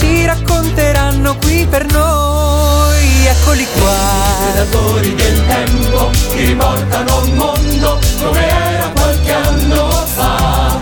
ci 0.00 0.24
racconteranno 0.24 1.36
qui 1.36 1.66
per 1.68 1.84
noi. 1.92 3.26
Eccoli 3.26 3.66
qua. 3.78 3.96
Predatori 4.42 5.14
del 5.14 5.46
tempo 5.46 6.10
che 6.30 6.44
riportano 6.46 7.22
un 7.22 7.34
mondo 7.34 7.98
come 8.22 8.48
era 8.48 8.88
qualche 8.88 9.32
anno 9.32 9.90
fa. 10.14 10.78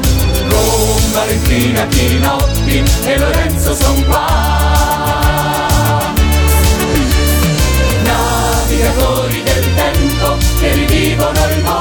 Con 0.48 1.10
Valentina 1.12 1.84
Pinotti 1.86 2.84
e 3.04 3.18
Lorenzo 3.18 3.74
son 3.74 4.04
qua. 4.06 4.26
Navigatori 8.02 9.42
del 9.42 9.74
tempo 9.74 10.36
che 10.60 10.72
rivivono 10.72 11.46
il 11.50 11.62
mondo 11.62 11.77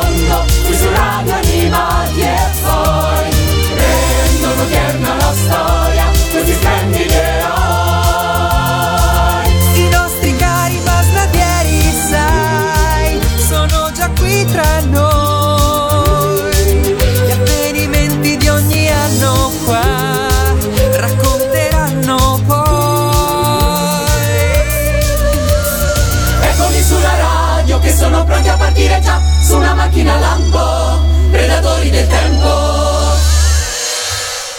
su 29.48 29.56
una 29.56 29.74
macchina 29.74 30.20
lampo, 30.20 31.00
predatori 31.32 31.90
del 31.90 32.06
tempo. 32.06 32.46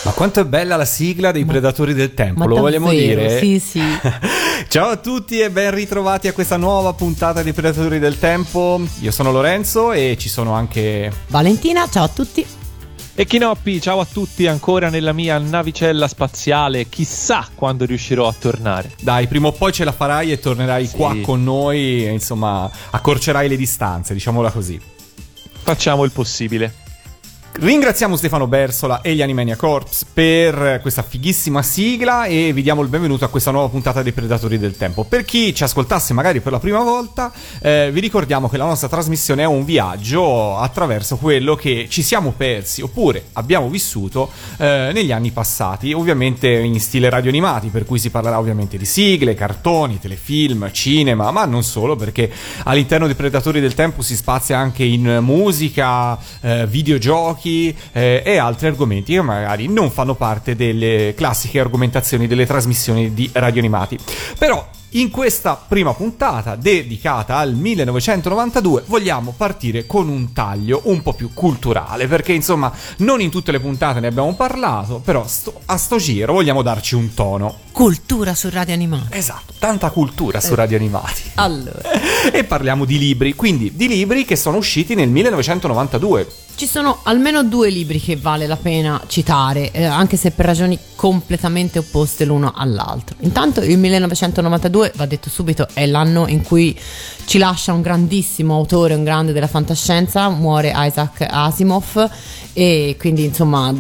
Ma 0.05 0.13
quanto 0.13 0.41
è 0.41 0.45
bella 0.47 0.77
la 0.77 0.87
sigla 0.87 1.31
dei 1.31 1.45
Predatori 1.45 1.93
del 1.93 2.15
Tempo, 2.15 2.39
Ma 2.39 2.47
lo 2.47 2.57
vogliamo 2.57 2.89
dire? 2.89 3.39
Sì, 3.39 3.61
sì. 3.61 3.83
Ciao 4.69 4.89
a 4.89 4.97
tutti 4.97 5.41
e 5.41 5.51
ben 5.51 5.75
ritrovati 5.75 6.29
a 6.29 6.33
questa 6.33 6.57
nuova 6.57 6.95
puntata 6.95 7.43
di 7.43 7.53
Predatori 7.53 7.99
del 7.99 8.19
Tempo. 8.19 8.81
Io 9.01 9.11
sono 9.11 9.31
Lorenzo 9.31 9.93
e 9.93 10.17
ci 10.19 10.31
sono 10.31 10.55
anche 10.55 11.13
Valentina, 11.27 11.87
ciao 11.91 12.05
a 12.05 12.09
tutti. 12.09 12.47
E 13.21 13.25
Kinoppi, 13.25 13.81
ciao 13.81 13.99
a 13.99 14.05
tutti 14.05 14.47
ancora 14.47 14.91
nella 14.91 15.13
mia 15.13 15.39
navicella 15.39 16.07
spaziale, 16.07 16.89
chissà 16.89 17.49
quando 17.53 17.85
riuscirò 17.85 18.29
a 18.29 18.33
tornare. 18.33 18.93
Dai, 19.01 19.27
prima 19.27 19.49
o 19.49 19.53
poi 19.53 19.73
ce 19.73 19.83
la 19.83 19.91
farai 19.91 20.31
e 20.31 20.39
tornerai 20.39 20.87
Sì. 20.87 20.95
qua 20.95 21.17
con 21.21 21.43
noi, 21.43 22.05
insomma, 22.05 22.71
accorcerai 22.91 23.49
le 23.49 23.57
distanze, 23.57 24.15
diciamola 24.15 24.53
così. 24.53 24.81
Facciamo 25.65 26.05
il 26.05 26.13
possibile. 26.13 26.73
Ringraziamo 27.61 28.15
Stefano 28.15 28.47
Bersola 28.47 29.01
e 29.01 29.17
gli 29.17 29.21
Animania 29.21 29.57
Corps 29.57 30.05
per 30.13 30.79
questa 30.81 31.03
fighissima 31.03 31.61
sigla 31.61 32.27
e 32.27 32.53
vi 32.53 32.63
diamo 32.63 32.83
il 32.83 32.89
benvenuto 32.89 33.25
a 33.25 33.29
questa 33.29 33.51
nuova 33.51 33.69
puntata 33.69 34.01
dei 34.01 34.13
Predatori 34.13 34.59
del 34.59 34.77
Tempo. 34.77 35.03
Per 35.03 35.25
chi 35.25 35.53
ci 35.53 35.65
ascoltasse 35.65 36.15
magari 36.15 36.39
per 36.39 36.53
la 36.53 36.61
prima 36.61 36.85
volta, 36.85 37.33
eh, 37.61 37.91
vi 37.93 37.99
ricordiamo 37.99 38.49
che 38.49 38.59
la 38.59 38.65
nostra 38.65 38.87
trasmissione 38.87 39.43
è 39.43 39.47
un 39.47 39.65
viaggio 39.65 40.57
attraverso 40.57 41.17
quello 41.17 41.57
che 41.57 41.89
ci 41.91 42.03
siamo 42.03 42.31
persi 42.31 42.81
oppure 42.81 43.25
abbiamo 43.33 43.69
vissuto 43.69 44.31
eh, 44.57 44.91
negli 44.95 45.11
anni 45.11 45.33
passati, 45.33 45.93
ovviamente 45.93 46.49
in 46.49 46.79
stile 46.79 47.11
radio 47.11 47.29
animati, 47.29 47.71
per 47.71 47.85
cui 47.85 47.99
si 47.99 48.11
parlerà 48.11 48.39
ovviamente 48.39 48.79
di 48.79 48.85
sigle, 48.85 49.35
cartoni, 49.35 49.99
telefilm, 49.99 50.71
cinema, 50.71 51.33
ma 51.33 51.45
non 51.45 51.65
solo, 51.65 51.97
perché 51.97 52.31
all'interno 52.63 53.07
dei 53.07 53.17
Predatori 53.17 53.59
del 53.59 53.75
Tempo 53.75 54.03
si 54.03 54.15
spazia 54.15 54.59
anche 54.59 54.85
in 54.85 55.19
musica, 55.23 56.17
eh, 56.41 56.65
videogiochi 56.69 57.47
eh, 57.93 58.23
e 58.25 58.37
altri 58.37 58.67
argomenti 58.67 59.15
che 59.15 59.23
magari 59.23 59.69
non 59.69 59.91
fanno 59.91 60.15
parte 60.15 60.57
delle 60.57 61.15
classiche 61.17 61.61
argomentazioni 61.61 62.27
delle 62.27 62.47
trasmissioni 62.47 63.15
di 63.15 63.29
radio 63.33 63.61
animati. 63.61 63.99
Però 64.39 64.67
in 64.93 65.11
questa 65.11 65.55
prima 65.55 65.93
puntata 65.93 66.57
dedicata 66.57 67.37
al 67.37 67.53
1992 67.55 68.85
vogliamo 68.87 69.35
partire 69.37 69.85
con 69.85 70.09
un 70.09 70.33
taglio 70.33 70.81
un 70.85 71.03
po' 71.03 71.13
più 71.13 71.35
culturale 71.35 72.07
perché 72.07 72.33
insomma 72.33 72.73
non 72.99 73.21
in 73.21 73.29
tutte 73.29 73.53
le 73.53 73.61
puntate 73.61 74.01
ne 74.01 74.07
abbiamo 74.07 74.35
parlato 74.35 75.03
però 75.05 75.27
sto- 75.27 75.61
a 75.67 75.77
sto 75.77 75.99
giro 75.99 76.33
vogliamo 76.33 76.63
darci 76.63 76.95
un 76.95 77.13
tono. 77.13 77.59
Cultura 77.71 78.35
su 78.35 78.49
Radio 78.51 78.73
Animati. 78.73 79.09
esatto 79.11 79.53
tanta 79.59 79.91
cultura 79.91 80.41
su 80.41 80.55
radio 80.55 80.79
animati. 80.79 81.23
Allora, 81.35 81.91
e 82.33 82.45
parliamo 82.45 82.87
di 82.87 82.99
libri 82.99 83.35
quindi 83.35 83.77
di 83.77 83.89
libri 83.89 84.25
che 84.25 84.37
sono 84.37 84.57
usciti 84.57 84.95
nel 84.95 85.11
1992 85.11 86.27
ci 86.59 86.67
sono 86.67 86.99
almeno 87.05 87.45
due 87.45 87.71
libri 87.71 88.01
che 88.01 88.17
vale 88.17 88.49
la 88.49 88.57
pena 88.57 89.01
citare, 89.07 89.71
eh, 89.71 89.85
anche 89.85 90.17
se 90.17 90.33
per 90.33 90.45
ragioni 90.45 90.77
completamente 90.97 91.79
opposte 91.79 92.25
l'uno 92.25 92.53
all'altro. 92.53 93.15
Intanto 93.21 93.61
il 93.61 93.79
1992, 93.79 94.93
va 94.97 95.07
detto 95.07 95.31
subito, 95.31 95.69
è 95.73 95.87
l'anno 95.87 96.27
in 96.27 96.43
cui 96.43 96.77
ci 97.27 97.39
lascia 97.39 97.73
un 97.73 97.81
grandissimo 97.81 98.57
autore, 98.57 98.95
un 98.95 99.05
grande 99.05 99.33
della 99.33 99.47
fantascienza, 99.47 100.31
muore 100.31 100.73
Isaac 100.75 101.25
Asimov 101.31 102.11
e 102.53 102.97
quindi 102.99 103.23
insomma 103.23 103.73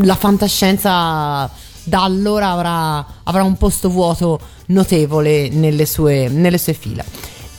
la 0.00 0.14
fantascienza 0.14 1.50
da 1.82 2.02
allora 2.02 2.48
avrà, 2.48 3.06
avrà 3.24 3.42
un 3.42 3.58
posto 3.58 3.90
vuoto 3.90 4.40
notevole 4.68 5.50
nelle 5.50 5.84
sue, 5.84 6.28
nelle 6.30 6.56
sue 6.56 6.72
fila. 6.72 7.04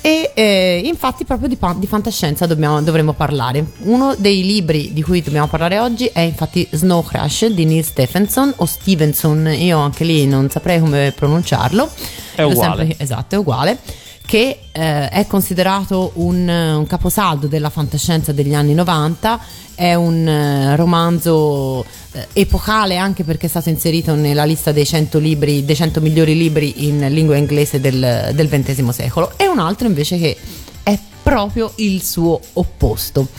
E 0.08 0.32
eh, 0.36 0.82
infatti 0.86 1.26
proprio 1.26 1.50
di, 1.50 1.58
di 1.76 1.86
fantascienza 1.86 2.46
dobbiamo- 2.46 2.82
dovremmo 2.82 3.12
parlare. 3.12 3.66
Uno 3.80 4.16
dei 4.18 4.42
libri 4.42 4.94
di 4.94 5.02
cui 5.02 5.22
dobbiamo 5.22 5.48
parlare 5.48 5.80
oggi 5.80 6.06
è 6.06 6.22
infatti 6.22 6.66
Snow 6.72 7.04
Crash 7.04 7.48
di 7.48 7.66
Neil 7.66 7.84
Stephenson 7.84 8.54
o 8.56 8.66
Stevenson, 8.66 9.48
io 9.54 9.78
anche 9.80 10.06
lì 10.06 10.26
non 10.26 10.50
saprei 10.50 10.80
come 10.80 11.12
pronunciarlo. 11.14 11.90
È 12.36 12.42
uguale. 12.42 12.86
sempre- 12.86 13.04
esatto, 13.04 13.36
è 13.36 13.38
uguale. 13.38 13.80
Che 14.28 14.60
eh, 14.74 15.08
è 15.08 15.26
considerato 15.26 16.12
un, 16.16 16.50
un 16.50 16.86
caposaldo 16.86 17.48
della 17.48 17.70
fantascienza 17.70 18.34
degli 18.34 18.54
anni 18.54 18.74
90, 18.74 19.40
è 19.74 19.94
un 19.94 20.28
eh, 20.28 20.76
romanzo 20.76 21.86
eh, 22.12 22.28
epocale 22.34 22.98
anche 22.98 23.24
perché 23.24 23.46
è 23.46 23.50
stato 23.50 23.70
inserito 23.70 24.16
nella 24.16 24.44
lista 24.44 24.74
dei 24.74 24.86
100, 24.86 25.18
libri, 25.20 25.64
dei 25.64 25.76
100 25.76 26.02
migliori 26.02 26.36
libri 26.36 26.88
in 26.88 27.08
lingua 27.10 27.38
inglese 27.38 27.80
del, 27.80 28.32
del 28.34 28.50
XX 28.50 28.90
secolo, 28.90 29.32
e 29.38 29.48
un 29.48 29.60
altro 29.60 29.88
invece 29.88 30.18
che 30.18 30.36
è 30.84 31.00
proprio 31.24 31.72
il 31.76 32.04
suo 32.04 32.38
opposto. 32.54 33.30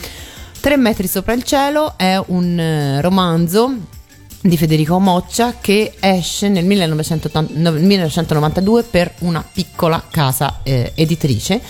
Tre 0.59 0.75
metri 0.75 1.07
sopra 1.07 1.33
il 1.33 1.43
cielo 1.43 1.93
è 1.97 2.19
un 2.29 2.59
eh, 2.59 2.99
romanzo 3.01 3.75
di 4.41 4.55
Federico 4.57 4.99
Moccia 4.99 5.55
che 5.59 5.93
esce 5.99 6.47
nel 6.47 6.63
1980 6.65 7.53
no, 7.59 7.71
1992 7.71 8.83
per 8.83 9.13
una 9.19 9.43
piccola 9.43 10.01
casa 10.09 10.61
eh, 10.63 10.91
editrice 10.95 11.61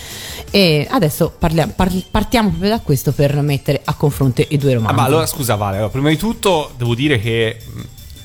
e 0.52 0.88
adesso 0.90 1.34
parliamo- 1.38 1.74
parli- 1.76 2.06
partiamo 2.10 2.50
proprio 2.50 2.70
da 2.70 2.80
questo 2.80 3.12
per 3.12 3.36
mettere 3.42 3.82
a 3.84 3.94
confronto 3.96 4.44
i 4.48 4.58
due 4.58 4.72
Ah, 4.72 4.76
romanzi. 4.76 4.96
ma 4.96 5.04
allora 5.04 5.26
scusa 5.26 5.56
Vale, 5.56 5.78
allora, 5.78 5.92
prima 5.92 6.10
di 6.10 6.18
tutto 6.18 6.72
devo 6.78 6.94
dire 6.94 7.20
che 7.20 7.58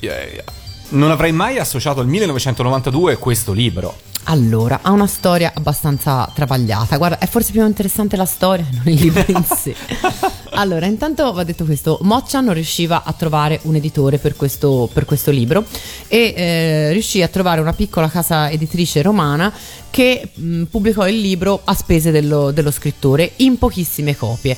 eh, 0.01 0.45
non 0.91 1.11
avrei 1.11 1.33
mai 1.33 1.59
associato 1.59 2.01
al 2.01 2.07
1992 2.07 3.17
questo 3.17 3.53
libro. 3.53 3.97
Allora, 4.25 4.81
ha 4.83 4.91
una 4.91 5.07
storia 5.07 5.53
abbastanza 5.55 6.31
travagliata. 6.33 6.97
Guarda, 6.97 7.19
è 7.19 7.27
forse 7.27 7.53
più 7.53 7.65
interessante 7.65 8.17
la 8.17 8.25
storia, 8.25 8.67
non 8.73 8.83
il 8.87 9.01
libro 9.01 9.25
in 9.29 9.45
sé. 9.45 9.75
Allora, 10.57 10.87
intanto 10.87 11.33
va 11.33 11.43
detto 11.43 11.65
questo: 11.65 11.99
Moccia 12.03 12.41
non 12.41 12.55
riusciva 12.55 13.03
a 13.03 13.13
trovare 13.13 13.59
un 13.63 13.75
editore 13.75 14.19
per 14.19 14.37
questo, 14.37 14.89
per 14.93 15.05
questo 15.05 15.33
libro 15.33 15.65
e 16.07 16.33
eh, 16.37 16.93
riuscì 16.93 17.23
a 17.23 17.29
trovare 17.29 17.61
una 17.61 17.73
piccola 17.73 18.09
casa 18.09 18.49
editrice 18.49 19.03
romana 19.03 19.53
che 19.91 20.29
mh, 20.33 20.65
pubblicò 20.65 21.09
il 21.09 21.19
libro 21.21 21.61
a 21.65 21.75
spese 21.75 22.13
dello, 22.13 22.53
dello 22.53 22.71
scrittore 22.71 23.33
in 23.37 23.59
pochissime 23.59 24.17
copie. 24.17 24.57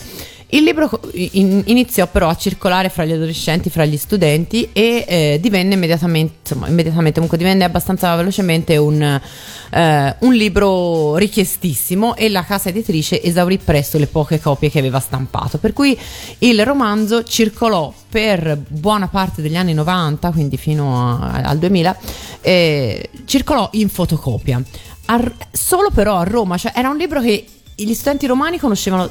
Il 0.49 0.63
libro 0.63 0.89
in- 1.13 1.63
iniziò 1.67 2.07
però 2.07 2.29
a 2.29 2.37
circolare 2.37 2.89
fra 2.89 3.05
gli 3.05 3.11
adolescenti, 3.11 3.69
fra 3.69 3.85
gli 3.85 3.97
studenti 3.97 4.69
e 4.73 5.05
eh, 5.09 5.39
divenne 5.41 5.75
immediatamente, 5.75 6.35
insomma, 6.43 6.69
immediatamente, 6.69 7.15
comunque 7.15 7.37
divenne 7.37 7.65
abbastanza 7.65 8.15
velocemente 8.15 8.77
un, 8.77 9.03
eh, 9.71 10.17
un 10.21 10.35
libro 10.35 11.17
richiestissimo 11.17 12.15
e 12.15 12.29
la 12.29 12.45
casa 12.45 12.69
editrice 12.69 13.21
esaurì 13.21 13.59
presto 13.59 13.99
le 13.99 14.07
poche 14.07 14.41
copie 14.41 14.71
che 14.71 14.79
aveva 14.79 15.01
stampato. 15.01 15.59
Per 15.59 15.73
cui 15.73 15.99
il 16.39 16.65
romanzo 16.65 17.25
circolò 17.25 17.93
per 18.09 18.57
buona 18.69 19.09
parte 19.09 19.43
degli 19.43 19.57
anni 19.57 19.75
90, 19.75 20.31
quindi 20.31 20.57
fino 20.57 21.19
a- 21.25 21.41
al 21.43 21.59
2000, 21.59 21.97
eh, 22.41 23.11
circolò 23.25 23.69
in 23.73 23.89
fotocopia. 23.89 24.63
A- 25.07 25.33
solo 25.51 25.91
però 25.91 26.19
a 26.19 26.23
Roma, 26.23 26.57
cioè 26.57 26.71
era 26.75 26.89
un 26.89 26.97
libro 26.97 27.21
che 27.21 27.45
gli 27.75 27.93
studenti 27.95 28.27
romani 28.27 28.59
conoscevano 28.59 29.11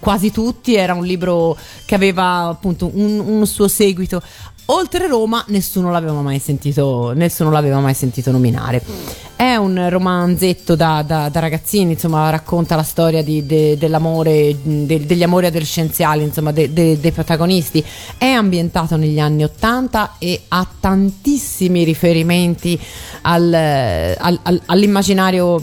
quasi 0.00 0.30
tutti, 0.30 0.74
era 0.74 0.94
un 0.94 1.04
libro 1.04 1.56
che 1.86 1.94
aveva 1.94 2.48
appunto 2.48 2.90
un, 2.92 3.18
un 3.18 3.46
suo 3.46 3.68
seguito. 3.68 4.22
Oltre 4.66 5.08
Roma 5.08 5.44
nessuno 5.48 5.90
l'aveva 5.90 6.20
mai 6.22 6.38
sentito, 6.38 7.12
l'aveva 7.50 7.80
mai 7.80 7.94
sentito 7.94 8.30
nominare. 8.30 8.80
È 9.34 9.56
un 9.56 9.88
romanzetto 9.90 10.76
da, 10.76 11.02
da- 11.04 11.28
da 11.28 11.40
ragazzini, 11.40 11.92
insomma, 11.94 12.30
racconta 12.30 12.76
la 12.76 12.84
storia 12.84 13.24
di- 13.24 13.44
de- 13.44 13.76
dell'amore, 13.76 14.56
de- 14.62 15.04
degli 15.04 15.24
amori 15.24 15.46
adolescenziali, 15.46 16.22
insomma, 16.22 16.52
de- 16.72 16.72
dei 17.00 17.10
protagonisti. 17.10 17.84
È 18.16 18.26
ambientato 18.26 18.96
negli 18.96 19.18
anni 19.18 19.42
Ottanta 19.42 20.14
e 20.18 20.42
ha 20.48 20.64
tantissimi 20.78 21.82
riferimenti 21.82 22.78
al- 23.22 23.52
al- 23.52 24.38
al- 24.42 24.62
all'immaginario 24.66 25.60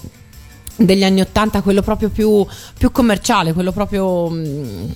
degli 0.79 1.03
anni 1.03 1.21
Ottanta, 1.21 1.61
quello 1.61 1.81
proprio 1.81 2.09
più, 2.09 2.45
più 2.77 2.91
commerciale, 2.91 3.53
quello 3.53 3.71
proprio 3.71 4.29
mh, 4.29 4.93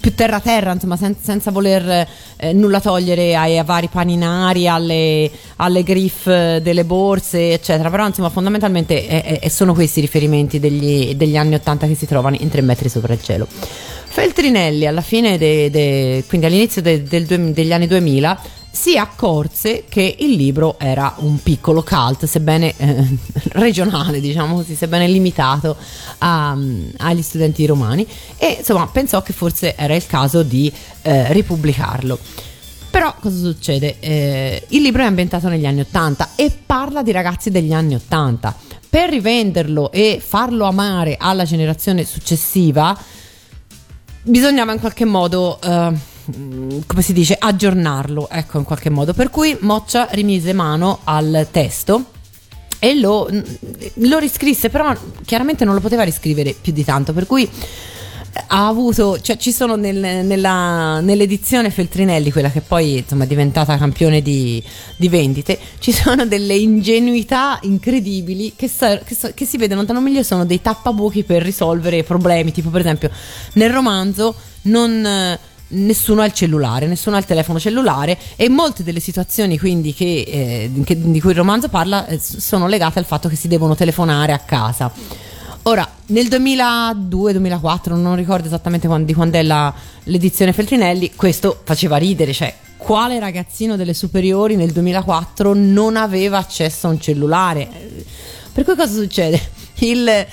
più 0.00 0.14
terra 0.14 0.38
terra, 0.40 0.72
insomma, 0.72 0.96
sen- 0.96 1.16
senza 1.20 1.50
voler 1.50 2.06
eh, 2.36 2.52
nulla 2.52 2.80
togliere 2.80 3.34
ai, 3.34 3.58
ai 3.58 3.64
vari 3.64 3.88
paninari, 3.88 4.68
alle, 4.68 5.30
alle 5.56 5.82
griffe 5.82 6.60
delle 6.62 6.84
borse, 6.84 7.52
eccetera. 7.52 7.88
Però, 7.90 8.06
insomma, 8.06 8.28
fondamentalmente 8.28 9.06
è- 9.06 9.38
è- 9.40 9.48
sono 9.48 9.72
questi 9.72 10.00
i 10.00 10.02
riferimenti 10.02 10.60
degli, 10.60 11.14
degli 11.14 11.36
anni 11.36 11.54
Ottanta 11.54 11.86
che 11.86 11.94
si 11.94 12.06
trovano 12.06 12.36
in 12.38 12.50
tre 12.50 12.60
metri 12.60 12.88
sopra 12.90 13.14
il 13.14 13.22
cielo. 13.22 13.46
Feltrinelli, 13.48 14.86
alla 14.86 15.00
fine, 15.00 15.38
de- 15.38 15.70
de- 15.70 16.24
quindi 16.28 16.46
all'inizio 16.46 16.82
de- 16.82 17.02
due- 17.02 17.52
degli 17.52 17.72
anni 17.72 17.86
2000, 17.86 18.38
si 18.74 18.98
accorse 18.98 19.84
che 19.88 20.16
il 20.18 20.32
libro 20.32 20.76
era 20.80 21.14
un 21.18 21.40
piccolo 21.40 21.84
cult, 21.84 22.26
sebbene 22.26 22.74
eh, 22.76 23.06
regionale, 23.54 24.20
diciamo 24.20 24.56
così, 24.56 24.74
sebbene 24.74 25.06
limitato 25.06 25.76
a- 26.18 26.58
agli 26.98 27.22
studenti 27.22 27.64
romani, 27.66 28.04
e 28.36 28.56
insomma 28.58 28.88
pensò 28.88 29.22
che 29.22 29.32
forse 29.32 29.76
era 29.76 29.94
il 29.94 30.04
caso 30.06 30.42
di 30.42 30.70
eh, 31.02 31.32
ripubblicarlo. 31.32 32.18
Però 32.90 33.14
cosa 33.20 33.36
succede? 33.36 33.96
Eh, 34.00 34.66
il 34.68 34.82
libro 34.82 35.02
è 35.02 35.06
ambientato 35.06 35.48
negli 35.48 35.66
anni 35.66 35.80
80 35.80 36.30
e 36.34 36.50
parla 36.66 37.02
di 37.02 37.12
ragazzi 37.12 37.50
degli 37.50 37.72
anni 37.72 37.94
80. 37.94 38.56
Per 38.90 39.08
rivenderlo 39.08 39.92
e 39.92 40.20
farlo 40.24 40.64
amare 40.64 41.16
alla 41.18 41.44
generazione 41.44 42.04
successiva, 42.04 42.96
bisognava 44.22 44.72
in 44.72 44.80
qualche 44.80 45.04
modo, 45.04 45.60
eh, 45.60 45.90
mm, 45.90 45.94
come 46.86 47.02
si 47.02 47.12
dice, 47.12 47.36
aggiornarlo, 47.38 48.28
ecco, 48.30 48.58
in 48.58 48.64
qualche 48.64 48.90
modo. 48.90 49.12
Per 49.12 49.30
cui 49.30 49.56
Moccia 49.60 50.08
rimise 50.12 50.52
mano 50.52 51.00
al 51.04 51.46
testo 51.50 52.04
e 52.78 52.98
lo, 52.98 53.28
mm, 53.30 53.40
lo 54.08 54.18
riscrisse, 54.18 54.68
però 54.70 54.94
chiaramente 55.24 55.64
non 55.64 55.74
lo 55.74 55.80
poteva 55.80 56.02
riscrivere 56.02 56.54
più 56.58 56.72
di 56.72 56.84
tanto, 56.84 57.12
per 57.12 57.26
cui 57.26 57.48
ha 58.48 58.66
avuto, 58.66 59.20
cioè 59.20 59.36
ci 59.36 59.52
sono 59.52 59.76
nel- 59.76 60.24
nella- 60.26 60.98
nell'edizione 61.00 61.70
Feltrinelli, 61.70 62.32
quella 62.32 62.50
che 62.50 62.62
poi 62.62 62.98
insomma 62.98 63.24
è 63.24 63.26
diventata 63.28 63.78
campione 63.78 64.22
di, 64.22 64.62
di 64.96 65.08
vendite, 65.08 65.58
ci 65.78 65.92
sono 65.92 66.26
delle 66.26 66.54
ingenuità 66.56 67.58
incredibili 67.62 68.54
che, 68.56 68.66
sa- 68.66 68.98
che 68.98 69.14
so- 69.14 69.30
che 69.34 69.44
si 69.44 69.56
vedono 69.56 69.84
non 69.86 70.02
meglio, 70.02 70.22
sono 70.24 70.44
dei 70.44 70.60
tappabuchi 70.60 71.22
per 71.22 71.42
risolvere 71.42 72.02
problemi, 72.02 72.50
tipo 72.50 72.70
per 72.70 72.80
esempio 72.80 73.10
nel 73.54 73.70
romanzo 73.70 74.34
non... 74.62 75.38
Nessuno 75.68 76.20
ha 76.22 76.26
il 76.26 76.32
cellulare, 76.32 76.86
nessuno 76.86 77.16
ha 77.16 77.18
il 77.18 77.24
telefono 77.24 77.58
cellulare 77.58 78.18
e 78.36 78.48
molte 78.48 78.82
delle 78.82 79.00
situazioni 79.00 79.58
quindi 79.58 79.92
che, 79.94 80.24
eh, 80.26 80.70
che- 80.84 81.10
di 81.10 81.20
cui 81.20 81.30
il 81.30 81.36
romanzo 81.36 81.68
parla 81.68 82.06
eh, 82.06 82.20
sono 82.20 82.68
legate 82.68 82.98
al 82.98 83.04
fatto 83.06 83.28
che 83.28 83.36
si 83.36 83.48
devono 83.48 83.74
telefonare 83.74 84.32
a 84.32 84.38
casa. 84.38 84.92
Ora, 85.66 85.88
nel 86.08 86.28
2002-2004, 86.28 87.94
non 87.96 88.14
ricordo 88.16 88.46
esattamente 88.46 88.86
quando, 88.86 89.06
di 89.06 89.14
quando 89.14 89.38
è 89.38 89.42
la- 89.42 89.72
l'edizione 90.04 90.52
Feltrinelli, 90.52 91.12
questo 91.14 91.62
faceva 91.64 91.96
ridere, 91.96 92.32
cioè 92.34 92.54
quale 92.76 93.18
ragazzino 93.18 93.76
delle 93.76 93.94
superiori 93.94 94.56
nel 94.56 94.72
2004 94.72 95.54
non 95.54 95.96
aveva 95.96 96.36
accesso 96.38 96.86
a 96.86 96.90
un 96.90 97.00
cellulare? 97.00 97.66
Per 98.52 98.62
cui 98.64 98.76
cosa 98.76 98.92
succede? 98.92 99.40
Il, 99.78 100.26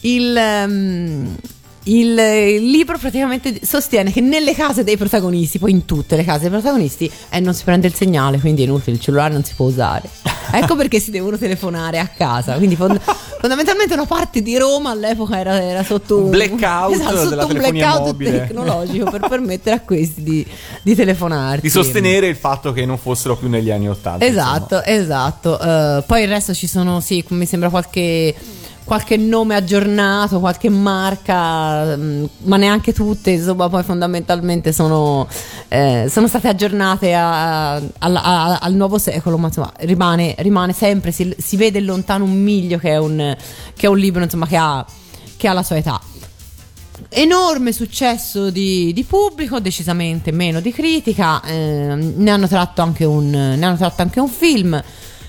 il, 0.00 0.36
ehm, 0.36 1.36
il, 1.88 2.14
libro 2.14 2.98
praticamente 2.98 3.60
sostiene 3.62 4.12
che 4.12 4.20
nelle 4.20 4.54
case 4.54 4.84
dei 4.84 4.96
protagonisti, 4.96 5.58
poi 5.58 5.70
in 5.70 5.84
tutte 5.84 6.16
le 6.16 6.24
case 6.24 6.40
dei 6.40 6.50
protagonisti, 6.50 7.10
eh, 7.30 7.40
non 7.40 7.54
si 7.54 7.64
prende 7.64 7.86
il 7.86 7.94
segnale, 7.94 8.38
quindi 8.38 8.62
è 8.62 8.64
inutile, 8.64 8.96
il 8.96 9.00
cellulare 9.00 9.32
non 9.32 9.44
si 9.44 9.54
può 9.54 9.66
usare. 9.66 10.08
Ecco 10.50 10.76
perché 10.76 10.98
si 10.98 11.10
devono 11.10 11.36
telefonare 11.36 11.98
a 11.98 12.06
casa. 12.06 12.54
Quindi 12.54 12.74
fond- 12.74 12.98
fondamentalmente 13.38 13.92
una 13.92 14.06
parte 14.06 14.40
di 14.40 14.56
Roma 14.56 14.90
all'epoca 14.90 15.38
era, 15.38 15.62
era 15.62 15.84
sotto 15.84 16.24
Un 16.24 16.30
blackout 16.30 16.94
esatto, 16.94 17.16
sotto 17.16 17.46
un 17.46 17.52
blackout 17.52 18.06
mobile. 18.06 18.30
tecnologico 18.30 19.10
per 19.10 19.28
permettere 19.28 19.76
a 19.76 19.80
questi 19.80 20.22
di, 20.22 20.46
di 20.82 20.94
telefonarti. 20.94 21.60
Di 21.60 21.70
sostenere 21.70 22.28
il 22.28 22.36
fatto 22.36 22.72
che 22.72 22.86
non 22.86 22.96
fossero 22.96 23.36
più 23.36 23.48
negli 23.48 23.70
anni 23.70 23.90
Ottanta. 23.90 24.24
Esatto, 24.24 24.82
esatto. 24.82 25.60
Eh, 25.60 26.02
poi 26.06 26.22
il 26.22 26.28
resto 26.28 26.54
ci 26.54 26.66
sono, 26.66 27.00
sì, 27.00 27.22
mi 27.28 27.44
sembra 27.44 27.68
qualche, 27.68 28.34
qualche 28.88 29.18
nome 29.18 29.54
aggiornato, 29.54 30.40
qualche 30.40 30.70
marca, 30.70 31.94
mh, 31.94 32.28
ma 32.44 32.56
neanche 32.56 32.94
tutte, 32.94 33.32
insomma, 33.32 33.68
poi 33.68 33.82
fondamentalmente 33.82 34.72
sono, 34.72 35.28
eh, 35.68 36.06
sono 36.08 36.26
state 36.26 36.48
aggiornate 36.48 37.12
a- 37.12 37.74
a- 37.74 37.82
a- 37.98 38.58
al 38.62 38.72
nuovo 38.72 38.96
secolo, 38.96 39.36
ma 39.36 39.48
insomma 39.48 39.70
rimane, 39.80 40.34
rimane 40.38 40.72
sempre, 40.72 41.12
si, 41.12 41.34
si 41.36 41.58
vede 41.58 41.80
lontano 41.80 42.24
un 42.24 42.40
miglio 42.42 42.78
che 42.78 42.92
è 42.92 42.96
un, 42.98 43.36
che 43.76 43.86
è 43.86 43.90
un 43.90 43.98
libro 43.98 44.22
insomma, 44.22 44.46
che, 44.46 44.56
ha, 44.56 44.82
che 45.36 45.48
ha 45.48 45.52
la 45.52 45.62
sua 45.62 45.76
età 45.76 46.00
enorme 47.10 47.72
successo 47.72 48.50
di, 48.50 48.92
di 48.94 49.04
pubblico, 49.04 49.60
decisamente 49.60 50.32
meno 50.32 50.60
di 50.60 50.72
critica. 50.72 51.42
ehm, 51.44 52.14
ne, 52.16 52.30
hanno 52.30 52.48
tratto 52.48 52.80
anche 52.80 53.04
un, 53.04 53.28
ne 53.30 53.64
hanno 53.64 53.76
tratto 53.76 54.00
anche 54.00 54.18
un 54.18 54.28
film. 54.28 54.82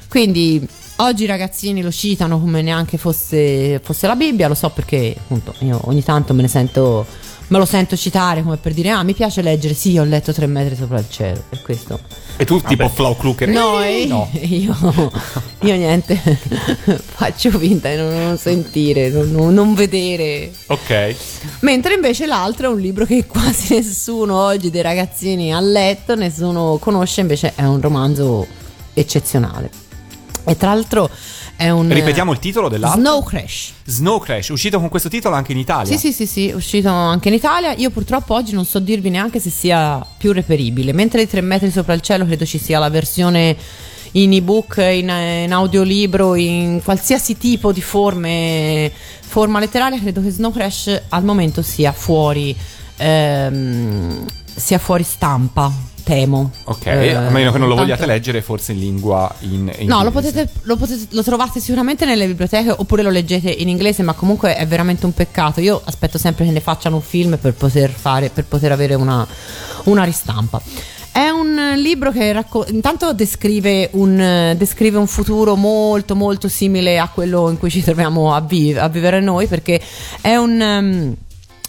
Quindi 0.07 0.65
oggi 1.01 1.24
i 1.24 1.28
ragazzini 1.28 1.81
lo 1.81 1.92
citano 1.92 2.40
come 2.40 2.62
neanche 2.62 2.98
fosse, 2.98 3.80
fosse 3.84 4.07
la 4.07 4.16
Bibbia. 4.16 4.48
Lo 4.48 4.56
so 4.56 4.69
perché 4.69 5.16
appunto 5.18 5.54
io 5.60 5.80
ogni 5.86 6.04
tanto 6.04 6.34
me 6.34 6.42
ne 6.44 6.48
sento. 6.48 7.06
Me 7.50 7.57
lo 7.57 7.66
sento 7.66 7.98
citare 7.98 8.44
come 8.44 8.57
per 8.57 8.74
dire: 8.74 8.92
Ah, 8.92 9.01
mi 9.01 9.13
piace 9.13 9.42
leggere. 9.42 9.74
Sì, 9.74 9.98
ho 9.98 10.04
letto 10.04 10.31
tre 10.31 10.46
metri 10.46 10.75
sopra 10.75 11.00
il 11.00 11.07
cielo. 11.10 11.44
E 11.50 11.60
questo. 11.63 12.00
E 12.38 12.46
tu 12.46 12.62
tipo 12.62 12.88
Flau 12.88 13.18
Klucker? 13.18 13.48
No, 13.50 13.81
eh, 13.84 14.06
no. 14.07 14.30
Io, 14.40 14.75
io 15.62 15.75
niente. 15.75 16.16
Faccio 17.04 17.50
finta 17.57 17.90
di 17.90 17.95
non, 17.98 18.38
sentire, 18.38 19.10
non- 19.10 19.31
non- 19.31 19.54
non 19.54 19.74
vedere. 19.74 20.52
Ok. 20.68 21.16
Mentre 21.62 21.95
invece 21.95 22.28
l'altro 22.28 22.69
è 22.69 22.74
un 22.74 22.80
libro 22.80 23.06
che 23.06 23.26
quasi 23.26 23.73
nessuno 23.81 24.38
oggi 24.38 24.69
dei 24.69 24.83
ragazzini 24.83 25.52
ha 25.52 25.59
letto, 25.59 26.14
nessuno 26.16 26.78
conosce, 26.80 27.21
invece 27.21 27.54
è 27.56 27.64
un 27.64 27.81
romanzo 27.81 28.45
eccezionale. 28.94 29.71
E 30.49 30.57
tra 30.57 30.73
l'altro 30.73 31.09
è 31.56 31.69
un... 31.69 31.94
Ripetiamo 31.94 32.31
il 32.31 32.39
titolo 32.39 32.69
dell'altro? 32.69 32.99
Snow 32.99 33.23
Crash. 33.23 33.73
Snow 33.85 34.19
Crash, 34.19 34.49
uscito 34.49 34.79
con 34.79 34.89
questo 34.89 35.07
titolo 35.07 35.35
anche 35.35 35.51
in 35.51 35.59
Italia. 35.59 35.95
Sì, 35.95 35.99
sì, 35.99 36.11
sì, 36.11 36.25
sì, 36.25 36.49
è 36.49 36.56
uscito 36.56 36.89
anche 36.89 37.27
in 37.27 37.35
Italia. 37.35 37.73
Io 37.73 37.91
purtroppo 37.91 38.33
oggi 38.33 38.53
non 38.53 38.65
so 38.65 38.79
dirvi 38.79 39.11
neanche 39.11 39.39
se 39.39 39.51
sia 39.51 40.03
più 40.18 40.31
reperibile. 40.31 40.91
Mentre 40.91 41.21
i 41.21 41.27
tre 41.27 41.41
metri 41.41 41.69
sopra 41.69 41.94
il 41.94 42.01
cielo 42.01 42.25
credo 42.25 42.45
ci 42.45 42.57
sia 42.57 42.79
la 42.79 42.89
versione 42.89 43.56
in 44.13 44.33
ebook, 44.33 44.77
in, 44.77 45.09
in 45.09 45.53
audiolibro, 45.53 46.33
in 46.33 46.81
qualsiasi 46.83 47.37
tipo 47.37 47.71
di 47.71 47.81
forme, 47.81 48.91
forma 49.19 49.59
letteraria, 49.59 49.99
credo 49.99 50.21
che 50.23 50.31
Snow 50.31 50.51
Crash 50.51 51.01
al 51.09 51.23
momento 51.23 51.61
sia 51.61 51.91
fuori, 51.91 52.56
ehm, 52.97 54.25
sia 54.56 54.79
fuori 54.79 55.03
stampa, 55.03 55.71
temo. 56.09 56.51
Ok, 56.63 56.85
Eh, 56.87 57.13
a 57.13 57.30
meno 57.30 57.51
che 57.51 57.57
non 57.59 57.68
lo 57.68 57.75
tanto- 57.75 57.92
vogliate 57.92 58.06
leggere, 58.07 58.42
forse 58.42 58.71
in 58.71 58.80
lingua 58.80 59.31
in, 59.42 59.71
in 59.78 59.87
No, 59.87 60.01
lo 60.04 60.09
potete, 60.11 60.49
lo 60.63 60.75
potete- 60.75 61.07
lo 61.11 61.21
trovate 61.23 61.59
sicuramente 61.59 62.06
nelle 62.06 62.25
biblioteche 62.25 62.71
oppure 62.71 63.04
lo 63.04 63.11
leggete 63.11 63.49
in 63.51 63.69
inglese, 63.69 64.01
ma 64.01 64.13
comunque 64.13 64.56
è 64.56 64.66
veramente 64.66 65.06
un 65.06 65.13
peccato. 65.13 65.61
Io 65.61 65.80
aspetto 65.83 66.18
sempre 66.18 66.45
che 66.45 66.51
ne 66.51 66.59
facciano 66.61 66.95
un 66.95 67.01
film 67.04 67.37
per 67.37 67.54
poter 67.54 67.92
fare, 67.92 68.30
per 68.30 68.45
poter 68.45 68.71
avere 68.71 68.95
una, 68.95 69.25
una 69.83 70.04
ristampa. 70.04 70.59
È 71.11 71.28
un 71.30 71.73
libro 71.75 72.11
che 72.11 72.31
racco- 72.31 72.66
intanto 72.69 73.13
descrive 73.13 73.89
un, 73.94 74.54
descrive 74.57 74.97
un 74.97 75.07
futuro 75.07 75.56
molto 75.56 76.16
molto 76.16 76.47
simile 76.47 76.97
a 76.99 77.09
quello 77.13 77.49
in 77.49 77.57
cui 77.57 77.69
ci 77.69 77.83
troviamo 77.83 78.33
a, 78.33 78.42
vi- 78.42 78.78
a 78.78 78.87
vivere 78.87 79.19
noi 79.19 79.47
perché 79.47 79.81
è 80.21 80.35
un... 80.35 80.61
ehm, 80.61 81.16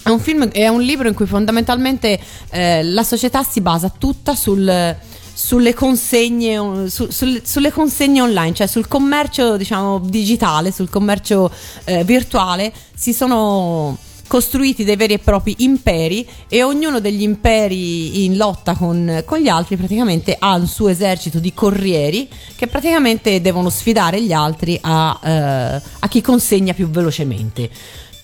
è 0.03 0.09
un 0.09 0.19
film, 0.19 0.49
è 0.49 0.67
un 0.67 0.81
libro 0.81 1.07
in 1.07 1.13
cui 1.13 1.25
fondamentalmente 1.25 2.19
eh, 2.49 2.83
la 2.83 3.03
società 3.03 3.43
si 3.43 3.61
basa 3.61 3.91
tutta 3.95 4.35
sul, 4.35 4.95
sulle 5.33 5.73
consegne, 5.73 6.57
on- 6.57 6.89
su- 6.89 7.09
sul- 7.09 7.41
sulle 7.43 7.71
consegne 7.71 8.21
online, 8.21 8.53
cioè 8.53 8.67
sul 8.67 8.87
commercio 8.87 9.57
diciamo 9.57 9.99
digitale, 9.99 10.71
sul 10.71 10.89
commercio 10.89 11.51
eh, 11.83 12.03
virtuale. 12.03 12.73
Si 12.95 13.13
sono 13.13 13.97
costruiti 14.31 14.85
dei 14.85 14.95
veri 14.95 15.15
e 15.15 15.19
propri 15.19 15.55
imperi 15.57 16.25
e 16.47 16.63
ognuno 16.63 17.01
degli 17.01 17.21
imperi 17.21 18.23
in 18.23 18.37
lotta 18.37 18.75
con, 18.75 19.23
con 19.25 19.39
gli 19.39 19.49
altri 19.49 19.75
praticamente 19.75 20.37
ha 20.39 20.55
un 20.55 20.67
suo 20.67 20.87
esercito 20.87 21.37
di 21.37 21.53
corrieri 21.53 22.29
che 22.55 22.67
praticamente 22.67 23.41
devono 23.41 23.69
sfidare 23.69 24.23
gli 24.23 24.31
altri 24.31 24.79
a, 24.81 25.19
eh, 25.21 25.81
a 25.99 26.07
chi 26.07 26.21
consegna 26.21 26.73
più 26.73 26.89
velocemente. 26.89 27.69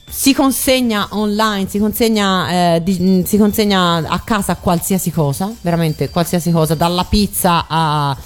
Si 0.10 0.34
consegna 0.34 1.08
online, 1.12 1.68
si 1.68 1.80
consegna, 1.80 2.76
eh, 2.76 2.84
di- 2.84 3.24
si 3.26 3.38
consegna 3.38 3.98
a 3.98 4.20
casa 4.20 4.56
qualsiasi 4.56 5.12
cosa, 5.12 5.52
veramente 5.62 6.10
qualsiasi 6.10 6.52
cosa, 6.52 6.76
dalla 6.76 7.04
pizza 7.04 7.66
a 7.68 8.18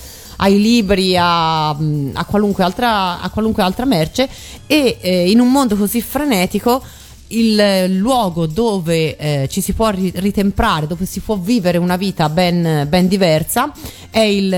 ai 0.42 0.60
libri, 0.60 1.16
a, 1.16 1.70
a, 1.70 2.26
qualunque, 2.26 2.64
altra, 2.64 3.22
a 3.22 3.30
qualunque 3.30 3.62
altra 3.62 3.86
merce 3.86 4.28
e 4.66 4.98
eh, 5.00 5.30
in 5.30 5.40
un 5.40 5.52
mondo 5.52 5.76
così 5.76 6.02
frenetico 6.02 6.84
il 7.32 7.96
luogo 7.98 8.46
dove 8.46 9.16
eh, 9.16 9.48
ci 9.50 9.62
si 9.62 9.74
può 9.74 9.90
ritemprare, 9.90 10.88
dove 10.88 11.06
si 11.06 11.20
può 11.20 11.36
vivere 11.38 11.78
una 11.78 11.96
vita 11.96 12.30
ben, 12.30 12.86
ben 12.88 13.08
diversa, 13.08 13.72
è 14.10 14.20
il, 14.20 14.52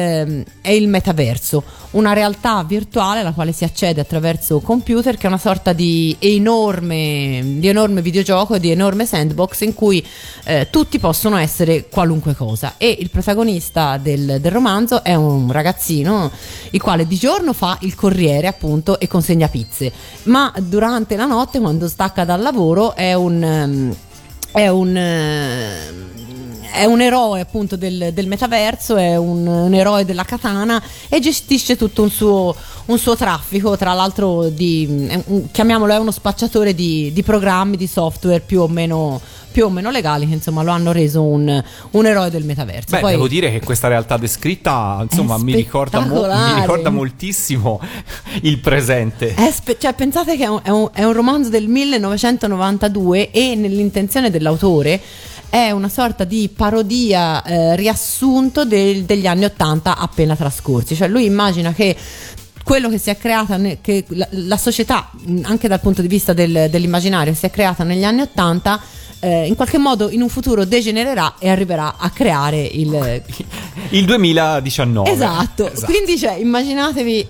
è 0.62 0.70
il, 0.70 0.88
metaverso, 0.88 1.64
una 1.92 2.14
realtà 2.14 2.64
virtuale 2.64 3.20
alla 3.20 3.34
quale 3.34 3.52
si 3.52 3.64
accede 3.64 4.02
attraverso 4.02 4.60
computer, 4.60 5.16
che 5.16 5.26
è 5.26 5.28
una 5.28 5.38
sorta 5.38 5.74
di 5.74 6.16
enorme, 6.20 7.42
di 7.60 7.68
enorme 7.68 8.02
videogioco, 8.02 8.58
di 8.58 8.72
enorme 8.72 9.06
sandbox 9.06 9.62
in 9.62 9.76
cui 9.76 10.04
eh, 10.46 10.70
tutti 10.72 10.98
possono 10.98 11.38
essere 11.38 11.88
qualunque 11.88 12.34
cosa. 12.34 12.76
E 12.78 12.98
il 13.00 13.12
protagonista 13.12 13.98
del, 13.98 14.38
del 14.42 14.52
romanzo 14.52 15.04
è 15.04 15.14
un 15.14 15.52
ragazzino 15.52 16.32
il 16.72 16.82
quale 16.82 17.06
di 17.06 17.16
giorno 17.16 17.54
fa 17.54 17.78
il 17.82 17.94
corriere, 17.94 18.48
appunto, 18.48 19.00
e 19.00 19.08
consegna 19.08 19.48
pizze, 19.48 19.92
ma 20.24 20.52
durante 20.60 21.16
la 21.16 21.26
notte, 21.26 21.60
quando 21.60 21.88
stacca 21.88 22.26
dal 22.26 22.42
lavoro, 22.42 22.63
lavoro 22.64 22.96
è 22.96 23.14
un, 23.14 23.44
ehm, 23.44 23.96
è 24.54 24.68
un 24.70 24.96
ehm, 24.96 26.23
è 26.74 26.86
un 26.86 27.02
eroe 27.02 27.40
appunto 27.40 27.76
del, 27.76 28.10
del 28.14 28.28
metaverso, 28.28 28.96
è 28.96 29.16
un, 29.16 29.46
un, 29.46 29.74
eroe 29.76 30.06
della 30.06 30.24
katana 30.24 30.82
e 31.08 31.20
gestisce 31.20 31.78
tutto 31.78 32.02
un 32.02 32.10
suo, 32.10 32.56
un 32.86 32.98
suo 32.98 33.16
traffico, 33.16 33.78
tra 33.78 33.94
l'altro 33.94 34.50
di, 34.50 35.48
chiamiamolo, 35.52 35.94
è 35.94 35.98
uno 35.98 36.10
spacciatore 36.10 36.74
di, 36.74 37.12
di 37.14 37.22
programmi, 37.22 37.78
di 37.78 37.86
software 37.86 38.40
più 38.40 38.62
o 38.62 38.68
meno 38.68 39.22
più 39.54 39.66
o 39.66 39.70
meno 39.70 39.92
legali 39.92 40.28
che 40.28 40.34
insomma 40.34 40.64
lo 40.64 40.72
hanno 40.72 40.92
reso 40.92 41.22
un, 41.22 41.64
un 41.92 42.06
eroe 42.08 42.32
del 42.32 42.44
metaverso. 42.44 42.88
Beh, 42.90 43.02
Poi, 43.02 43.12
devo 43.12 43.28
dire 43.28 43.52
che 43.52 43.62
questa 43.62 43.88
realtà 43.88 44.18
descritta 44.18 44.98
insomma 45.08 45.38
mi 45.38 45.54
ricorda, 45.54 46.00
mo- 46.00 46.26
mi 46.26 46.60
ricorda, 46.60 46.90
moltissimo 46.90 47.80
il 48.42 48.58
presente. 48.58 49.36
Spe- 49.52 49.78
cioè, 49.80 49.94
pensate 49.94 50.36
che 50.38 50.46
è 50.46 50.48
un, 50.48 50.60
è, 50.64 50.70
un, 50.70 50.90
è 50.92 51.04
un 51.04 51.14
romanzo 51.14 51.50
del 51.50 51.68
1992 51.68 53.30
e 53.30 53.54
nell'intenzione 53.54 54.32
dell'autore 54.32 55.00
è 55.54 55.70
una 55.70 55.88
sorta 55.88 56.24
di 56.24 56.50
parodia 56.50 57.44
eh, 57.44 57.76
riassunto 57.76 58.66
del, 58.66 59.04
degli 59.04 59.28
anni 59.28 59.46
80 59.46 59.98
appena 59.98 60.36
trascorsi. 60.36 60.96
Cioè 60.96 61.08
lui 61.08 61.26
immagina 61.26 61.72
che 61.74 61.96
quello 62.64 62.90
che 62.90 62.98
si 62.98 63.12
è 63.12 63.18
creata, 63.20 63.60
che 63.80 64.04
la, 64.08 64.28
la 64.32 64.58
società, 64.58 65.12
anche 65.44 65.68
dal 65.68 65.80
punto 65.80 66.02
di 66.02 66.08
vista 66.08 66.34
del, 66.34 66.70
dell'immaginario, 66.72 67.36
si 67.36 67.46
è 67.46 67.52
creata 67.52 67.84
negli 67.84 68.04
anni 68.04 68.22
80 68.22 68.82
eh, 69.20 69.46
in 69.46 69.54
qualche 69.54 69.78
modo 69.78 70.10
in 70.10 70.24
un 70.24 70.30
futuro 70.30 70.66
degenererà 70.66 71.36
e 71.38 71.50
arriverà 71.50 71.98
a 72.00 72.10
creare 72.10 72.60
il, 72.60 73.22
il 73.90 74.06
2019. 74.06 75.08
Esatto. 75.08 75.72
esatto. 75.72 75.86
Quindi 75.86 76.18
cioè, 76.18 76.34
immaginatevi 76.34 77.28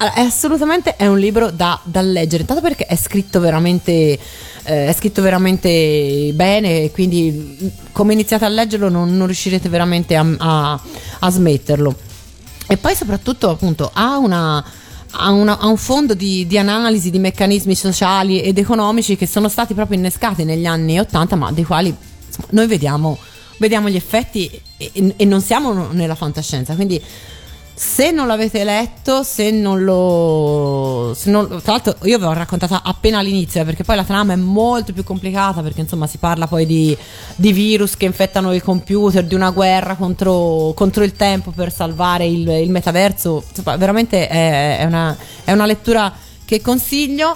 allora, 0.00 0.16
è 0.16 0.20
assolutamente 0.22 0.96
è 0.96 1.06
un 1.06 1.18
libro 1.18 1.50
da, 1.50 1.78
da, 1.84 2.00
leggere, 2.00 2.42
intanto 2.42 2.62
perché 2.62 2.86
è 2.86 2.96
scritto 2.96 3.38
veramente, 3.38 3.92
eh, 4.62 4.86
è 4.86 4.94
scritto 4.94 5.20
veramente 5.20 6.30
bene, 6.32 6.90
quindi 6.90 7.70
come 7.92 8.14
iniziate 8.14 8.46
a 8.46 8.48
leggerlo 8.48 8.88
non, 8.88 9.14
non 9.14 9.26
riuscirete 9.26 9.68
veramente 9.68 10.16
a, 10.16 10.26
a, 10.38 10.80
a, 11.18 11.30
smetterlo. 11.30 11.94
E 12.66 12.78
poi 12.78 12.94
soprattutto 12.94 13.50
appunto 13.50 13.90
ha 13.92 14.16
una, 14.16 14.64
a, 15.10 15.30
una, 15.32 15.58
a, 15.58 15.66
un 15.66 15.76
fondo 15.76 16.14
di, 16.14 16.46
di, 16.46 16.56
analisi 16.56 17.10
di 17.10 17.18
meccanismi 17.18 17.74
sociali 17.74 18.40
ed 18.40 18.56
economici 18.56 19.16
che 19.16 19.26
sono 19.26 19.50
stati 19.50 19.74
proprio 19.74 19.98
innescati 19.98 20.44
negli 20.44 20.64
anni 20.64 20.98
80, 20.98 21.36
ma 21.36 21.52
dei 21.52 21.64
quali 21.64 21.94
insomma, 22.26 22.48
noi 22.52 22.66
vediamo, 22.66 23.18
vediamo, 23.58 23.90
gli 23.90 23.96
effetti 23.96 24.50
e, 24.78 25.14
e, 25.14 25.24
non 25.26 25.42
siamo 25.42 25.88
nella 25.92 26.14
fantascienza. 26.14 26.74
Quindi 26.74 27.02
se 27.82 28.10
non 28.10 28.26
l'avete 28.26 28.62
letto, 28.62 29.22
se 29.22 29.50
non 29.50 29.82
lo. 29.82 31.14
Se 31.16 31.30
non, 31.30 31.48
tra 31.62 31.72
l'altro, 31.72 31.96
io 32.02 32.18
ve 32.18 32.26
l'ho 32.26 32.34
raccontata 32.34 32.82
appena 32.84 33.20
all'inizio, 33.20 33.62
eh, 33.62 33.64
perché 33.64 33.84
poi 33.84 33.96
la 33.96 34.04
trama 34.04 34.34
è 34.34 34.36
molto 34.36 34.92
più 34.92 35.02
complicata. 35.02 35.62
Perché 35.62 35.80
insomma 35.80 36.06
si 36.06 36.18
parla 36.18 36.46
poi 36.46 36.66
di, 36.66 36.94
di 37.36 37.54
virus 37.54 37.96
che 37.96 38.04
infettano 38.04 38.52
i 38.52 38.60
computer, 38.60 39.24
di 39.24 39.34
una 39.34 39.48
guerra 39.48 39.94
contro, 39.94 40.74
contro 40.76 41.04
il 41.04 41.14
tempo 41.14 41.52
per 41.52 41.72
salvare 41.72 42.26
il, 42.26 42.46
il 42.46 42.68
metaverso. 42.68 43.44
Insomma, 43.48 43.78
veramente 43.78 44.28
è, 44.28 44.80
è, 44.80 44.84
una, 44.84 45.16
è 45.44 45.52
una 45.52 45.64
lettura 45.64 46.12
che 46.44 46.60
consiglio. 46.60 47.34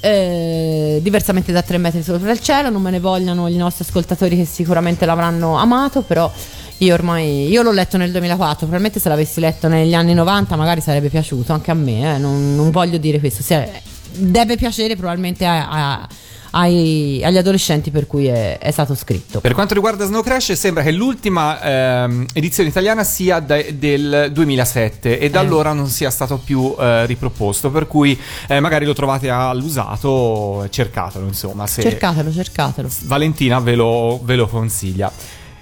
Eh, 0.00 0.98
diversamente 1.00 1.52
da 1.52 1.62
3 1.62 1.78
metri 1.78 2.02
sopra 2.02 2.32
il 2.32 2.40
cielo, 2.40 2.70
non 2.70 2.82
me 2.82 2.90
ne 2.90 3.00
vogliano 3.00 3.46
i 3.46 3.56
nostri 3.56 3.84
ascoltatori 3.86 4.36
che 4.36 4.44
sicuramente 4.44 5.06
l'avranno 5.06 5.56
amato, 5.56 6.02
però 6.02 6.30
io 6.78 6.94
ormai 6.94 7.48
io 7.48 7.62
l'ho 7.62 7.72
letto 7.72 7.96
nel 7.96 8.10
2004, 8.10 8.58
probabilmente 8.58 9.00
se 9.00 9.08
l'avessi 9.08 9.40
letto 9.40 9.68
negli 9.68 9.94
anni 9.94 10.14
90 10.14 10.56
magari 10.56 10.80
sarebbe 10.80 11.08
piaciuto 11.08 11.52
anche 11.52 11.70
a 11.70 11.74
me, 11.74 12.14
eh, 12.14 12.18
non, 12.18 12.54
non, 12.54 12.70
voglio 12.70 12.98
dire 12.98 13.18
questo, 13.18 13.42
Se, 13.42 13.82
deve 14.10 14.56
piacere 14.56 14.96
probabilmente 14.96 15.44
a, 15.44 15.68
a 15.68 16.08
ai, 16.56 17.20
agli 17.22 17.36
adolescenti 17.36 17.90
per 17.90 18.06
cui 18.06 18.26
è, 18.26 18.58
è, 18.58 18.70
stato 18.70 18.94
scritto. 18.94 19.40
Per 19.40 19.52
quanto 19.52 19.74
riguarda 19.74 20.06
Snow 20.06 20.22
Crash, 20.22 20.52
sembra 20.52 20.82
che 20.82 20.90
l'ultima 20.90 21.60
ehm, 21.60 22.26
edizione 22.32 22.68
italiana 22.68 23.04
sia 23.04 23.40
da, 23.40 23.60
del 23.72 24.30
2007 24.32 25.18
e 25.18 25.30
da 25.30 25.40
eh. 25.40 25.44
allora 25.44 25.72
non 25.72 25.88
sia 25.88 26.10
stato 26.10 26.38
più 26.38 26.74
eh, 26.78 27.04
riproposto. 27.06 27.70
Per 27.70 27.86
cui 27.86 28.18
eh, 28.48 28.60
magari 28.60 28.86
lo 28.86 28.94
trovate 28.94 29.28
all'usato, 29.28 30.66
cercatelo 30.70 31.26
insomma. 31.26 31.66
Cercatelo, 31.66 32.32
cercatelo. 32.32 32.88
Valentina 33.02 33.60
ve 33.60 33.74
lo, 33.74 34.20
ve 34.22 34.36
lo 34.36 34.46
consiglia. 34.46 35.12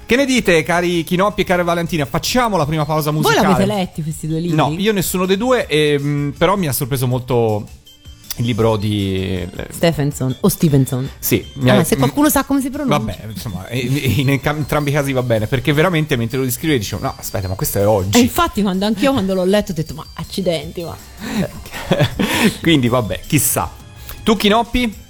Che 0.06 0.16
ne 0.16 0.26
dite, 0.26 0.62
cari 0.62 1.02
Chinoppi 1.02 1.40
e 1.40 1.44
care 1.44 1.62
Valentina? 1.62 2.04
Facciamo 2.04 2.56
la 2.56 2.66
prima 2.66 2.84
pausa 2.84 3.10
musicale. 3.10 3.46
Voi 3.46 3.48
l'avete 3.48 3.66
letti 3.66 4.02
questi 4.02 4.26
due 4.26 4.40
libri? 4.40 4.56
No, 4.56 4.74
io 4.76 4.92
nessuno 4.92 5.24
dei 5.24 5.36
due, 5.36 5.66
e, 5.66 5.98
mh, 5.98 6.34
però 6.36 6.56
mi 6.56 6.68
ha 6.68 6.72
sorpreso 6.72 7.06
molto 7.06 7.66
il 8.36 8.44
libro 8.44 8.76
di 8.76 9.16
eh, 9.16 9.48
Stephenson 9.70 10.36
o 10.40 10.48
Stevenson. 10.48 11.08
Sì, 11.18 11.44
ah, 11.66 11.78
ha... 11.78 11.84
se 11.84 11.96
qualcuno 11.96 12.28
sa 12.28 12.44
come 12.44 12.60
si 12.60 12.68
pronuncia. 12.68 12.98
Vabbè, 12.98 13.18
insomma, 13.32 13.66
in, 13.70 14.28
entrambi 14.42 14.90
i 14.90 14.92
casi 14.92 15.12
va 15.12 15.22
bene, 15.22 15.46
perché 15.46 15.72
veramente 15.72 16.16
mentre 16.16 16.38
lo 16.38 16.44
descrive 16.44 16.76
dicevo 16.76 17.02
"No, 17.02 17.14
aspetta, 17.16 17.48
ma 17.48 17.54
questo 17.54 17.78
è 17.78 17.86
oggi". 17.86 18.18
E 18.18 18.22
infatti 18.22 18.62
quando 18.62 18.86
anch'io 18.86 19.12
quando 19.12 19.34
l'ho 19.34 19.44
letto 19.44 19.70
ho 19.70 19.74
detto 19.74 19.94
"Ma 19.94 20.04
accidenti, 20.14 20.82
ma". 20.82 20.96
Quindi 22.60 22.88
vabbè, 22.88 23.20
chissà. 23.26 23.70
Tu 24.22 24.36
Chinoppi? 24.36 25.02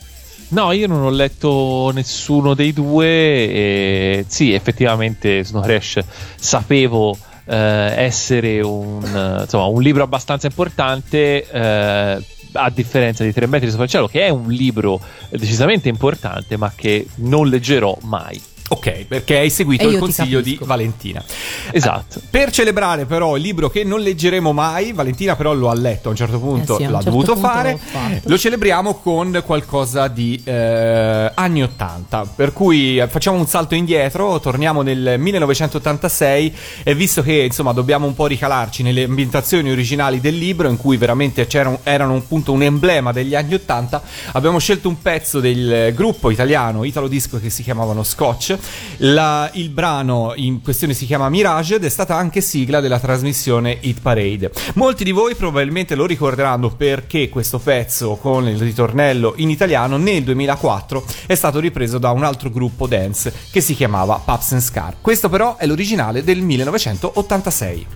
No, 0.48 0.72
io 0.72 0.86
non 0.86 1.02
ho 1.02 1.10
letto 1.10 1.90
nessuno 1.92 2.54
dei 2.54 2.72
due. 2.72 3.06
E 3.06 4.24
sì, 4.28 4.52
effettivamente 4.52 5.44
Snow 5.44 5.62
Crash 5.62 6.00
sapevo 6.36 7.16
eh, 7.46 7.94
essere 7.96 8.60
un, 8.60 9.38
insomma, 9.40 9.64
un, 9.66 9.82
libro 9.82 10.02
abbastanza 10.02 10.46
importante. 10.46 11.48
Eh, 11.50 12.24
a 12.56 12.70
differenza 12.70 13.24
di 13.24 13.32
Tre 13.32 13.46
metri 13.46 13.68
sopra 13.68 13.84
il 13.84 13.90
cielo, 13.90 14.06
che 14.06 14.26
è 14.26 14.28
un 14.28 14.48
libro 14.48 15.00
decisamente 15.30 15.88
importante, 15.88 16.56
ma 16.56 16.72
che 16.74 17.06
non 17.16 17.48
leggerò 17.48 17.96
mai. 18.02 18.40
Ok, 18.66 19.04
perché 19.04 19.36
hai 19.38 19.50
seguito 19.50 19.86
il 19.86 19.98
consiglio 19.98 20.40
di 20.40 20.58
Valentina. 20.62 21.22
Esatto. 21.70 22.18
Eh, 22.18 22.22
per 22.30 22.50
celebrare 22.50 23.04
però 23.04 23.36
il 23.36 23.42
libro 23.42 23.68
che 23.68 23.84
non 23.84 24.00
leggeremo 24.00 24.52
mai, 24.54 24.92
Valentina 24.92 25.36
però 25.36 25.52
lo 25.52 25.68
ha 25.68 25.74
letto 25.74 26.08
a 26.08 26.10
un 26.12 26.16
certo 26.16 26.38
punto, 26.38 26.78
eh 26.78 26.84
sì, 26.84 26.90
l'ha 26.90 26.92
certo 26.92 27.10
dovuto 27.10 27.32
punto 27.34 27.46
fare, 27.46 27.78
lo 28.22 28.38
celebriamo 28.38 28.94
con 28.94 29.42
qualcosa 29.44 30.08
di 30.08 30.40
eh, 30.42 31.30
anni 31.34 31.62
80. 31.62 32.32
Per 32.34 32.54
cui 32.54 32.98
eh, 32.98 33.06
facciamo 33.06 33.36
un 33.36 33.46
salto 33.46 33.74
indietro, 33.74 34.40
torniamo 34.40 34.80
nel 34.80 35.16
1986 35.18 36.56
e 36.84 36.94
visto 36.94 37.20
che 37.20 37.34
insomma 37.34 37.72
dobbiamo 37.72 38.06
un 38.06 38.14
po' 38.14 38.26
ricalarci 38.26 38.82
nelle 38.82 39.04
ambientazioni 39.04 39.70
originali 39.70 40.20
del 40.20 40.38
libro 40.38 40.70
in 40.70 40.78
cui 40.78 40.96
veramente 40.96 41.46
c'erano, 41.46 41.80
erano 41.82 42.16
appunto 42.16 42.52
un 42.52 42.62
emblema 42.62 43.12
degli 43.12 43.34
anni 43.34 43.54
80, 43.54 44.02
abbiamo 44.32 44.58
scelto 44.58 44.88
un 44.88 45.02
pezzo 45.02 45.38
del 45.40 45.92
gruppo 45.94 46.30
italiano 46.30 46.84
Italo 46.84 47.08
Disco 47.08 47.38
che 47.38 47.50
si 47.50 47.62
chiamavano 47.62 48.02
Scotch 48.02 48.52
la, 48.98 49.50
il 49.54 49.70
brano 49.70 50.32
in 50.36 50.62
questione 50.62 50.94
si 50.94 51.06
chiama 51.06 51.28
Mirage 51.28 51.76
ed 51.76 51.84
è 51.84 51.88
stata 51.88 52.16
anche 52.16 52.40
sigla 52.40 52.80
della 52.80 53.00
trasmissione 53.00 53.78
Hit 53.80 54.00
Parade. 54.00 54.50
Molti 54.74 55.04
di 55.04 55.10
voi 55.10 55.34
probabilmente 55.34 55.94
lo 55.94 56.06
ricorderanno 56.06 56.70
perché 56.70 57.28
questo 57.28 57.58
pezzo 57.58 58.16
con 58.16 58.48
il 58.48 58.58
ritornello 58.58 59.34
in 59.36 59.50
italiano 59.50 59.96
nel 59.96 60.22
2004 60.24 61.04
è 61.26 61.34
stato 61.34 61.60
ripreso 61.60 61.98
da 61.98 62.10
un 62.10 62.24
altro 62.24 62.50
gruppo 62.50 62.86
dance 62.86 63.32
che 63.50 63.60
si 63.60 63.74
chiamava 63.74 64.20
Pups 64.24 64.52
and 64.52 64.62
Scar. 64.62 64.96
Questo 65.00 65.28
però 65.28 65.56
è 65.56 65.66
l'originale 65.66 66.22
del 66.24 66.40
1986. 66.40 67.86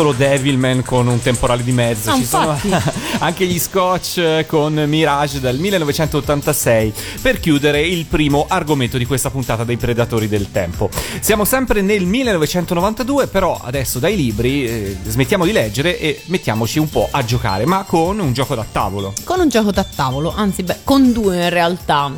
Solo 0.00 0.12
Devilman 0.12 0.82
con 0.82 1.08
un 1.08 1.20
temporale 1.20 1.62
di 1.62 1.72
mezzo, 1.72 2.08
No, 2.08 2.16
ci 2.16 2.24
sono 2.24 2.58
infatti. 2.62 2.90
anche 3.20 3.44
gli 3.44 3.58
Scotch 3.58 4.46
con 4.46 4.72
Mirage 4.72 5.40
del 5.40 5.58
1986 5.58 6.94
per 7.20 7.38
chiudere 7.38 7.86
il 7.86 8.06
primo 8.06 8.46
argomento 8.48 8.96
di 8.96 9.04
questa 9.04 9.28
puntata 9.28 9.62
dei 9.62 9.76
Predatori 9.76 10.26
del 10.26 10.50
Tempo. 10.50 10.88
Siamo 11.20 11.44
sempre 11.44 11.82
nel 11.82 12.06
1992, 12.06 13.26
però 13.26 13.60
adesso 13.62 13.98
dai 13.98 14.16
libri 14.16 14.64
eh, 14.64 14.96
smettiamo 15.06 15.44
di 15.44 15.52
leggere 15.52 15.98
e 15.98 16.22
mettiamoci 16.28 16.78
un 16.78 16.88
po' 16.88 17.06
a 17.10 17.22
giocare, 17.22 17.66
ma 17.66 17.84
con 17.86 18.18
un 18.20 18.32
gioco 18.32 18.54
da 18.54 18.64
tavolo. 18.72 19.12
Con 19.24 19.40
un 19.40 19.50
gioco 19.50 19.70
da 19.70 19.84
tavolo, 19.84 20.32
anzi, 20.34 20.62
beh, 20.62 20.78
con 20.82 21.12
due 21.12 21.42
in 21.42 21.50
realtà. 21.50 22.10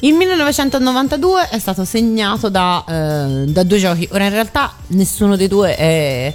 Il 0.00 0.14
1992 0.14 1.48
è 1.48 1.58
stato 1.58 1.84
segnato 1.84 2.48
da, 2.48 2.84
eh, 2.86 3.44
da 3.46 3.64
due 3.64 3.78
giochi. 3.78 4.08
Ora, 4.12 4.22
in 4.22 4.30
realtà, 4.30 4.72
nessuno 4.88 5.34
dei 5.34 5.48
due 5.48 5.74
è. 5.74 6.34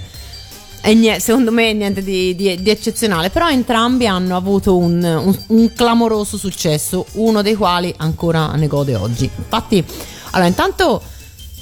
È 0.84 0.92
nie- 0.92 1.18
secondo 1.18 1.50
me 1.50 1.72
niente 1.72 2.02
di, 2.02 2.34
di- 2.36 2.60
di 2.60 2.68
eccezionale, 2.70 3.30
però 3.30 3.48
entrambi 3.48 4.06
hanno 4.06 4.36
avuto 4.36 4.76
un, 4.76 5.02
un- 5.02 5.38
un 5.46 5.72
clamoroso 5.72 6.36
successo, 6.36 7.06
uno 7.12 7.40
dei 7.40 7.54
quali 7.54 7.92
ancora 7.96 8.48
ne 8.54 8.66
gode 8.66 8.94
oggi. 8.94 9.24
Infatti, 9.34 9.82
allora, 10.32 10.46
intanto 10.48 11.00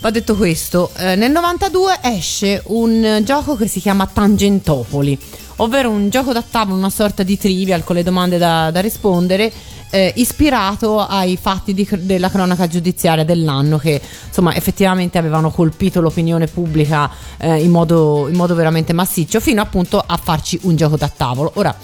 va 0.01 0.11
detto 0.11 0.35
questo: 0.35 0.91
eh, 0.97 1.15
nel 1.15 1.31
92 1.31 2.01
esce 2.03 2.63
un 2.67 3.23
gioco 3.25 3.55
che 3.55 3.69
si 3.69 3.79
chiama 3.79 4.09
Tangentopoli, 4.13 5.17
ovvero 5.57 5.89
un 5.89 6.09
gioco 6.09 6.33
da 6.33 6.43
tavolo, 6.43 6.77
una 6.79 6.91
sorta 6.91 7.23
di 7.23 7.39
trivial 7.39 7.85
con 7.85 7.95
le 7.95 8.03
domande 8.03 8.39
da, 8.39 8.73
da 8.73 8.81
rispondere. 8.81 9.53
Eh, 9.93 10.13
ispirato 10.17 10.99
ai 10.99 11.37
fatti 11.37 11.75
di- 11.75 11.87
della 12.01 12.31
cronaca 12.31 12.67
giudiziaria 12.67 13.25
dell'anno 13.25 13.77
che 13.77 14.01
insomma 14.27 14.55
effettivamente 14.55 15.19
avevano 15.19 15.51
colpito 15.51 16.01
l'opinione 16.01 16.47
pubblica 16.47 17.11
eh, 17.37 17.63
in, 17.63 17.71
modo, 17.71 18.27
in 18.29 18.35
modo 18.35 18.55
veramente 18.55 18.95
massiccio 18.95 19.39
fino 19.39 19.61
appunto 19.61 20.03
a 20.05 20.17
farci 20.17 20.59
un 20.63 20.77
gioco 20.77 20.97
da 20.97 21.11
tavolo. 21.15 21.53
Ora 21.57 21.77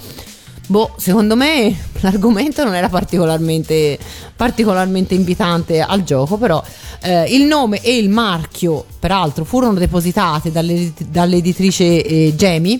Boh, 0.69 0.93
secondo 0.97 1.35
me 1.35 1.75
l'argomento 2.01 2.63
non 2.63 2.75
era 2.75 2.89
particolarmente, 2.89 3.97
particolarmente 4.35 5.15
invitante 5.15 5.81
al 5.81 6.03
gioco, 6.03 6.37
però 6.37 6.63
eh, 7.01 7.23
il 7.33 7.45
nome 7.45 7.81
e 7.81 7.97
il 7.97 8.09
marchio, 8.09 8.85
peraltro, 8.99 9.45
furono 9.45 9.73
depositati 9.79 10.51
dalle- 10.51 10.93
dall'editrice 11.07 12.03
eh, 12.03 12.33
Gemi, 12.35 12.79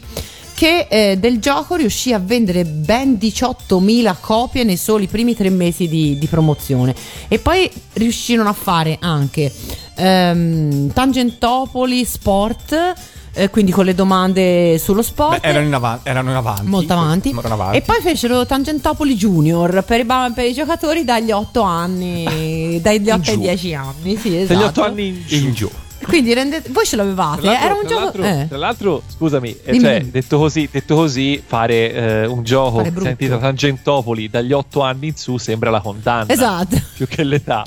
che 0.59 0.87
eh, 0.89 1.17
del 1.17 1.39
gioco 1.39 1.75
riuscì 1.75 2.11
a 2.11 2.19
vendere 2.19 2.65
ben 2.65 3.13
18.000 3.13 4.13
copie 4.19 4.65
nei 4.65 4.75
soli 4.75 5.07
primi 5.07 5.33
tre 5.33 5.49
mesi 5.49 5.87
di, 5.87 6.17
di 6.19 6.27
promozione. 6.27 6.93
E 7.29 7.39
poi 7.39 7.71
riuscirono 7.93 8.49
a 8.49 8.53
fare 8.53 8.97
anche 8.99 9.49
ehm, 9.95 10.91
Tangentopoli 10.91 12.03
Sport. 12.03 12.93
eh, 13.35 13.49
quindi 13.49 13.71
con 13.71 13.85
le 13.85 13.95
domande 13.95 14.77
sullo 14.79 15.01
sport 15.01 15.39
Beh, 15.39 15.47
erano, 15.47 15.65
in 15.67 15.73
avan- 15.73 15.99
erano 16.03 16.29
in 16.31 16.35
avanti. 16.35 16.65
molto 16.67 16.91
avanti. 16.91 17.29
Erano 17.29 17.53
avanti. 17.53 17.77
E 17.77 17.81
poi 17.81 18.01
fecero 18.01 18.45
Tangentopoli 18.45 19.15
Junior 19.15 19.81
per 19.85 20.01
i, 20.01 20.03
ba- 20.03 20.29
per 20.35 20.43
i 20.43 20.53
giocatori 20.53 21.05
dagli 21.05 21.31
8 21.31 21.61
anni, 21.61 22.79
dagli 22.81 23.09
8 23.09 23.13
ai 23.13 23.21
giù. 23.21 23.39
10 23.39 23.73
anni. 23.75 24.17
Sì, 24.17 24.35
esatto. 24.35 24.53
Dagli 24.53 24.63
otto 24.67 24.83
anni 24.83 25.07
in 25.07 25.23
giù. 25.25 25.35
in 25.37 25.53
giù. 25.53 25.69
Quindi 26.03 26.33
rendete, 26.33 26.69
voi 26.71 26.85
ce 26.85 26.95
l'avevate? 26.95 27.41
Tra 27.41 27.51
l'altro- 27.51 27.65
Era 27.65 27.73
un 27.75 27.79
tra 27.81 27.89
gioco. 27.89 28.03
l'altro, 28.03 28.23
eh. 28.23 28.45
tra 28.47 28.57
l'altro, 28.57 29.01
scusami, 29.15 29.49
eh, 29.63 29.71
Dimmi, 29.71 29.83
cioè, 29.83 29.97
dimmi. 29.99 30.11
detto 30.11 30.37
così, 30.39 30.69
detto 30.71 30.95
così, 30.95 31.43
fare 31.45 31.91
eh, 31.93 32.25
un 32.25 32.43
gioco 32.43 32.83
sentito 33.01 33.37
Tangentopoli 33.37 34.29
dagli 34.29 34.51
8 34.53 34.81
anni 34.81 35.07
in 35.07 35.15
su 35.15 35.37
sembra 35.37 35.69
la 35.69 35.81
condanna. 35.81 36.31
Esatto. 36.31 36.77
Più 36.95 37.07
che 37.07 37.23
l'età. 37.23 37.63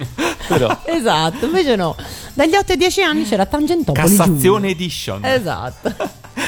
Però, 0.48 0.76
Esatto, 0.86 1.44
invece 1.46 1.76
no. 1.76 1.94
Dagli 2.34 2.54
8 2.54 2.72
ai 2.72 2.78
10 2.78 3.02
anni 3.02 3.24
c'era 3.24 3.46
Tangentopoli 3.46 4.06
Cassazione 4.08 4.38
Junior. 4.40 4.64
Edition. 4.70 5.24
Esatto. 5.24 5.94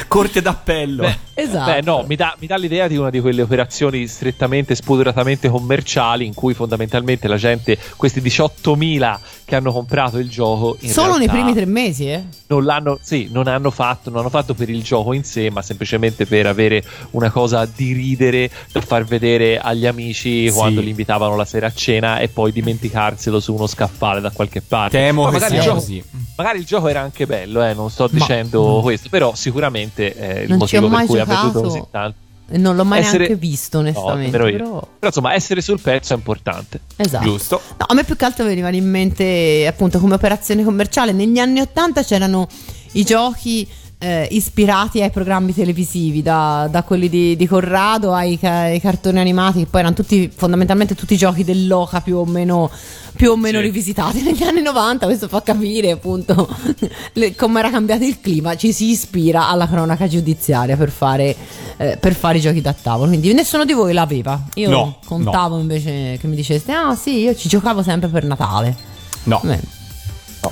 Corte 0.07 0.41
d'appello. 0.41 1.03
beh, 1.03 1.17
Esatto. 1.35 1.71
beh, 1.71 1.81
no, 1.81 2.03
mi 2.07 2.15
dà, 2.15 2.35
mi 2.39 2.47
dà 2.47 2.55
l'idea 2.55 2.87
di 2.87 2.95
una 2.97 3.09
di 3.09 3.19
quelle 3.19 3.41
operazioni 3.41 4.07
strettamente, 4.07 4.73
spudoratamente 4.75 5.49
commerciali 5.49 6.25
in 6.25 6.33
cui 6.33 6.53
fondamentalmente 6.53 7.27
la 7.27 7.35
gente, 7.37 7.77
questi 7.97 8.21
18.000 8.21 9.17
che 9.45 9.55
hanno 9.55 9.71
comprato 9.71 10.17
il 10.17 10.29
gioco, 10.29 10.77
in 10.79 10.89
Solo 10.91 11.17
nei 11.17 11.27
primi 11.27 11.53
tre 11.53 11.65
mesi, 11.65 12.09
eh? 12.09 12.23
non 12.47 12.63
l'hanno, 12.63 12.97
sì, 13.01 13.27
non 13.31 13.47
hanno 13.47 13.69
fatto, 13.69 14.09
non 14.09 14.19
hanno 14.21 14.29
fatto 14.29 14.53
per 14.53 14.69
il 14.69 14.81
gioco 14.81 15.13
in 15.13 15.23
sé, 15.23 15.49
ma 15.51 15.61
semplicemente 15.61 16.25
per 16.25 16.47
avere 16.47 16.83
una 17.11 17.29
cosa 17.29 17.65
di 17.65 17.91
ridere 17.93 18.49
da 18.71 18.81
far 18.81 19.03
vedere 19.03 19.59
agli 19.59 19.85
amici 19.85 20.49
Sì. 20.49 20.55
quando 20.55 20.81
li 20.81 20.89
invitavano 20.89 21.35
la 21.35 21.45
sera 21.45 21.67
a 21.67 21.73
cena 21.73 22.19
e 22.19 22.27
poi 22.29 22.51
dimenticarselo 22.51 23.39
su 23.39 23.53
uno 23.53 23.67
scaffale 23.67 24.19
da 24.21 24.31
qualche 24.31 24.61
parte. 24.61 24.97
Temo 24.97 25.23
Poi 25.23 25.33
che 25.33 25.39
magari, 25.39 25.51
sia 25.53 25.59
il 25.61 25.65
gioco, 25.67 25.79
così. 25.79 26.03
magari 26.37 26.59
il 26.59 26.65
gioco 26.65 26.87
era 26.87 27.01
anche 27.01 27.25
bello, 27.27 27.63
eh, 27.63 27.73
non 27.73 27.89
sto 27.91 28.07
Ma- 28.11 28.17
dicendo 28.17 28.79
questo, 28.81 29.09
però 29.09 29.35
sicuramente 29.35 29.84
è 29.93 30.39
il 30.41 30.49
Non 30.49 30.65
ci 30.67 30.75
ho 30.77 30.81
motivo 30.81 30.81
per 30.81 30.89
mai 30.89 31.05
cui 31.07 31.19
ha 31.19 31.25
venduto 31.25 31.47
giocato. 31.47 31.67
così 31.67 31.83
tanto. 31.91 32.17
Non 32.47 32.75
l'ho 32.75 32.85
mai 32.85 32.99
Essere- 32.99 33.17
neanche 33.25 33.35
visto, 33.37 33.77
No, 33.81 33.87
onestamente. 33.89 34.37
io. 34.37 34.43
però... 34.51 34.69
Però 34.79 34.87
insomma, 35.07 35.33
essere 35.33 35.61
sul 35.61 35.79
pezzo 35.81 36.13
è 36.13 36.15
importante. 36.15 36.79
Esatto. 36.95 37.23
Giusto. 37.23 37.61
No, 37.79 37.85
a 37.87 37.93
me 37.95 38.03
più 38.03 38.15
che 38.15 38.25
altro 38.25 38.45
venivano 38.45 38.75
in 38.75 38.87
mente 38.87 39.65
appunto 39.67 39.97
come 39.99 40.13
operazione 40.13 40.63
commerciale. 40.63 41.11
Negli 41.11 41.39
anni 41.39 41.59
80 41.61 42.03
c'erano 42.03 42.47
i 42.93 43.03
giochi 43.03 43.67
eh, 43.97 44.27
ispirati 44.31 45.01
ai 45.01 45.09
programmi 45.09 45.53
televisivi, 45.53 46.21
da, 46.21 46.67
da 46.69 46.83
quelli 46.83 47.09
di, 47.09 47.35
di 47.35 47.47
Corrado 47.47 48.13
ai, 48.13 48.37
ai 48.41 48.79
cartoni 48.81 49.19
animati, 49.19 49.59
che 49.59 49.65
poi 49.67 49.79
erano 49.81 49.95
tutti 49.95 50.29
fondamentalmente 50.33 50.95
tutti 50.95 51.15
giochi 51.17 51.43
dell'Oca 51.43 52.01
più 52.01 52.17
o 52.17 52.25
meno, 52.25 52.69
più 53.15 53.31
o 53.31 53.37
meno 53.37 53.57
Sì. 53.59 53.63
rivisitati 53.65 54.21
negli 54.21 54.43
anni 54.43 54.61
90. 54.61 55.05
Questo 55.05 55.27
fa 55.27 55.41
capire 55.41 55.91
appunto 55.91 56.47
come 57.37 57.59
era 57.59 57.69
cambiato 57.69 58.03
il 58.03 58.19
clima. 58.19 58.55
Ci 58.55 58.71
si 58.73 58.89
ispira 58.89 59.47
alla 59.47 59.67
cronaca 59.67 60.07
giudiziaria 60.07 60.75
per 60.75 60.89
fare, 60.91 61.35
eh, 61.77 61.97
per 61.97 62.13
fare 62.13 62.37
i 62.37 62.41
giochi 62.41 62.61
da 62.61 62.73
tavolo. 62.73 63.07
Quindi 63.09 63.33
nessuno 63.33 63.65
di 63.65 63.73
voi 63.73 63.93
l'aveva. 63.93 64.39
Io 64.55 64.69
No, 64.69 64.99
contavo 65.05 65.57
invece 65.59 66.17
che 66.19 66.27
mi 66.27 66.35
diceste: 66.35 66.71
Ah, 66.73 66.95
sì, 66.95 67.19
io 67.19 67.33
ci 67.35 67.47
giocavo 67.47 67.81
sempre 67.81 68.09
per 68.09 68.23
Natale. 68.25 68.75
No. 69.23 69.39
Beh. 69.43 69.83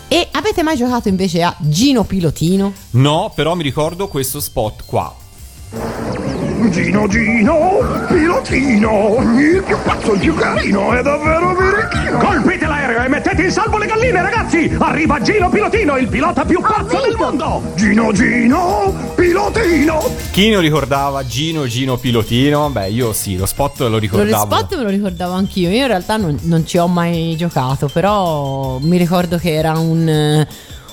E 0.08 0.28
avete 0.32 0.64
mai 0.64 0.78
giocato 0.78 1.08
invece 1.08 1.42
a 1.44 1.56
Gino 1.60 2.04
Pilotino? 2.04 2.74
No, 2.92 3.32
però 3.36 3.56
mi 3.56 3.64
ricordo 3.64 4.08
questo 4.08 4.40
spot 4.40 4.86
qua. 4.86 5.14
Gino 6.70 7.08
Gino, 7.08 7.80
pilotino, 8.08 9.18
il 9.38 9.64
più 9.66 9.78
pazzo, 9.84 10.14
il 10.14 10.20
più 10.20 10.34
carino, 10.36 10.94
è 10.94 11.02
davvero 11.02 11.56
birichino. 11.56 12.18
Colpite 12.18 12.66
l'aereo 12.66 13.04
e 13.04 13.08
mettete 13.10 13.44
in 13.44 13.52
salvo 13.52 13.78
le 13.78 13.86
galline, 13.86 14.22
ragazzi! 14.22 14.76
Arriva 14.80 15.22
Gino 15.22 15.50
Pilotino, 15.50 15.98
il 15.98 16.08
pilota 16.08 16.46
più 16.46 16.60
pazzo 16.62 17.02
del 17.02 17.16
mondo! 17.18 17.62
Gino 17.76 18.12
Gino, 18.12 18.94
pilotino. 19.16 20.02
Chi 20.32 20.50
non 20.50 20.62
ricordava 20.62 21.26
Gino 21.26 21.68
Gino 21.68 21.98
Pilotino? 21.98 22.70
Beh, 22.70 22.90
io 22.90 23.14
sì, 23.14 23.36
lo 23.38 23.46
spot 23.46 23.80
lo 23.80 23.90
Lo 23.90 23.98
ricordavo. 23.98 24.46
spot 24.56 24.76
me 24.78 24.84
lo 24.84 24.90
ricordavo 24.90 25.34
anch'io. 25.34 25.70
Io 25.70 25.82
in 25.82 25.88
realtà 25.88 26.18
non, 26.18 26.38
non 26.44 26.66
ci 26.66 26.78
ho 26.78 26.88
mai 26.88 27.36
giocato, 27.38 27.88
però 27.88 28.78
mi 28.80 28.98
ricordo 28.98 29.38
che 29.38 29.54
era 29.54 29.78
un, 29.78 30.46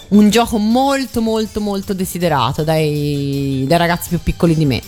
un 0.08 0.30
gioco 0.30 0.58
molto, 0.58 1.20
molto, 1.20 1.60
molto 1.60 1.94
desiderato 1.94 2.64
dai, 2.64 3.64
dai 3.66 3.78
ragazzi 3.78 4.08
più 4.08 4.20
piccoli 4.22 4.54
di 4.54 4.66
me 4.66 4.80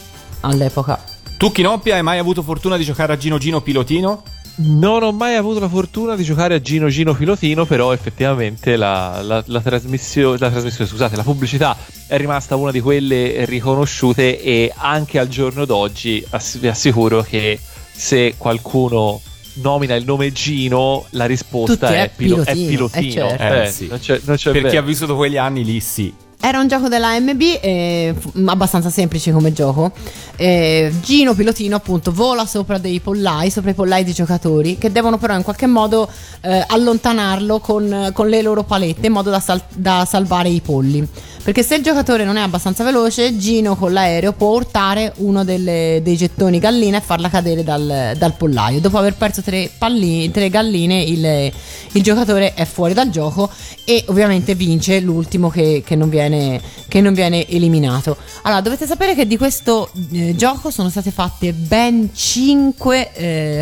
all'epoca. 0.42 1.02
Tu, 1.36 1.50
Kinoppia, 1.50 1.96
hai 1.96 2.02
mai 2.02 2.18
avuto 2.18 2.42
fortuna 2.42 2.76
di 2.76 2.84
giocare 2.84 3.12
a 3.12 3.16
Gino 3.16 3.38
Gino 3.38 3.60
Pilotino? 3.60 4.22
Non 4.54 5.02
ho 5.02 5.12
mai 5.12 5.34
avuto 5.34 5.58
la 5.60 5.68
fortuna 5.68 6.14
di 6.14 6.22
giocare 6.24 6.54
a 6.54 6.60
Gino 6.60 6.88
Gino 6.88 7.14
Pilotino, 7.14 7.64
però 7.64 7.92
effettivamente 7.92 8.76
la, 8.76 9.20
la, 9.22 9.42
la 9.46 9.60
trasmissione, 9.60 10.36
la 10.38 10.50
trasmissione, 10.50 10.88
scusate, 10.88 11.16
la 11.16 11.22
pubblicità 11.22 11.74
è 12.06 12.16
rimasta 12.18 12.54
una 12.56 12.70
di 12.70 12.80
quelle 12.80 13.44
riconosciute 13.46 14.40
e 14.40 14.70
anche 14.76 15.18
al 15.18 15.28
giorno 15.28 15.64
d'oggi 15.64 16.24
ass- 16.30 16.58
vi 16.58 16.68
assicuro 16.68 17.22
che 17.22 17.58
se 17.94 18.34
qualcuno 18.36 19.20
nomina 19.54 19.94
il 19.94 20.04
nome 20.04 20.32
Gino, 20.32 21.06
la 21.10 21.24
risposta 21.26 21.88
è, 21.88 22.02
è 22.02 22.10
pilo- 22.14 22.42
è 22.44 22.52
pilotino, 22.52 22.88
pilotino. 22.88 23.24
eh, 23.26 23.36
certo. 23.38 23.42
Eh, 23.54 23.62
Eh, 23.62 23.70
sì. 23.70 23.86
non 23.88 23.98
c'è, 23.98 24.20
non 24.24 24.36
c'è 24.36 24.50
Per 24.52 24.66
chi 24.70 24.76
ha 24.76 24.82
vissuto 24.82 25.16
quegli 25.16 25.38
anni 25.38 25.64
lì, 25.64 25.80
sì. 25.80 26.12
Era 26.44 26.58
un 26.58 26.66
gioco 26.66 26.88
della 26.88 27.16
MB, 27.20 27.40
eh, 27.60 28.14
fu- 28.18 28.32
abbastanza 28.46 28.90
semplice 28.90 29.30
come 29.30 29.52
gioco. 29.52 29.92
Eh, 30.34 30.92
Gino 31.00 31.34
Pilotino, 31.34 31.76
appunto, 31.76 32.10
vola 32.12 32.46
sopra 32.46 32.78
dei 32.78 32.98
pollai, 32.98 33.48
sopra 33.48 33.70
i 33.70 33.74
pollai 33.74 34.02
dei 34.02 34.12
giocatori, 34.12 34.76
che 34.76 34.90
devono 34.90 35.18
però 35.18 35.36
in 35.36 35.44
qualche 35.44 35.68
modo 35.68 36.08
eh, 36.40 36.64
allontanarlo 36.66 37.60
con, 37.60 38.10
con 38.12 38.28
le 38.28 38.42
loro 38.42 38.64
palette 38.64 39.06
in 39.06 39.12
modo 39.12 39.30
da, 39.30 39.38
sal- 39.38 39.62
da 39.68 40.04
salvare 40.04 40.48
i 40.48 40.60
polli. 40.60 41.06
Perché 41.42 41.64
se 41.64 41.74
il 41.74 41.82
giocatore 41.82 42.24
non 42.24 42.36
è 42.36 42.40
abbastanza 42.40 42.84
veloce, 42.84 43.36
Gino 43.36 43.74
con 43.74 43.92
l'aereo 43.92 44.32
può 44.32 44.54
urtare 44.54 45.12
uno 45.16 45.42
delle- 45.42 45.98
dei 46.00 46.16
gettoni 46.16 46.60
gallina 46.60 46.98
e 46.98 47.00
farla 47.00 47.28
cadere 47.28 47.64
dal, 47.64 48.12
dal 48.16 48.34
pollaio. 48.34 48.80
Dopo 48.80 48.96
aver 48.96 49.14
perso 49.14 49.42
tre, 49.42 49.68
palli- 49.76 50.30
tre 50.30 50.48
galline, 50.48 51.02
il, 51.02 51.52
il 51.92 52.02
giocatore 52.02 52.54
è 52.54 52.64
fuori 52.64 52.94
dal 52.94 53.10
gioco 53.10 53.50
e 53.84 54.04
ovviamente 54.06 54.54
vince 54.54 55.00
l'ultimo 55.00 55.48
che, 55.50 55.82
che 55.84 55.96
non, 55.96 56.08
viene, 56.08 56.60
che 56.86 57.00
non 57.00 57.12
viene 57.12 57.44
eliminato. 57.48 58.16
Allora, 58.42 58.60
dovete 58.60 58.86
sapere 58.86 59.16
che 59.16 59.26
di 59.26 59.36
questo 59.36 59.90
eh, 60.12 60.36
gioco 60.36 60.70
sono 60.70 60.90
state 60.90 61.10
fatte 61.10 61.52
ben 61.52 62.10
5 62.14 63.10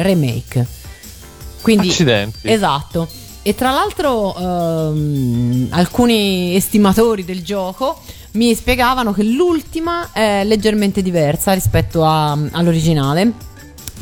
remake. 0.02 0.66
Quindi, 1.62 1.88
Accidenti. 1.88 2.48
Esatto. 2.48 3.08
E 3.42 3.54
tra 3.54 3.70
l'altro 3.70 4.36
ehm, 4.36 5.68
alcuni 5.70 6.54
estimatori 6.54 7.24
del 7.24 7.42
gioco 7.42 8.00
mi 8.32 8.54
spiegavano 8.54 9.12
che 9.12 9.22
l'ultima 9.22 10.10
è 10.12 10.42
leggermente 10.44 11.02
diversa 11.02 11.52
rispetto 11.52 12.04
a- 12.04 12.32
all'originale 12.52 13.32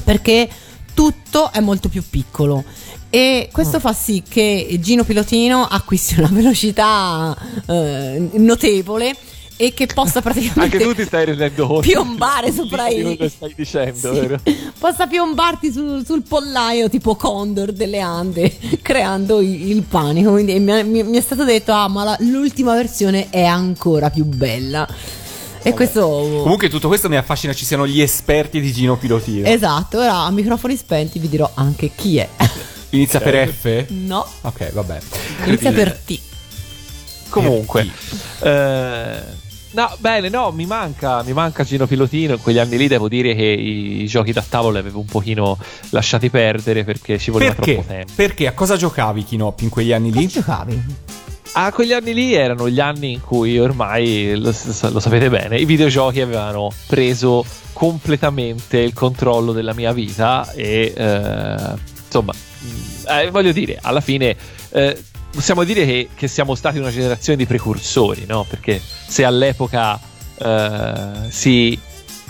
perché 0.02 0.48
tutto 0.92 1.52
è 1.52 1.60
molto 1.60 1.88
più 1.88 2.02
piccolo. 2.08 2.64
E 3.10 3.48
questo 3.52 3.80
fa 3.80 3.92
sì 3.92 4.22
che 4.28 4.76
Gino 4.80 5.04
Pilotino 5.04 5.64
acquisti 5.66 6.18
una 6.18 6.28
velocità 6.32 7.36
eh, 7.66 8.28
notevole 8.32 9.16
e 9.60 9.74
che 9.74 9.86
possa 9.92 10.22
praticamente 10.22 10.76
Anche 10.76 10.78
tu 10.78 10.94
ti 10.94 11.04
stai 11.04 11.24
rendendo 11.24 11.66
conto 11.66 11.80
piombare 11.80 12.52
sopra 12.52 12.86
di 12.86 12.94
i 12.94 13.02
quello 13.02 13.16
che 13.16 13.28
stai 13.28 13.52
dicendo, 13.56 14.14
Sì. 14.14 14.20
vero? 14.20 14.40
possa 14.78 15.08
piombarti 15.08 15.72
sul, 15.72 16.04
sul 16.06 16.22
pollaio 16.22 16.88
tipo 16.88 17.16
Condor 17.16 17.72
delle 17.72 17.98
Ande 17.98 18.56
creando 18.80 19.40
i- 19.40 19.70
il 19.70 19.82
panico 19.82 20.30
quindi 20.30 20.58
mi, 20.60 20.84
mi- 20.84 21.02
mi 21.02 21.16
è 21.16 21.20
stato 21.20 21.42
detto 21.44 21.72
ah 21.72 21.88
ma 21.88 22.04
la- 22.04 22.16
l'ultima 22.20 22.74
versione 22.74 23.30
è 23.30 23.42
ancora 23.44 24.10
più 24.10 24.24
bella 24.24 24.86
e 25.60 25.74
questo 25.74 26.02
Comunque 26.42 26.68
tutto 26.68 26.86
questo 26.86 27.08
mi 27.08 27.16
affascina 27.16 27.52
ci 27.52 27.64
siano 27.64 27.84
gli 27.84 28.00
esperti 28.00 28.60
di 28.60 28.72
Gino 28.72 28.96
Pilotino. 28.96 29.48
esatto 29.48 29.98
ora 29.98 30.18
a 30.20 30.30
microfoni 30.30 30.76
spenti 30.76 31.18
vi 31.18 31.28
dirò 31.28 31.50
anche 31.54 31.90
chi 31.96 32.18
è 32.18 32.28
Inizia 32.90 33.20
per 33.20 33.52
F? 33.52 33.86
no 33.88 34.24
Ok, 34.42 34.72
vabbè. 34.72 34.98
inizia 35.46 35.72
per 35.72 35.94
T 36.06 36.20
Comunque, 37.28 37.86
eh, 38.40 39.18
no, 39.78 39.96
bene, 39.98 40.28
no, 40.28 40.50
mi 40.50 40.66
manca, 40.66 41.22
mi 41.22 41.32
manca 41.32 41.62
Gino 41.62 41.86
Pilotino. 41.86 42.32
In 42.34 42.42
quegli 42.42 42.58
anni 42.58 42.76
lì 42.76 42.88
devo 42.88 43.08
dire 43.08 43.34
che 43.36 43.44
i, 43.44 44.02
i 44.02 44.06
giochi 44.06 44.32
da 44.32 44.44
tavolo 44.46 44.72
li 44.72 44.78
avevo 44.78 44.98
un 44.98 45.06
pochino 45.06 45.56
lasciati 45.90 46.30
perdere 46.30 46.82
perché 46.82 47.16
ci 47.16 47.30
voleva 47.30 47.54
Perché? 47.54 47.74
troppo 47.74 47.88
tempo. 47.88 48.12
Perché? 48.16 48.46
A 48.48 48.52
cosa 48.52 48.76
giocavi 48.76 49.22
Kinoppi 49.22 49.62
in 49.64 49.70
quegli 49.70 49.92
anni 49.92 50.08
Cosa 50.08 50.20
lì? 50.20 50.26
giocavi? 50.26 50.84
Ah, 51.52 51.72
quegli 51.72 51.92
anni 51.92 52.12
lì 52.12 52.34
erano 52.34 52.68
gli 52.68 52.80
anni 52.80 53.12
in 53.12 53.20
cui 53.20 53.58
ormai, 53.58 54.34
lo, 54.36 54.52
lo 54.90 55.00
sapete 55.00 55.30
bene, 55.30 55.58
i 55.58 55.64
videogiochi 55.64 56.20
avevano 56.20 56.70
preso 56.86 57.44
completamente 57.72 58.78
il 58.78 58.92
controllo 58.92 59.52
della 59.52 59.74
mia 59.74 59.92
vita 59.92 60.52
e 60.52 60.92
eh, 60.94 61.56
insomma, 62.04 62.32
mh, 62.32 63.08
eh, 63.08 63.30
voglio 63.30 63.52
dire, 63.52 63.78
alla 63.80 64.00
fine 64.00 64.36
eh, 64.70 65.02
possiamo 65.30 65.64
dire 65.64 65.84
che, 65.84 66.08
che 66.14 66.28
siamo 66.28 66.54
stati 66.54 66.78
una 66.78 66.90
generazione 66.90 67.38
di 67.38 67.46
precursori, 67.46 68.24
no? 68.26 68.44
Perché 68.48 68.80
se 68.80 69.24
all'epoca 69.24 69.98
eh, 70.38 71.30
si 71.30 71.78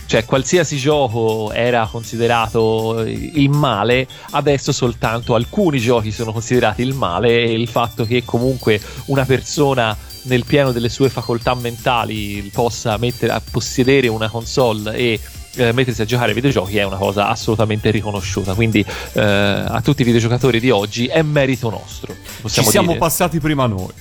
cioè 0.09 0.25
qualsiasi 0.25 0.79
gioco 0.79 1.53
era 1.53 1.87
considerato 1.87 3.03
il 3.03 3.51
male, 3.51 4.09
adesso 4.31 4.73
soltanto 4.73 5.35
alcuni 5.35 5.79
giochi 5.79 6.13
sono 6.13 6.33
considerati 6.33 6.81
il 6.81 6.95
male 6.95 7.43
e 7.43 7.53
il 7.53 7.69
fatto 7.69 8.07
che 8.07 8.25
comunque 8.25 8.81
una 9.07 9.27
persona 9.27 9.95
nel 10.23 10.47
pieno 10.47 10.73
delle 10.73 10.89
sue 10.89 11.11
facoltà 11.11 11.55
mentali 11.55 12.51
possa 12.51 12.97
mettere 12.97 13.39
possedere 13.51 14.09
una 14.09 14.31
console 14.31 14.95
e 14.95 15.21
eh, 15.59 15.73
mettersi 15.73 16.03
a 16.03 16.05
giocare 16.05 16.29
ai 16.29 16.35
videogiochi 16.35 16.79
è 16.79 16.85
una 16.85 16.97
cosa 16.97 17.29
assolutamente 17.29 17.91
riconosciuta. 17.91 18.55
Quindi 18.55 18.85
eh, 19.13 19.23
a 19.23 19.81
tutti 19.83 20.03
i 20.03 20.05
videogiocatori 20.05 20.61
di 20.61 20.71
oggi 20.71 21.07
è 21.07 21.23
merito 21.23 21.71
nostro. 21.71 22.15
Ci 22.47 22.63
siamo 22.65 22.89
dire. 22.89 22.99
passati 22.99 23.39
prima 23.41 23.67
noi. 23.67 23.93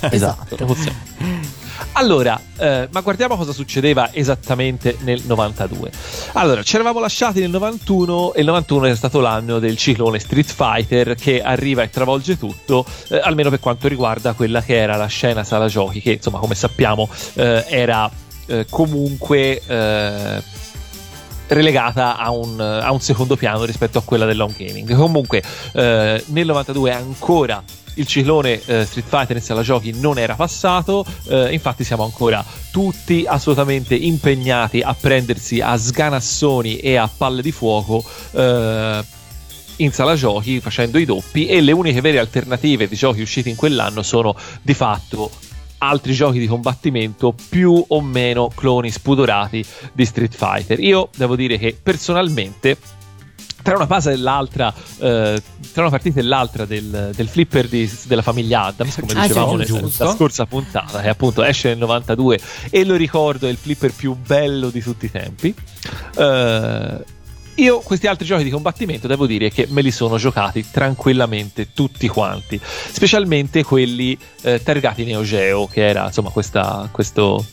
Esatto. 0.10 0.56
Allora, 1.92 2.40
eh, 2.58 2.88
ma 2.90 3.00
guardiamo 3.00 3.36
cosa 3.36 3.52
succedeva 3.52 4.12
esattamente 4.12 4.96
nel 5.00 5.22
92. 5.24 5.90
Allora, 6.32 6.62
ci 6.62 6.74
eravamo 6.74 7.00
lasciati 7.00 7.40
nel 7.40 7.50
91 7.50 8.34
e 8.34 8.40
il 8.40 8.46
91 8.46 8.86
è 8.86 8.94
stato 8.94 9.20
l'anno 9.20 9.58
del 9.58 9.76
ciclone 9.76 10.18
Street 10.18 10.52
Fighter 10.52 11.14
che 11.14 11.40
arriva 11.42 11.82
e 11.82 11.90
travolge 11.90 12.38
tutto, 12.38 12.84
eh, 13.08 13.18
almeno 13.18 13.50
per 13.50 13.60
quanto 13.60 13.88
riguarda 13.88 14.32
quella 14.32 14.62
che 14.62 14.76
era 14.76 14.96
la 14.96 15.06
scena 15.06 15.44
sala 15.44 15.68
giochi, 15.68 16.00
che 16.00 16.12
insomma, 16.12 16.38
come 16.38 16.54
sappiamo, 16.54 17.08
eh, 17.34 17.64
era 17.68 18.10
eh, 18.46 18.66
comunque 18.68 19.60
eh, 19.66 20.42
relegata 21.48 22.16
a 22.16 22.30
un, 22.30 22.60
a 22.60 22.90
un 22.92 23.00
secondo 23.00 23.36
piano 23.36 23.64
rispetto 23.64 23.98
a 23.98 24.02
quella 24.02 24.24
dell'home 24.24 24.54
gaming. 24.56 24.94
Comunque, 24.94 25.42
eh, 25.72 26.22
nel 26.26 26.46
92 26.46 26.92
ancora 26.92 27.62
il 27.94 28.06
ciclone 28.06 28.60
eh, 28.64 28.84
Street 28.84 29.06
Fighter 29.06 29.36
in 29.36 29.42
sala 29.42 29.62
giochi 29.62 29.92
non 29.92 30.18
era 30.18 30.34
passato, 30.34 31.04
eh, 31.28 31.52
infatti 31.52 31.84
siamo 31.84 32.04
ancora 32.04 32.44
tutti 32.70 33.24
assolutamente 33.26 33.94
impegnati 33.94 34.80
a 34.80 34.94
prendersi 34.94 35.60
a 35.60 35.76
sganassoni 35.76 36.78
e 36.78 36.96
a 36.96 37.08
palle 37.14 37.42
di 37.42 37.52
fuoco. 37.52 38.04
eh, 38.32 39.04
in 39.80 39.92
sala 39.92 40.16
giochi 40.16 40.60
facendo 40.60 40.98
i 40.98 41.04
doppi 41.04 41.46
e 41.46 41.60
le 41.60 41.70
uniche 41.70 42.00
vere 42.00 42.18
alternative 42.18 42.88
di 42.88 42.96
giochi 42.96 43.20
usciti 43.20 43.48
in 43.48 43.54
quell'anno 43.54 44.02
sono 44.02 44.34
di 44.60 44.74
fatto 44.74 45.30
altri 45.78 46.12
giochi 46.12 46.38
di 46.38 46.46
combattimento 46.46 47.34
più 47.48 47.84
o 47.86 48.00
meno 48.00 48.50
cloni 48.54 48.90
spudorati 48.90 49.64
di 49.92 50.04
Street 50.04 50.34
Fighter. 50.34 50.80
Io 50.80 51.08
devo 51.16 51.36
dire 51.36 51.58
che 51.58 51.76
personalmente 51.80 52.76
tra 53.62 53.76
una 53.76 53.86
fase 53.86 54.12
e 54.12 54.16
l'altra, 54.16 54.72
eh, 54.98 55.42
tra 55.72 55.82
una 55.82 55.90
partita 55.90 56.20
e 56.20 56.22
l'altra 56.22 56.64
del, 56.64 57.10
del 57.14 57.28
flipper 57.28 57.68
di- 57.68 57.90
della 58.04 58.22
famiglia 58.22 58.64
Adams, 58.64 58.94
come 59.00 59.12
Ah, 59.12 59.22
sì, 59.22 59.28
dicevamo 59.28 59.58
giusto, 59.62 60.04
nella 60.04 60.16
scorsa 60.16 60.46
puntata, 60.46 61.00
che 61.02 61.08
appunto 61.08 61.42
esce 61.42 61.68
nel 61.68 61.78
92 61.78 62.40
e 62.70 62.84
lo 62.84 62.94
ricordo 62.94 63.46
è 63.46 63.50
il 63.50 63.58
flipper 63.58 63.92
più 63.92 64.14
bello 64.14 64.70
di 64.70 64.80
tutti 64.80 65.06
i 65.06 65.10
tempi. 65.10 65.54
Eh, 66.16 67.04
io 67.58 67.80
questi 67.80 68.06
altri 68.06 68.24
giochi 68.26 68.44
di 68.44 68.50
combattimento 68.50 69.06
devo 69.06 69.26
dire 69.26 69.50
che 69.50 69.66
me 69.68 69.82
li 69.82 69.90
sono 69.90 70.16
giocati 70.16 70.64
tranquillamente 70.70 71.72
tutti 71.72 72.06
quanti, 72.08 72.60
specialmente 72.62 73.62
quelli 73.64 74.16
eh, 74.42 74.62
targati 74.62 75.04
Neo 75.04 75.22
Geo, 75.22 75.66
che 75.66 75.86
era 75.86 76.06
insomma 76.06 76.30
questa- 76.30 76.88
questo, 76.92 77.44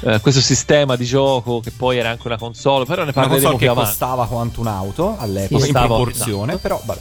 eh, 0.00 0.20
questo 0.20 0.40
sistema 0.40 0.94
di 0.96 1.04
gioco 1.04 1.60
che 1.60 1.72
poi 1.72 1.98
era 1.98 2.10
anche 2.10 2.26
una 2.26 2.38
console, 2.38 2.84
però 2.84 3.04
ne 3.04 3.12
parleremo 3.12 3.48
più 3.50 3.58
che 3.58 3.66
avanti. 3.68 3.90
costava 3.90 4.26
quanto 4.26 4.60
un'auto 4.60 5.16
all'epoca, 5.18 5.62
Sì, 5.64 5.68
in 5.70 5.74
proporzione, 5.74 6.52
esatto. 6.52 6.58
però 6.58 6.80
vabbè. 6.84 7.00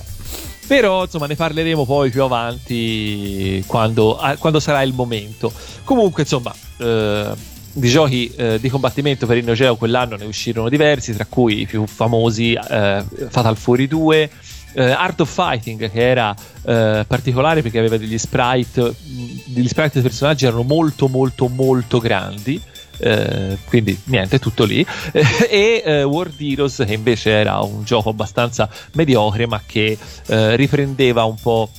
Però 0.67 1.03
insomma 1.03 1.27
ne 1.27 1.35
parleremo 1.35 1.85
poi 1.85 2.09
più 2.09 2.23
avanti 2.23 3.63
quando, 3.67 4.19
quando 4.39 4.59
sarà 4.59 4.81
il 4.81 4.93
momento. 4.93 5.49
Comunque 5.85 6.23
insomma 6.23 6.53
eh, 6.79 7.29
di 7.73 7.89
giochi 7.89 8.31
eh, 8.35 8.59
di 8.59 8.69
combattimento 8.69 9.25
per 9.25 9.37
il 9.37 9.45
Neo 9.45 9.53
Geo 9.53 9.75
quell'anno 9.75 10.15
ne 10.15 10.25
uscirono 10.25 10.69
diversi, 10.69 11.13
tra 11.13 11.25
cui 11.25 11.61
i 11.61 11.65
più 11.65 11.85
famosi 11.85 12.53
eh, 12.53 13.03
Fatal 13.29 13.57
Fury 13.57 13.87
2. 13.87 14.29
eh, 14.73 14.83
Art 14.83 15.21
of 15.21 15.31
Fighting 15.31 15.89
che 15.89 16.09
era 16.09 16.35
eh, 16.63 17.05
particolare 17.07 17.61
perché 17.61 17.79
aveva 17.79 17.97
degli 17.97 18.17
sprite 18.17 18.81
mh, 18.81 19.53
degli 19.53 19.67
sprite 19.67 19.93
dei 19.93 20.01
personaggi 20.03 20.45
erano 20.45 20.63
molto 20.63 21.07
molto 21.07 21.47
molto 21.47 21.99
grandi 21.99 22.61
eh, 22.99 23.57
quindi 23.65 23.99
niente, 24.05 24.39
tutto 24.39 24.63
lì. 24.63 24.85
e 25.49 25.81
eh, 25.85 26.03
World 26.03 26.39
Heroes, 26.39 26.83
che 26.85 26.93
invece 26.93 27.31
era 27.31 27.59
un 27.61 27.83
gioco 27.83 28.09
abbastanza 28.09 28.69
mediocre, 28.93 29.47
ma 29.47 29.61
che 29.65 29.97
eh, 30.27 30.55
riprendeva 30.55 31.23
un 31.23 31.35
po'. 31.41 31.69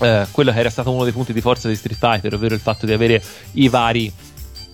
eh, 0.00 0.26
quello 0.30 0.52
che 0.52 0.58
era 0.58 0.70
stato 0.70 0.90
uno 0.90 1.04
dei 1.04 1.12
punti 1.12 1.32
di 1.32 1.40
forza 1.40 1.68
di 1.68 1.76
Street 1.76 1.98
Fighter, 1.98 2.34
ovvero 2.34 2.54
il 2.54 2.60
fatto 2.60 2.86
di 2.86 2.92
avere 2.92 3.22
i 3.52 3.68
vari 3.68 4.12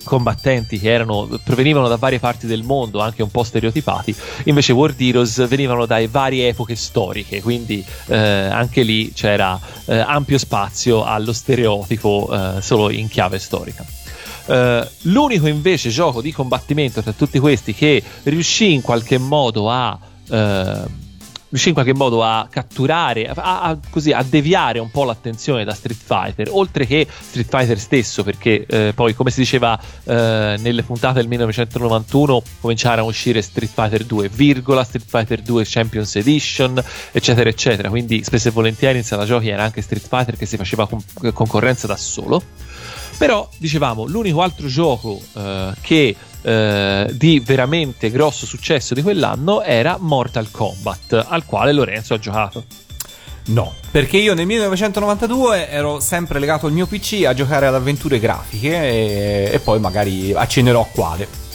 combattenti 0.03 0.79
che 0.79 0.91
erano, 0.91 1.29
provenivano 1.43 1.89
da 1.89 1.97
varie 1.97 2.19
parti 2.19 2.47
del 2.47 2.63
mondo, 2.63 3.01
anche 3.01 3.23
un 3.23 3.31
po' 3.31 3.43
stereotipati, 3.43 4.15
invece 4.45 4.73
World 4.73 5.01
Heroes 5.01 5.47
venivano 5.47 5.87
da 5.87 6.01
varie 6.09 6.49
epoche 6.49 6.75
storiche, 6.75 7.43
quindi 7.43 7.85
eh, 8.07 8.17
anche 8.17 8.83
lì 8.83 9.13
c'era 9.13 9.59
eh, 9.87 9.99
ampio 9.99 10.39
spazio 10.39 11.05
allo 11.05 11.33
stereotipo 11.33 12.29
eh, 12.31 12.61
solo 12.61 12.91
in 12.91 13.09
chiave 13.09 13.39
storica. 13.39 13.85
Eh, 14.47 14.89
l'unico 15.03 15.47
invece 15.47 15.91
gioco 15.91 16.21
di 16.21 16.33
combattimento 16.33 17.03
tra 17.03 17.13
tutti 17.13 17.39
questi 17.39 17.75
che 17.75 18.03
riuscì 18.25 18.73
in 18.73 18.81
qualche 18.81 19.19
modo 19.19 19.71
a 19.71 19.99
eh, 20.29 21.09
riuscì 21.51 21.69
in 21.69 21.75
qualche 21.75 21.95
modo 21.95 22.25
a 22.25 22.49
catturare, 22.51 23.27
a, 23.27 23.63
a- 23.63 23.79
così, 23.91 24.13
a 24.13 24.23
deviare 24.23 24.79
un 24.79 24.91
po' 24.91 25.05
l'attenzione 25.05 25.65
da 25.65 25.75
Street 25.75 26.01
Fighter, 26.03 26.49
oltre 26.51 26.87
che 26.87 27.07
Street 27.09 27.49
Fighter 27.49 27.79
stesso, 27.79 28.23
perché 28.23 28.65
eh, 28.67 28.93
poi, 28.95 29.15
come 29.15 29.31
si 29.31 29.41
diceva 29.41 29.79
eh, 30.05 30.57
nelle 30.59 30.83
puntate 30.83 31.15
del 31.19 31.29
1991, 31.29 32.43
cominciarono 32.61 33.07
a 33.07 33.11
uscire 33.11 33.43
Street 33.43 33.71
Fighter 33.73 34.05
2, 34.05 34.29
virgola, 34.29 34.85
Street 34.85 35.07
Fighter 35.07 35.43
2 35.43 35.65
Champions 35.67 36.17
Edition, 36.17 36.83
eccetera, 37.13 37.51
eccetera. 37.51 37.89
Quindi 37.89 38.23
spesso 38.25 38.49
e 38.49 38.51
volentieri 38.53 38.99
in 38.99 39.05
sala 39.05 39.27
giochi 39.27 39.49
era 39.49 39.65
anche 39.65 39.83
Street 39.83 40.07
Fighter 40.07 40.37
che 40.37 40.47
si 40.47 40.57
faceva 40.57 40.87
con- 40.87 41.03
concorrenza 41.33 41.87
da 41.87 41.97
solo. 41.97 42.43
Però, 43.19 43.47
dicevamo, 43.59 44.07
l'unico 44.07 44.41
altro 44.41 44.67
gioco 44.67 45.21
eh, 45.35 45.73
che 45.83 46.17
eh, 46.43 47.09
di 47.13 47.41
veramente 47.41 48.11
grosso 48.11 48.47
successo 48.47 48.95
di 48.95 49.03
quell'anno 49.03 49.63
era 49.63 49.97
Mortal 49.99 50.51
Kombat, 50.51 51.27
al 51.29 51.45
quale 51.45 51.73
Lorenzo 51.73 52.15
ha 52.15 52.19
giocato. 52.19 52.65
No, 53.47 53.75
perché 53.91 54.19
io 54.19 54.35
nel 54.35 54.47
1992 54.47 55.71
ero 55.71 55.99
sempre 55.99 56.39
legato 56.39 56.67
al 56.67 56.73
mio 56.73 56.87
PC 56.87 57.25
a 57.27 57.35
giocare 57.35 57.67
ad 57.67 57.75
avventure 57.75 58.21
grafiche 58.21 58.75
e, 58.77 59.51
e 59.53 59.59
poi 59.59 59.81
magari 59.81 60.33
accennerò 60.33 60.87
quale. 60.93 61.49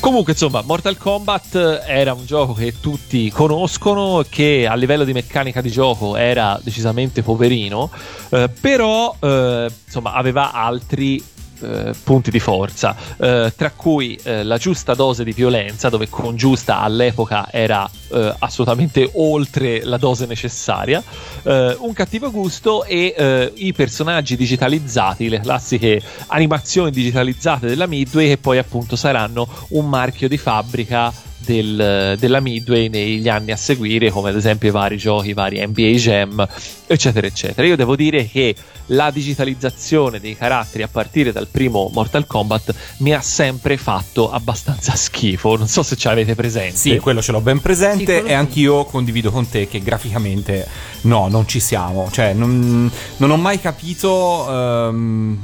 Comunque, 0.00 0.32
insomma, 0.32 0.62
Mortal 0.62 0.96
Kombat 0.96 1.82
era 1.84 2.12
un 2.12 2.24
gioco 2.24 2.52
che 2.52 2.74
tutti 2.80 3.30
conoscono, 3.30 4.24
che 4.28 4.66
a 4.68 4.74
livello 4.74 5.04
di 5.04 5.12
meccanica 5.12 5.60
di 5.60 5.70
gioco 5.70 6.14
era 6.16 6.58
decisamente 6.62 7.22
poverino, 7.22 7.90
eh, 8.30 8.48
però 8.48 9.14
eh, 9.18 9.68
insomma 9.84 10.12
aveva 10.12 10.52
altri 10.52 11.22
eh, 11.60 11.92
punti 12.02 12.30
di 12.30 12.40
forza, 12.40 12.96
eh, 13.18 13.52
tra 13.56 13.70
cui 13.70 14.18
eh, 14.22 14.44
la 14.44 14.58
giusta 14.58 14.94
dose 14.94 15.24
di 15.24 15.32
violenza, 15.32 15.88
dove 15.88 16.08
con 16.08 16.36
giusta 16.36 16.80
all'epoca 16.80 17.48
era 17.50 17.88
eh, 18.10 18.34
assolutamente 18.38 19.10
oltre 19.14 19.84
la 19.84 19.96
dose 19.96 20.26
necessaria, 20.26 21.02
eh, 21.42 21.76
un 21.78 21.92
cattivo 21.92 22.30
gusto 22.30 22.84
e 22.84 23.52
i 23.54 23.72
personaggi 23.72 24.36
digitalizzati, 24.36 25.28
le 25.28 25.40
classiche 25.40 26.00
animazioni 26.28 26.90
digitalizzate 26.90 27.66
della 27.66 27.86
Midway 27.86 28.28
che 28.28 28.38
poi 28.38 28.58
appunto 28.58 28.96
saranno 28.96 29.48
un 29.70 29.88
marchio 29.88 30.28
di 30.28 30.38
fabbrica 30.38 31.12
del, 31.48 32.16
della 32.18 32.40
Midway 32.40 32.88
negli 32.88 33.28
anni 33.28 33.52
a 33.52 33.56
seguire, 33.56 34.10
come 34.10 34.28
ad 34.28 34.36
esempio 34.36 34.68
i 34.68 34.72
vari 34.72 34.98
giochi, 34.98 35.30
i 35.30 35.32
vari 35.32 35.66
NBA 35.66 35.88
Jam, 35.96 36.48
eccetera, 36.86 37.26
eccetera. 37.26 37.66
Io 37.66 37.76
devo 37.76 37.96
dire 37.96 38.28
che 38.28 38.54
la 38.88 39.10
digitalizzazione 39.10 40.20
dei 40.20 40.36
caratteri 40.36 40.82
a 40.82 40.88
partire 40.88 41.32
dal 41.32 41.48
primo 41.48 41.90
Mortal 41.92 42.26
Kombat 42.26 42.74
mi 42.98 43.12
ha 43.12 43.20
sempre 43.20 43.76
fatto 43.76 44.30
abbastanza 44.30 44.94
schifo. 44.94 45.56
Non 45.56 45.68
so 45.68 45.82
se 45.82 45.96
ce 45.96 46.08
l'avete 46.08 46.34
presente. 46.34 46.76
Sì, 46.76 46.98
quello 46.98 47.22
ce 47.22 47.32
l'ho 47.32 47.40
ben 47.40 47.56
Sì, 47.56 47.62
presente 47.62 48.04
quello 48.04 48.26
e 48.26 48.28
sì. 48.28 48.34
anch'io 48.34 48.84
condivido 48.84 49.30
con 49.30 49.48
te 49.48 49.66
che 49.68 49.80
graficamente 49.80 50.66
no, 51.02 51.28
non 51.28 51.46
ci 51.48 51.60
siamo. 51.60 52.10
Cioè, 52.10 52.34
non, 52.34 52.90
non 53.16 53.30
ho 53.30 53.36
mai 53.36 53.58
capito 53.60 54.46
ehm, 54.48 55.38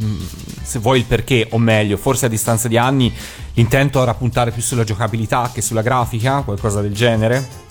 se 0.62 0.78
vuoi 0.78 0.98
il 0.98 1.04
perché, 1.04 1.46
o 1.50 1.58
meglio, 1.58 1.96
forse 1.96 2.26
a 2.26 2.28
distanza 2.28 2.68
di 2.68 2.76
anni 2.76 3.12
l'intento 3.54 4.02
era 4.02 4.14
puntare 4.14 4.50
più 4.50 4.62
sulla 4.62 4.84
giocabilità 4.84 5.50
che 5.52 5.62
sulla 5.62 5.82
grafica, 5.82 6.42
qualcosa 6.42 6.80
del 6.80 6.94
genere. 6.94 7.62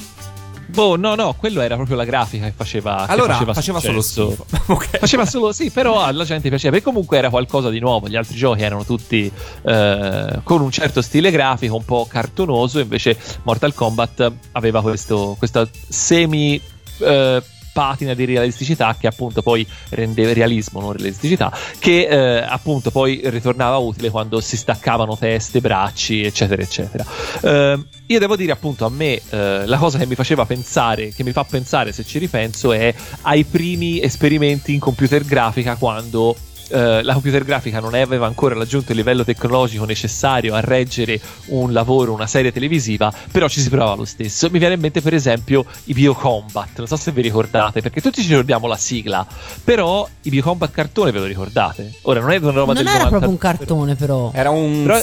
Boh, 0.65 0.95
no, 0.95 1.13
no, 1.13 1.35
quello 1.37 1.61
era 1.61 1.75
proprio 1.75 1.95
la 1.95 2.05
grafica 2.05 2.45
che 2.45 2.53
faceva. 2.55 3.03
che 3.05 3.11
Allora 3.11 3.33
faceva, 3.33 3.53
faceva, 3.53 3.79
solo 3.79 4.01
schifo. 4.01 4.45
Ok. 4.73 4.97
Faceva 4.97 5.25
solo, 5.25 5.51
sì, 5.51 5.69
però 5.69 6.01
alla 6.01 6.23
gente 6.23 6.49
piaceva. 6.49 6.77
E 6.77 6.81
comunque 6.81 7.17
era 7.17 7.29
qualcosa 7.29 7.69
di 7.69 7.79
nuovo. 7.79 8.07
Gli 8.07 8.15
altri 8.15 8.35
giochi 8.35 8.63
erano 8.63 8.83
tutti 8.83 9.31
eh, 9.61 10.39
con 10.41 10.61
un 10.61 10.71
certo 10.71 11.03
stile 11.03 11.29
grafico, 11.29 11.75
un 11.75 11.85
po' 11.85 12.07
cartonoso. 12.09 12.79
Invece 12.79 13.15
Mortal 13.43 13.73
Kombat 13.75 14.31
aveva 14.53 14.81
questo, 14.81 15.35
questa 15.37 15.67
semi. 15.87 16.59
eh, 16.99 17.43
patina 17.73 18.13
di 18.13 18.23
realisticità 18.23 18.95
che 18.97 19.07
appunto 19.07 19.41
poi 19.41 19.67
rendeva 19.89 20.31
realismo, 20.31 20.79
non 20.79 20.93
realisticità, 20.93 21.51
che 21.79 22.07
eh, 22.07 22.45
appunto 22.47 22.91
poi 22.91 23.21
ritornava 23.25 23.77
utile 23.77 24.09
quando 24.09 24.39
si 24.39 24.55
staccavano 24.55 25.17
teste, 25.17 25.59
bracci, 25.59 26.23
eccetera, 26.23 26.61
eccetera. 26.61 27.05
Eh, 27.41 27.83
io 28.05 28.19
devo 28.19 28.35
dire 28.35 28.51
appunto 28.51 28.85
a 28.85 28.89
me 28.89 29.19
eh, 29.29 29.65
la 29.65 29.77
cosa 29.77 29.97
che 29.97 30.05
mi 30.05 30.15
faceva 30.15 30.45
pensare, 30.45 31.09
che 31.09 31.23
mi 31.23 31.31
fa 31.31 31.43
pensare 31.43 31.91
se 31.91 32.05
ci 32.05 32.19
ripenso 32.19 32.71
è 32.71 32.93
ai 33.21 33.43
primi 33.43 34.01
esperimenti 34.01 34.73
in 34.73 34.79
computer 34.79 35.25
grafica 35.25 35.75
quando 35.75 36.35
eh, 36.69 37.03
la 37.03 37.13
computer 37.13 37.43
grafica 37.43 37.79
non 37.79 37.93
aveva 37.93 38.25
ancora 38.25 38.55
raggiunto 38.55 38.91
il 38.91 38.97
livello 38.97 39.23
tecnologico 39.23 39.85
necessario 39.85 40.55
a 40.55 40.59
reggere 40.59 41.19
un 41.47 41.71
lavoro, 41.73 42.13
una 42.13 42.27
serie 42.27 42.51
televisiva, 42.51 43.13
però 43.31 43.47
ci 43.47 43.61
si 43.61 43.69
provava 43.69 43.95
lo 43.95 44.05
stesso. 44.05 44.49
Mi 44.49 44.59
viene 44.59 44.75
in 44.75 44.79
mente 44.79 45.01
per 45.01 45.13
esempio 45.13 45.65
i 45.85 45.93
Biocombat, 45.93 46.77
non 46.77 46.87
so 46.87 46.95
se 46.95 47.11
vi 47.11 47.21
ricordate, 47.21 47.81
perché 47.81 48.01
tutti 48.01 48.21
ci 48.21 48.29
ricordiamo 48.29 48.67
la 48.67 48.77
sigla, 48.77 49.25
però 49.63 50.07
i 50.21 50.29
Biocombat 50.29 50.71
cartone 50.71 51.11
ve 51.11 51.19
lo 51.19 51.25
ricordate? 51.25 51.93
Ora 52.03 52.19
non 52.19 52.31
è 52.31 52.37
una 52.37 52.51
roba 52.51 52.73
Non 52.73 52.83
del 52.83 52.85
era 52.85 53.03
90 53.05 53.09
proprio 53.09 53.29
un 53.29 53.37
cartone, 53.37 53.95
però. 53.95 54.31
Era 54.33 54.49
un 54.49 54.83
Però- 54.83 55.01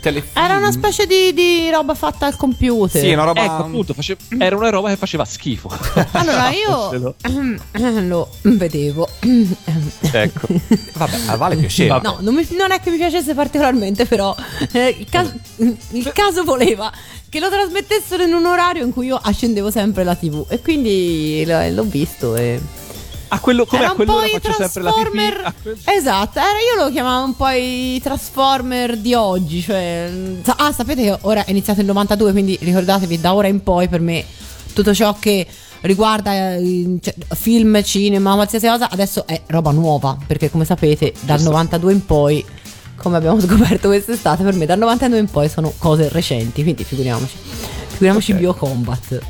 telefilm. 0.00 0.44
Era 0.44 0.56
una 0.56 0.72
specie 0.72 1.06
di, 1.06 1.32
di 1.32 1.70
roba 1.70 1.94
fatta 1.94 2.26
al 2.26 2.36
computer. 2.36 3.00
Sì, 3.00 3.12
una 3.12 3.24
roba 3.24 3.42
Ecco, 3.44 3.52
appunto, 3.52 3.94
face- 3.94 4.16
era 4.38 4.56
una 4.56 4.70
roba 4.70 4.88
che 4.88 4.96
faceva 4.96 5.24
schifo. 5.24 5.70
Allora 6.12 6.50
io 6.50 7.14
lo 8.06 8.28
vedevo. 8.42 9.08
ecco. 10.12 10.46
Vabbè, 10.94 11.16
a 11.26 11.36
Vale 11.36 11.56
piaceva. 11.56 12.00
No, 12.02 12.18
non, 12.20 12.34
mi- 12.34 12.46
non 12.50 12.70
è 12.72 12.80
che 12.80 12.90
mi 12.90 12.96
piacesse 12.96 13.34
particolarmente, 13.34 14.06
però 14.06 14.34
eh, 14.72 14.94
il, 14.98 15.06
cas- 15.08 15.32
il 15.56 16.10
caso 16.12 16.44
voleva 16.44 16.90
che 17.28 17.40
lo 17.40 17.48
trasmettessero 17.48 18.22
in 18.22 18.32
un 18.32 18.46
orario 18.46 18.84
in 18.84 18.92
cui 18.92 19.06
io 19.06 19.16
accendevo 19.20 19.70
sempre 19.70 20.04
la 20.04 20.14
TV 20.14 20.44
e 20.48 20.60
quindi 20.60 21.44
l- 21.44 21.74
l'ho 21.74 21.82
visto 21.82 22.36
e 22.36 22.60
A 23.28 23.38
quello, 23.40 23.64
come 23.64 23.82
era 23.82 23.88
a 23.88 23.90
un 23.92 23.96
quello 23.96 24.12
po' 24.12 24.24
i 24.24 24.30
faccio 24.30 24.52
sempre 24.52 24.82
la 24.82 24.90
Transformer 24.90 25.54
pipì. 25.62 25.80
Esatto, 25.84 26.38
era, 26.38 26.48
io 26.48 26.84
lo 26.84 26.90
chiamavo 26.90 27.24
un 27.24 27.36
po' 27.36 27.48
i 27.48 28.00
Transformer 28.02 28.96
di 28.96 29.14
oggi, 29.14 29.60
cioè 29.60 30.10
ah, 30.44 30.72
sapete 30.72 31.02
che 31.02 31.18
ora 31.22 31.44
è 31.44 31.50
iniziato 31.50 31.80
il 31.80 31.86
92, 31.86 32.32
quindi 32.32 32.58
ricordatevi 32.60 33.20
da 33.20 33.34
ora 33.34 33.48
in 33.48 33.62
poi 33.62 33.88
per 33.88 34.00
me 34.00 34.24
tutto 34.72 34.94
ciò 34.94 35.16
che 35.18 35.46
riguarda 35.82 36.54
eh, 36.54 36.98
cioè, 37.00 37.14
film, 37.34 37.82
cinema, 37.82 38.34
qualsiasi 38.34 38.66
cosa, 38.66 38.88
adesso 38.90 39.26
è 39.26 39.40
roba 39.46 39.70
nuova, 39.70 40.16
perché 40.26 40.50
come 40.50 40.64
sapete 40.64 41.12
dal 41.20 41.40
92 41.40 41.92
in 41.92 42.04
poi 42.04 42.44
come 42.96 43.16
abbiamo 43.16 43.40
scoperto 43.42 43.88
quest'estate, 43.88 44.42
per 44.42 44.54
me 44.54 44.66
dal 44.66 44.78
92 44.78 45.18
in 45.18 45.26
poi 45.26 45.48
sono 45.48 45.72
cose 45.78 46.08
recenti, 46.08 46.62
quindi 46.62 46.84
figuriamoci. 46.84 47.36
Figuriamoci 47.88 48.32
Ok. 48.32 48.38
Biocombat. 48.38 49.20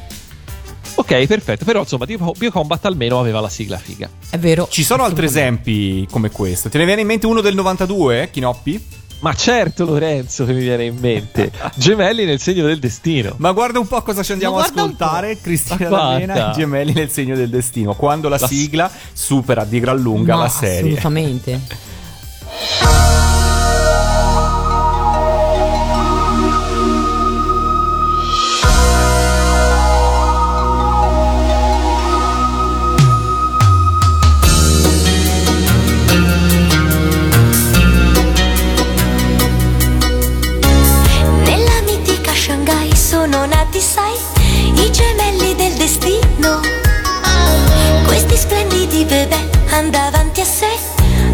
Ok, 0.97 1.27
perfetto. 1.27 1.65
Però 1.65 1.81
insomma, 1.81 2.05
Bio- 2.05 2.33
Biocombat 2.37 2.85
almeno 2.87 3.19
aveva 3.19 3.41
la 3.41 3.49
sigla 3.49 3.79
figa. 3.79 4.09
È 4.31 4.39
vero. 4.39 4.69
Ci 4.71 4.85
sono 4.85 5.03
altri 5.05 5.27
esempi 5.27 6.07
come 6.11 6.31
questo. 6.31 6.69
Te 6.69 6.79
ne 6.79 6.85
viene 6.85 7.01
in 7.01 7.07
mente 7.07 7.27
uno 7.27 7.41
del 7.41 7.55
92, 7.55 8.31
Chinoppi? 8.31 8.87
Ma 9.21 9.33
certo, 9.35 9.87
Lorenzo, 9.87 10.45
che 10.45 10.53
mi 10.53 10.61
viene 10.61 10.85
in 10.85 10.97
mente. 11.01 11.51
Gemelli 11.77 12.25
nel 12.27 12.41
segno 12.41 12.67
del 12.67 12.79
destino. 12.79 13.35
Ma 13.39 13.53
guarda 13.53 13.79
un 13.79 13.87
po' 13.87 14.03
cosa 14.03 14.23
ci 14.23 14.33
andiamo 14.33 14.59
a 14.59 14.65
ascoltare. 14.65 15.41
Cristina 15.41 15.89
D'Avena 15.89 16.51
e 16.51 16.55
Gemelli 16.55 16.93
nel 16.93 17.11
segno 17.11 17.35
del 17.35 17.49
destino. 17.49 17.95
Quando 17.95 18.29
la, 18.29 18.37
La- 18.39 18.47
sigla 18.47 18.91
supera 19.13 19.65
di 19.65 19.81
gran 19.81 19.99
lunga 19.99 20.37
Ma 20.37 20.43
la 20.43 20.49
serie. 20.49 20.79
Assolutamente. 20.99 21.61
Questi 48.35 48.53
splendidi 48.53 49.05
bebè 49.05 49.49
hanno 49.71 49.91
davanti 49.91 50.41
a 50.41 50.45
sé 50.45 50.67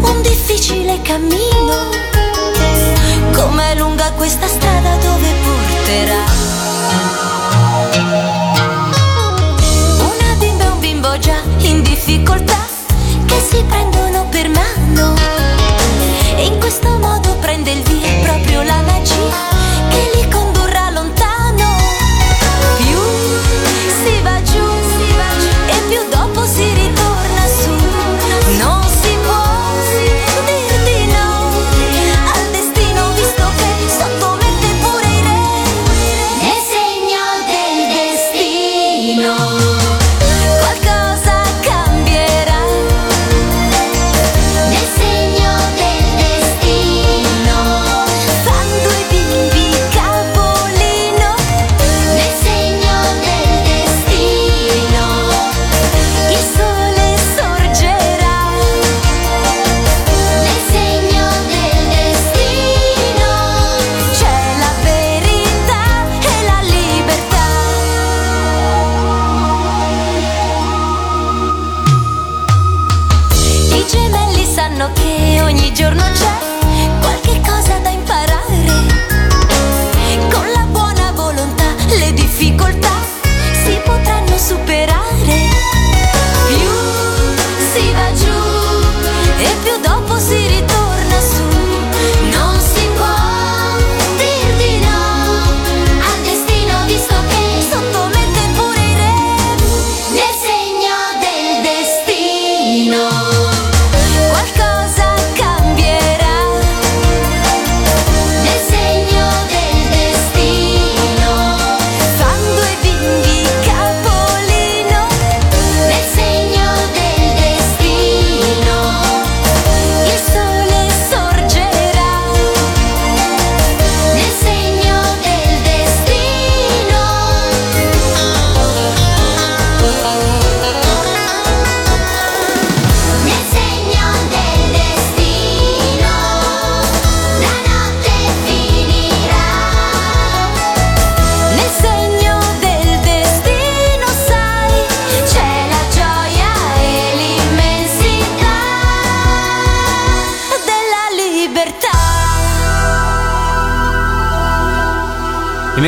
un 0.01 0.21
difficile 0.21 1.01
cammino. 1.01 1.89
Com'è 3.31 3.73
lunga 3.73 4.11
questa 4.11 4.45
strada 4.45 4.97
dove 4.97 5.27
porterà? 5.43 6.23
Una 9.97 10.35
bimba 10.37 10.63
e 10.63 10.67
un 10.67 10.79
bimbo 10.79 11.17
già 11.17 11.41
in 11.61 11.81
difficoltà 11.81 12.67
che 13.25 13.41
si 13.49 13.63
prendono 13.63 14.27
per 14.29 14.49
mano. 14.49 15.15
E 16.35 16.45
in 16.45 16.59
questo 16.59 16.99
modo 16.99 17.33
prende 17.37 17.71
il 17.71 17.81
via 17.81 18.11
proprio 18.21 18.61
la 18.61 18.79
magia 18.83 19.49
che 19.89 20.11
li 20.13 20.27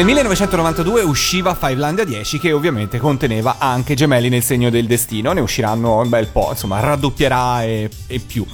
nel 0.04 0.12
1992 0.12 1.02
usciva 1.02 1.56
Fivelandia 1.56 2.04
10 2.04 2.38
che 2.38 2.52
ovviamente 2.52 2.98
conteneva 2.98 3.56
anche 3.58 3.94
Gemelli 3.94 4.28
nel 4.28 4.44
segno 4.44 4.70
del 4.70 4.86
destino, 4.86 5.32
ne 5.32 5.40
usciranno 5.40 6.02
un 6.02 6.10
bel 6.10 6.28
po', 6.28 6.50
insomma 6.50 6.82
raddoppierà 6.82 7.64
e, 7.64 7.90
e 8.08 8.20
più 8.20 8.46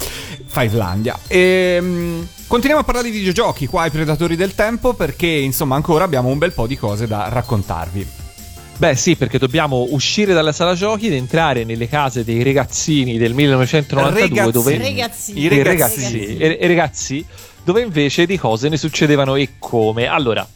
Fivelandia. 0.46 1.18
E, 1.26 2.24
continuiamo 2.46 2.84
a 2.84 2.86
parlare 2.86 3.10
di 3.10 3.18
videogiochi 3.18 3.66
qua 3.66 3.82
ai 3.84 3.90
Predatori 3.90 4.36
del 4.36 4.54
Tempo 4.54 4.94
perché 4.94 5.26
insomma 5.26 5.76
ancora 5.76 6.04
abbiamo 6.04 6.30
un 6.30 6.38
bel 6.38 6.52
po' 6.52 6.68
di 6.68 6.78
cose 6.78 7.08
da 7.08 7.30
raccontarvi. 7.30 8.08
Beh 8.78 8.96
sì, 8.96 9.16
perché 9.16 9.40
dobbiamo 9.40 9.88
uscire 9.90 10.34
dalla 10.34 10.52
sala 10.52 10.76
giochi 10.76 11.08
ed 11.08 11.14
entrare 11.14 11.64
nelle 11.64 11.90
case 11.90 12.24
dei 12.24 12.44
ragazzini 12.44 13.18
del 13.18 13.34
1992 13.34 14.22
Ragazzini. 14.22 14.52
dove... 14.52 14.78
Ragazzini. 14.78 15.40
I 15.42 15.64
ragazzi, 15.64 16.38
e, 16.38 16.58
e 16.62 16.68
ragazzi, 16.68 17.26
dove 17.64 17.82
invece 17.82 18.28
di 18.28 18.38
cose 18.38 18.70
ne 18.70 18.78
succedevano 18.78 19.36
e 19.36 19.56
come. 19.58 20.06
Allora, 20.06 20.48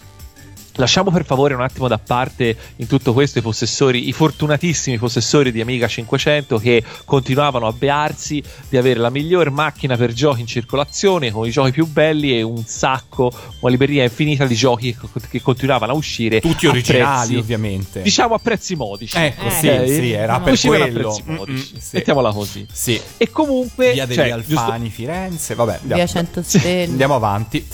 lasciamo 0.76 1.12
per 1.12 1.26
favore 1.26 1.54
un 1.54 1.62
attimo 1.62 1.88
da 1.88 1.98
parte 1.98 2.56
in 2.78 2.88
tutto 2.88 3.14
questo 3.14 3.40
i 3.40 3.42
possessori, 3.42 4.08
i 4.08 4.12
fortunatissimi 4.12 4.98
possessori 4.98 5.52
di 5.52 5.62
Amiga 5.62 5.88
500 5.88 6.58
che 6.58 6.84
continuavano 7.06 7.68
a 7.68 7.72
bearsi 7.74 8.42
di 8.70 8.78
avere 8.78 9.00
la 9.00 9.10
miglior 9.10 9.50
macchina 9.52 9.96
per 9.98 10.14
giochi 10.14 10.42
in 10.42 10.48
circolazione 10.48 11.32
con 11.32 11.46
i 11.48 11.52
giochi 11.52 11.72
più 11.72 11.86
belli 11.86 12.38
e 12.38 12.42
un 12.42 12.64
sacco, 12.66 13.32
una 13.60 13.72
libreria 13.72 14.04
infinita 14.04 14.46
di 14.46 14.56
giochi 14.56 14.96
che, 15.30 15.42
continuavano 15.42 15.92
a 15.92 15.96
uscire. 15.96 16.40
Tutti 16.42 16.68
originali 16.68 17.28
prezzi- 17.28 17.36
ovviamente. 17.36 18.02
Diciamo 18.02 18.36
a 18.36 18.40
prezzi 18.40 18.76
modici. 18.76 19.18
Ecco, 19.18 19.46
Eh. 19.46 19.52
sì, 19.52 19.68
Ok? 19.68 19.88
sì, 19.88 20.12
era 20.12 20.40
per 20.40 20.54
Uscivano 20.54 20.84
a 20.84 20.88
quello. 20.88 21.08
prezzi 21.10 21.24
modici. 21.26 21.72
Mm, 21.74 21.76
mm, 21.76 21.80
sì. 21.80 21.90
Mettiamola 21.96 22.32
così. 22.32 22.66
Sì. 22.72 23.00
E 23.18 23.30
comunque 23.30 23.92
Via 23.94 24.06
degli 24.06 24.16
cioè, 24.16 24.30
Alfani, 24.32 24.90
Firenze, 24.90 25.56
vabbè. 25.56 25.80
Via 25.84 25.96
andiamo- 25.96 26.08
100 26.08 26.42
stelle. 26.44 26.84
Andiamo 26.92 27.16
avanti. 27.16 27.66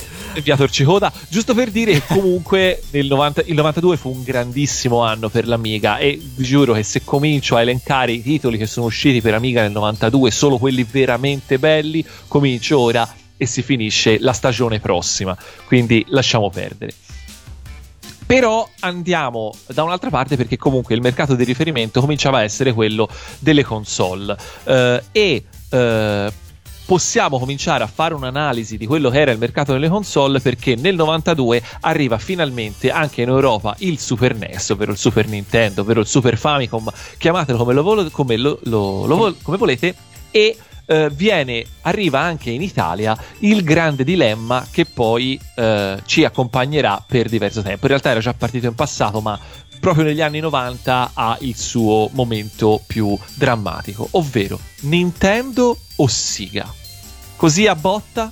Via 0.42 0.56
Torcicoda, 0.56 1.12
giusto 1.28 1.54
per 1.54 1.72
dire 1.72 1.94
che 1.94 2.04
comunque 2.08 2.82
nel 2.92 3.08
90 3.08 3.44
il 3.46 3.56
92 3.56 3.98
fu 3.98 4.10
un 4.10 4.24
grandissimo 4.24 5.04
anno 5.04 5.30
per 5.30 5.48
l'Amiga 5.48 5.98
e 5.98 6.20
vi 6.36 6.44
giuro 6.44 6.74
che 6.74 6.84
se 6.84 7.04
comincio 7.04 7.56
a 7.56 7.62
elencare 7.62 8.12
i 8.12 8.22
titoli 8.22 8.58
che 8.58 8.68
sono 8.68 8.88
usciti 8.88 9.22
per 9.22 9.34
Amiga 9.34 9.62
nel 9.62 9.72
92, 9.72 10.32
solo 10.32 10.58
quelli 10.58 10.84
veramente 10.84 11.60
belli, 11.60 12.06
comincio 12.28 12.80
ora 12.80 13.08
e 13.38 13.46
si 13.46 13.62
finisce 13.62 14.20
la 14.20 14.34
stagione 14.34 14.80
prossima, 14.80 15.38
quindi 15.66 16.06
lasciamo 16.10 16.50
perdere. 16.50 16.94
Però 18.26 18.70
andiamo 18.82 19.52
da 19.68 19.82
un'altra 19.82 20.12
parte 20.12 20.36
perché 20.36 20.56
comunque 20.56 20.94
il 20.94 21.02
mercato 21.02 21.34
di 21.34 21.44
riferimento 21.44 22.00
cominciava 22.00 22.40
a 22.40 22.44
essere 22.44 22.74
quello 22.74 23.10
delle 23.40 23.64
console 23.64 24.38
Eh, 24.66 25.04
e 25.12 25.44
eh, 25.70 26.32
possiamo 26.90 27.38
cominciare 27.38 27.84
a 27.84 27.88
fare 27.88 28.16
un'analisi 28.16 28.76
di 28.76 28.88
quello 28.88 29.12
che 29.12 29.20
era 29.20 29.30
il 29.30 29.38
mercato 29.38 29.74
delle 29.74 29.90
console 29.90 30.40
perché 30.40 30.74
nel 30.74 30.96
92 30.96 31.62
arriva 31.82 32.18
finalmente 32.18 32.90
anche 32.90 33.22
in 33.22 33.28
Europa 33.30 33.76
il 33.82 34.00
Super 34.00 34.36
NES, 34.36 34.70
ovvero 34.72 34.94
il 34.94 34.98
Super 34.98 35.28
Nintendo, 35.28 35.82
ovvero 35.82 36.00
il 36.00 36.08
Super 36.08 36.36
Famicom, 36.36 36.92
chiamatelo 37.20 37.60
come, 37.60 37.74
lo 37.76 37.84
vol- 37.84 38.10
come 38.10 38.38
lo- 38.38 38.58
lo- 38.64 39.36
come 39.44 39.58
volete, 39.58 39.94
e 40.32 40.58
eh, 40.88 41.12
viene, 41.14 41.64
arriva 41.82 42.22
anche 42.22 42.50
in 42.50 42.64
Italia 42.64 43.16
il 43.42 43.64
grande 43.64 44.04
dilemma 44.04 44.66
che 44.72 44.86
poi 44.86 45.40
eh, 45.58 45.98
ci 46.08 46.26
accompagnerà 46.26 47.04
per 47.06 47.30
diverso 47.30 47.62
tempo. 47.62 47.82
In 47.82 47.90
realtà 47.90 48.10
era 48.10 48.20
già 48.20 48.34
partito 48.34 48.66
in 48.66 48.74
passato, 48.74 49.22
ma 49.22 49.38
proprio 49.80 50.04
negli 50.04 50.22
anni 50.22 50.40
90 50.40 51.12
ha 51.14 51.38
il 51.42 51.56
suo 51.58 52.10
momento 52.14 52.82
più 52.86 53.18
drammatico, 53.36 54.08
ovvero 54.12 54.60
Nintendo 54.82 55.78
o 55.96 56.08
Sega. 56.08 56.72
Così 57.36 57.68
a 57.68 57.76
botta? 57.76 58.32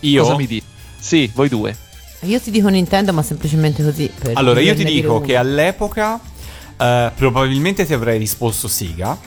Io 0.00 0.22
Cosa 0.22 0.36
mi 0.36 0.46
dite? 0.46 0.66
Sì, 0.98 1.30
voi 1.34 1.48
due. 1.48 1.76
Io 2.20 2.40
ti 2.40 2.50
dico 2.50 2.68
Nintendo, 2.68 3.12
ma 3.12 3.22
semplicemente 3.22 3.82
così. 3.82 4.10
per 4.18 4.32
Allora, 4.34 4.60
io 4.60 4.74
ti 4.74 4.84
dico 4.84 5.16
uno. 5.16 5.20
che 5.20 5.36
all'epoca 5.36 6.18
eh, 6.78 7.12
probabilmente 7.14 7.84
ti 7.84 7.92
avrei 7.92 8.18
risposto 8.18 8.68
Sega. 8.68 9.18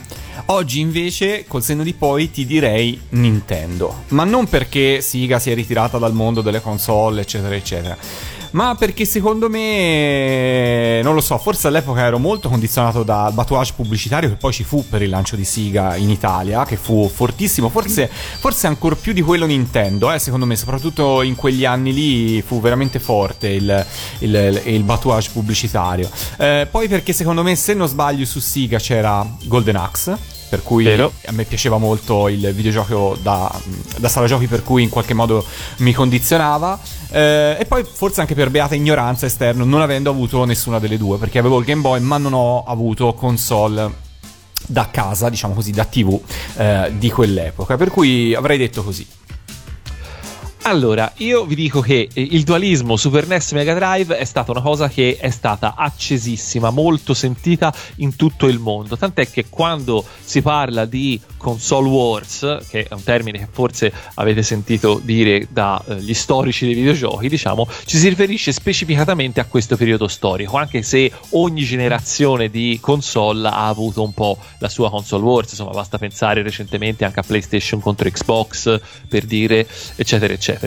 Oggi 0.45 0.79
invece, 0.79 1.45
col 1.47 1.61
senno 1.61 1.83
di 1.83 1.93
poi, 1.93 2.31
ti 2.31 2.45
direi 2.45 2.99
Nintendo. 3.09 4.03
Ma 4.09 4.23
non 4.23 4.47
perché 4.47 5.01
Sega 5.01 5.37
si 5.37 5.51
è 5.51 5.53
ritirata 5.53 5.97
dal 5.97 6.13
mondo 6.13 6.41
delle 6.41 6.61
console, 6.61 7.21
eccetera, 7.21 7.55
eccetera. 7.55 7.97
Ma 8.51 8.75
perché 8.75 9.05
secondo 9.05 9.47
me, 9.47 11.01
non 11.03 11.13
lo 11.13 11.21
so, 11.21 11.37
forse 11.37 11.67
all'epoca 11.67 12.01
ero 12.01 12.17
molto 12.17 12.49
condizionato 12.49 13.03
dal 13.03 13.31
batouage 13.31 13.73
pubblicitario 13.75 14.27
che 14.27 14.35
poi 14.35 14.51
ci 14.51 14.63
fu 14.63 14.87
per 14.89 15.03
il 15.03 15.09
lancio 15.09 15.35
di 15.35 15.45
Sega 15.45 15.95
in 15.95 16.09
Italia, 16.09 16.65
che 16.65 16.75
fu 16.75 17.09
fortissimo, 17.13 17.69
forse, 17.69 18.09
forse 18.09 18.65
ancora 18.65 18.95
più 18.95 19.13
di 19.13 19.21
quello 19.21 19.45
Nintendo, 19.45 20.11
eh, 20.11 20.17
secondo 20.17 20.47
me, 20.47 20.55
soprattutto 20.55 21.21
in 21.21 21.35
quegli 21.35 21.63
anni 21.63 21.93
lì 21.93 22.41
fu 22.41 22.59
veramente 22.59 22.99
forte 22.99 23.49
il, 23.49 23.85
il, 24.19 24.61
il 24.65 24.83
batouage 24.83 25.29
pubblicitario. 25.31 26.09
Eh, 26.37 26.67
poi 26.69 26.87
perché 26.87 27.13
secondo 27.13 27.43
me, 27.43 27.55
se 27.55 27.75
non 27.75 27.87
sbaglio, 27.87 28.25
su 28.25 28.39
Sega 28.39 28.79
c'era 28.79 29.25
Golden 29.43 29.75
Axe. 29.75 30.38
Per 30.49 30.63
cui 30.63 30.83
Vero. 30.83 31.13
a 31.25 31.31
me 31.31 31.43
piaceva 31.43 31.77
molto 31.77 32.27
il 32.27 32.51
videogioco 32.53 33.15
da, 33.21 33.51
da 33.97 34.09
sala 34.09 34.25
giochi, 34.25 34.47
per 34.47 34.63
cui 34.63 34.81
in 34.81 34.89
qualche 34.89 35.13
modo 35.13 35.45
mi 35.77 35.93
condizionava. 35.93 36.79
Eh, 37.11 37.57
e 37.59 37.65
poi 37.65 37.83
forse 37.83 38.21
anche 38.21 38.33
per 38.33 38.49
beata 38.49 38.73
ignoranza 38.73 39.27
esterno, 39.27 39.63
non 39.63 39.81
avendo 39.81 40.09
avuto 40.09 40.43
nessuna 40.45 40.79
delle 40.79 40.97
due, 40.97 41.17
perché 41.17 41.37
avevo 41.37 41.59
il 41.59 41.65
Game 41.65 41.81
Boy, 41.81 41.99
ma 41.99 42.17
non 42.17 42.33
ho 42.33 42.63
avuto 42.63 43.13
console 43.13 44.07
da 44.65 44.89
casa, 44.91 45.29
diciamo 45.29 45.53
così, 45.53 45.71
da 45.71 45.85
TV 45.85 46.19
eh, 46.57 46.91
di 46.97 47.11
quell'epoca. 47.11 47.77
Per 47.77 47.89
cui 47.89 48.33
avrei 48.33 48.57
detto 48.57 48.83
così. 48.83 49.05
Allora, 50.69 51.11
io 51.17 51.45
vi 51.45 51.55
dico 51.55 51.81
che 51.81 52.09
eh, 52.13 52.21
il 52.21 52.43
dualismo 52.43 52.95
Super 52.95 53.25
NES 53.25 53.53
Mega 53.53 53.73
Drive 53.73 54.15
è 54.15 54.23
stata 54.23 54.51
una 54.51 54.61
cosa 54.61 54.87
che 54.87 55.17
è 55.19 55.31
stata 55.31 55.73
accesissima, 55.75 56.69
molto 56.69 57.15
sentita 57.15 57.73
in 57.95 58.15
tutto 58.15 58.45
il 58.45 58.59
mondo. 58.59 58.95
Tant'è 58.95 59.27
che 59.31 59.45
quando 59.49 60.05
si 60.19 60.43
parla 60.43 60.85
di 60.85 61.19
console 61.37 61.89
wars, 61.89 62.59
che 62.69 62.85
è 62.87 62.93
un 62.93 63.01
termine 63.01 63.39
che 63.39 63.47
forse 63.49 63.91
avete 64.13 64.43
sentito 64.43 65.01
dire 65.03 65.47
dagli 65.49 66.13
storici 66.13 66.65
dei 66.65 66.75
videogiochi, 66.75 67.29
diciamo, 67.29 67.67
ci 67.85 67.97
si 67.97 68.07
riferisce 68.07 68.51
specificatamente 68.51 69.39
a 69.39 69.45
questo 69.45 69.75
periodo 69.75 70.07
storico, 70.07 70.57
anche 70.57 70.83
se 70.83 71.11
ogni 71.31 71.63
generazione 71.63 72.47
di 72.51 72.77
console 72.79 73.47
ha 73.47 73.67
avuto 73.67 74.03
un 74.03 74.13
po' 74.13 74.37
la 74.59 74.69
sua 74.69 74.91
console 74.91 75.23
wars, 75.23 75.49
insomma, 75.49 75.71
basta 75.71 75.97
pensare 75.97 76.43
recentemente 76.43 77.05
anche 77.05 77.21
a 77.21 77.23
PlayStation 77.23 77.79
contro 77.79 78.07
Xbox, 78.07 78.79
per 79.07 79.25
dire, 79.25 79.67
eccetera, 79.95 80.31
eccetera. 80.31 80.57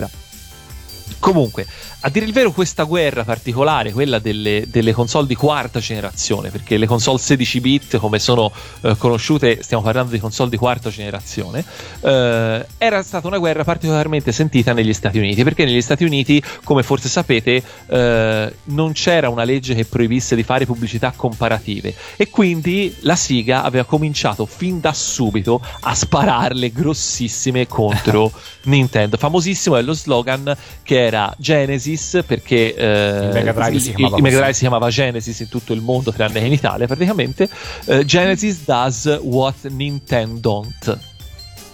Comunque, 1.19 1.65
a 2.05 2.09
dire 2.09 2.25
il 2.25 2.33
vero, 2.33 2.51
questa 2.51 2.83
guerra 2.83 3.23
particolare, 3.23 3.93
quella 3.93 4.19
delle, 4.19 4.65
delle 4.67 4.91
console 4.91 5.25
di 5.25 5.35
quarta 5.35 5.79
generazione, 5.79 6.49
perché 6.49 6.75
le 6.75 6.85
console 6.85 7.17
16 7.17 7.61
bit, 7.61 7.97
come 7.97 8.19
sono 8.19 8.51
eh, 8.81 8.97
conosciute, 8.97 9.63
stiamo 9.63 9.83
parlando 9.83 10.11
di 10.11 10.19
console 10.19 10.49
di 10.49 10.57
quarta 10.57 10.89
generazione, 10.89 11.63
eh, 12.01 12.65
era 12.77 13.03
stata 13.03 13.27
una 13.27 13.37
guerra 13.37 13.63
particolarmente 13.63 14.33
sentita 14.33 14.73
negli 14.73 14.91
Stati 14.91 15.17
Uniti, 15.17 15.43
perché 15.43 15.63
negli 15.63 15.81
Stati 15.81 16.03
Uniti, 16.03 16.43
come 16.65 16.83
forse 16.83 17.07
sapete, 17.07 17.63
eh, 17.87 18.53
non 18.65 18.91
c'era 18.91 19.29
una 19.29 19.45
legge 19.45 19.73
che 19.73 19.85
proibisse 19.85 20.35
di 20.35 20.43
fare 20.43 20.65
pubblicità 20.65 21.13
comparative 21.15 21.95
e 22.17 22.29
quindi 22.29 22.93
la 23.01 23.15
Siga 23.15 23.63
aveva 23.63 23.85
cominciato 23.85 24.45
fin 24.45 24.81
da 24.81 24.91
subito 24.91 25.61
a 25.79 25.95
spararle 25.95 26.69
grossissime 26.69 27.65
contro 27.65 28.29
Nintendo. 28.63 29.15
Famosissimo 29.15 29.77
è 29.77 29.81
lo 29.81 29.93
slogan 29.93 30.53
che 30.83 31.05
era 31.05 31.33
Genesis 31.37 31.91
perché 32.25 32.73
eh, 32.75 33.25
Il 33.27 33.29
Mega 33.33 33.51
Drive 33.51 33.79
si 33.79 33.93
chiamava 33.93 34.17
il 34.17 34.23
Mega. 34.23 34.37
Drive 34.37 34.53
si 34.53 34.59
chiamava 34.59 34.89
Genesis 34.89 35.39
in 35.39 35.49
tutto 35.49 35.73
il 35.73 35.81
mondo 35.81 36.11
tranne 36.11 36.39
che 36.39 36.45
in 36.45 36.51
Italia 36.53 36.87
praticamente 36.87 37.49
eh, 37.85 38.05
Genesis 38.05 38.59
does 38.65 39.19
what 39.21 39.55
Nintendo 39.67 40.39
don't 40.39 40.99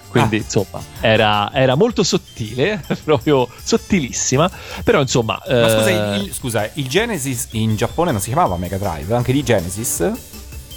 quindi 0.10 0.38
Ah. 0.38 0.40
insomma 0.40 0.82
era, 1.02 1.52
era 1.54 1.76
molto 1.76 2.04
sottile 2.04 2.84
proprio 3.04 3.48
sottilissima 3.64 4.50
però 4.84 5.02
insomma 5.02 5.40
Ma 5.48 5.66
eh, 5.66 5.70
scusa, 5.70 5.90
il, 5.92 6.34
scusa, 6.34 6.70
il 6.74 6.88
Genesis 6.88 7.48
in 7.52 7.76
Giappone 7.76 8.12
non 8.12 8.20
si 8.20 8.28
chiamava 8.32 8.58
Mega 8.58 8.78
Drive, 8.78 9.14
anche 9.14 9.32
di 9.32 9.44
Genesis? 9.44 10.12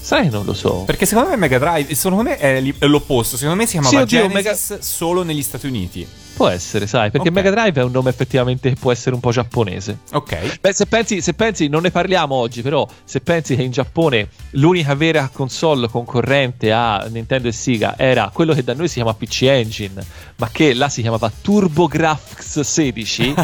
sai 0.03 0.29
non 0.31 0.45
lo 0.45 0.53
so 0.53 0.83
Perché 0.85 1.07
secondo 1.07 1.31
me 1.31 1.37
Mega 1.37 1.59
Drive, 1.59 1.95
secondo 1.95 2.25
me 2.25 2.37
è 2.37 2.61
l'opposto, 2.87 3.37
secondo 3.37 3.59
me 3.61 3.67
si 3.67 3.79
chiamava 3.79 3.95
Sì, 3.97 4.03
oddio, 4.03 4.29
Genesis 4.29 4.79
solo 4.81 5.23
negli 5.23 5.43
Stati 5.43 5.67
Uniti. 5.67 6.07
Può 6.35 6.49
essere 6.49 6.87
sai 6.87 7.11
perché 7.11 7.29
Ok. 7.29 7.35
Mega 7.35 7.51
Drive 7.51 7.81
è 7.81 7.85
un 7.85 7.93
nome 7.93 8.11
effettivamente 8.11 8.71
che 8.71 8.77
può 8.79 8.91
essere 8.93 9.15
un 9.15 9.21
po' 9.21 9.31
giapponese 9.31 9.99
Ok. 10.13 10.59
Beh, 10.61 10.73
se 10.73 10.87
pensi, 10.87 11.21
se 11.21 11.35
pensi, 11.35 11.69
non 11.69 11.83
ne 11.83 11.91
parliamo 11.91 12.35
oggi, 12.35 12.63
però 12.63 12.87
se 13.05 13.21
pensi 13.21 13.57
che 13.57 13.63
in 13.63 13.71
Giappone 13.71 14.29
l'unica 14.51 14.95
vera 14.95 15.31
console 15.33 15.89
concorrente 15.89 16.73
a 16.73 17.07
Nintendo 17.11 17.49
e 17.49 17.53
Sega 17.53 17.97
era 17.97 18.31
quello 18.33 18.55
che 18.55 18.63
da 18.65 18.75
noi 18.75 18.89
si 18.89 18.95
chiama 18.95 19.15
PC 19.15 19.43
Engine, 19.43 20.05
ma 20.37 20.49
che 20.51 20.75
là 20.75 20.89
si 20.89 21.01
chiamava 21.03 21.31
TurboGrafx 21.41 22.61
16, 22.61 23.35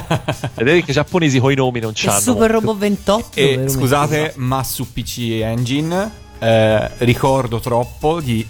vedete 0.55 0.85
che 0.85 0.91
i 0.91 0.95
giapponesi 0.95 1.39
con 1.39 1.53
i 1.53 1.55
nomi 1.55 1.81
non 1.81 1.93
c'hanno. 1.95 2.21
Super 2.21 2.51
Robot 2.51 2.77
28. 2.77 3.31
E 3.35 3.65
scusate, 3.69 4.33
ma 4.37 4.63
su 4.65 4.91
PC 4.93 5.41
Engine 5.43 6.27
eh, 6.39 6.91
ricordo 6.99 7.59
troppo 7.61 8.21
di 8.21 8.47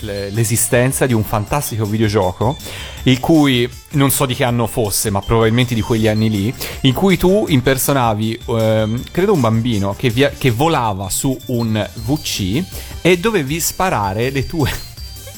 l'esistenza 0.00 1.06
di 1.06 1.12
un 1.12 1.24
fantastico 1.24 1.84
videogioco 1.84 2.56
il 3.04 3.18
cui 3.18 3.68
non 3.92 4.10
so 4.10 4.26
di 4.26 4.34
che 4.34 4.44
anno 4.44 4.66
fosse, 4.66 5.10
ma 5.10 5.20
probabilmente 5.20 5.74
di 5.74 5.80
quegli 5.80 6.06
anni 6.06 6.28
lì, 6.28 6.54
in 6.82 6.92
cui 6.92 7.16
tu 7.16 7.46
impersonavi 7.48 8.40
ehm, 8.46 9.02
credo 9.10 9.32
un 9.32 9.40
bambino 9.40 9.94
che, 9.96 10.10
via- 10.10 10.30
che 10.30 10.50
volava 10.50 11.08
su 11.08 11.36
un 11.46 11.88
VC 12.04 12.62
e 13.00 13.18
dovevi 13.18 13.58
sparare 13.58 14.30
le 14.30 14.46
tue 14.46 14.70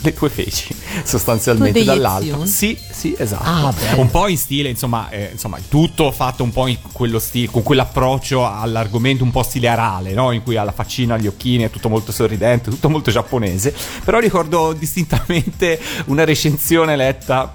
le 0.03 0.13
tue 0.13 0.29
feci 0.29 0.75
sostanzialmente 1.05 1.81
Tu 1.81 1.85
dall'alto. 1.85 2.45
Sì, 2.47 2.77
sì, 2.91 3.15
esatto. 3.17 3.45
Ah, 3.45 3.75
un 3.97 4.11
po' 4.11 4.29
in 4.29 4.37
stile, 4.37 4.69
insomma, 4.69 5.09
eh, 5.11 5.31
insomma, 5.33 5.59
tutto 5.69 6.11
fatto 6.11 6.43
un 6.43 6.51
po' 6.51 6.67
in 6.67 6.79
quello 6.93 7.19
stile, 7.19 7.51
con 7.51 7.63
quell'approccio 7.63 8.47
all'argomento 8.47 9.25
un 9.25 9.31
po' 9.31 9.43
stile 9.43 9.69
arale, 9.69 10.13
no? 10.13 10.33
In 10.33 10.43
cui 10.43 10.57
ha 10.57 10.65
la 10.65 10.73
faccina, 10.73 11.17
gli 11.17 11.27
occhini, 11.27 11.65
è 11.65 11.71
tutto 11.71 11.89
molto 11.89 12.13
sorridente, 12.13 12.71
tutto 12.71 12.89
molto 12.89 13.11
giapponese. 13.11 13.75
Però 14.05 14.19
ricordo 14.19 14.73
distintamente 14.73 15.81
una 16.07 16.25
recensione 16.25 16.97
letta 16.97 17.55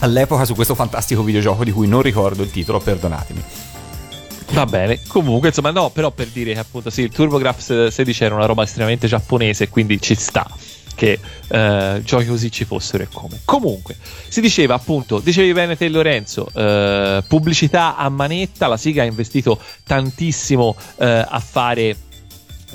all'epoca 0.00 0.44
su 0.44 0.54
questo 0.54 0.74
fantastico 0.74 1.22
videogioco 1.22 1.64
di 1.64 1.70
cui 1.70 1.86
non 1.86 2.02
ricordo 2.02 2.42
il 2.42 2.50
titolo, 2.50 2.80
perdonatemi. 2.80 3.42
Va 4.52 4.64
bene, 4.64 5.00
comunque 5.08 5.48
insomma 5.48 5.70
no, 5.70 5.90
però 5.90 6.12
per 6.12 6.28
dire 6.28 6.52
che 6.52 6.60
appunto 6.60 6.88
sì, 6.88 7.02
il 7.02 7.10
TurboGrafx 7.10 7.88
16 7.88 8.24
era 8.24 8.34
una 8.36 8.46
roba 8.46 8.62
estremamente 8.62 9.08
giapponese, 9.08 9.68
quindi 9.68 10.00
ci 10.00 10.14
sta 10.14 10.48
che 10.96 11.20
eh, 11.48 12.00
giochi 12.02 12.26
così 12.26 12.50
ci 12.50 12.64
fossero 12.64 13.04
e 13.04 13.08
come. 13.12 13.40
Comunque, 13.44 13.96
si 14.26 14.40
diceva 14.40 14.74
appunto, 14.74 15.20
dicevi 15.20 15.52
bene 15.52 15.76
te 15.76 15.88
Lorenzo, 15.88 16.48
eh, 16.52 17.22
pubblicità 17.28 17.96
a 17.96 18.08
manetta, 18.08 18.66
la 18.66 18.76
Siga 18.76 19.02
ha 19.02 19.06
investito 19.06 19.60
tantissimo 19.84 20.74
eh, 20.96 21.24
a 21.28 21.38
fare 21.38 21.96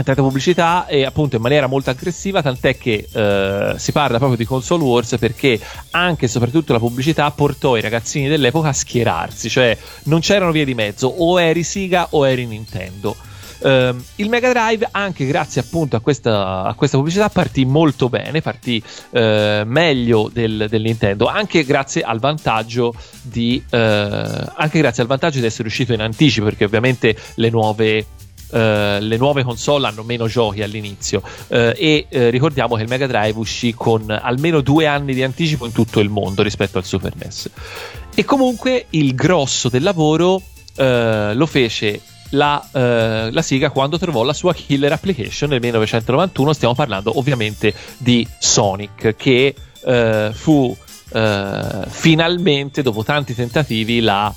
tanta 0.03 0.22
pubblicità 0.22 0.88
e 0.88 1.05
appunto 1.05 1.36
in 1.36 1.41
maniera 1.41 1.67
molto 1.67 1.89
aggressiva 1.89 2.41
tant'è 2.41 2.78
che 2.78 3.07
eh, 3.11 3.74
si 3.78 3.91
parla 3.91 4.17
proprio 4.17 4.38
di 4.38 4.45
console 4.45 4.84
wars 4.84 5.17
perché 5.19 5.59
anche 5.91 6.26
e 6.26 6.28
soprattutto 6.28 6.74
la 6.74 6.80
pubblicità 6.80 7.30
portò 7.32 7.78
i 7.78 7.82
ragazzini 7.82 8.28
dell'epoca 8.28 8.69
a 8.69 8.74
schierarsi 8.74 9.49
cioè 9.49 9.78
non 10.03 10.22
c'erano 10.22 10.51
vie 10.51 10.65
di 10.65 10.74
mezzo 10.74 11.07
o 11.07 11.39
eri 11.39 11.63
Sega 11.63 12.07
o 12.11 12.28
eri 12.28 12.45
Nintendo 12.45 13.15
Ehm, 13.64 14.03
il 14.16 14.30
Mega 14.30 14.51
Drive, 14.51 14.88
anche 14.91 15.26
grazie 15.26 15.62
appunto 15.62 15.95
a 15.95 15.99
questa, 15.99 16.64
a 16.64 16.74
questa 16.74 16.97
pubblicità, 16.97 17.30
partì 17.30 17.66
molto 17.66 18.09
bene, 18.09 18.41
partì 18.41 18.82
eh, 19.12 19.64
meglio 19.66 20.30
del, 20.32 20.68
del 20.70 20.82
Nintendo, 20.82 21.28
anche 21.28 21.64
grazie 21.64 22.01
al 22.01 22.20
vantaggio 22.20 22.93
di 23.22 23.64
eh, 23.70 23.78
anche 23.78 24.80
grazie 24.80 25.03
al 25.03 25.09
vantaggio 25.09 25.39
di 25.39 25.45
essere 25.45 25.68
uscito 25.68 25.93
in 25.93 26.01
anticipo, 26.01 26.45
perché 26.45 26.66
ovviamente 26.66 27.16
le 27.36 27.49
nuove 27.49 28.05
eh, 28.53 28.99
le 28.99 29.16
nuove 29.16 29.43
console 29.43 29.88
hanno 29.88 30.03
meno 30.03 30.28
giochi 30.28 30.62
all'inizio. 30.62 31.22
Eh, 31.47 31.74
e 31.78 32.05
eh, 32.09 32.30
ricordiamo 32.30 32.76
che 32.76 32.84
il 32.84 32.89
Mega 32.89 33.07
Drive 33.07 33.39
uscì 33.39 33.74
con 33.74 34.09
almeno 34.09 34.62
due 34.62 34.88
anni 34.88 35.14
di 35.14 35.24
anticipo 35.24 35.66
in 35.66 35.72
tutto 35.72 35.99
il 35.99 36.09
mondo 36.09 36.43
rispetto 36.43 36.78
al 36.78 36.84
Super 36.84 37.14
NES 37.16 37.49
e 38.14 38.26
comunque 38.26 38.88
il 38.91 39.16
grosso 39.16 39.70
del 39.70 39.84
lavoro 39.84 40.41
lo 40.74 41.45
fece 41.45 42.01
la, 42.32 42.67
eh, 42.71 43.29
la 43.32 43.41
Sega 43.41 43.69
quando 43.69 43.97
trovò 43.97 44.23
la 44.23 44.34
sua 44.34 44.53
killer 44.53 44.91
application 44.91 45.49
nel 45.49 45.61
1991 45.61 46.53
stiamo 46.53 46.75
parlando 46.75 47.17
ovviamente 47.17 47.73
di 47.97 48.27
Sonic 48.39 49.15
che 49.15 49.55
eh, 49.84 50.32
fu 50.34 50.75
finalmente 51.89 52.82
dopo 52.82 53.03
tanti 53.03 53.36
tentativi 53.36 53.99
la 53.99 54.34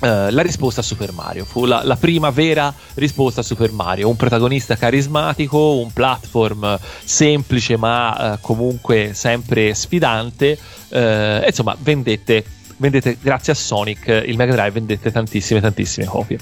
Uh, 0.00 0.30
la 0.30 0.40
risposta 0.40 0.80
a 0.80 0.82
Super 0.82 1.12
Mario. 1.12 1.44
Fu 1.44 1.66
la, 1.66 1.82
la, 1.84 1.94
prima 1.94 2.30
vera 2.30 2.72
risposta 2.94 3.42
a 3.42 3.44
Super 3.44 3.70
Mario, 3.70 4.08
un 4.08 4.16
protagonista 4.16 4.74
carismatico, 4.74 5.76
un 5.76 5.92
platform 5.92 6.78
semplice 7.04 7.76
ma 7.76 8.32
uh, 8.32 8.38
comunque 8.40 9.10
sempre 9.12 9.74
sfidante, 9.74 10.58
uh, 10.88 11.46
insomma 11.46 11.76
vendette 11.78 12.59
vendete 12.80 13.18
grazie 13.20 13.52
a 13.52 13.56
Sonic 13.56 14.06
il 14.26 14.36
Mega 14.36 14.54
Drive 14.54 14.70
vendette 14.70 15.12
tantissime 15.12 15.60
tantissime 15.60 16.06
copie 16.06 16.38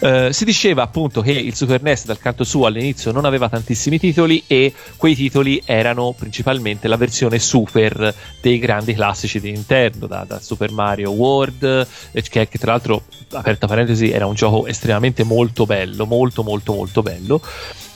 uh, 0.00 0.30
si 0.30 0.44
diceva 0.44 0.82
appunto 0.82 1.20
che 1.20 1.30
il 1.32 1.54
Super 1.54 1.82
NES 1.82 2.06
dal 2.06 2.18
canto 2.18 2.42
suo 2.42 2.64
all'inizio 2.66 3.12
non 3.12 3.26
aveva 3.26 3.48
tantissimi 3.50 3.98
titoli 3.98 4.42
e 4.46 4.72
quei 4.96 5.14
titoli 5.14 5.62
erano 5.64 6.14
principalmente 6.18 6.88
la 6.88 6.96
versione 6.96 7.38
super 7.38 8.14
dei 8.40 8.58
grandi 8.58 8.94
classici 8.94 9.40
di 9.40 9.52
Nintendo 9.52 10.06
da, 10.06 10.24
da 10.26 10.40
Super 10.40 10.70
Mario 10.72 11.10
World 11.10 11.86
che, 12.12 12.48
che 12.48 12.58
tra 12.58 12.72
l'altro 12.72 13.02
aperta 13.32 13.66
parentesi 13.66 14.10
era 14.10 14.26
un 14.26 14.34
gioco 14.34 14.66
estremamente 14.66 15.22
molto 15.22 15.66
bello 15.66 16.06
molto 16.06 16.42
molto 16.42 16.72
molto 16.72 17.02
bello 17.02 17.42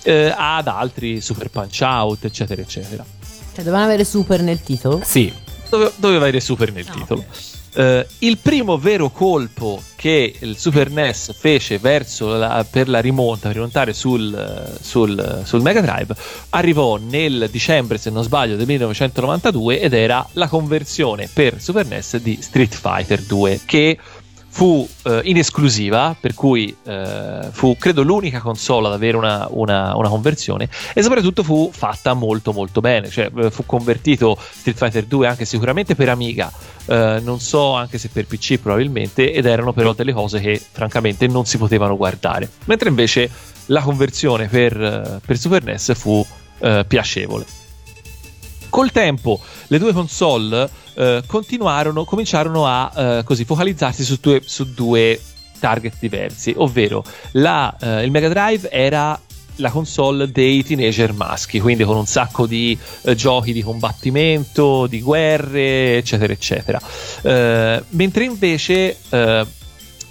eh, 0.03 0.32
ad 0.36 0.68
altri 0.68 1.20
Super 1.22 1.49
Punch 1.49 1.80
Out 1.80 2.24
eccetera 2.26 2.61
eccetera 2.61 3.03
cioè 3.55 3.64
dovevano 3.64 3.84
avere 3.84 4.05
super 4.05 4.43
nel 4.43 4.61
titolo? 4.62 5.01
sì 5.03 5.32
Dove, 5.70 5.91
doveva 5.97 6.20
avere 6.22 6.41
super 6.41 6.70
nel 6.72 6.86
Ah, 6.89 6.93
titolo 6.93 7.20
ok. 7.20 7.57
Uh, 7.79 8.05
il 8.18 8.39
primo 8.39 8.76
vero 8.76 9.09
colpo 9.09 9.81
che 9.95 10.35
il 10.37 10.57
Super 10.59 10.91
NES 10.91 11.33
fece 11.33 11.79
la, 11.81 12.66
per 12.68 12.89
la 12.89 12.99
rimonta, 12.99 13.47
per 13.47 13.53
rimontare 13.53 13.93
sul, 13.93 14.76
sul, 14.81 15.43
sul 15.45 15.62
Mega 15.62 15.81
Drive, 15.81 16.12
arrivò 16.51 16.97
nel 16.97 17.49
dicembre, 17.53 17.97
se 17.99 18.11
non 18.11 18.24
sbaglio, 18.24 18.57
del 18.57 18.66
1992 18.66 19.81
ed 19.81 19.93
era 19.93 20.26
la 20.33 20.49
conversione 20.49 21.29
per 21.33 21.61
Super 21.61 21.87
NES 21.87 22.16
di 22.16 22.39
Street 22.41 22.74
Fighter 22.74 23.22
2 23.22 23.61
che 23.64 23.97
fu 24.59 24.89
eh, 25.05 25.21
in 25.23 25.37
esclusiva, 25.37 26.17
per 26.21 26.35
cui 26.35 26.77
eh, 26.83 27.49
fu 27.53 27.77
credo 27.79 28.03
l'unica 28.03 28.41
console 28.41 28.89
ad 28.89 28.93
avere 28.93 29.17
una, 29.17 29.47
una, 29.51 29.95
una, 29.95 30.09
conversione 30.09 30.69
e 30.95 31.01
soprattutto 31.01 31.45
fu 31.45 31.71
fatta 31.73 32.13
molto 32.15 32.53
molto 32.53 32.81
bene, 32.81 33.09
cioè 33.09 33.31
eh, 33.37 33.53
fu 33.53 33.65
convertito 33.65 34.37
Street 34.37 34.77
Fighter 34.77 35.05
2 35.05 35.29
anche 35.29 35.45
sicuramente 35.45 35.95
per 35.95 36.09
Amiga, 36.09 36.51
eh, 36.87 37.21
non 37.23 37.39
so 37.39 37.75
anche 37.75 37.99
se 37.99 38.09
per 38.09 38.27
PC 38.27 38.59
probabilmente, 38.59 39.33
ed 39.33 39.47
erano 39.47 39.73
però 39.73 39.93
delle 39.93 40.13
cose 40.13 40.41
che 40.41 40.61
francamente 40.73 41.29
non 41.29 41.47
si 41.47 41.57
potevano 41.57 41.97
guardare, 41.97 42.51
mentre 42.65 42.89
invece 42.89 43.31
la 43.67 43.81
conversione 43.81 44.49
per, 44.49 44.77
eh, 44.77 45.21
per 45.25 45.39
Super 45.39 45.63
NES 45.63 45.95
fu 45.95 46.27
eh, 46.59 46.85
piacevole. 46.85 47.58
Col 48.69 48.91
tempo 48.93 49.41
le 49.69 49.79
due 49.79 49.93
console 49.93 50.69
eh, 50.95 51.23
continuarono, 51.27 52.05
cominciarono 52.05 52.66
a 52.66 52.93
eh, 52.95 53.23
così 53.25 53.45
focalizzarsi 53.45 54.05
su 54.05 54.19
due, 54.21 54.43
su 54.45 54.73
due 54.73 55.21
target 55.59 55.95
diversi, 55.99 56.55
ovvero 56.57 57.05
la, 57.33 57.77
eh, 57.81 58.05
il 58.05 58.11
Mega 58.11 58.29
Drive 58.29 58.71
era 58.71 59.19
la 59.57 59.71
console 59.71 60.31
dei 60.31 60.62
teenager 60.64 61.12
maschi, 61.12 61.61
quindi 61.61 61.85
con 61.85 61.97
un 61.97 62.07
sacco 62.07 62.47
di 62.47 62.77
eh, 63.03 63.14
giochi 63.14 63.53
di 63.53 63.62
combattimento, 63.62 64.87
di 64.87 65.01
guerre, 65.01 65.97
eccetera, 65.97 66.33
eccetera. 66.33 66.81
Eh, 67.23 67.83
mentre 67.91 68.25
invece, 68.25 68.97
eh, 69.09 69.47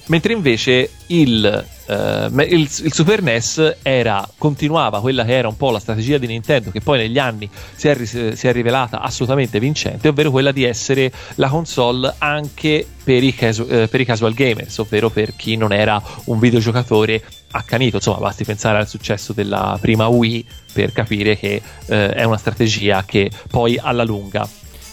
mentre 0.07 0.33
invece 0.33 0.89
il, 1.07 1.65
eh, 1.87 2.29
il, 2.49 2.69
il, 2.83 2.93
Super 2.93 3.21
NES 3.21 3.77
era, 3.81 4.27
continuava 4.37 4.99
quella 4.99 5.23
che 5.23 5.35
era 5.35 5.47
un 5.47 5.57
po' 5.57 5.71
la 5.71 5.79
strategia 5.79 6.17
di 6.17 6.27
Nintendo, 6.27 6.69
che 6.71 6.81
poi 6.81 6.97
negli 6.99 7.17
anni 7.17 7.49
si 7.75 7.87
è, 7.87 8.05
si 8.05 8.47
è 8.47 8.51
rivelata 8.51 8.99
assolutamente 8.99 9.59
vincente, 9.59 10.09
ovvero 10.09 10.29
quella 10.29 10.51
di 10.51 10.63
essere 10.63 11.11
la 11.35 11.47
console 11.47 12.13
anche 12.17 12.85
per 13.03 13.23
i, 13.23 13.33
casu- 13.33 13.71
eh, 13.71 13.87
per 13.87 14.01
i 14.01 14.05
casual 14.05 14.33
gamers, 14.33 14.77
ovvero 14.79 15.09
per 15.09 15.35
chi 15.35 15.55
non 15.55 15.71
era 15.71 16.01
un 16.25 16.39
videogiocatore 16.39 17.23
accanito. 17.51 17.95
Insomma, 17.97 18.19
basti 18.19 18.43
pensare 18.43 18.77
al 18.77 18.87
successo 18.87 19.31
della 19.31 19.77
prima 19.79 20.07
Wii 20.07 20.45
per 20.73 20.91
capire 20.91 21.37
che 21.37 21.61
eh, 21.85 22.09
è 22.09 22.23
una 22.23 22.37
strategia 22.37 23.03
che 23.05 23.31
poi 23.49 23.79
alla 23.81 24.03
lunga 24.03 24.47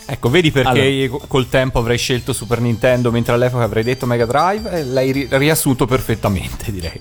Ecco, 0.06 0.28
vedi 0.28 0.50
perché 0.50 1.08
allora. 1.08 1.24
col 1.26 1.48
tempo 1.48 1.78
avrei 1.78 1.96
scelto 1.96 2.32
Super 2.32 2.60
Nintendo 2.60 3.10
mentre 3.10 3.32
all'epoca 3.32 3.64
avrei 3.64 3.82
detto 3.82 4.06
Mega 4.06 4.26
Drive 4.26 4.70
e 4.70 4.84
l'hai 4.84 5.12
ri- 5.12 5.28
riassunto 5.30 5.86
perfettamente, 5.86 6.70
direi. 6.70 6.98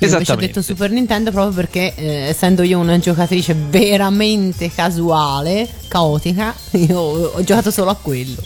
Io 0.00 0.08
invece 0.08 0.32
ho 0.32 0.36
detto 0.36 0.62
Super 0.62 0.90
Nintendo 0.90 1.30
proprio 1.30 1.52
perché 1.54 1.92
eh, 1.94 2.28
essendo 2.28 2.62
io 2.62 2.78
una 2.78 2.98
giocatrice 2.98 3.54
veramente 3.54 4.70
casuale, 4.72 5.68
caotica, 5.88 6.54
io 6.72 6.98
ho 6.98 7.42
giocato 7.42 7.70
solo 7.70 7.90
a 7.90 7.96
quello. 7.96 8.42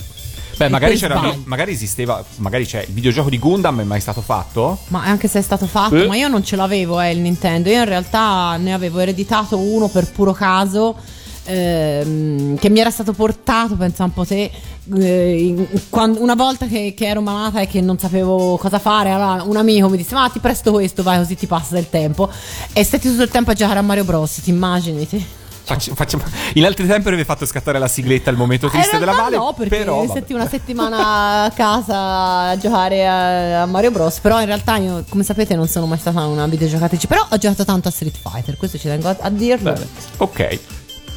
Beh, 0.57 0.69
magari, 0.69 0.97
c'era, 0.97 1.35
magari 1.45 1.73
esisteva, 1.73 2.25
magari 2.37 2.65
c'è 2.65 2.85
il 2.87 2.93
videogioco 2.93 3.29
di 3.29 3.39
Gundam, 3.39 3.81
è 3.81 3.85
mai 3.85 4.01
stato 4.01 4.21
fatto? 4.21 4.79
Ma 4.89 5.03
anche 5.03 5.27
se 5.27 5.41
è 5.41 5.43
stato 5.43 5.67
fatto, 5.67 5.97
eh? 5.97 6.07
ma 6.07 6.17
io 6.17 6.29
non 6.29 6.45
ce 6.45 6.57
l'avevo 6.57 7.01
eh, 7.01 7.11
il 7.11 7.19
Nintendo, 7.19 7.69
io 7.69 7.79
in 7.79 7.85
realtà 7.85 8.57
ne 8.57 8.73
avevo 8.73 9.01
ereditato 9.01 9.59
uno 9.59 9.89
per 9.89 10.11
puro 10.11 10.33
caso 10.33 10.97
ehm, 11.45 12.57
che 12.59 12.69
mi 12.71 12.81
era 12.81 12.91
stato 12.91 13.13
portato, 13.13 13.77
pensa 13.77 14.05
un 14.05 14.13
po' 14.13 14.25
te, 14.25 14.51
eh, 14.97 15.69
quando, 15.89 16.21
una 16.23 16.35
volta 16.35 16.67
che, 16.67 16.95
che, 16.97 17.07
ero 17.07 17.21
malata 17.21 17.61
e 17.61 17.67
che 17.67 17.81
non 17.81 17.99
sapevo 17.99 18.57
cosa 18.57 18.79
fare, 18.79 19.11
allora 19.11 19.43
un 19.43 19.57
amico 19.57 19.89
mi 19.89 19.97
disse 19.97 20.15
ma 20.15 20.29
ti 20.29 20.39
presto 20.39 20.73
questo, 20.73 21.03
vai 21.03 21.19
così 21.19 21.37
ti 21.37 21.47
passa 21.47 21.75
del 21.75 21.89
tempo 21.89 22.31
e 22.73 22.85
stai 22.85 23.01
tutto 23.01 23.23
il 23.23 23.29
tempo 23.31 23.51
a 23.51 23.55
giocare 23.55 23.79
a 23.79 23.83
Mario 23.83 24.05
Bros, 24.05 24.41
ti 24.43 24.51
immagini? 24.51 25.07
Ti? 25.07 25.27
Facci- 25.65 25.93
facciamo- 25.95 26.25
In 26.55 26.67
altri 26.67 26.87
tempi 26.87 27.09
avrebbe 27.09 27.25
fatto 27.25 27.47
scattare 27.47 27.79
la 27.79 27.89
sigletta 27.89 28.29
al 28.29 28.37
momento 28.37 28.67
Eh, 28.67 28.71
triste 28.71 28.99
della 28.99 29.13
Vale. 29.13 29.37
no, 29.37 29.55
perché 29.55 29.79
però, 29.79 30.07
setti 30.13 30.35
una 30.35 30.47
settimana 30.47 31.45
a 31.45 31.51
casa 31.53 32.51
a 32.51 32.59
giocare 32.59 33.07
a, 33.07 33.63
a 33.63 33.67
Mario 33.67 33.91
Bros. 33.91 34.21
Però 34.21 34.39
in 34.41 34.47
realtà 34.47 34.77
io, 34.77 35.05
come 35.09 35.25
sapete, 35.25 35.55
non 35.57 35.67
sono 35.67 35.87
mai 35.87 35.99
stata 35.99 36.27
una 36.27 36.47
videogiocatrice. 36.47 37.07
Però 37.07 37.27
ho 37.31 37.39
giocato 37.39 37.65
tanto 37.65 37.89
a 37.89 37.91
Street 37.91 38.15
Fighter, 38.15 38.59
questo 38.59 38.77
ci 38.77 38.89
tengo 38.89 39.09
a, 39.09 39.17
a 39.19 39.31
dirlo. 39.31 39.73
Beh. 39.73 39.87
Ok. 40.19 40.59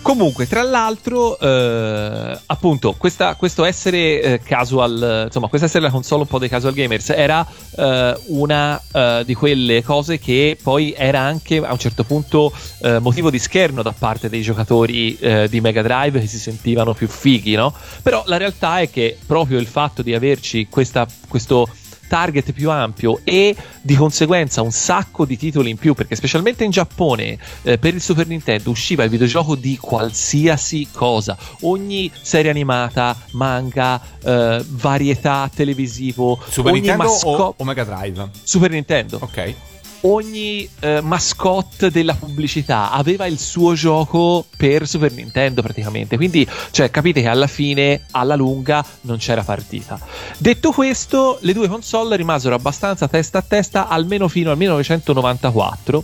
Comunque, 0.08 0.48
tra 0.48 0.62
l'altro, 0.62 1.38
eh, 1.38 2.40
appunto, 2.46 2.94
questa- 2.94 3.36
questo 3.36 3.66
essere 3.66 4.22
eh, 4.22 4.40
casual, 4.40 5.24
insomma, 5.26 5.50
questo 5.50 5.68
essere 5.68 5.84
la 5.84 5.90
console 5.90 6.22
un 6.22 6.28
po' 6.30 6.40
dei 6.40 6.48
casual 6.48 6.72
gamers 6.72 7.10
era 7.10 7.46
eh, 7.76 8.18
una 8.28 8.82
eh, 8.94 9.24
di 9.26 9.34
quelle 9.34 9.84
cose 9.84 10.18
che 10.18 10.58
poi 10.64 10.94
era 10.96 11.20
anche 11.20 11.58
a 11.58 11.74
un 11.74 11.78
certo 11.78 12.06
punto 12.06 12.54
eh, 12.84 13.00
motivo 13.00 13.30
di 13.30 13.38
scherno 13.38 13.82
da 13.82 13.92
parte 13.92 14.30
dei 14.30 14.44
giocatori 14.44 15.18
eh, 15.20 15.50
di 15.50 15.60
Mega 15.60 15.82
Drive 15.82 16.22
che 16.22 16.28
si 16.28 16.40
sentivano 16.40 16.94
più 16.94 17.10
fighi, 17.10 17.56
no? 17.56 17.74
Però 18.02 18.24
la 18.28 18.38
realtà 18.38 18.80
è 18.80 18.90
che 18.90 19.18
proprio 19.26 19.60
il 19.60 19.68
fatto 19.68 20.04
di 20.04 20.14
averci 20.16 20.68
questa, 20.70 21.06
questo 21.28 21.68
target 22.08 22.52
più 22.52 22.70
ampio 22.72 23.20
e 23.24 23.56
di 23.82 23.96
conseguenza 23.96 24.62
un 24.62 24.72
sacco 24.72 25.26
di 25.26 25.38
titoli 25.38 25.70
in 25.70 25.78
più 25.78 25.94
perché 25.94 26.16
specialmente 26.16 26.64
in 26.64 26.72
Giappone 26.72 27.38
eh, 27.64 27.78
per 27.78 27.94
il 27.94 28.02
Super 28.02 28.28
Nintendo 28.28 28.70
usciva 28.70 29.04
il 29.04 29.10
videogioco 29.10 29.56
di 29.56 29.78
qualsiasi 29.80 30.88
cosa 30.92 31.38
ogni 31.62 32.12
serie 32.22 32.50
animata 32.52 33.16
manga 33.32 34.02
eh, 34.24 34.64
varietà 34.68 35.50
televisivo 35.54 36.40
Super 36.50 36.72
ogni 36.72 36.82
Nintendo 36.82 37.04
masco- 37.04 37.28
o, 37.28 37.54
o 37.58 37.64
Mega 37.64 37.84
Drive? 37.84 38.30
Super 38.44 38.72
Nintendo 38.72 39.20
Ok. 39.22 39.54
Ogni 40.02 40.68
eh, 40.80 41.02
mascotte 41.02 41.90
della 41.90 42.14
pubblicità 42.14 42.92
aveva 42.92 43.26
il 43.26 43.40
suo 43.40 43.74
gioco 43.74 44.46
per 44.56 44.88
Super 44.88 45.12
Nintendo 45.12 45.62
praticamente. 45.62 46.16
Quindi, 46.18 46.48
cioè, 46.72 46.92
capite 46.92 47.22
che 47.22 47.28
alla 47.28 47.48
fine, 47.48 48.06
alla 48.12 48.36
lunga, 48.36 48.86
non 49.02 49.18
c'era 49.18 49.44
partita. 49.44 50.00
Detto 50.38 50.72
questo, 50.72 51.38
le 51.42 51.54
due 51.54 51.68
console 51.68 52.16
rimasero 52.16 52.56
abbastanza 52.56 53.08
testa 53.08 53.40
a 53.40 53.44
testa 53.48 53.88
almeno 53.88 54.28
fino 54.28 54.52
al 54.52 54.58
1994. 54.58 56.04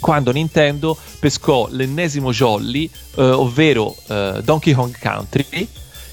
Quando 0.00 0.32
Nintendo 0.32 0.96
pescò 1.18 1.68
l'ennesimo 1.70 2.32
jolly, 2.32 2.88
eh, 3.16 3.22
ovvero 3.22 3.94
eh, 4.06 4.40
Donkey 4.42 4.72
Kong 4.72 4.96
Country, 4.98 5.68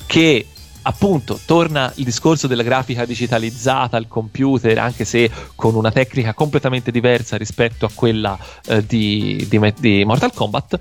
che 0.05 0.45
appunto 0.87 1.37
torna 1.45 1.91
il 1.95 2.05
discorso 2.05 2.47
della 2.47 2.63
grafica 2.63 3.03
digitalizzata 3.03 3.97
al 3.97 4.07
computer, 4.07 4.77
anche 4.79 5.03
se 5.03 5.29
con 5.53 5.75
una 5.75 5.91
tecnica 5.91 6.33
completamente 6.33 6.91
diversa 6.91 7.35
rispetto 7.35 7.85
a 7.85 7.91
quella 7.93 8.37
eh, 8.67 8.85
di, 8.85 9.45
di 9.49 9.59
di 9.79 10.05
Mortal 10.05 10.31
Kombat. 10.33 10.79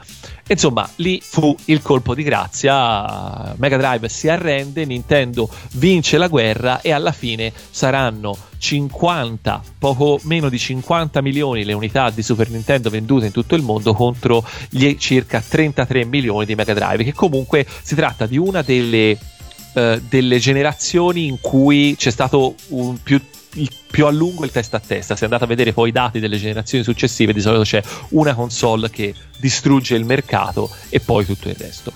Insomma, 0.49 0.89
lì 0.97 1.21
fu 1.21 1.55
il 1.67 1.83
colpo 1.83 2.15
di 2.15 2.23
grazia. 2.23 3.55
Mega 3.57 3.77
Drive 3.77 4.09
si 4.09 4.29
arrende, 4.29 4.85
Nintendo 4.85 5.49
vince 5.73 6.19
la 6.19 6.29
guerra 6.29 6.81
e 6.81 6.93
alla 6.93 7.11
fine 7.11 7.53
saranno 7.71 8.37
50, 8.59 9.63
poco 9.79 10.21
meno 10.23 10.49
di 10.49 10.59
50 10.59 11.21
milioni 11.21 11.65
le 11.65 11.73
unità 11.73 12.11
di 12.11 12.23
Super 12.23 12.49
Nintendo 12.49 12.91
vendute 12.91 13.27
in 13.27 13.33
tutto 13.33 13.57
il 13.57 13.63
mondo 13.63 13.93
contro 13.93 14.45
gli 14.71 14.95
circa 14.99 15.43
33 15.47 16.05
milioni 16.05 16.47
di 16.47 16.55
Mega 16.55 16.75
Drive, 16.75 17.03
che 17.03 17.13
comunque 17.13 17.67
si 17.83 17.97
tratta 17.97 18.27
di 18.27 18.39
una 18.39 18.63
delle 18.63 19.19
eh, 19.77 20.01
delle 20.09 20.39
generazioni 20.39 21.27
in 21.27 21.39
cui 21.41 21.95
c'è 21.99 22.11
stato 22.11 22.55
un 22.69 23.01
più, 23.03 23.21
il- 23.55 23.71
più 23.91 24.07
a 24.07 24.11
lungo 24.11 24.45
il 24.45 24.51
testa 24.51 24.79
a 24.79 24.81
testa. 24.81 25.17
Se 25.17 25.25
andate 25.25 25.45
a 25.45 25.47
vedere 25.47 25.75
poi 25.75 25.91
i 25.91 25.93
dati 25.93 26.19
delle 26.19 26.39
generazioni 26.39 26.83
successive, 26.83 27.35
di 27.35 27.41
solito 27.43 27.63
c'è 27.63 27.83
una 28.11 28.35
console 28.35 28.89
che 28.89 29.15
distrugge 29.39 29.95
il 29.95 30.07
mercato 30.07 30.71
e 30.89 31.01
poi 31.01 31.27
tutto 31.27 31.49
il 31.49 31.57
resto. 31.59 31.93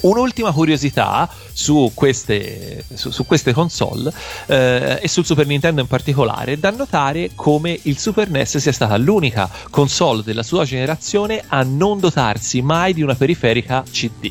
Un'ultima 0.00 0.52
curiosità 0.52 1.26
su 1.52 1.90
queste, 1.94 2.84
su, 2.92 3.10
su 3.10 3.24
queste 3.24 3.52
console 3.54 4.12
eh, 4.46 4.98
e 5.00 5.08
sul 5.08 5.24
Super 5.24 5.46
Nintendo 5.46 5.80
in 5.80 5.86
particolare 5.86 6.58
da 6.58 6.70
notare 6.70 7.30
come 7.34 7.78
il 7.84 7.96
Super 7.98 8.28
NES 8.28 8.58
sia 8.58 8.72
stata 8.72 8.96
l'unica 8.98 9.48
console 9.70 10.22
della 10.22 10.42
sua 10.42 10.64
generazione 10.66 11.42
a 11.46 11.62
non 11.62 12.00
dotarsi 12.00 12.60
mai 12.60 12.92
di 12.92 13.00
una 13.02 13.14
periferica 13.14 13.82
CD. 13.90 14.30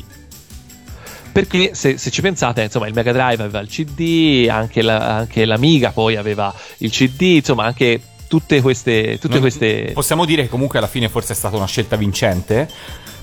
Perché 1.34 1.74
se, 1.74 1.98
se 1.98 2.12
ci 2.12 2.20
pensate, 2.20 2.62
insomma, 2.62 2.86
il 2.86 2.94
Mega 2.94 3.10
Drive 3.10 3.42
aveva 3.42 3.58
il 3.58 3.66
CD, 3.66 4.46
anche, 4.48 4.82
la, 4.82 5.16
anche 5.16 5.44
l'Amiga 5.44 5.90
poi 5.90 6.14
aveva 6.14 6.54
il 6.78 6.92
CD, 6.92 7.22
insomma, 7.22 7.64
anche 7.64 8.00
tutte 8.28 8.60
queste. 8.60 9.18
Tutte 9.18 9.32
Non- 9.32 9.40
queste... 9.40 9.90
Possiamo 9.92 10.26
dire 10.26 10.42
che 10.42 10.48
comunque 10.48 10.78
alla 10.78 10.86
fine 10.86 11.08
forse 11.08 11.32
è 11.32 11.34
stata 11.34 11.56
una 11.56 11.66
scelta 11.66 11.96
vincente. 11.96 12.68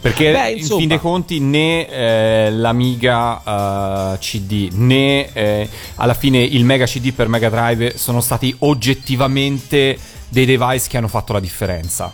Perché 0.02 0.34
Beh, 0.34 0.52
in 0.52 0.66
fin 0.66 0.90
dei 0.90 1.00
conti 1.00 1.40
né 1.40 1.88
eh, 1.88 2.52
l'Amiga 2.52 4.14
eh, 4.14 4.18
CD 4.18 4.70
né 4.74 5.32
eh, 5.32 5.70
alla 5.96 6.14
fine 6.16 6.40
il 6.40 6.66
Mega 6.66 6.86
CD 6.86 7.14
per 7.14 7.30
Mega 7.30 7.50
Drive 7.50 7.98
sono 7.98 8.20
stati 8.20 8.54
oggettivamente 8.60 9.98
dei 10.28 10.46
device 10.46 10.90
che 10.90 10.98
hanno 10.98 11.08
fatto 11.08 11.34
la 11.34 11.40
differenza. 11.40 12.12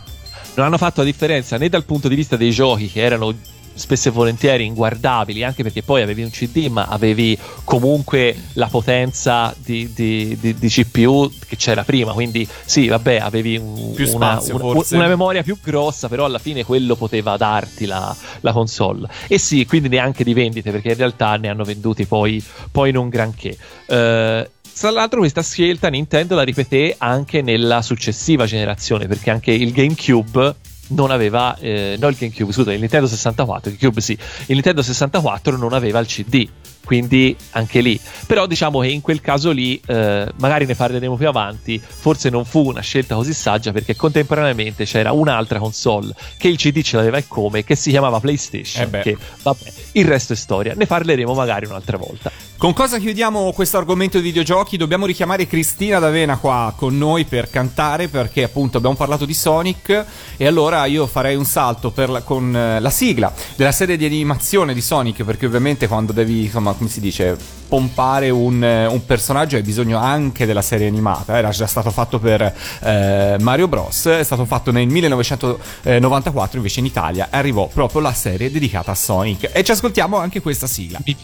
non 0.55 0.65
hanno 0.65 0.77
fatto 0.77 0.99
la 0.99 1.05
differenza 1.05 1.57
né 1.57 1.69
dal 1.69 1.85
punto 1.85 2.09
di 2.09 2.15
vista 2.15 2.35
dei 2.35 2.51
giochi 2.51 2.91
che 2.91 3.01
erano 3.01 3.33
spesso 3.77 4.09
e 4.09 4.11
volentieri 4.11 4.65
inguardabili 4.65 5.43
anche 5.43 5.63
perché 5.63 5.83
poi 5.83 6.01
avevi 6.01 6.23
un 6.23 6.29
CD 6.29 6.67
ma 6.67 6.85
avevi 6.87 7.37
comunque 7.63 8.35
la 8.53 8.67
potenza 8.67 9.53
di, 9.57 9.91
di- 9.93 10.37
di- 10.39 10.55
di 10.57 10.69
CPU 10.69 11.31
che 11.47 11.55
c'era 11.55 11.83
prima. 11.83 12.13
Quindi 12.13 12.47
sì 12.65 12.87
vabbè 12.87 13.17
avevi 13.17 13.57
un- 13.57 13.93
una, 13.97 14.39
spazio, 14.39 14.55
una- 14.55 14.83
una 14.91 15.07
memoria 15.07 15.43
più 15.43 15.57
grossa 15.63 16.07
però 16.07 16.25
alla 16.25 16.39
fine 16.39 16.63
quello 16.65 16.95
poteva 16.95 17.37
darti 17.37 17.85
la, 17.85 18.15
la 18.41 18.51
console. 18.51 19.07
E 19.27 19.37
sì 19.37 19.65
quindi 19.65 19.89
neanche 19.89 20.23
di 20.23 20.33
vendite 20.33 20.71
perché 20.71 20.89
in 20.89 20.97
realtà 20.97 21.35
ne 21.37 21.47
hanno 21.49 21.63
venduti 21.63 22.05
poi, 22.05 22.43
poi 22.71 22.91
non 22.91 23.09
granché. 23.09 23.57
Eh, 23.85 24.49
tra 24.79 24.91
l'altro 24.91 25.19
questa 25.19 25.41
scelta 25.41 25.87
Nintendo 25.89 26.35
la 26.35 26.43
ripeté 26.43 26.95
anche 26.99 27.41
nella 27.41 27.81
successiva 27.81 28.45
generazione 28.45 29.07
perché 29.07 29.31
anche 29.31 29.51
il 29.51 29.71
GameCube 29.71 30.55
non 30.89 31.11
aveva, 31.11 31.57
eh, 31.59 31.95
no 31.99 32.07
il 32.07 32.15
GameCube, 32.15 32.51
scusa, 32.51 32.73
il 32.73 32.79
Nintendo 32.79 33.07
64, 33.07 33.69
il 33.69 33.77
GameCube 33.77 34.01
sì, 34.01 34.13
il 34.47 34.53
Nintendo 34.55 34.81
64 34.81 35.57
non 35.57 35.73
aveva 35.73 35.99
il 35.99 36.07
CD, 36.07 36.47
quindi 36.87 37.35
anche 37.51 37.81
lì. 37.81 37.99
Però 38.25 38.47
diciamo 38.47 38.79
che 38.79 38.87
in 38.87 39.01
quel 39.01 39.19
caso 39.19 39.51
lì, 39.51 39.79
eh, 39.85 40.25
magari 40.37 40.65
ne 40.65 40.73
parleremo 40.73 41.17
più 41.17 41.27
avanti, 41.27 41.81
forse 41.85 42.29
non 42.29 42.45
fu 42.45 42.65
una 42.65 42.79
scelta 42.79 43.15
così 43.15 43.33
saggia 43.33 43.73
perché 43.73 43.93
contemporaneamente 43.97 44.85
c'era 44.85 45.11
un'altra 45.11 45.59
console 45.59 46.13
che 46.37 46.47
il 46.47 46.55
CD 46.55 46.81
ce 46.81 46.95
l'aveva 46.95 47.17
e 47.17 47.25
come, 47.27 47.65
che 47.65 47.75
si 47.75 47.89
chiamava 47.89 48.21
PlayStation, 48.21 48.95
Eh 48.95 49.01
che 49.01 49.17
vabbè, 49.43 49.73
il 49.93 50.05
resto 50.05 50.31
è 50.31 50.35
storia, 50.37 50.73
ne 50.77 50.85
parleremo 50.85 51.33
magari 51.33 51.65
un'altra 51.65 51.97
volta. 51.97 52.31
Con 52.55 52.73
cosa 52.73 52.97
chiudiamo 52.97 53.51
questo 53.51 53.77
argomento 53.77 54.17
di 54.17 54.23
videogiochi? 54.23 54.77
Dobbiamo 54.77 55.05
richiamare 55.05 55.45
Cristina 55.45 55.99
D'Avena 55.99 56.37
qua 56.37 56.73
con 56.75 56.97
noi 56.97 57.25
per 57.25 57.49
cantare 57.49 58.07
perché 58.07 58.43
appunto 58.43 58.77
abbiamo 58.77 58.95
parlato 58.95 59.25
di 59.25 59.33
Sonic 59.35 60.05
e 60.37 60.47
allora 60.47 60.85
io 60.85 61.05
farei 61.05 61.35
un 61.35 61.45
salto 61.45 61.91
per 61.91 62.09
la- 62.09 62.21
con 62.21 62.55
eh, 62.55 62.79
la 62.79 62.89
sigla 62.89 63.31
della 63.55 63.71
serie 63.71 63.95
di 63.97 64.05
animazione 64.05 64.73
di 64.73 64.81
Sonic 64.81 65.23
perché 65.23 65.45
ovviamente 65.45 65.87
quando 65.87 66.13
devi, 66.13 66.45
insomma, 66.45 66.73
come 66.77 66.89
si 66.89 66.99
dice, 66.99 67.35
pompare 67.67 68.29
un, 68.29 68.63
eh, 68.63 68.85
un 68.85 69.05
personaggio 69.05 69.55
hai 69.57 69.61
bisogno 69.63 69.97
anche 69.97 70.45
della 70.45 70.61
serie 70.61 70.87
animata. 70.87 71.37
Era 71.37 71.49
già 71.49 71.67
stato 71.67 71.91
fatto 71.91 72.19
per 72.19 72.41
eh, 72.81 73.35
Mario 73.39 73.67
Bros, 73.67 74.05
è 74.05 74.23
stato 74.23 74.45
fatto 74.45 74.71
nel 74.71 74.87
1994 74.87 76.57
invece 76.57 76.79
in 76.79 76.85
Italia 76.85 77.27
arrivò 77.29 77.67
proprio 77.67 78.01
la 78.01 78.13
serie 78.13 78.51
dedicata 78.51 78.91
a 78.91 78.95
Sonic 78.95 79.49
e 79.51 79.63
ci 79.63 79.71
ascoltiamo 79.71 80.17
anche 80.17 80.41
questa 80.41 80.67
sigla. 80.67 80.99
Mi, 81.05 81.15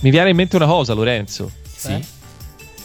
mi 0.00 0.10
viene 0.10 0.30
in 0.30 0.36
mente 0.36 0.56
una 0.56 0.66
cosa, 0.66 0.92
Lorenzo. 0.92 1.50
Sì. 1.74 2.18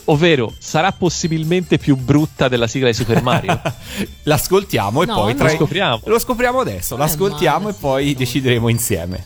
Ovvero, 0.08 0.54
sarà 0.60 0.92
possibilmente 0.92 1.80
più 1.80 1.96
brutta 1.96 2.48
della 2.48 2.68
sigla 2.68 2.88
di 2.90 2.94
Super 2.94 3.24
Mario? 3.24 3.60
L'ascoltiamo 4.24 5.02
e 5.02 5.06
No, 5.08 5.16
poi 5.16 5.34
no. 5.34 5.40
tra- 5.40 5.50
Lo 5.50 5.56
scopriamo. 5.56 6.02
Lo 6.06 6.20
scopriamo 6.20 6.60
adesso, 6.60 6.96
l'ascoltiamo 6.96 7.66
male, 7.66 7.76
e 7.76 7.80
poi 7.80 8.14
decideremo 8.14 8.70
insieme. 8.70 9.26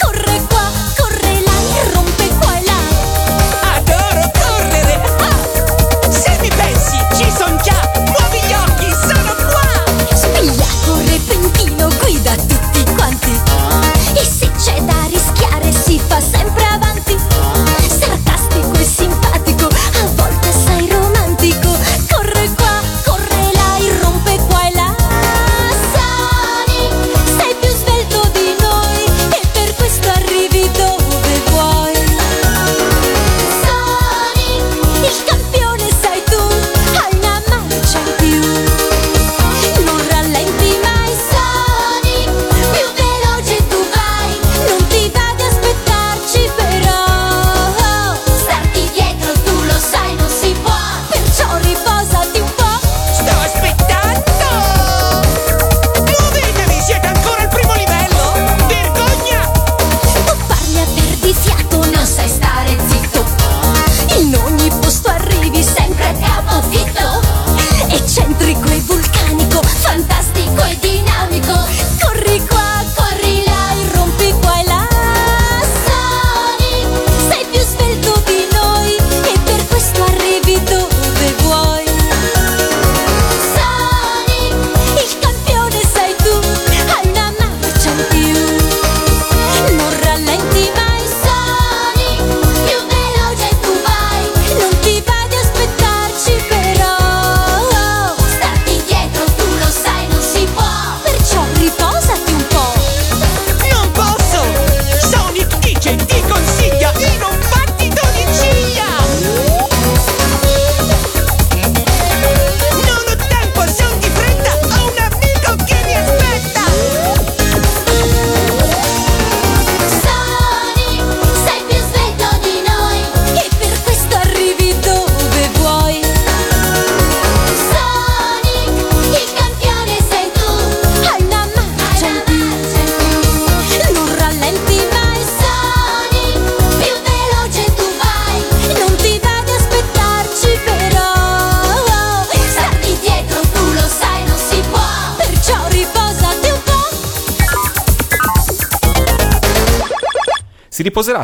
够 0.00 0.11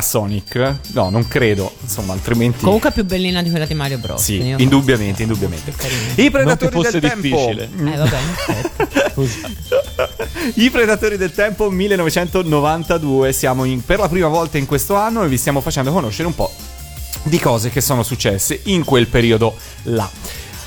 Sonic? 0.01 0.75
No, 0.93 1.09
non 1.09 1.27
credo, 1.27 1.73
insomma, 1.81 2.13
altrimenti... 2.13 2.63
Comunque 2.63 2.89
è 2.89 2.93
più 2.93 3.05
bellina 3.05 3.41
di 3.41 3.49
quella 3.49 3.65
di 3.65 3.73
Mario 3.73 3.97
Bros. 3.97 4.21
Sì, 4.21 4.53
indubbiamente, 4.57 5.21
indubbiamente. 5.23 5.73
I 6.15 6.29
predatori 6.29 6.73
Non 6.73 6.83
fosse 6.83 6.99
del 6.99 7.09
tempo. 7.09 7.21
difficile. 7.21 7.69
Eh, 7.93 7.97
vabbè. 7.97 8.17
I 10.55 10.69
Predatori 10.69 11.17
del 11.17 11.31
Tempo 11.33 11.69
1992. 11.69 13.33
Siamo 13.33 13.63
in- 13.65 13.83
per 13.83 13.99
la 13.99 14.07
prima 14.09 14.27
volta 14.27 14.57
in 14.57 14.65
questo 14.65 14.95
anno 14.95 15.23
e 15.23 15.27
vi 15.27 15.37
stiamo 15.37 15.61
facendo 15.61 15.91
conoscere 15.91 16.27
un 16.27 16.35
po' 16.35 16.51
di 17.23 17.37
cose 17.39 17.69
che 17.69 17.81
sono 17.81 18.01
successe 18.03 18.61
in 18.65 18.83
quel 18.85 19.07
periodo 19.07 19.55
là. 19.83 20.09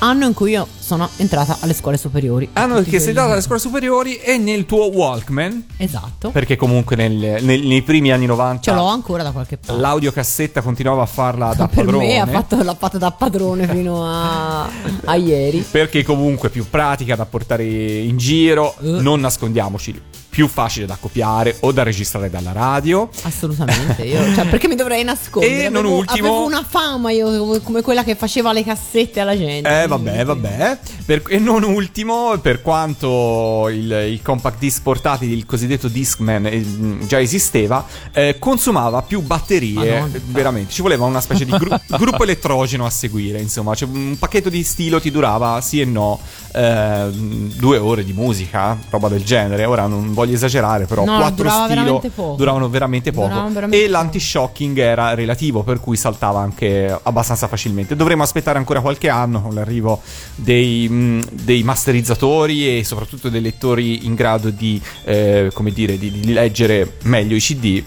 Anno 0.03 0.25
in 0.25 0.33
cui 0.33 0.51
io 0.51 0.67
sono 0.77 1.07
entrata 1.15 1.59
alle 1.61 1.73
scuole 1.73 1.95
superiori. 1.95 2.49
Anno 2.53 2.79
Tutti 2.79 2.89
che 2.89 2.99
sei 2.99 3.09
andata 3.11 3.31
alle 3.31 3.41
scuole 3.41 3.61
superiori 3.61 4.17
e 4.17 4.37
nel 4.37 4.65
tuo 4.65 4.87
Walkman, 4.91 5.63
Esatto. 5.77 6.29
perché 6.31 6.57
comunque 6.57 6.97
nel- 6.97 7.41
nel- 7.41 7.65
nei 7.65 7.81
primi 7.83 8.11
anni 8.11 8.25
90 8.25 8.61
Ce 8.63 8.73
l'ho 8.73 8.85
ancora 8.85 9.23
da 9.23 9.31
qualche 9.31 9.55
parte. 9.57 9.79
l'audiocassetta 9.79 10.61
continuava 10.61 11.03
a 11.03 11.05
farla 11.05 11.53
da 11.53 11.67
per 11.71 11.85
padrone. 11.85 12.05
me 12.05 12.19
ha 12.19 12.25
fatto, 12.27 12.61
l'ha 12.61 12.75
fatto 12.75 12.97
da 12.97 13.11
padrone 13.11 13.65
fino 13.65 14.05
a, 14.05 14.67
a 15.05 15.15
ieri. 15.15 15.65
Perché 15.71 16.03
comunque 16.03 16.49
più 16.49 16.65
pratica 16.69 17.15
da 17.15 17.25
portare 17.25 17.63
in 17.63 18.17
giro, 18.17 18.75
Eh. 18.81 18.99
non 18.99 19.21
nascondiamoci, 19.21 20.01
più 20.33 20.47
facile 20.47 20.87
da 20.87 20.97
copiare 20.99 21.57
o 21.59 21.71
da 21.71 21.83
registrare 21.83 22.27
dalla 22.27 22.53
radio. 22.53 23.07
Assolutamente. 23.21 24.01
Io, 24.01 24.33
cioè, 24.33 24.47
perché 24.47 24.67
mi 24.67 24.73
dovrei 24.73 25.03
nascondere? 25.03 25.65
E 25.65 25.69
non 25.69 25.81
avevo, 25.85 25.97
ultimo- 25.99 26.27
avevo 26.27 26.45
una 26.45 26.65
fama 26.67 27.11
io 27.11 27.59
come, 27.61 27.83
quella 27.83 28.03
che 28.03 28.15
faceva 28.15 28.51
le 28.51 28.63
cassette 28.63 29.19
alla 29.19 29.37
gente. 29.37 29.83
Eh 29.83 29.85
vabbè, 29.85 30.25
vabbè. 30.25 30.79
Per- 31.05 31.21
e 31.27 31.37
non 31.37 31.61
ultimo, 31.61 32.35
per 32.41 32.63
quanto 32.63 33.69
il, 33.69 33.91
il 34.09 34.21
compact 34.23 34.57
disc 34.57 34.81
portatile, 34.81 35.35
il 35.35 35.45
cosiddetto 35.45 35.87
Discman, 35.87 36.47
eh, 36.47 36.65
già 37.05 37.21
esisteva, 37.21 37.85
eh, 38.11 38.37
consumava 38.39 39.03
più 39.03 39.21
batterie. 39.21 39.73
Madonna. 39.73 40.19
veramente, 40.25 40.71
ci 40.73 40.81
voleva 40.81 41.05
una 41.05 41.21
specie 41.21 41.45
di 41.45 41.51
gru- 41.51 41.79
gruppo 41.95 42.23
elettrogeno 42.23 42.87
a 42.87 42.89
seguire. 42.89 43.39
Insomma, 43.39 43.75
cioè, 43.75 43.87
un 43.87 44.15
pacchetto 44.17 44.49
di 44.49 44.63
stilo 44.63 44.99
ti 44.99 45.11
durava 45.11 45.61
sì 45.61 45.79
e 45.79 45.85
no 45.85 46.19
eh, 46.53 47.07
due 47.11 47.77
ore 47.77 48.03
di 48.03 48.13
musica, 48.13 48.75
roba 48.89 49.09
del 49.09 49.23
genere. 49.23 49.65
Ora 49.65 49.85
non 49.85 50.11
voglio 50.13 50.21
esagerare, 50.31 50.85
però 50.85 51.03
No, 51.03 51.17
quattro 51.17 51.35
durava 51.43 51.65
stilo 51.65 51.81
veramente 51.81 52.09
poco. 52.09 52.35
duravano 52.37 52.69
veramente 52.69 53.11
poco. 53.11 53.27
Duravano 53.27 53.53
veramente 53.53 53.77
e 53.83 53.87
poco. 53.87 53.97
l'anti-shocking 53.97 54.77
era 54.77 55.13
relativo, 55.13 55.63
per 55.63 55.79
cui 55.79 55.97
saltava 55.97 56.39
anche 56.39 56.97
abbastanza 57.03 57.47
facilmente. 57.47 57.95
Dovremmo 57.95 58.23
aspettare 58.23 58.57
ancora 58.57 58.79
qualche 58.79 59.09
anno 59.09 59.41
con 59.41 59.53
l'arrivo 59.53 60.01
dei, 60.35 60.87
mh, 60.87 61.23
dei 61.31 61.63
masterizzatori 61.63 62.77
e 62.79 62.83
soprattutto 62.83 63.29
dei 63.29 63.41
lettori 63.41 64.05
in 64.05 64.15
grado 64.15 64.49
di, 64.49 64.81
eh, 65.03 65.49
come 65.53 65.71
dire, 65.71 65.97
di, 65.97 66.11
di 66.11 66.31
leggere 66.33 66.97
meglio 67.03 67.35
i 67.35 67.39
CD 67.39 67.83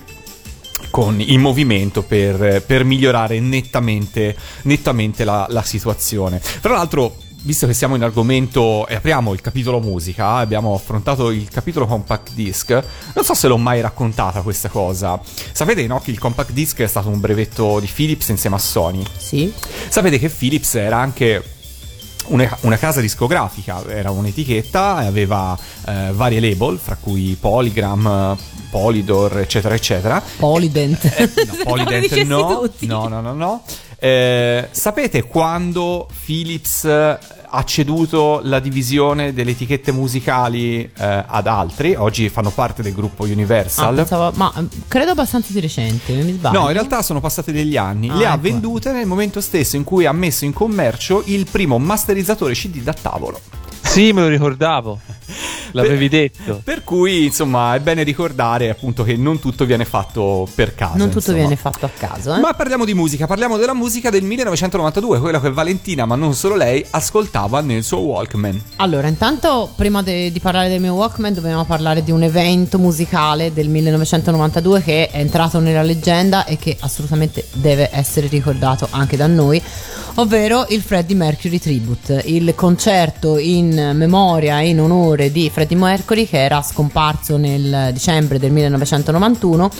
con 0.91 1.20
il 1.20 1.39
movimento 1.39 2.03
per, 2.03 2.62
per 2.64 2.84
migliorare 2.84 3.39
nettamente, 3.41 4.34
nettamente 4.62 5.24
la, 5.24 5.47
la 5.51 5.62
situazione. 5.62 6.41
Tra 6.61 6.74
l'altro, 6.74 7.16
visto 7.47 7.69
che 7.69 7.75
siamo 7.75 7.95
in 7.95 8.03
argomento 8.03 8.89
e 8.89 8.97
apriamo 8.97 9.33
il 9.33 9.41
capitolo 9.41 9.79
musica, 9.79 10.35
abbiamo 10.35 10.75
affrontato 10.75 11.31
il 11.31 11.49
capitolo 11.49 11.87
compact 11.87 12.33
disc, 12.33 12.71
non 13.15 13.25
so 13.25 13.35
se 13.35 13.47
l'ho 13.47 13.57
mai 13.57 13.81
raccontata 13.81 14.43
questa 14.43 14.69
cosa. 14.69 15.19
Sapete 15.53 15.87
no, 15.87 16.01
che 16.01 16.11
il 16.11 16.19
compact 16.19 16.51
disc 16.51 16.81
è 16.81 16.87
stato 16.89 17.09
un 17.09 17.21
brevetto 17.21 17.79
di 17.79 17.87
Philips 17.87 18.29
insieme 18.29 18.57
a 18.57 18.59
Sony? 18.59 19.05
Sì. 19.17 19.53
Sapete 19.89 20.19
che 20.19 20.29
Philips 20.29 20.75
era 20.75 20.99
anche 20.99 21.55
una, 22.27 22.57
una 22.63 22.77
casa 22.77 23.01
discografica, 23.01 23.85
era 23.87 24.11
un'etichetta 24.11 25.05
e 25.05 25.07
aveva 25.07 25.57
eh, 25.87 26.11
varie 26.13 26.41
label, 26.41 26.79
fra 26.79 26.97
cui 27.01 27.37
Polygram, 27.39 28.37
eh, 28.37 28.43
Polydor, 28.71 29.39
eccetera, 29.39 29.75
eccetera. 29.75 30.21
Polydent. 30.37 31.05
Eh, 31.05 31.31
no, 31.47 31.55
Polydent 31.63 32.13
no, 32.25 32.69
no, 32.81 33.09
no, 33.09 33.21
no, 33.21 33.33
no. 33.33 33.63
Eh, 33.99 34.69
sapete 34.71 35.23
quando 35.23 36.07
Philips 36.25 36.85
eh, 36.85 37.19
ha 37.49 37.63
ceduto 37.65 38.41
la 38.43 38.59
divisione 38.61 39.33
delle 39.33 39.53
etichette 39.53 39.93
musicali 39.93 40.83
eh, 40.83 41.25
ad 41.27 41.47
altri? 41.47 41.95
Oggi 41.95 42.29
fanno 42.29 42.51
parte 42.51 42.83
del 42.83 42.93
gruppo 42.93 43.25
Ah, 43.25 43.29
Universal. 43.29 43.95
pensavo- 43.95 44.33
ma 44.37 44.53
eh, 44.57 44.67
credo 44.89 45.13
abbastanza 45.13 45.53
di 45.53 45.61
recente, 45.61 46.13
mi 46.13 46.33
sbaglio. 46.33 46.61
No, 46.61 46.67
in 46.67 46.73
realtà 46.73 47.03
sono 47.03 47.21
passati 47.21 47.53
degli 47.53 47.77
anni. 47.77 48.09
Ah, 48.11 48.15
Le 48.17 48.27
ha 48.27 48.33
ecco. 48.33 48.41
vendute 48.43 48.93
nel 48.93 49.07
momento 49.07 49.41
stesso 49.41 49.77
in 49.77 49.85
cui 49.85 50.07
ha 50.07 50.13
messo 50.13 50.45
in 50.45 50.53
commercio 50.53 51.23
il 51.27 51.47
primo 51.51 51.79
masterizzatore 51.79 52.55
CD 52.55 52.81
da 52.83 52.93
tavolo. 52.93 53.41
Sì, 53.87 54.12
me 54.12 54.20
lo 54.20 54.28
ricordavo. 54.28 55.01
L'avevi 55.72 56.09
detto. 56.09 56.61
Per 56.64 56.84
cui, 56.84 57.24
insomma, 57.24 57.74
è 57.74 57.80
bene 57.80 58.03
ricordare 58.03 58.70
appunto 58.70 59.03
che 59.03 59.16
non 59.16 59.39
tutto 59.39 59.64
viene 59.64 59.84
fatto 59.84 60.49
per 60.55 60.74
caso. 60.74 60.97
Non 60.97 61.09
tutto 61.09 61.18
insomma. 61.18 61.39
viene 61.39 61.57
fatto 61.57 61.84
a 61.84 61.91
caso, 61.97 62.34
eh? 62.34 62.39
Ma 62.41 62.55
parliamo 62.55 62.84
di 62.84 62.95
musica, 62.95 63.26
parliamo 63.26 63.57
della 63.59 63.74
musica 63.74 64.09
del 64.09 64.22
1992, 64.22 65.20
quella 65.20 65.41
che 65.41 65.51
Valentina, 65.51 66.07
ma 66.07 66.14
non 66.14 66.34
solo 66.34 66.57
lei, 66.57 66.84
ascoltava 66.91 67.61
nel 67.61 67.84
suo 67.84 67.99
Walkman. 67.99 68.61
Allora, 68.76 69.09
intanto, 69.09 69.70
prima 69.76 70.03
de- 70.03 70.32
di 70.32 70.41
parlare 70.41 70.68
del 70.68 70.80
mio 70.80 70.95
Walkman, 70.95 71.34
dobbiamo 71.34 71.64
parlare 71.64 72.03
di 72.03 72.11
un 72.11 72.22
evento 72.22 72.78
musicale 72.78 73.53
del 73.53 73.68
1992 73.68 74.82
che 74.82 75.11
è 75.11 75.18
entrato 75.18 75.59
nella 75.61 75.82
leggenda 75.82 76.45
e 76.47 76.57
che 76.57 76.76
assolutamente 76.80 77.47
deve 77.55 77.91
essere 77.93 78.28
ricordato 78.28 78.89
anche 78.91 79.16
da 79.16 79.26
noi, 79.26 79.61
ovvero 80.14 80.64
il 80.70 80.80
Freddie 80.80 81.16
Mercury 81.16 81.59
Tribute, 81.59 82.22
il 82.26 82.55
concerto 82.55 83.37
in 83.37 83.76
memoria 83.95 84.61
e 84.61 84.68
in 84.68 84.81
onore 84.81 85.31
di 85.31 85.51
Freddie 85.51 85.77
Mercury 85.77 86.27
che 86.27 86.43
era 86.43 86.62
scomparso 86.62 87.37
nel 87.37 87.91
dicembre 87.93 88.39
del 88.39 88.51
1991 88.53 89.70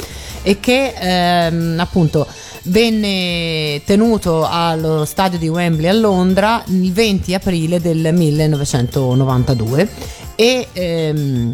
e 0.43 0.61
che 0.61 0.95
ehm, 0.97 1.77
appunto 1.79 2.27
venne 2.65 3.83
tenuto 3.85 4.47
allo 4.49 5.05
stadio 5.05 5.39
di 5.39 5.49
Wembley 5.49 5.89
a 5.89 5.93
Londra 5.93 6.63
il 6.67 6.93
20 6.93 7.35
aprile 7.35 7.81
del 7.81 8.13
1992 8.13 9.89
e 10.37 10.69
ehm, 10.73 11.53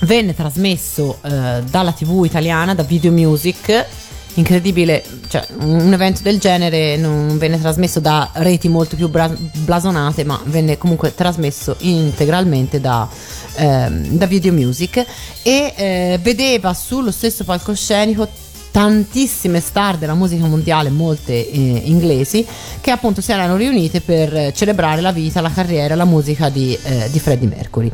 venne 0.00 0.34
trasmesso 0.34 1.18
eh, 1.22 1.62
dalla 1.68 1.92
tv 1.92 2.24
italiana, 2.24 2.74
da 2.74 2.82
Video 2.82 3.12
Music. 3.12 3.86
Incredibile, 4.34 5.04
cioè 5.34 5.44
un 5.58 5.92
evento 5.92 6.22
del 6.22 6.38
genere 6.38 6.96
non 6.96 7.36
venne 7.38 7.58
trasmesso 7.58 7.98
da 7.98 8.30
reti 8.34 8.68
molto 8.68 8.94
più 8.94 9.08
bra- 9.08 9.34
blasonate, 9.36 10.22
ma 10.22 10.40
venne 10.44 10.78
comunque 10.78 11.12
trasmesso 11.12 11.74
integralmente 11.80 12.80
da, 12.80 13.08
ehm, 13.56 14.10
da 14.10 14.26
Video 14.26 14.52
Music 14.52 15.04
e 15.42 15.72
eh, 15.74 16.20
vedeva 16.22 16.72
sullo 16.72 17.10
stesso 17.10 17.42
palcoscenico 17.42 18.28
tantissime 18.70 19.58
star 19.58 19.96
della 19.96 20.14
musica 20.14 20.46
mondiale, 20.46 20.88
molte 20.90 21.32
eh, 21.32 21.82
inglesi, 21.84 22.46
che 22.80 22.92
appunto 22.92 23.20
si 23.20 23.32
erano 23.32 23.56
riunite 23.56 24.00
per 24.00 24.36
eh, 24.36 24.52
celebrare 24.52 25.00
la 25.00 25.10
vita, 25.10 25.40
la 25.40 25.50
carriera, 25.50 25.96
la 25.96 26.04
musica 26.04 26.48
di, 26.48 26.78
eh, 26.80 27.08
di 27.10 27.18
Freddie 27.18 27.48
Mercury. 27.48 27.90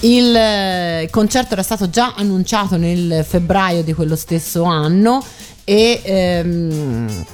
Il 0.00 0.34
eh, 0.34 1.08
concerto 1.10 1.52
era 1.52 1.62
stato 1.62 1.90
già 1.90 2.14
annunciato 2.16 2.76
nel 2.78 3.24
febbraio 3.26 3.82
di 3.82 3.92
quello 3.92 4.16
stesso 4.16 4.62
anno 4.62 5.22
e 5.64 6.00
ehm, 6.02 7.26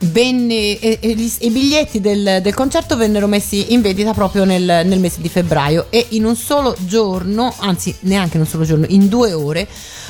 venne, 0.00 0.78
e- 0.78 0.98
e 1.00 1.08
i 1.10 1.50
biglietti 1.50 2.00
del, 2.00 2.40
del 2.42 2.54
concerto 2.54 2.96
vennero 2.96 3.26
messi 3.26 3.72
in 3.72 3.80
vendita 3.80 4.12
proprio 4.12 4.44
nel, 4.44 4.62
nel 4.62 4.98
mese 4.98 5.22
di 5.22 5.28
febbraio 5.28 5.86
e 5.88 6.06
in 6.10 6.26
un 6.26 6.36
solo 6.36 6.76
giorno, 6.80 7.52
anzi 7.58 7.94
neanche 8.00 8.36
in 8.36 8.42
un 8.42 8.48
solo 8.48 8.64
giorno, 8.64 8.84
in 8.88 9.08
due 9.08 9.32
ore, 9.32 9.66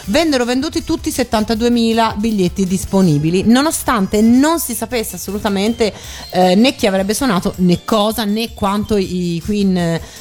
vennero 0.06 0.44
venduti 0.44 0.84
tutti 0.84 1.08
i 1.08 1.12
72.000 1.12 2.16
biglietti 2.18 2.66
disponibili, 2.66 3.42
nonostante 3.46 4.20
non 4.22 4.58
si 4.58 4.74
sapesse 4.74 5.16
assolutamente 5.16 5.92
eh, 6.30 6.54
né 6.54 6.74
chi 6.74 6.86
avrebbe 6.86 7.14
suonato 7.14 7.52
né 7.56 7.80
cosa 7.84 8.24
né 8.24 8.52
quanto 8.54 8.96
i 8.96 9.40
Queen 9.44 9.76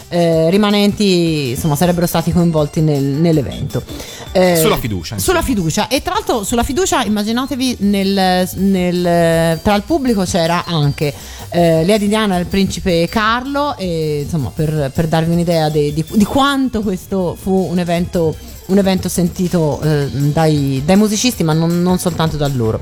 eh, 0.10 0.50
rimanenti 0.50 1.50
insomma 1.52 1.76
sarebbero 1.76 2.08
stati 2.08 2.32
coinvolti 2.32 2.82
nel- 2.82 3.04
nell'evento. 3.04 3.84
Eh, 4.32 4.58
Sulla 4.58 4.78
fiducia. 4.78 5.18
Sulla 5.18 5.42
fiducia 5.42 5.88
e 5.88 6.02
tra 6.02 6.14
l'altro 6.14 6.44
sulla 6.44 6.64
fiducia 6.64 7.04
immaginatevi 7.04 7.78
nel, 7.80 8.48
nel- 8.56 9.60
tra 9.64 9.76
il 9.76 9.84
pubblico 9.84 10.24
c'era 10.24 10.66
anche 10.66 11.14
eh, 11.50 11.84
Lea 11.84 11.98
di 11.98 12.08
Diana 12.08 12.38
e 12.38 12.42
il 12.42 12.46
principe 12.46 13.08
Carlo 13.10 13.76
e 13.78 14.22
insomma 14.24 14.52
per, 14.54 14.92
per 14.94 15.08
darvi 15.08 15.32
un'idea 15.34 15.70
de- 15.70 15.94
di, 15.94 16.06
di 16.12 16.26
quanto 16.26 16.82
questo 16.82 17.36
fu 17.40 17.68
un 17.72 17.80
evento, 17.80 18.36
un 18.70 18.78
evento 18.78 19.10
sentito 19.10 19.80
eh, 19.82 20.08
dai, 20.10 20.82
dai 20.86 20.96
musicisti 20.96 21.44
ma 21.44 21.54
non, 21.54 21.82
non 21.82 22.00
soltanto 22.00 22.38
da 22.38 22.48
loro. 22.48 22.80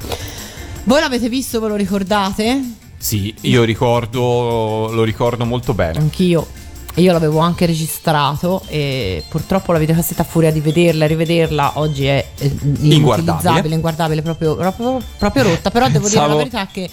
Voi 0.84 1.00
l'avete 1.02 1.28
visto, 1.28 1.60
ve 1.60 1.68
lo 1.68 1.76
ricordate? 1.76 2.76
Sì, 2.98 3.34
io 3.42 3.64
ricordo, 3.64 4.90
lo 4.92 5.04
ricordo 5.04 5.46
molto 5.46 5.74
bene. 5.74 6.00
Anch'io. 6.00 6.48
E 6.94 7.02
io 7.02 7.12
l'avevo 7.12 7.40
anche 7.40 7.68
registrato 7.68 8.64
e 8.68 9.24
purtroppo 9.30 9.72
la 9.72 9.78
videocassetta 9.78 10.24
a 10.24 10.26
furia 10.26 10.52
di 10.52 10.62
vederla 10.62 11.06
e 11.06 11.08
rivederla 11.10 11.74
oggi 11.76 12.06
è 12.06 12.26
eh, 12.38 12.46
inutilizzabile, 12.46 12.96
Inguardabile. 12.96 13.76
inguardabile, 13.76 14.22
proprio, 14.24 14.56
proprio, 14.56 15.02
proprio 15.18 15.44
rotta. 15.44 15.70
Però 15.70 15.88
devo 15.90 16.08
dire 16.08 16.28
la 16.28 16.36
verità 16.36 16.68
che 16.72 16.90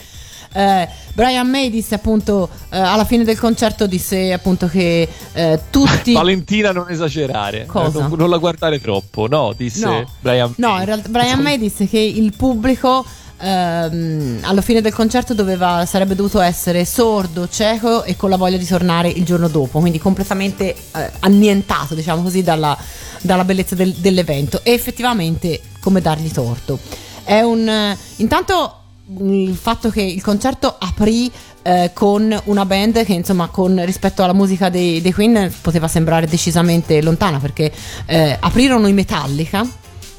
eh, 0.54 0.88
Brian 1.14 1.48
May 1.48 1.68
disse 1.68 1.96
appunto 1.96 2.48
eh, 2.70 2.78
alla 2.78 3.04
fine 3.04 3.24
del 3.24 3.38
concerto 3.38 3.86
disse 3.88 4.32
appunto 4.32 4.68
che 4.68 5.08
eh, 5.32 5.60
tutti 5.70 6.12
Valentina 6.14 6.70
non 6.70 6.86
esagerare? 6.88 7.62
Eh, 7.62 7.68
non, 7.72 8.14
non 8.16 8.30
la 8.30 8.38
guardare 8.38 8.80
troppo, 8.80 9.26
no, 9.26 9.52
disse 9.56 9.84
No. 9.84 10.08
Brian. 10.20 10.54
No, 10.56 10.78
in 10.78 10.84
realtà 10.84 11.08
Brian 11.08 11.40
May 11.40 11.58
disse 11.58 11.88
che 11.88 11.98
il 11.98 12.32
pubblico 12.36 13.04
ehm, 13.40 14.38
alla 14.42 14.60
fine 14.60 14.80
del 14.80 14.94
concerto 14.94 15.34
doveva, 15.34 15.84
sarebbe 15.86 16.14
dovuto 16.14 16.40
essere 16.40 16.84
sordo, 16.84 17.48
cieco 17.48 18.04
e 18.04 18.16
con 18.16 18.30
la 18.30 18.36
voglia 18.36 18.56
di 18.56 18.66
tornare 18.66 19.08
il 19.08 19.24
giorno 19.24 19.48
dopo, 19.48 19.80
quindi 19.80 19.98
completamente 19.98 20.74
eh, 20.74 21.10
annientato, 21.20 21.94
diciamo 21.94 22.22
così, 22.22 22.42
dalla, 22.42 22.76
dalla 23.20 23.44
bellezza 23.44 23.74
del- 23.74 23.92
dell'evento. 23.94 24.60
E 24.62 24.72
effettivamente, 24.72 25.60
come 25.80 26.00
dargli 26.00 26.30
torto? 26.30 26.78
È 27.24 27.40
un. 27.40 27.96
intanto 28.16 28.78
il 29.18 29.54
fatto 29.54 29.90
che 29.90 30.02
il 30.02 30.22
concerto 30.22 30.74
aprì 30.78 31.30
eh, 31.62 31.90
con 31.92 32.36
una 32.44 32.64
band 32.64 33.04
che 33.04 33.12
insomma 33.12 33.48
con, 33.48 33.84
rispetto 33.84 34.22
alla 34.22 34.32
musica 34.32 34.70
dei, 34.70 35.02
dei 35.02 35.12
Queen 35.12 35.52
poteva 35.60 35.88
sembrare 35.88 36.26
decisamente 36.26 37.02
lontana 37.02 37.38
perché 37.38 37.70
eh, 38.06 38.36
aprirono 38.40 38.86
i 38.86 38.92
Metallica 38.92 39.66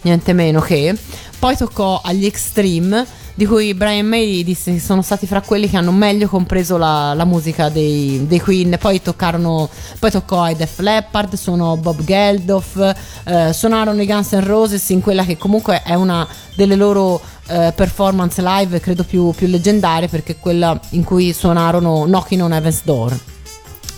niente 0.02 0.34
meno 0.34 0.62
che 0.62 0.96
poi 1.40 1.58
toccò 1.58 2.00
agli 2.04 2.26
Extreme 2.26 3.06
di 3.38 3.46
cui 3.46 3.74
Brian 3.74 4.08
May 4.08 4.46
disse 4.46 4.72
che 4.72 4.80
sono 4.80 5.02
stati 5.02 5.28
fra 5.28 5.42
quelli 5.42 5.70
che 5.70 5.76
hanno 5.76 5.92
meglio 5.92 6.30
compreso 6.30 6.78
la, 6.78 7.14
la 7.14 7.26
musica 7.26 7.68
dei, 7.68 8.26
dei 8.28 8.40
Queen. 8.40 8.78
Poi 8.80 9.02
toccarono 9.02 9.70
poi 10.00 10.10
toccò 10.10 10.44
ai 10.44 10.56
Def 10.56 10.80
Leppard 10.80 11.36
suonò 11.36 11.76
Bob 11.76 12.02
Geldof 12.02 12.96
eh, 13.26 13.52
suonarono 13.52 14.02
i 14.02 14.06
Guns 14.06 14.32
N' 14.32 14.46
Roses 14.46 14.90
in 14.90 15.02
quella 15.02 15.26
che 15.26 15.38
comunque 15.38 15.84
è 15.84 15.94
una 15.96 16.26
delle 16.56 16.76
loro 16.76 17.20
eh, 17.48 17.74
performance 17.76 18.42
live 18.42 18.80
credo 18.80 19.04
più, 19.04 19.32
più 19.32 19.48
leggendarie 19.48 20.08
perché 20.08 20.38
quella 20.38 20.80
in 20.92 21.04
cui 21.04 21.34
suonarono 21.34 22.04
Knocking 22.06 22.42
on 22.42 22.54
Heaven's 22.54 22.82
Door. 22.84 23.20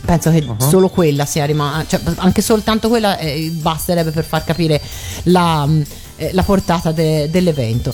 Penso 0.03 0.31
che 0.31 0.47
solo 0.57 0.89
quella 0.89 1.25
sia 1.25 1.45
rimasta 1.45 1.99
cioè, 1.99 2.13
anche 2.15 2.41
soltanto 2.41 2.87
quella 2.87 3.17
eh, 3.19 3.51
basterebbe 3.53 4.09
per 4.09 4.23
far 4.23 4.43
capire 4.43 4.81
la, 5.23 5.67
eh, 6.15 6.31
la 6.33 6.43
portata 6.43 6.91
de- 6.91 7.29
dell'evento 7.29 7.93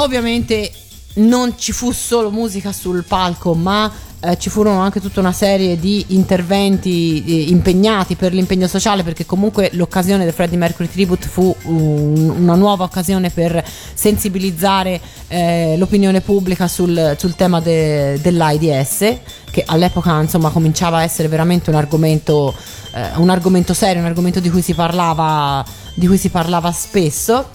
ovviamente 0.00 0.70
non 1.14 1.54
ci 1.58 1.72
fu 1.72 1.90
solo 1.90 2.30
musica 2.30 2.72
sul 2.72 3.04
palco 3.04 3.54
ma 3.54 3.90
eh, 4.20 4.36
ci 4.38 4.50
furono 4.50 4.80
anche 4.80 5.00
tutta 5.00 5.20
una 5.20 5.32
serie 5.32 5.78
di 5.78 6.04
interventi 6.08 7.24
eh, 7.24 7.50
impegnati 7.50 8.14
per 8.16 8.32
l'impegno 8.32 8.66
sociale 8.66 9.02
perché 9.04 9.24
comunque 9.26 9.70
l'occasione 9.72 10.24
del 10.24 10.32
Freddie 10.32 10.58
Mercury 10.58 10.88
Tribute 10.88 11.26
fu 11.28 11.54
un- 11.64 12.34
una 12.38 12.54
nuova 12.54 12.84
occasione 12.84 13.30
per 13.30 13.64
sensibilizzare 13.94 15.00
eh, 15.28 15.76
l'opinione 15.76 16.20
pubblica 16.20 16.66
sul, 16.68 17.16
sul 17.18 17.34
tema 17.36 17.60
de- 17.60 18.18
dell'AIDS 18.20 19.16
che 19.50 19.62
all'epoca 19.66 20.20
insomma 20.20 20.50
cominciava 20.50 20.98
a 20.98 21.02
essere 21.02 21.28
veramente 21.28 21.70
un 21.70 21.76
argomento, 21.76 22.54
eh, 22.92 23.10
un 23.16 23.30
argomento 23.30 23.72
serio, 23.74 24.00
un 24.00 24.06
argomento 24.08 24.40
di 24.40 24.50
cui 24.50 24.62
si 24.62 24.74
parlava, 24.74 25.64
di 25.94 26.06
cui 26.06 26.18
si 26.18 26.28
parlava 26.28 26.70
spesso. 26.72 27.50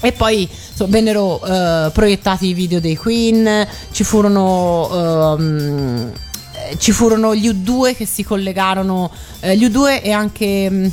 E 0.00 0.12
poi 0.12 0.48
insomma, 0.70 0.90
vennero 0.90 1.44
eh, 1.44 1.90
proiettati 1.92 2.48
i 2.48 2.52
video 2.52 2.80
dei 2.80 2.96
Queen, 2.96 3.66
ci 3.90 4.04
furono, 4.04 5.36
eh, 5.38 6.76
ci 6.78 6.92
furono 6.92 7.34
gli 7.34 7.48
U2 7.48 7.96
che 7.96 8.06
si 8.06 8.22
collegarono, 8.22 9.10
eh, 9.40 9.56
gli 9.56 9.66
U2 9.66 10.02
e 10.02 10.12
anche, 10.12 10.70
mm, 10.70 10.84
eh, 10.84 10.90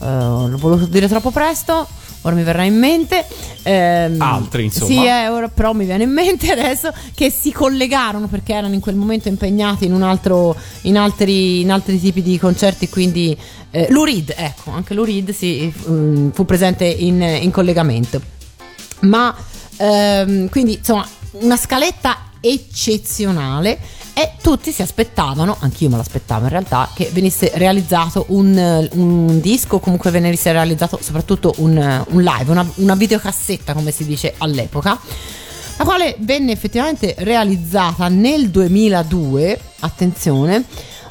l'ho 0.00 0.58
voluto 0.58 0.86
dire 0.86 1.08
troppo 1.08 1.30
presto, 1.30 1.88
ora 2.22 2.34
mi 2.34 2.42
verrà 2.42 2.64
in 2.64 2.78
mente. 2.78 3.24
ehm, 3.62 4.20
Altri, 4.20 4.64
insomma. 4.64 4.86
Sì, 4.86 5.06
eh, 5.06 5.28
ora 5.28 5.48
però 5.48 5.72
mi 5.72 5.84
viene 5.84 6.04
in 6.04 6.10
mente 6.10 6.50
adesso 6.52 6.92
che 7.14 7.30
si 7.30 7.52
collegarono 7.52 8.26
perché 8.26 8.52
erano 8.54 8.74
in 8.74 8.80
quel 8.80 8.94
momento 8.96 9.28
impegnati 9.28 9.84
in 9.86 9.92
un 9.92 10.02
altro, 10.02 10.54
in 10.82 10.96
altri, 10.96 11.60
in 11.60 11.70
altri 11.70 11.98
tipi 12.00 12.22
di 12.22 12.38
concerti, 12.38 12.88
quindi 12.88 13.36
eh, 13.70 13.86
Lou 13.90 14.04
Reed, 14.04 14.34
ecco, 14.36 14.70
anche 14.70 14.94
Lou 14.94 15.04
Reed 15.04 15.30
si, 15.30 15.72
mm, 15.88 16.30
fu 16.30 16.44
presente 16.44 16.84
in, 16.84 17.20
in 17.22 17.50
collegamento. 17.50 18.20
Ma 19.00 19.34
ehm, 19.76 20.48
quindi 20.48 20.74
insomma 20.74 21.06
una 21.32 21.56
scaletta 21.56 22.28
eccezionale 22.40 23.78
e 24.20 24.32
tutti 24.42 24.70
si 24.70 24.82
aspettavano, 24.82 25.56
anch'io 25.60 25.88
me 25.88 25.96
l'aspettavo 25.96 26.44
in 26.44 26.50
realtà, 26.50 26.90
che 26.92 27.08
venisse 27.10 27.52
realizzato 27.54 28.26
un, 28.28 28.54
eh, 28.54 28.86
un 28.92 29.40
disco, 29.40 29.78
comunque 29.78 30.10
venisse 30.10 30.52
realizzato 30.52 30.98
soprattutto 31.00 31.54
un, 31.56 31.78
eh, 31.78 32.04
un 32.06 32.22
live, 32.22 32.50
una, 32.50 32.70
una 32.74 32.94
videocassetta 32.94 33.72
come 33.72 33.92
si 33.92 34.04
dice 34.04 34.34
all'epoca, 34.36 35.00
la 35.78 35.84
quale 35.84 36.16
venne 36.18 36.52
effettivamente 36.52 37.14
realizzata 37.20 38.08
nel 38.08 38.50
2002, 38.50 39.58
attenzione, 39.78 40.64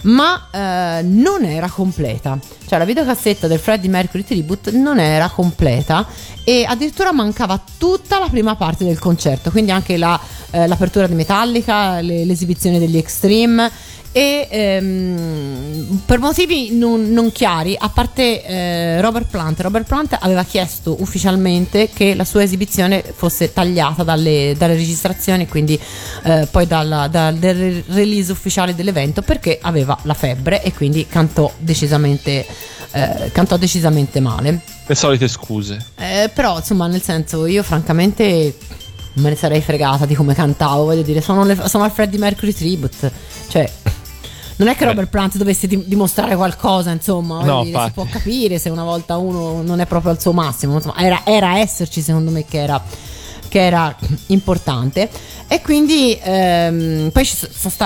ma 0.04 0.48
eh, 0.52 1.02
non 1.04 1.44
era 1.44 1.70
completa. 1.70 2.38
Cioè 2.68 2.78
la 2.80 2.86
videocassetta 2.86 3.48
del 3.48 3.60
Freddie 3.60 3.90
Mercury 3.90 4.24
Tribute 4.24 4.72
non 4.72 5.00
era 5.00 5.30
completa 5.30 6.06
e 6.44 6.66
addirittura 6.68 7.12
mancava 7.12 7.62
tutta 7.78 8.20
la 8.20 8.28
prima 8.28 8.56
parte 8.56 8.84
del 8.86 9.00
concerto, 9.00 9.50
quindi 9.52 9.72
anche 9.72 9.98
la, 9.98 10.20
eh, 10.52 10.68
l'apertura 10.68 11.08
di 11.08 11.16
Metallica, 11.16 12.00
le- 12.02 12.26
l'esibizione 12.26 12.80
degli 12.80 12.98
Extreme 12.98 13.72
e 14.12 14.48
ehm, 14.50 16.02
per 16.06 16.20
motivi 16.20 16.76
non, 16.76 17.12
non 17.12 17.32
chiari, 17.32 17.76
a 17.78 17.90
parte 17.90 18.44
eh, 18.44 19.02
Robert 19.02 19.28
Plant, 19.30 19.60
Robert 19.62 19.88
Plant 19.88 20.18
aveva 20.20 20.44
chiesto 20.44 20.96
ufficialmente 21.00 21.90
che 21.94 22.16
la 22.16 22.26
sua 22.26 22.42
esibizione 22.42 23.04
fosse 23.16 23.54
tagliata 23.54 24.04
dalle, 24.04 24.56
dalle 24.58 24.74
registrazioni, 24.74 25.48
quindi 25.48 25.80
eh, 26.24 26.48
poi 26.50 26.66
dalla- 26.66 27.08
dal 27.08 27.36
release 27.38 28.32
ufficiale 28.32 28.74
dell'evento 28.74 29.22
perché 29.22 29.60
aveva 29.62 29.98
la 30.04 30.14
febbre 30.16 30.64
e 30.64 30.74
quindi 30.74 31.06
cantò 31.08 31.52
decisamente, 31.60 32.46
eh, 32.92 33.30
cantò 33.32 33.58
decisamente 33.58 34.20
male. 34.20 34.62
Le 34.88 34.96
solite 34.96 35.28
scuse. 35.28 35.86
Eh, 35.98 36.32
però, 36.34 36.58
insomma, 36.58 36.88
nel 36.88 37.04
senso, 37.04 37.46
io 37.46 37.62
francamente 37.62 38.58
me 39.14 39.30
ne 39.30 39.36
sarei 39.36 39.62
fregata 39.62 40.06
di 40.06 40.16
come 40.16 40.34
cantavo. 40.34 40.86
Voglio 40.86 41.04
dire, 41.04 41.22
sono, 41.22 41.44
le- 41.44 41.68
sono 41.68 41.84
al 41.84 41.92
Freddie 41.92 42.18
Mercury 42.18 42.54
Tribute. 42.54 43.12
Cioè, 43.50 43.72
non 44.60 44.68
è 44.68 44.74
che 44.76 44.84
Beh. 44.84 44.92
Robert 44.92 45.10
Plant 45.10 45.38
dovesse 45.38 45.68
di- 45.68 45.84
dimostrare 45.88 46.36
qualcosa, 46.36 46.92
insomma. 46.92 47.44
No, 47.44 47.64
dire, 47.64 47.82
si 47.86 47.92
può 47.92 48.06
capire 48.10 48.60
se 48.60 48.70
una 48.70 48.84
volta 48.84 49.16
uno 49.18 49.62
non 49.62 49.80
è 49.80 49.86
proprio 49.86 50.12
al 50.12 50.20
suo 50.20 50.34
massimo. 50.34 50.76
Insomma, 50.76 50.98
era, 50.98 51.22
era 51.24 51.60
esserci, 51.60 52.02
secondo 52.02 52.30
me, 52.30 52.44
che 52.44 52.62
era, 52.62 52.82
che 53.50 53.66
era 53.66 53.94
importante. 54.28 55.10
E 55.52 55.62
quindi 55.62 56.18
ehm, 56.22 57.10
poi 57.12 57.28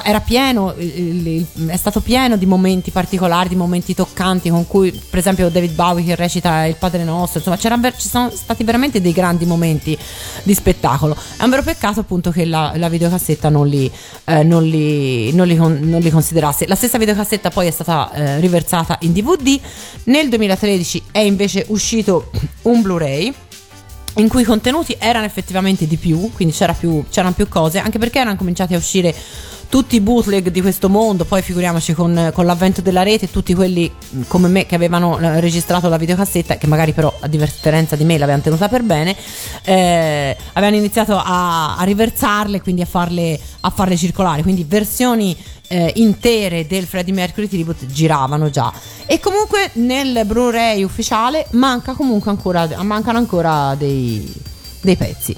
era 0.04 0.20
pieno, 0.20 0.76
è 0.76 1.78
stato 1.78 2.02
pieno 2.02 2.36
di 2.36 2.46
momenti 2.46 2.92
particolari, 2.92 3.50
di 3.50 3.56
momenti 3.56 3.96
toccanti 3.96 4.50
con 4.50 4.68
cui, 4.68 4.92
per 4.92 5.20
esempio, 5.20 5.50
David 5.50 5.74
Bowie 5.74 6.04
che 6.04 6.16
recita 6.16 6.66
il 6.66 6.76
Padre 6.76 7.04
Nostro, 7.06 7.40
insomma, 7.40 7.58
ci 7.58 8.08
sono 8.10 8.30
stati 8.30 8.64
veramente 8.64 9.02
dei 9.02 9.14
grandi 9.14 9.46
momenti 9.46 9.98
di 10.44 10.54
spettacolo. 10.54 11.16
È 11.38 11.44
un 11.44 11.50
vero 11.50 11.64
peccato 11.64 12.02
appunto 12.02 12.32
che 12.32 12.44
la, 12.46 12.74
la 12.76 12.90
videocassetta 12.90 13.48
non 13.50 13.68
li, 13.68 13.90
eh, 14.26 14.44
non, 14.44 14.64
li, 14.64 15.34
non 15.34 15.48
li 15.48 15.56
con- 15.56 15.80
non 15.82 16.02
li 16.02 16.10
considerasse. 16.10 16.68
La 16.68 16.76
stessa 16.76 16.98
videocassetta 16.98 17.50
poi 17.50 17.68
è 17.68 17.72
stata 17.72 18.12
eh, 18.12 18.40
riversata 18.40 18.98
in 19.02 19.14
DVD. 19.14 19.60
Nel 20.06 20.28
2013 20.28 21.04
è 21.12 21.20
invece 21.20 21.66
uscito 21.70 22.30
un 22.64 22.82
Blu-ray 22.82 23.34
in 24.16 24.28
cui 24.28 24.42
i 24.42 24.46
contenuti 24.46 24.96
erano 25.00 25.26
effettivamente 25.26 25.88
di 25.88 25.98
più, 25.98 26.32
quindi 26.34 26.54
c'era 26.54 26.74
più, 26.74 27.04
c'erano 27.10 27.34
più 27.34 27.48
cose, 27.48 27.80
anche 27.80 27.98
perché 27.98 28.20
erano 28.20 28.36
cominciati 28.36 28.74
a 28.74 28.78
uscire 28.78 29.14
tutti 29.74 29.96
i 29.96 30.02
bootleg 30.02 30.50
di 30.50 30.62
questo 30.62 30.88
mondo, 30.88 31.26
poi 31.26 31.42
figuriamoci 31.42 31.94
con, 31.94 32.30
con 32.32 32.46
l'avvento 32.46 32.82
della 32.82 33.02
rete, 33.02 33.32
tutti 33.32 33.56
quelli 33.56 33.92
mh, 33.92 34.22
come 34.28 34.48
me 34.48 34.68
che 34.68 34.76
avevano 34.76 35.18
eh, 35.18 35.40
registrato 35.40 35.90
la 35.90 35.98
videocassetta, 35.98 36.58
che 36.58 36.68
magari 36.68 36.94
però 36.94 37.12
a 37.22 37.26
differenza 37.28 37.96
di 37.96 38.04
me 38.04 38.20
l'avevano 38.20 38.44
tenuta 38.44 38.68
per 38.70 38.84
bene, 38.84 39.16
eh, 39.64 40.38
avevano 40.54 40.78
iniziato 40.78 41.18
a, 41.18 41.76
a 41.76 41.84
riversarle, 41.86 42.62
quindi 42.62 42.84
a 42.84 42.86
farle, 42.86 43.40
a 43.62 43.72
farle 43.72 43.98
circolare, 43.98 44.44
quindi 44.44 44.64
versioni 44.64 45.36
eh, 45.70 45.92
intere 45.96 46.68
del 46.68 46.86
Freddie 46.86 47.16
Mercury 47.16 47.48
Tribute 47.48 47.88
giravano 47.88 48.52
già. 48.52 48.72
E 49.08 49.20
comunque 49.20 49.72
nel 49.74 50.22
Blu-ray 50.28 50.84
ufficiale 50.84 51.48
manca 51.54 51.94
comunque 51.94 52.30
ancora, 52.30 52.70
mancano 52.84 53.18
ancora 53.18 53.74
dei, 53.74 54.32
dei 54.82 54.96
pezzi. 54.96 55.36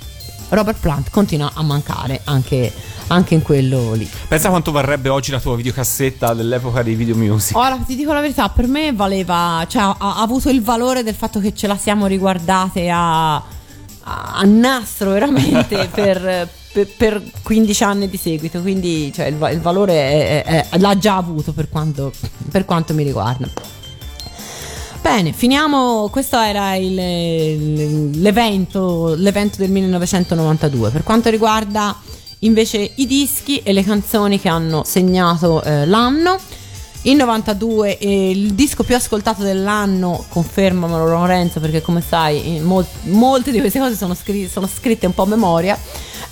Robert 0.50 0.78
Plant 0.80 1.10
continua 1.10 1.52
a 1.54 1.64
mancare 1.64 2.22
anche, 2.26 2.72
anche 3.08 3.34
in 3.34 3.42
quello 3.42 3.94
lì. 3.94 4.10
Pensa 4.28 4.50
quanto 4.50 4.72
varrebbe 4.72 5.10
oggi 5.10 5.32
la 5.32 5.40
tua 5.40 5.56
videocassetta 5.56 6.34
dell'epoca 6.34 6.82
dei 6.84 6.96
video 6.96 7.16
music. 7.16 7.56
Ora 7.56 7.78
ti 7.86 7.96
dico 7.96 8.14
la 8.14 8.22
verità, 8.22 8.50
per 8.50 8.68
me 8.68 8.94
valeva, 8.94 9.66
cioè 9.70 9.82
ha, 9.84 9.96
ha 9.98 10.22
avuto 10.22 10.50
il 10.50 10.62
valore 10.62 11.04
del 11.04 11.16
fatto 11.16 11.40
che 11.40 11.54
ce 11.54 11.68
la 11.68 11.78
siamo 11.78 12.08
riguardate 12.08 12.90
a, 12.90 13.36
a, 13.36 14.42
nastro 14.46 15.12
veramente 15.12 15.88
per, 15.94 16.50
per, 16.74 16.88
per 16.98 17.22
15 17.44 17.84
anni 17.84 18.10
di 18.10 18.18
seguito, 18.18 18.62
quindi 18.62 19.12
cioè, 19.14 19.28
il, 19.28 19.38
il 19.54 19.62
valore 19.62 19.94
è- 19.94 20.44
è- 20.44 20.70
è- 20.70 20.78
l'ha 20.80 20.98
già 20.98 21.16
avuto 21.18 21.52
per 21.54 21.70
quanto, 21.70 22.12
per 22.50 22.66
quanto 22.66 22.94
mi 22.94 23.04
riguarda. 23.04 23.48
Bene, 25.02 25.34
finiamo. 25.34 26.08
Questo 26.10 26.36
era 26.40 26.74
il- 26.76 26.98
il- 26.98 28.20
l'evento, 28.22 29.14
l'evento 29.16 29.58
del 29.60 29.70
1992. 29.70 30.90
Per 30.90 31.04
quanto 31.04 31.30
riguarda 31.30 31.96
invece 32.40 32.92
i 32.96 33.08
dischi 33.08 33.60
e 33.64 33.74
le 33.74 33.84
canzoni 33.84 34.40
che 34.40 34.50
hanno 34.50 34.84
segnato 34.84 35.62
eh, 35.64 35.86
l'anno. 35.86 36.38
Il 37.04 37.16
92 37.18 38.00
eh, 38.00 38.30
il 38.32 38.54
disco 38.54 38.84
più 38.84 38.96
ascoltato 38.96 39.44
dell'anno, 39.44 40.26
confermamelo 40.28 41.08
Lorenzo 41.08 41.60
perché 41.60 41.82
come 41.82 42.02
sai 42.02 42.60
mol- 42.64 42.86
molte 43.04 43.52
di 43.52 43.60
queste 43.60 43.78
cose 43.80 43.96
sono, 43.96 44.16
scri- 44.16 44.50
sono 44.50 44.68
scritte 44.68 45.06
un 45.06 45.14
po' 45.14 45.24
a 45.24 45.28
memoria, 45.28 45.78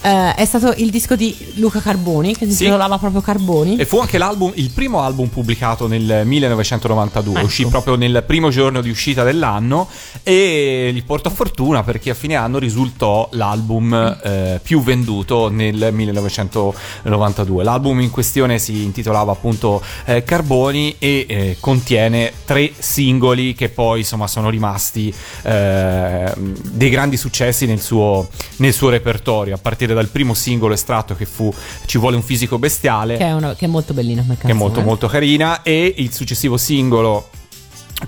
eh, 0.03 0.35
è 0.35 0.45
stato 0.45 0.73
il 0.77 0.89
disco 0.91 1.15
di 1.15 1.35
Luca 1.55 1.79
Carboni 1.79 2.35
che 2.35 2.45
si 2.45 2.51
Sì. 2.53 2.63
intitolava 2.65 2.97
proprio 2.97 3.21
Carboni. 3.21 3.77
E 3.77 3.85
fu 3.85 3.99
anche 3.99 4.17
l'album, 4.17 4.51
il 4.55 4.69
primo 4.71 5.01
album 5.01 5.27
pubblicato 5.27 5.87
nel 5.87 6.21
1992, 6.25 7.37
Ecco. 7.37 7.45
uscì 7.45 7.65
proprio 7.67 7.95
nel 7.95 8.23
primo 8.27 8.49
giorno 8.49 8.81
di 8.81 8.89
uscita 8.89 9.23
dell'anno 9.23 9.87
e 10.23 10.91
gli 10.93 11.03
portò 11.03 11.29
fortuna 11.29 11.83
perché 11.83 12.09
a 12.09 12.13
fine 12.13 12.35
anno 12.35 12.57
risultò 12.59 13.27
l'album 13.31 13.93
eh, 14.23 14.59
più 14.61 14.81
venduto 14.83 15.49
nel 15.49 15.89
1992. 15.91 17.63
L'album 17.63 17.99
in 18.01 18.09
questione 18.11 18.59
si 18.59 18.83
intitolava 18.83 19.31
appunto 19.31 19.81
eh, 20.05 20.23
Carboni 20.23 20.95
e 20.99 21.25
eh, 21.27 21.57
contiene 21.59 22.31
tre 22.45 22.71
singoli 22.77 23.53
che 23.53 23.69
poi 23.69 23.99
insomma 23.99 24.27
sono 24.27 24.49
rimasti 24.49 25.13
eh, 25.43 26.33
dei 26.35 26.89
grandi 26.89 27.17
successi 27.17 27.65
nel 27.65 27.79
suo, 27.81 28.27
nel 28.57 28.73
suo 28.73 28.89
repertorio, 28.89 29.55
a 29.55 29.57
partire 29.57 29.92
dal 29.93 30.07
primo 30.07 30.33
singolo 30.33 30.73
estratto 30.73 31.15
che 31.15 31.25
fu 31.25 31.53
Ci 31.85 31.97
vuole 31.97 32.15
un 32.15 32.23
fisico 32.23 32.57
bestiale 32.59 33.17
Che 33.17 33.25
è, 33.25 33.33
una- 33.33 33.55
che 33.55 33.65
è 33.65 33.67
molto 33.67 33.93
bellina 33.93 34.21
come 34.21 34.35
che 34.35 34.41
è 34.41 34.47
canzone. 34.47 34.59
molto 34.69 34.81
molto 34.81 35.07
carina 35.07 35.61
e 35.63 35.93
il 35.97 36.11
successivo 36.13 36.57
singolo 36.57 37.29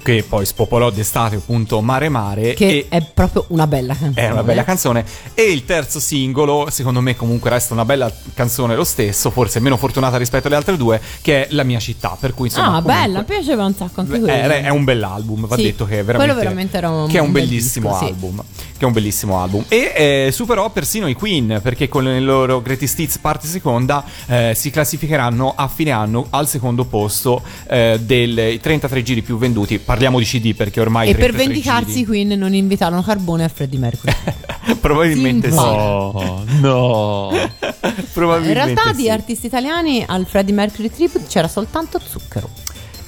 che 0.01 0.23
poi 0.27 0.45
spopolò 0.45 0.89
d'estate 0.89 1.35
appunto 1.37 1.81
Mare 1.81 2.09
Mare 2.09 2.53
Che 2.53 2.85
è 2.89 3.01
proprio 3.01 3.45
una 3.49 3.67
bella 3.67 3.95
canzone. 3.95 4.27
è 4.27 4.31
una 4.31 4.43
bella 4.43 4.63
canzone 4.63 5.05
e 5.33 5.43
il 5.51 5.65
terzo 5.65 5.99
singolo 5.99 6.67
secondo 6.69 7.01
me 7.01 7.15
comunque 7.15 7.49
resta 7.49 7.73
una 7.73 7.85
bella 7.85 8.11
canzone 8.33 8.75
lo 8.75 8.83
stesso 8.83 9.29
forse 9.31 9.59
meno 9.59 9.77
fortunata 9.77 10.17
rispetto 10.17 10.47
alle 10.47 10.55
altre 10.55 10.77
due 10.77 11.01
che 11.21 11.47
è 11.47 11.53
La 11.53 11.63
mia 11.63 11.79
città 11.79 12.17
per 12.19 12.33
cui 12.33 12.47
insomma 12.47 12.67
ah, 12.77 12.81
comunque- 12.81 12.93
bella, 12.93 13.19
mi 13.19 13.25
piaceva 13.25 13.65
un 13.65 13.73
sacco 13.75 13.99
anche 14.01 14.11
Beh, 14.13 14.19
quello. 14.19 14.33
È, 14.53 14.63
è 14.63 14.69
un 14.69 14.83
bell'album, 14.83 15.45
va 15.47 15.55
Sì, 15.55 15.63
detto 15.63 15.85
che 15.85 15.99
è 15.99 16.03
veramente, 16.03 16.35
veramente 16.35 16.77
era 16.77 16.89
un 16.89 17.07
che 17.07 17.17
è 17.17 17.21
un 17.21 17.31
bel 17.31 17.43
bellissimo 17.47 17.89
disco, 17.89 18.05
sì. 18.05 18.11
album. 18.11 18.43
Che 18.77 18.83
è 18.83 18.85
un 18.85 18.91
bellissimo 18.91 19.39
album. 19.41 19.63
E 19.69 19.93
eh, 20.27 20.31
superò 20.33 20.69
persino 20.69 21.07
i 21.07 21.13
Queen, 21.13 21.59
perché 21.63 21.87
con 21.87 22.05
il 22.07 22.23
loro 22.25 22.61
Greatest 22.61 22.99
Hits 22.99 23.17
parte 23.19 23.47
seconda 23.47 24.03
eh, 24.27 24.51
si 24.53 24.69
classificheranno 24.69 25.53
a 25.55 25.67
fine 25.69 25.91
anno 25.91 26.27
al 26.31 26.47
secondo 26.49 26.83
posto 26.85 27.41
eh, 27.69 27.99
dei 28.01 28.59
33 28.59 29.03
giri 29.03 29.21
più 29.21 29.37
venduti. 29.37 29.79
Parliamo 29.85 30.17
di 30.17 30.25
CD 30.25 30.55
perché 30.55 30.81
ormai 30.81 31.09
E 31.09 31.11
per 31.13 31.29
33 31.31 31.45
vendicarsi 31.45 31.99
i 31.99 32.05
Queen 32.05 32.29
non 32.29 32.53
invitarono 32.55 33.03
Carbone 33.03 33.43
a 33.43 33.47
Freddie 33.47 33.79
Mercury. 33.79 34.13
probabilmente 34.81 35.51
sì. 35.51 35.55
No, 35.55 36.43
no. 36.59 37.29
In 37.85 38.05
Probabilmente 38.11 38.63
realtà 38.65 38.91
sì. 38.91 39.01
di 39.01 39.09
artisti 39.09 39.45
italiani 39.45 40.03
al 40.07 40.25
Freddie 40.25 40.55
Mercury 40.55 40.89
Tribute 40.89 41.25
c'era 41.27 41.47
soltanto 41.47 41.99
Zucchero. 42.03 42.49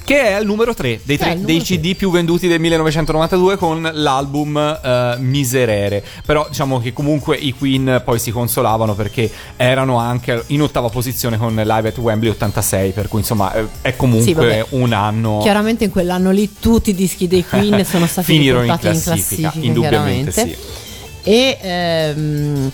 Che 0.08 0.22
è 0.22 0.40
il 0.40 0.46
numero 0.46 0.72
3 0.72 1.00
dei, 1.02 1.18
tre- 1.18 1.34
numero 1.34 1.46
dei 1.46 1.60
CD 1.60 1.94
più 1.94 2.10
venduti 2.10 2.48
del 2.48 2.58
1992 2.60 3.58
con 3.58 3.90
l'album 3.92 4.56
eh, 4.56 5.16
Miserere. 5.18 6.02
Però 6.24 6.46
diciamo 6.48 6.80
che 6.80 6.94
comunque 6.94 7.36
i 7.36 7.52
Queen 7.52 8.00
poi 8.02 8.18
si 8.18 8.30
consolavano 8.30 8.94
perché 8.94 9.30
erano 9.56 9.98
anche 9.98 10.44
in 10.46 10.62
ottava 10.62 10.88
posizione 10.88 11.36
con 11.36 11.54
Live 11.54 11.88
at 11.88 11.98
Wembley 11.98 12.30
86, 12.30 12.92
per 12.92 13.08
cui 13.08 13.18
insomma 13.18 13.52
eh, 13.52 13.66
è 13.82 13.90
Sì, 13.90 13.96
comunque 13.98 14.32
vabbè. 14.32 14.66
un 14.70 14.94
anno... 14.94 15.40
Chiaramente 15.42 15.84
in 15.84 15.90
quell'anno 15.90 16.30
lì 16.30 16.54
tutti 16.58 16.88
i 16.88 16.94
dischi 16.94 17.28
dei 17.28 17.44
Queen 17.44 17.84
sono 17.84 18.06
stati 18.06 18.32
Finirono 18.32 18.64
in 18.64 18.70
riportati 18.70 18.96
in 18.96 19.02
classifica, 19.02 19.40
classifica, 19.42 19.66
indubbiamente 19.66 20.32
sì. 20.32 20.56
E 21.22 21.58
ehm, 21.60 22.70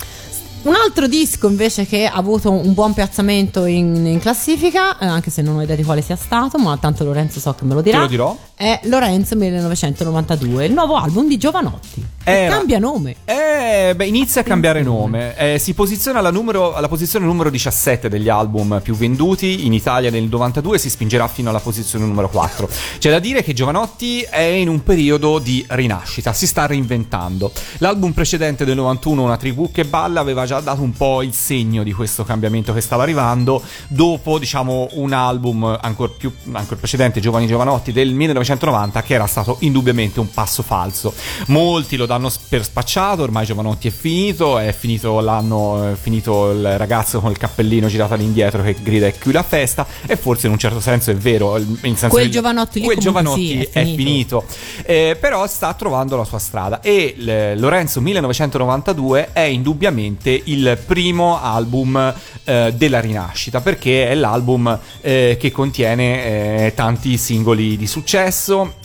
un 0.65 0.75
altro 0.75 1.07
disco 1.07 1.49
invece 1.49 1.87
che 1.87 2.07
ha 2.07 2.15
avuto 2.15 2.51
un 2.51 2.73
buon 2.75 2.95
piazzamento 2.95 3.65
in, 3.67 4.07
in 4.07 4.19
classifica, 4.19 4.99
eh, 4.99 5.07
anche 5.07 5.31
se 5.31 5.43
non 5.43 5.57
ho 5.57 5.63
idea 5.63 5.77
di 5.77 5.85
quale 5.85 6.01
sia 6.01 6.17
stato, 6.17 6.59
ma 6.59 6.77
tanto 6.79 7.05
Lorenzo 7.05 7.41
so 7.41 7.55
che 7.55 7.65
me 7.65 7.75
lo 7.75 7.83
dirà. 7.83 7.99
Te 7.99 8.03
lo 8.03 8.09
dirò. 8.09 8.37
È 8.55 8.81
Lorenzo 8.85 9.37
1992, 9.37 10.67
il 10.67 10.73
nuovo 10.73 10.97
album 10.97 11.29
di 11.29 11.37
Giovanotti. 11.37 12.07
Era- 12.25 12.57
cambia 12.57 12.79
nome. 12.79 13.17
Eh, 13.27 13.93
beh, 13.95 14.07
inizia 14.07 14.41
a 14.41 14.45
cambiare 14.45 14.83
nome. 14.83 15.37
Eh, 15.37 15.59
si 15.59 15.75
posiziona 15.75 16.21
alla, 16.21 16.31
numero- 16.31 16.73
alla 16.75 16.89
posizione 16.89 17.27
numero 17.27 17.51
17 17.51 18.09
degli 18.09 18.31
album 18.31 18.81
più 18.83 18.95
venduti 18.95 19.67
in 19.67 19.75
Italia 19.75 20.11
nel 20.11 20.25
92 20.25 20.77
e 20.77 20.79
si 20.79 20.89
spingerà 20.89 21.29
fino 21.29 21.51
alla 21.51 21.61
posizione 21.61 22.07
numero 22.07 22.31
4. 22.31 22.69
C'è 22.99 23.11
da 23.11 23.19
dire 23.19 23.43
che 23.43 23.53
Giovanotti 23.53 24.23
è 24.23 24.41
in 24.41 24.69
un 24.69 24.83
periodo 24.83 25.39
di 25.39 25.65
rinascita, 25.69 26.33
si 26.33 26.47
sta 26.47 26.65
reinventando. 26.65 27.53
L'album 27.79 28.13
precedente 28.13 28.65
del 28.65 28.77
91, 28.77 29.23
Una 29.25 29.37
tribù 29.37 29.71
che 29.71 29.85
balla, 29.85 30.21
aveva 30.21 30.47
già 30.47 30.54
dato 30.61 30.83
un 30.83 30.93
po' 30.93 31.23
il 31.23 31.33
segno 31.33 31.83
di 31.83 31.93
questo 31.93 32.25
cambiamento 32.25 32.73
che 32.73 32.81
stava 32.81 33.03
arrivando. 33.03 33.63
Dopo, 33.89 34.39
diciamo, 34.39 34.89
un 34.93 35.13
album 35.13 35.79
ancora 35.81 36.13
più 36.17 36.33
ancora 36.53 36.77
precedente, 36.77 37.21
Giovani 37.21 37.47
Giovanotti, 37.47 37.93
del 37.93 38.13
1990, 38.13 39.03
che 39.03 39.15
era 39.15 39.27
stato 39.27 39.57
indubbiamente 39.61 40.21
un 40.21 40.31
passo 40.31 40.63
falso. 40.63 41.15
Molti 41.49 41.97
lo 41.97 42.07
danno 42.07 42.31
per 42.49 42.65
spacciato, 42.65 43.23
ormai 43.23 43.45
Giovanotti 43.47 43.89
è 43.89 43.91
finito, 43.91 44.59
è 44.59 44.73
finito 44.73 45.21
l'anno, 45.21 45.93
è 45.93 45.95
finito 45.95 46.51
il 46.51 46.79
ragazzo 46.79 47.21
con 47.21 47.31
il 47.31 47.39
cappellino 47.39 47.89
girato 47.89 48.15
all'indietro 48.15 48.63
che 48.63 48.75
grida 48.83 49.07
e 49.07 49.19
qui 49.19 49.33
la 49.33 49.43
festa, 49.43 49.87
e 50.07 50.17
forse 50.17 50.47
in 50.47 50.53
un 50.53 50.59
certo 50.59 50.81
senso 50.81 51.11
è 51.11 51.15
vero. 51.15 51.57
in 51.59 51.77
senso 51.83 52.09
Quel 52.09 52.31
Giovanotti 52.31 52.81
quel 52.81 52.99
Giovanotti 52.99 53.47
sì, 53.47 53.69
è 53.73 53.83
è 53.85 53.85
finito, 53.85 54.45
Eh, 54.85 55.17
però 55.21 55.47
sta 55.47 55.73
trovando 55.75 56.17
la 56.17 56.25
sua 56.25 56.39
strada 56.39 56.81
e 56.81 57.15
l- 57.17 57.59
Lorenzo 57.59 58.01
1992 58.01 59.33
è 59.33 59.41
indubbiamente 59.41 60.41
il 60.45 60.79
primo 60.85 61.41
album 61.41 62.15
eh, 62.45 62.73
della 62.77 63.01
rinascita 63.01 63.61
perché 63.61 64.09
è 64.09 64.15
l'album 64.15 64.79
eh, 65.01 65.37
che 65.39 65.51
contiene 65.51 66.67
eh, 66.67 66.75
tanti 66.75 67.17
singoli 67.17 67.77
di 67.77 67.87
successo 67.87 68.83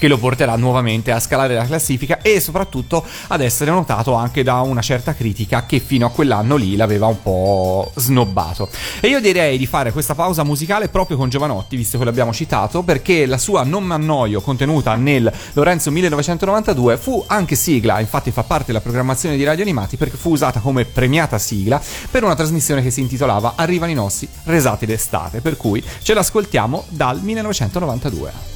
che 0.00 0.08
lo 0.08 0.16
porterà 0.16 0.56
nuovamente 0.56 1.12
a 1.12 1.20
scalare 1.20 1.54
la 1.54 1.66
classifica 1.66 2.22
e 2.22 2.40
soprattutto 2.40 3.04
ad 3.26 3.42
essere 3.42 3.70
notato 3.70 4.14
anche 4.14 4.42
da 4.42 4.60
una 4.62 4.80
certa 4.80 5.12
critica 5.14 5.66
che 5.66 5.78
fino 5.78 6.06
a 6.06 6.10
quell'anno 6.10 6.56
lì 6.56 6.74
l'aveva 6.74 7.06
un 7.06 7.20
po' 7.22 7.92
snobbato. 7.94 8.70
E 9.00 9.08
io 9.08 9.20
direi 9.20 9.58
di 9.58 9.66
fare 9.66 9.92
questa 9.92 10.14
pausa 10.14 10.42
musicale 10.42 10.88
proprio 10.88 11.18
con 11.18 11.28
Giovanotti, 11.28 11.76
visto 11.76 11.98
che 11.98 12.04
l'abbiamo 12.04 12.32
citato, 12.32 12.82
perché 12.82 13.26
la 13.26 13.36
sua 13.36 13.62
Non 13.62 13.84
m'annoio 13.84 14.40
contenuta 14.40 14.94
nel 14.94 15.30
Lorenzo 15.52 15.90
1992 15.90 16.96
fu 16.96 17.22
anche 17.26 17.54
sigla, 17.54 18.00
infatti 18.00 18.30
fa 18.30 18.42
parte 18.42 18.66
della 18.68 18.80
programmazione 18.80 19.36
di 19.36 19.44
Radio 19.44 19.64
Animati 19.64 19.98
perché 19.98 20.16
fu 20.16 20.30
usata 20.30 20.60
come 20.60 20.86
premiata 20.86 21.36
sigla 21.36 21.78
per 22.10 22.24
una 22.24 22.34
trasmissione 22.34 22.82
che 22.82 22.90
si 22.90 23.00
intitolava 23.00 23.52
Arrivano 23.56 23.92
i 23.92 23.94
nostri 23.94 24.26
resati 24.44 24.86
d'estate, 24.86 25.42
per 25.42 25.58
cui 25.58 25.84
ce 26.02 26.14
l'ascoltiamo 26.14 26.84
dal 26.88 27.20
1992. 27.20 28.49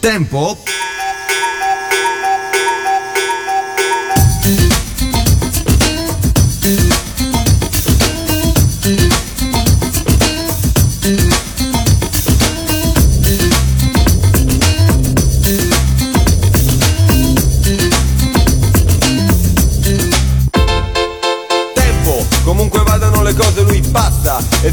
Tempo? 0.00 0.56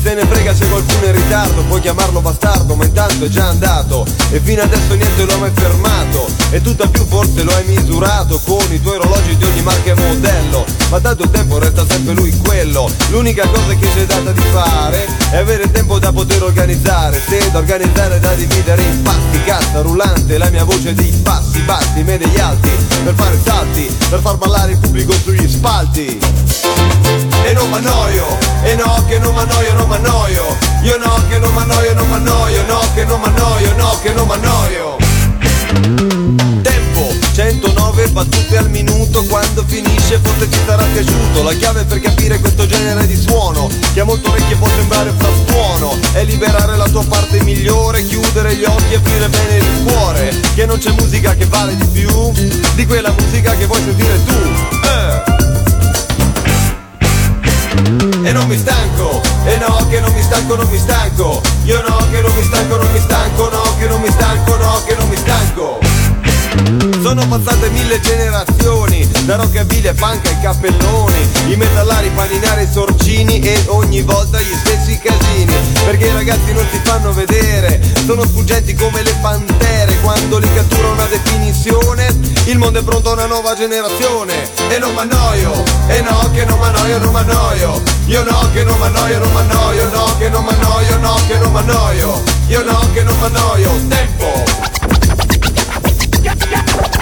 Se 0.07 0.13
ne 0.13 0.25
frega 0.25 0.55
se 0.55 0.65
qualcuno 0.69 1.01
è 1.01 1.07
in 1.07 1.15
ritardo 1.15 1.63
Puoi 1.63 1.81
chiamarlo 1.81 2.21
bastardo 2.21 2.75
ma 2.75 2.85
intanto 2.85 3.25
è 3.25 3.27
già 3.27 3.47
andato. 3.47 4.05
E 4.31 4.39
fino 4.39 4.61
adesso 4.61 4.93
niente 4.93 5.25
lo 5.25 5.33
ha 5.33 5.37
mai 5.37 5.51
fermato. 5.53 6.27
E 6.51 6.61
tutt'al 6.61 6.89
più 6.89 7.05
forse 7.05 7.43
lo 7.43 7.53
hai 7.53 7.65
misurato 7.65 8.39
Con 8.45 8.71
i 8.71 8.81
tuoi 8.81 8.95
orologi 8.95 9.35
di 9.35 9.43
ogni 9.43 9.61
marca 9.63 9.91
e 9.91 9.95
modello. 9.95 10.65
Ma 10.89 11.01
tanto 11.01 11.27
tempo 11.29 11.59
resta 11.59 11.85
sempre 11.89 12.13
lui 12.13 12.35
quello. 12.37 12.89
L'unica 13.09 13.45
cosa 13.47 13.73
che 13.77 13.87
ci 13.91 13.99
è 13.99 14.05
data 14.05 14.31
di 14.31 14.43
fare 14.53 15.07
È 15.31 15.37
avere 15.37 15.69
tempo 15.71 15.99
da 15.99 16.13
poter 16.13 16.41
organizzare. 16.41 17.21
Se 17.27 17.51
da 17.51 17.57
organizzare 17.57 18.19
da 18.21 18.33
dividere 18.33 18.81
in 18.83 19.01
pasti 19.01 19.43
Cassa 19.43 19.81
rullante, 19.81 20.37
la 20.37 20.49
mia 20.49 20.63
voce 20.63 20.93
dei 20.93 21.11
passi 21.21 21.59
bassi 21.61 22.03
Medei 22.03 22.39
alti, 22.39 22.71
per 23.03 23.13
fare 23.13 23.37
salti 23.43 23.93
Per 24.09 24.19
far 24.21 24.37
ballare 24.37 24.71
il 24.71 24.77
pubblico 24.77 25.13
sugli 25.13 25.47
spalti 25.49 26.19
e 27.47 27.53
non 27.53 27.69
m'annoio, 27.69 28.37
e 28.63 28.75
no 28.75 29.05
che 29.07 29.19
non 29.19 29.33
m'annoio, 29.33 29.73
non 29.73 29.87
m'annoio 29.87 30.57
Io 30.83 30.97
no 30.97 31.23
che 31.29 31.39
non 31.39 31.53
m'annoio, 31.53 31.93
non 31.93 32.09
m'annoio, 32.09 32.65
no 32.65 32.79
che 32.93 33.05
non 33.05 33.21
m'annoio, 33.21 33.73
no 33.77 33.99
che 34.01 34.11
non 34.11 34.27
m'annoio 34.27 34.95
Tempo, 36.61 37.13
109 37.33 38.07
battute 38.09 38.57
al 38.57 38.69
minuto. 38.69 39.23
Quando 39.25 39.63
finisce 39.65 40.19
forse 40.21 40.49
ci 40.51 40.59
sarà 40.65 40.83
piaciuto 40.91 41.43
La 41.43 41.53
chiave 41.53 41.85
per 41.85 42.01
capire 42.01 42.37
questo 42.39 42.65
genere 42.65 43.07
di 43.07 43.15
suono 43.15 43.69
Che 43.93 44.01
a 44.01 44.03
molte 44.03 44.27
orecchie 44.27 44.55
può 44.57 44.67
sembrare 44.67 45.13
frastuono 45.15 45.97
È 46.11 46.23
liberare 46.25 46.75
la 46.75 46.87
tua 46.89 47.05
parte 47.05 47.41
migliore 47.43 48.03
Chiudere 48.05 48.55
gli 48.55 48.65
occhi 48.65 48.93
e 48.93 48.95
aprire 48.97 49.29
bene 49.29 49.55
il 49.55 49.83
cuore. 49.85 50.39
Che 50.53 50.65
non 50.65 50.79
c'è 50.79 50.91
musica 50.91 51.33
che 51.33 51.45
vale 51.45 51.77
di 51.77 51.85
più 51.85 52.31
Di 52.75 52.85
quella 52.85 53.13
musica 53.17 53.55
che 53.55 53.65
vuoi 53.65 53.81
sentire 53.81 54.23
tu. 54.25 54.33
Eh. 54.83 55.46
E 58.27 58.33
non 58.33 58.45
mi 58.45 58.57
stanco, 58.57 59.21
e 59.45 59.55
no 59.55 59.87
che 59.87 60.01
non 60.01 60.11
mi 60.11 60.21
stanco, 60.21 60.55
non 60.55 60.67
mi 60.67 60.77
stanco. 60.77 61.41
Io 61.63 61.81
no 61.87 61.95
che 62.11 62.19
non 62.19 62.35
mi 62.35 62.43
stanco, 62.43 62.75
non 62.75 62.91
mi 62.91 62.99
stanco, 62.99 63.49
no 63.49 63.61
che 63.79 63.87
non 63.87 64.01
mi 64.01 64.11
stanco, 64.11 64.57
no 64.57 64.83
che 64.85 64.95
non 64.95 65.07
mi 65.07 65.15
stanco 65.15 65.96
sono 67.01 67.25
passate 67.27 67.69
mille 67.69 67.99
generazioni, 68.01 69.07
da 69.25 69.35
rockabilly 69.35 69.93
punk 69.93 70.25
ai 70.27 70.39
cappelloni, 70.41 71.29
i 71.47 71.55
metallari, 71.55 72.09
paninari, 72.09 72.63
i 72.63 72.67
sorcini 72.71 73.39
e 73.39 73.63
ogni 73.67 74.01
volta 74.01 74.39
gli 74.41 74.53
stessi 74.53 74.99
casini. 74.99 75.55
Perché 75.85 76.07
i 76.07 76.11
ragazzi 76.11 76.51
non 76.51 76.65
si 76.71 76.79
fanno 76.83 77.13
vedere, 77.13 77.81
sono 78.05 78.23
sfuggenti 78.25 78.73
come 78.73 79.01
le 79.03 79.15
pantere, 79.21 79.97
quando 80.01 80.37
li 80.37 80.53
cattura 80.53 80.89
una 80.89 81.05
definizione, 81.05 82.13
il 82.45 82.57
mondo 82.57 82.79
è 82.79 82.83
pronto 82.83 83.09
a 83.09 83.13
una 83.13 83.25
nuova 83.25 83.55
generazione. 83.55 84.49
E 84.69 84.77
non 84.77 84.93
m'annoio, 84.93 85.63
e 85.87 86.01
no 86.01 86.29
che 86.33 86.45
non 86.45 86.59
m'annoio, 86.59 86.97
non 86.99 87.11
m'annoio. 87.13 87.81
Io 88.07 88.23
no 88.23 88.49
che 88.53 88.63
non 88.63 88.77
m'annoio, 88.77 89.19
non 89.19 89.31
m'annoio, 89.31 89.89
no 89.89 90.17
che 90.17 90.29
non 90.29 90.43
m'annoio, 90.43 90.97
no 90.97 91.15
che 91.27 91.37
non 91.37 91.51
m'annoio. 91.51 92.23
Io 92.47 92.63
no 92.63 92.79
che 92.93 93.03
non 93.03 93.17
m'annoio, 93.19 93.71
tempo! 93.87 94.76
Yeah. 96.49 96.96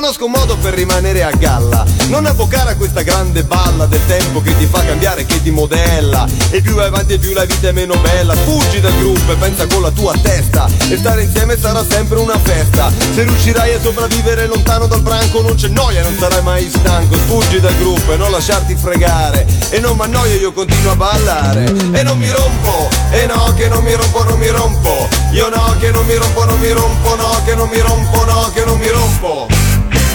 Conosco 0.00 0.24
un 0.24 0.30
modo 0.30 0.56
per 0.56 0.72
rimanere 0.72 1.22
a 1.22 1.30
galla. 1.30 1.84
Non 2.08 2.24
avvocare 2.24 2.70
a 2.70 2.74
questa 2.74 3.02
grande 3.02 3.44
balla 3.44 3.84
del 3.84 4.00
tempo 4.06 4.40
che 4.40 4.56
ti 4.56 4.64
fa 4.64 4.82
cambiare, 4.82 5.26
che 5.26 5.42
ti 5.42 5.50
modella. 5.50 6.26
E 6.48 6.62
più 6.62 6.72
vai 6.72 6.86
avanti 6.86 7.12
e 7.12 7.18
più 7.18 7.34
la 7.34 7.44
vita 7.44 7.68
è 7.68 7.72
meno 7.72 7.96
bella. 7.98 8.34
Fuggi 8.34 8.80
dal 8.80 8.96
gruppo 8.96 9.32
e 9.32 9.34
pensa 9.34 9.66
con 9.66 9.82
la 9.82 9.90
tua 9.90 10.14
testa. 10.22 10.66
E 10.88 10.96
stare 10.96 11.24
insieme 11.24 11.58
sarà 11.58 11.84
sempre 11.86 12.18
una 12.18 12.38
festa. 12.38 12.90
Se 13.12 13.24
riuscirai 13.24 13.74
a 13.74 13.80
sopravvivere 13.82 14.46
lontano 14.46 14.86
dal 14.86 15.02
branco 15.02 15.42
Non 15.42 15.56
c'è 15.56 15.68
noia, 15.68 16.00
non 16.00 16.16
sarai 16.18 16.42
mai 16.42 16.70
stanco. 16.70 17.16
Fuggi 17.16 17.60
dal 17.60 17.76
gruppo 17.76 18.14
e 18.14 18.16
non 18.16 18.30
lasciarti 18.30 18.74
fregare. 18.76 19.46
E 19.68 19.80
non 19.80 19.98
m'annoio, 19.98 20.34
io 20.34 20.52
continuo 20.54 20.92
a 20.92 20.96
ballare. 20.96 21.64
E 21.92 22.02
non 22.02 22.16
mi 22.16 22.30
rompo, 22.30 22.88
e 23.10 23.26
no 23.26 23.52
che 23.54 23.68
non 23.68 23.84
mi 23.84 23.92
rompo, 23.92 24.24
non 24.24 24.38
mi 24.38 24.48
rompo. 24.48 25.08
Io 25.32 25.50
no 25.50 25.76
che 25.78 25.90
non 25.90 26.06
mi 26.06 26.14
rompo, 26.14 26.44
non 26.46 26.58
mi 26.58 26.70
rompo 26.72 27.14
No 27.16 27.42
che 27.44 27.54
non 27.54 27.68
mi 27.68 27.78
rompo, 27.78 28.24
no 28.24 28.50
che 28.54 28.64
non 28.64 28.78
mi 28.78 28.88
rompo 28.88 29.79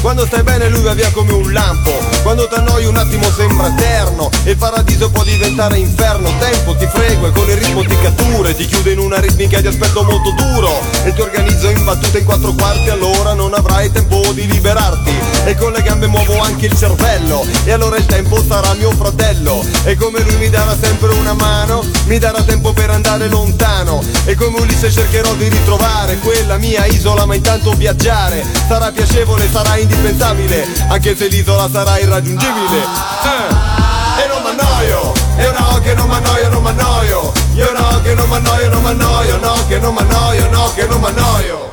quando 0.00 0.24
stai 0.24 0.42
bene 0.42 0.68
lui 0.68 0.82
va 0.82 0.94
via 0.94 1.10
come 1.10 1.32
un 1.32 1.52
lampo. 1.52 1.92
Quando 2.22 2.48
t'annoi 2.48 2.86
un 2.86 2.96
attimo 2.96 3.30
sembra 3.30 3.68
eterno 3.68 4.30
E 4.44 4.50
il 4.50 4.56
paradiso 4.56 5.10
può 5.10 5.22
diventare 5.22 5.78
inferno. 5.78 6.30
Tempo, 6.38 6.74
ti 6.76 6.86
frego 6.86 7.26
e 7.26 7.30
con 7.32 7.48
il 7.48 7.56
ritmo 7.56 7.82
ti 7.82 7.96
cattura 8.00 8.48
e 8.48 8.54
Ti 8.54 8.66
chiude 8.66 8.92
in 8.92 8.98
una 8.98 9.18
ritmica 9.18 9.60
di 9.60 9.66
aspetto 9.66 10.02
molto 10.02 10.30
duro. 10.32 10.80
E 11.04 11.12
ti 11.12 11.20
organizzo 11.20 11.68
in 11.68 11.84
battute 11.84 12.18
in 12.18 12.24
quattro 12.24 12.52
quarti 12.52 12.88
Allora 12.88 13.34
non 13.34 13.52
avrai 13.52 13.90
tempo 13.90 14.32
di 14.32 14.46
liberarti. 14.46 15.12
E 15.44 15.54
con 15.56 15.72
le 15.72 15.82
gambe 15.82 16.06
muovo 16.06 16.38
anche 16.40 16.66
il 16.66 16.76
cervello 16.76 17.44
E 17.64 17.72
allora 17.72 17.96
il 17.96 18.06
tempo 18.06 18.42
sarà 18.42 18.72
mio 18.74 18.92
fratello. 18.92 19.62
E 19.84 19.96
come 19.96 20.20
lui 20.20 20.36
mi 20.36 20.48
darà 20.48 20.74
sempre 20.80 21.12
una 21.12 21.34
mano 21.34 21.84
Mi 22.06 22.18
darà 22.18 22.42
tempo 22.42 22.72
per 22.72 22.90
andare 22.90 23.28
lontano. 23.28 24.02
E 24.24 24.34
come 24.34 24.60
Ulisse 24.60 24.90
cercherò 24.90 25.34
di 25.34 25.48
ritrovare 25.48 26.16
Quella 26.18 26.56
mia 26.56 26.86
isola 26.86 27.26
ma 27.26 27.34
intanto 27.34 27.72
viaggiare. 27.72 28.44
Sarà 28.66 28.90
piacevole, 28.92 29.48
sarà 29.50 29.76
indispensabile 29.80 30.66
Anche 30.88 31.16
se 31.16 31.28
l'isola 31.28 31.68
sarà 31.70 31.98
irraggiungibile 31.98 32.78
Eh. 32.78 34.22
E 34.22 34.26
non 34.28 34.42
m'annoio, 34.42 35.12
e 35.36 35.50
no 35.58 35.80
che 35.80 35.94
non 35.94 36.08
m'annoio, 36.08 36.48
non 36.48 36.62
m'annoio 36.62 37.32
Io 37.54 37.72
no 37.72 38.00
che 38.02 38.14
non 38.14 38.28
m'annoio, 38.28 38.68
non 38.70 38.82
m'annoio 38.82 39.36
No 39.38 39.54
che 39.66 39.78
non 39.78 39.94
m'annoio, 39.94 40.48
no 40.50 40.72
che 40.74 40.86
non 40.86 41.00
m'annoio 41.00 41.68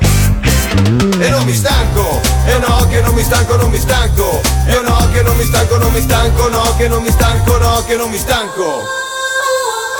e 1.20 1.28
non 1.30 1.44
mi 1.44 1.54
stanco, 1.54 2.20
e 2.46 2.58
no 2.58 2.86
che 2.88 3.00
non 3.00 3.12
mi 3.12 3.22
stanco, 3.22 3.56
non 3.56 3.68
mi 3.68 3.78
stanco 3.78 4.40
Io 4.68 4.82
no 4.82 5.10
che 5.12 5.22
non 5.22 5.36
mi 5.36 5.44
stanco, 5.44 5.76
non 5.76 5.92
mi 5.92 6.00
stanco 6.00 6.48
No 6.48 6.76
che 6.76 6.86
non 6.86 7.02
mi 7.02 7.10
stanco, 7.10 7.58
no 7.58 7.84
che 7.84 7.96
non 7.96 8.10
mi 8.10 8.18
stanco 8.18 9.06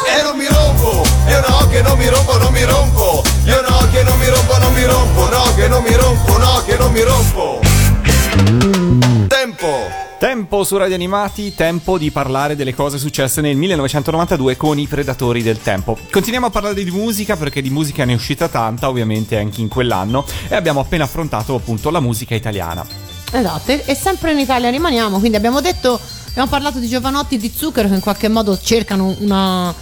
e 0.06 0.22
non 0.22 0.36
mi 0.36 0.46
rompo, 0.46 1.02
io 1.28 1.40
no 1.46 1.68
che 1.68 1.82
non 1.82 1.98
mi 1.98 2.08
rompo, 2.08 2.38
non 2.38 2.52
mi 2.52 2.64
rompo, 2.64 3.22
io 3.44 3.60
no 3.60 3.88
che 3.90 4.02
non 4.04 4.18
mi 4.18 4.26
rompo, 4.28 4.56
non 4.58 4.72
mi 4.72 4.84
rompo, 4.84 5.28
no 5.28 5.54
che 5.54 5.68
non 5.68 5.82
mi 5.82 5.94
rompo, 5.94 6.38
no 6.38 6.62
che 6.64 6.76
non 6.76 6.92
mi 6.92 7.02
rompo. 7.02 7.67
Tempo. 9.26 10.06
Tempo 10.18 10.64
su 10.64 10.76
Radio 10.76 10.94
Animati, 10.96 11.54
tempo 11.54 11.96
di 11.96 12.10
parlare 12.10 12.56
delle 12.56 12.74
cose 12.74 12.98
successe 12.98 13.40
nel 13.40 13.56
1992 13.56 14.56
con 14.56 14.78
i 14.78 14.86
Predatori 14.86 15.42
del 15.42 15.60
Tempo. 15.60 15.96
Continuiamo 16.10 16.46
a 16.46 16.50
parlare 16.50 16.82
di 16.82 16.90
musica 16.90 17.36
perché 17.36 17.62
di 17.62 17.70
musica 17.70 18.04
ne 18.04 18.12
è 18.12 18.14
uscita 18.16 18.48
tanta, 18.48 18.88
ovviamente 18.88 19.38
anche 19.38 19.60
in 19.60 19.68
quell'anno, 19.68 20.24
e 20.48 20.56
abbiamo 20.56 20.80
appena 20.80 21.04
affrontato 21.04 21.54
appunto 21.54 21.90
la 21.90 22.00
musica 22.00 22.34
italiana. 22.34 22.84
Esatto, 23.30 23.70
e 23.70 23.94
sempre 23.94 24.32
in 24.32 24.38
Italia 24.38 24.70
rimaniamo, 24.70 25.18
quindi 25.18 25.36
abbiamo 25.36 25.60
detto, 25.60 26.00
abbiamo 26.30 26.48
parlato 26.48 26.78
di 26.78 26.88
Giovanotti 26.88 27.36
di 27.36 27.52
Zucchero 27.54 27.88
che 27.88 27.94
in 27.94 28.00
qualche 28.00 28.28
modo 28.28 28.58
cercano 28.58 29.14
una 29.20 29.72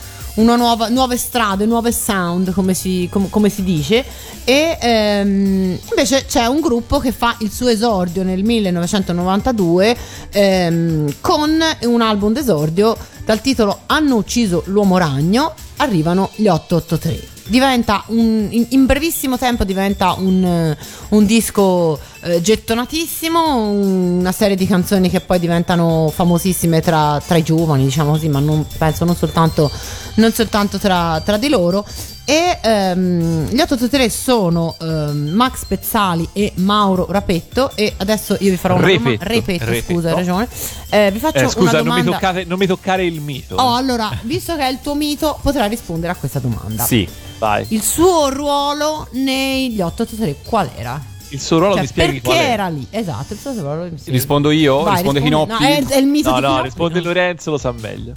nuova, 0.42 0.88
nuove 0.88 1.16
strade, 1.16 1.66
nuove 1.66 1.92
sound, 1.92 2.52
come 2.52 2.74
si, 2.74 3.08
com- 3.10 3.28
come 3.30 3.48
si 3.48 3.62
dice, 3.62 4.04
e 4.44 4.78
ehm, 4.80 5.78
invece 5.90 6.24
c'è 6.26 6.46
un 6.46 6.60
gruppo 6.60 6.98
che 6.98 7.12
fa 7.12 7.36
il 7.40 7.50
suo 7.50 7.68
esordio 7.68 8.22
nel 8.22 8.42
1992 8.42 9.96
ehm, 10.30 11.14
con 11.20 11.58
un 11.82 12.00
album 12.00 12.32
d'esordio 12.32 12.96
dal 13.24 13.40
titolo 13.40 13.80
Hanno 13.86 14.16
ucciso 14.16 14.62
l'uomo 14.66 14.98
ragno, 14.98 15.54
arrivano 15.76 16.30
gli 16.36 16.46
883 16.46 17.35
diventa 17.46 18.04
un, 18.08 18.48
in, 18.50 18.66
in 18.70 18.86
brevissimo 18.86 19.38
tempo 19.38 19.64
diventa 19.64 20.14
un, 20.18 20.44
eh, 20.44 20.76
un 21.10 21.26
disco 21.26 21.98
eh, 22.22 22.40
gettonatissimo, 22.40 23.56
una 23.70 24.32
serie 24.32 24.56
di 24.56 24.66
canzoni 24.66 25.08
che 25.10 25.20
poi 25.20 25.38
diventano 25.38 26.10
famosissime 26.14 26.80
tra, 26.80 27.20
tra 27.24 27.36
i 27.36 27.42
giovani, 27.42 27.84
diciamo 27.84 28.12
così, 28.12 28.28
ma 28.28 28.40
non, 28.40 28.66
penso 28.78 29.04
non 29.04 29.16
soltanto, 29.16 29.70
non 30.14 30.32
soltanto 30.32 30.78
tra, 30.78 31.20
tra 31.24 31.36
di 31.36 31.48
loro. 31.48 31.84
E 32.28 32.58
ehm, 32.60 33.50
gli 33.50 33.60
883 33.60 34.10
sono 34.10 34.74
ehm, 34.80 35.28
Max 35.28 35.64
Pezzali 35.64 36.28
e 36.32 36.50
Mauro 36.56 37.06
Rapetto. 37.08 37.70
E 37.76 37.94
adesso 37.98 38.36
io 38.40 38.50
vi 38.50 38.56
farò 38.56 38.74
una 38.74 38.88
domanda. 38.88 39.10
Repetto. 39.10 39.28
Repetto, 39.28 39.64
Repetto. 39.66 39.92
scusa, 39.92 40.08
hai 40.08 40.14
ragione. 40.16 40.48
Eh, 40.90 41.10
vi 41.12 41.18
faccio 41.20 41.38
Eh, 41.44 41.48
scusa, 41.48 41.60
una 41.60 41.70
non 41.70 41.82
mi, 41.82 42.02
domanda. 42.02 42.10
toccate, 42.10 42.44
non 42.44 42.58
mi 42.58 42.66
toccare 42.66 43.04
il 43.04 43.20
mito. 43.20 43.54
Oh, 43.54 43.76
allora, 43.76 44.10
visto 44.22 44.56
che 44.56 44.62
è 44.62 44.70
il 44.70 44.80
tuo 44.82 44.96
mito, 44.96 45.38
potrai 45.40 45.68
rispondere 45.68 46.12
a 46.14 46.16
questa 46.16 46.40
domanda. 46.40 46.82
Sì. 46.82 47.08
Vai. 47.38 47.66
Il 47.68 47.82
suo 47.82 48.28
ruolo 48.30 49.08
negli 49.12 49.80
883 49.80 50.36
qual 50.48 50.70
era? 50.76 51.00
Il 51.30 51.40
suo 51.40 51.58
ruolo 51.58 51.72
Cioè, 51.74 51.82
mi 51.82 51.88
spieghi 51.88 52.20
perché 52.20 52.38
era 52.46 52.68
lì? 52.68 52.86
Esatto, 52.88 53.32
il 53.32 53.38
suo 53.38 53.52
ruolo 53.52 53.82
mi 53.90 53.98
spieghi. 53.98 54.10
Rispondo 54.18 54.50
io? 54.50 54.82
Vai, 54.82 54.94
risponde 54.94 55.20
rispondi- 55.20 55.46
Chinoppi? 55.52 55.62
No, 55.64 55.68
è, 55.68 55.94
è 55.94 55.98
il 55.98 56.06
mito 56.06 56.30
No, 56.30 56.36
di 56.36 56.40
no, 56.42 56.46
Chinoppi, 56.48 56.68
risponde 56.68 56.98
no. 57.00 57.04
Lorenzo, 57.04 57.50
lo 57.50 57.58
sa 57.58 57.72
meglio. 57.72 58.12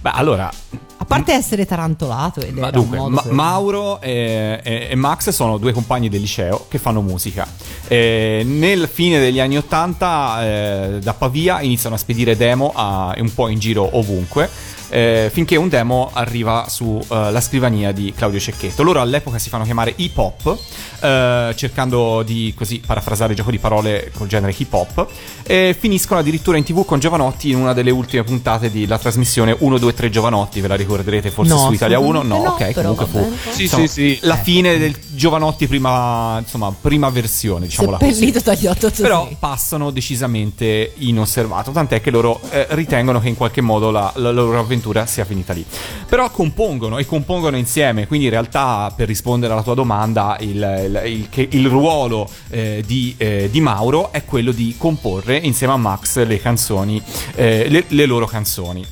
Beh, 0.00 0.10
allora, 0.14 0.50
A 0.96 1.04
parte 1.04 1.32
essere 1.32 1.66
tarantolato 1.66 2.40
ed 2.40 2.56
Ma 2.56 2.70
dunque, 2.70 2.96
un 2.96 3.02
modo 3.04 3.14
Ma- 3.16 3.22
per- 3.22 3.32
Mauro 3.32 4.00
e, 4.00 4.60
e- 4.62 4.88
e 4.90 4.94
Max 4.94 5.28
sono 5.30 5.58
due 5.58 5.72
compagni 5.72 6.08
del 6.08 6.20
liceo 6.20 6.66
che 6.68 6.78
fanno 6.78 7.00
musica. 7.02 7.46
Eh, 7.88 8.42
nel 8.44 8.88
fine 8.88 9.18
degli 9.18 9.40
anni 9.40 9.56
Ottanta, 9.58 10.42
eh, 10.44 10.98
da 11.02 11.12
Pavia, 11.14 11.60
iniziano 11.62 11.94
a 11.96 11.98
spedire 11.98 12.36
demo 12.36 12.72
a- 12.74 13.14
un 13.18 13.32
po' 13.34 13.48
in 13.48 13.58
giro 13.58 13.88
ovunque. 13.96 14.48
Eh, 14.90 15.30
finché 15.32 15.56
un 15.56 15.68
demo 15.68 16.10
arriva 16.12 16.66
sulla 16.68 17.40
scrivania 17.40 17.92
di 17.92 18.12
Claudio 18.14 18.38
Cecchetto. 18.38 18.82
Loro 18.82 19.00
all'epoca 19.00 19.38
si 19.38 19.48
fanno 19.48 19.64
chiamare 19.64 19.94
hip 19.96 20.18
hop, 20.18 20.58
eh, 21.00 21.52
cercando 21.56 22.22
di 22.22 22.52
così 22.56 22.82
parafrasare 22.84 23.30
il 23.30 23.38
gioco 23.38 23.50
di 23.50 23.58
parole 23.58 24.10
col 24.14 24.26
genere 24.26 24.54
hip 24.56 24.72
hop, 24.72 25.06
e 25.42 25.74
finiscono 25.78 26.20
addirittura 26.20 26.56
in 26.56 26.64
tv 26.64 26.84
con 26.84 26.98
Giovanotti 26.98 27.50
in 27.50 27.56
una 27.56 27.72
delle 27.72 27.90
ultime 27.90 28.24
puntate 28.24 28.70
della 28.70 28.98
trasmissione 28.98 29.56
1, 29.58 29.78
2, 29.78 29.94
3 29.94 30.10
Giovanotti. 30.10 30.60
Ve 30.60 30.68
la 30.68 30.74
ricorderete 30.74 31.30
forse 31.30 31.52
No, 31.52 31.58
su 31.58 31.72
Italia 31.72 31.98
1? 31.98 32.22
No, 32.22 32.34
assolutamente 32.34 32.80
ok, 32.80 32.84
no, 32.84 32.94
comunque 32.94 33.06
fu. 33.06 33.52
Sì, 33.52 33.62
insomma, 33.62 33.86
sì, 33.86 33.92
sì. 33.92 34.18
la 34.22 34.36
fine 34.36 34.78
del 34.78 34.96
Giovanotti 35.08 35.66
prima, 35.66 36.38
insomma, 36.38 36.74
prima 36.78 37.08
versione, 37.10 37.66
diciamola 37.66 37.98
così. 37.98 38.12
Seppellito 38.12 38.40
dagli 38.40 38.66
883. 38.66 39.02
Però 39.02 39.28
passano 39.38 39.90
decisamente 39.90 40.94
inosservato, 40.98 41.70
tant'è 41.70 42.00
che 42.00 42.10
loro 42.10 42.40
eh, 42.50 42.66
ritengono 42.70 43.20
che 43.20 43.28
in 43.28 43.36
qualche 43.36 43.60
modo 43.60 43.90
la, 43.90 44.12
la 44.16 44.30
loro 44.30 44.58
avventura 44.58 44.79
sia 45.06 45.24
finita 45.24 45.52
lì. 45.52 45.64
Però 46.08 46.30
compongono 46.30 46.98
e 46.98 47.06
compongono 47.06 47.56
insieme, 47.56 48.06
quindi 48.06 48.26
in 48.26 48.32
realtà 48.32 48.92
per 48.94 49.06
rispondere 49.06 49.52
alla 49.52 49.62
tua 49.62 49.74
domanda 49.74 50.36
il, 50.40 50.48
il- 50.56 51.02
il- 51.06 51.26
che 51.30 51.48
il 51.50 51.66
ruolo 51.68 52.28
eh, 52.50 52.82
di, 52.86 53.14
eh, 53.16 53.48
di 53.50 53.60
Mauro 53.60 54.12
è 54.12 54.24
quello 54.24 54.52
di 54.52 54.74
comporre 54.78 55.36
insieme 55.36 55.72
a 55.72 55.76
Max 55.76 56.24
le 56.24 56.40
canzoni, 56.40 57.00
eh, 57.34 57.66
le, 57.68 57.84
le 57.88 58.06
loro 58.06 58.26
canzoni. 58.26 58.84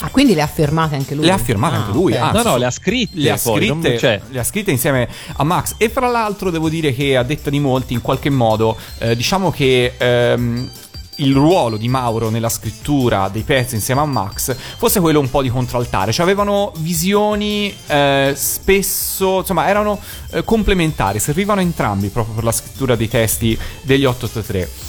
Ah, 0.00 0.10
quindi 0.10 0.32
le 0.34 0.42
ha 0.42 0.46
firmate 0.46 0.94
anche 0.94 1.16
lui? 1.16 1.24
Le 1.24 1.32
ha 1.32 1.38
firmate 1.38 1.74
Ah, 1.74 1.78
anche 1.80 1.92
lui, 1.92 2.12
ok. 2.12 2.18
ah, 2.20 2.30
No, 2.30 2.42
no, 2.42 2.56
le 2.56 2.66
ha 2.66 2.70
scritte. 2.70 3.18
Le 3.18 3.30
ha, 3.32 3.38
poi, 3.42 3.66
non- 3.66 3.80
scritte, 3.80 3.98
cioè, 3.98 4.20
le 4.30 4.38
ha 4.38 4.44
scritte 4.44 4.70
insieme 4.70 5.08
a 5.36 5.42
Max 5.42 5.74
e 5.76 5.88
fra 5.88 6.06
l'altro 6.08 6.50
devo 6.50 6.68
dire 6.68 6.94
che 6.94 7.16
a 7.16 7.24
detta 7.24 7.50
di 7.50 7.58
molti 7.58 7.94
in 7.94 8.00
qualche 8.00 8.30
modo 8.30 8.76
eh, 8.98 9.16
diciamo 9.16 9.50
che 9.50 9.94
ehm, 9.98 10.70
il 11.20 11.34
ruolo 11.34 11.76
di 11.76 11.88
Mauro 11.88 12.30
nella 12.30 12.48
scrittura 12.48 13.28
dei 13.28 13.42
pezzi 13.42 13.74
insieme 13.74 14.00
a 14.00 14.04
Max 14.04 14.54
fosse 14.76 15.00
quello 15.00 15.20
un 15.20 15.30
po' 15.30 15.42
di 15.42 15.48
contraltare, 15.48 16.12
cioè 16.12 16.24
avevano 16.24 16.72
visioni 16.78 17.74
eh, 17.86 18.32
spesso, 18.36 19.38
insomma 19.38 19.68
erano 19.68 20.00
eh, 20.30 20.44
complementari, 20.44 21.18
servivano 21.18 21.60
entrambi 21.60 22.08
proprio 22.08 22.34
per 22.34 22.44
la 22.44 22.52
scrittura 22.52 22.96
dei 22.96 23.08
testi 23.08 23.58
degli 23.82 24.04
883. 24.04 24.87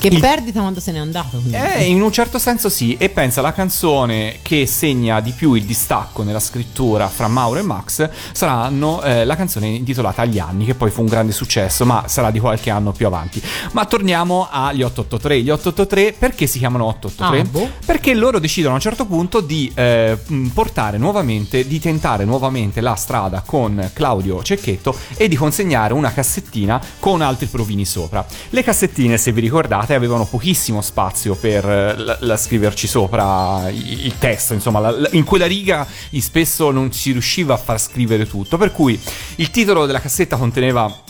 Che 0.00 0.08
Il- 0.08 0.18
perdita 0.18 0.60
quando 0.60 0.80
se 0.80 0.92
n'è 0.92 0.98
andato. 0.98 1.36
quindi. 1.38 1.54
Eh, 1.56 1.84
in 1.84 2.00
un 2.00 2.10
certo 2.10 2.38
senso 2.38 2.70
sì, 2.70 2.96
e 2.98 3.10
pensa 3.10 3.42
la 3.42 3.52
canzone 3.52 4.38
che 4.40 4.64
segna 4.64 5.20
di 5.20 5.32
più 5.32 5.52
il 5.52 5.64
distacco 5.64 6.22
nella 6.22 6.40
scrittura 6.40 7.06
fra 7.08 7.28
Mauro 7.28 7.58
e 7.58 7.62
Max 7.62 8.08
saranno 8.32 9.02
eh, 9.02 9.26
la 9.26 9.36
canzone 9.36 9.66
intitolata 9.66 10.22
Agli 10.22 10.38
anni, 10.38 10.64
che 10.64 10.74
poi 10.74 10.90
fu 10.90 11.02
un 11.02 11.06
grande 11.06 11.32
successo, 11.32 11.84
ma 11.84 12.04
sarà 12.06 12.30
di 12.30 12.40
qualche 12.40 12.70
anno 12.70 12.92
più 12.92 13.06
avanti. 13.06 13.42
Ma 13.72 13.84
torniamo 13.84 14.48
agli 14.50 14.82
883. 14.82 15.42
Gli 15.42 15.50
883 15.50 16.14
perché 16.18 16.46
si 16.46 16.58
chiamano 16.58 16.86
883? 16.86 17.40
Ah, 17.40 17.44
boh. 17.44 17.70
Perché 17.84 18.14
loro 18.14 18.38
decidono 18.38 18.72
a 18.72 18.76
un 18.76 18.80
certo 18.82 19.04
punto 19.04 19.40
di 19.40 19.70
eh, 19.74 20.16
portare 20.54 20.96
nuovamente, 20.96 21.66
di 21.66 21.78
tentare 21.78 22.24
nuovamente 22.24 22.80
la 22.80 22.94
strada 22.94 23.42
con 23.44 23.90
Claudio 23.92 24.42
Cecchetto 24.42 24.96
e 25.16 25.28
di 25.28 25.36
consegnare 25.36 25.92
una 25.92 26.10
cassettina 26.10 26.80
con 26.98 27.20
altri 27.20 27.46
provini 27.48 27.84
sopra. 27.84 28.24
Le 28.48 28.62
cassettine, 28.62 29.18
se 29.18 29.30
vi 29.32 29.42
ricordate, 29.42 29.88
avevano 29.94 30.24
pochissimo 30.26 30.80
spazio 30.80 31.34
per 31.34 31.64
eh, 31.68 31.96
la, 31.96 32.16
la 32.20 32.36
scriverci 32.36 32.86
sopra 32.86 33.68
i- 33.70 34.06
il 34.06 34.18
testo, 34.18 34.54
insomma, 34.54 34.78
la- 34.80 35.08
in 35.12 35.24
quella 35.24 35.46
riga 35.46 35.86
spesso 36.20 36.70
non 36.70 36.92
si 36.92 37.12
riusciva 37.12 37.54
a 37.54 37.56
far 37.56 37.80
scrivere 37.80 38.26
tutto, 38.26 38.56
per 38.56 38.72
cui 38.72 39.00
il 39.36 39.50
titolo 39.50 39.86
della 39.86 40.00
cassetta 40.00 40.36
conteneva 40.36 41.02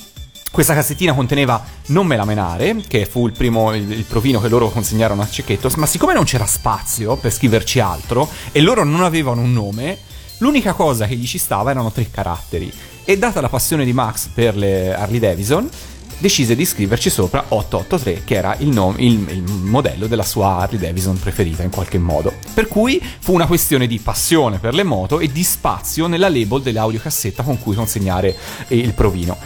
questa 0.50 0.74
cassettina 0.74 1.12
conteneva 1.14 1.64
Non 1.86 2.06
me 2.08 2.16
la 2.16 2.24
menare, 2.24 2.76
che 2.88 3.06
fu 3.06 3.26
il 3.28 3.32
primo 3.32 3.72
il, 3.72 3.88
il 3.90 4.02
provino 4.04 4.40
che 4.40 4.48
loro 4.48 4.68
consegnarono 4.68 5.22
a 5.22 5.28
Cecchetto, 5.28 5.70
ma 5.76 5.86
siccome 5.86 6.12
non 6.12 6.24
c'era 6.24 6.44
spazio 6.46 7.14
per 7.16 7.32
scriverci 7.32 7.78
altro 7.78 8.28
e 8.50 8.60
loro 8.60 8.82
non 8.82 9.02
avevano 9.04 9.42
un 9.42 9.52
nome, 9.52 9.96
l'unica 10.38 10.72
cosa 10.72 11.06
che 11.06 11.14
gli 11.14 11.26
ci 11.26 11.38
stava 11.38 11.70
erano 11.70 11.92
tre 11.92 12.10
caratteri. 12.10 12.72
E 13.04 13.16
data 13.16 13.40
la 13.40 13.48
passione 13.48 13.84
di 13.84 13.92
Max 13.92 14.26
per 14.34 14.56
le 14.56 14.92
Harley 14.94 15.20
Davidson, 15.20 15.68
decise 16.20 16.54
di 16.54 16.64
scriverci 16.64 17.10
sopra 17.10 17.44
883, 17.48 18.24
che 18.24 18.34
era 18.34 18.54
il, 18.58 18.68
nome, 18.68 19.02
il, 19.02 19.26
il 19.30 19.42
modello 19.42 20.06
della 20.06 20.22
sua 20.22 20.58
Harley 20.58 20.78
Davidson 20.78 21.18
preferita 21.18 21.62
in 21.62 21.70
qualche 21.70 21.98
modo. 21.98 22.34
Per 22.54 22.68
cui 22.68 23.02
fu 23.18 23.32
una 23.32 23.46
questione 23.46 23.86
di 23.86 23.98
passione 23.98 24.58
per 24.58 24.74
le 24.74 24.82
moto 24.82 25.18
e 25.18 25.32
di 25.32 25.42
spazio 25.42 26.06
nella 26.06 26.28
label 26.28 26.60
dell'audiocassetta 26.60 27.42
con 27.42 27.58
cui 27.58 27.74
consegnare 27.74 28.36
eh, 28.68 28.76
il 28.76 28.92
provino. 28.92 29.36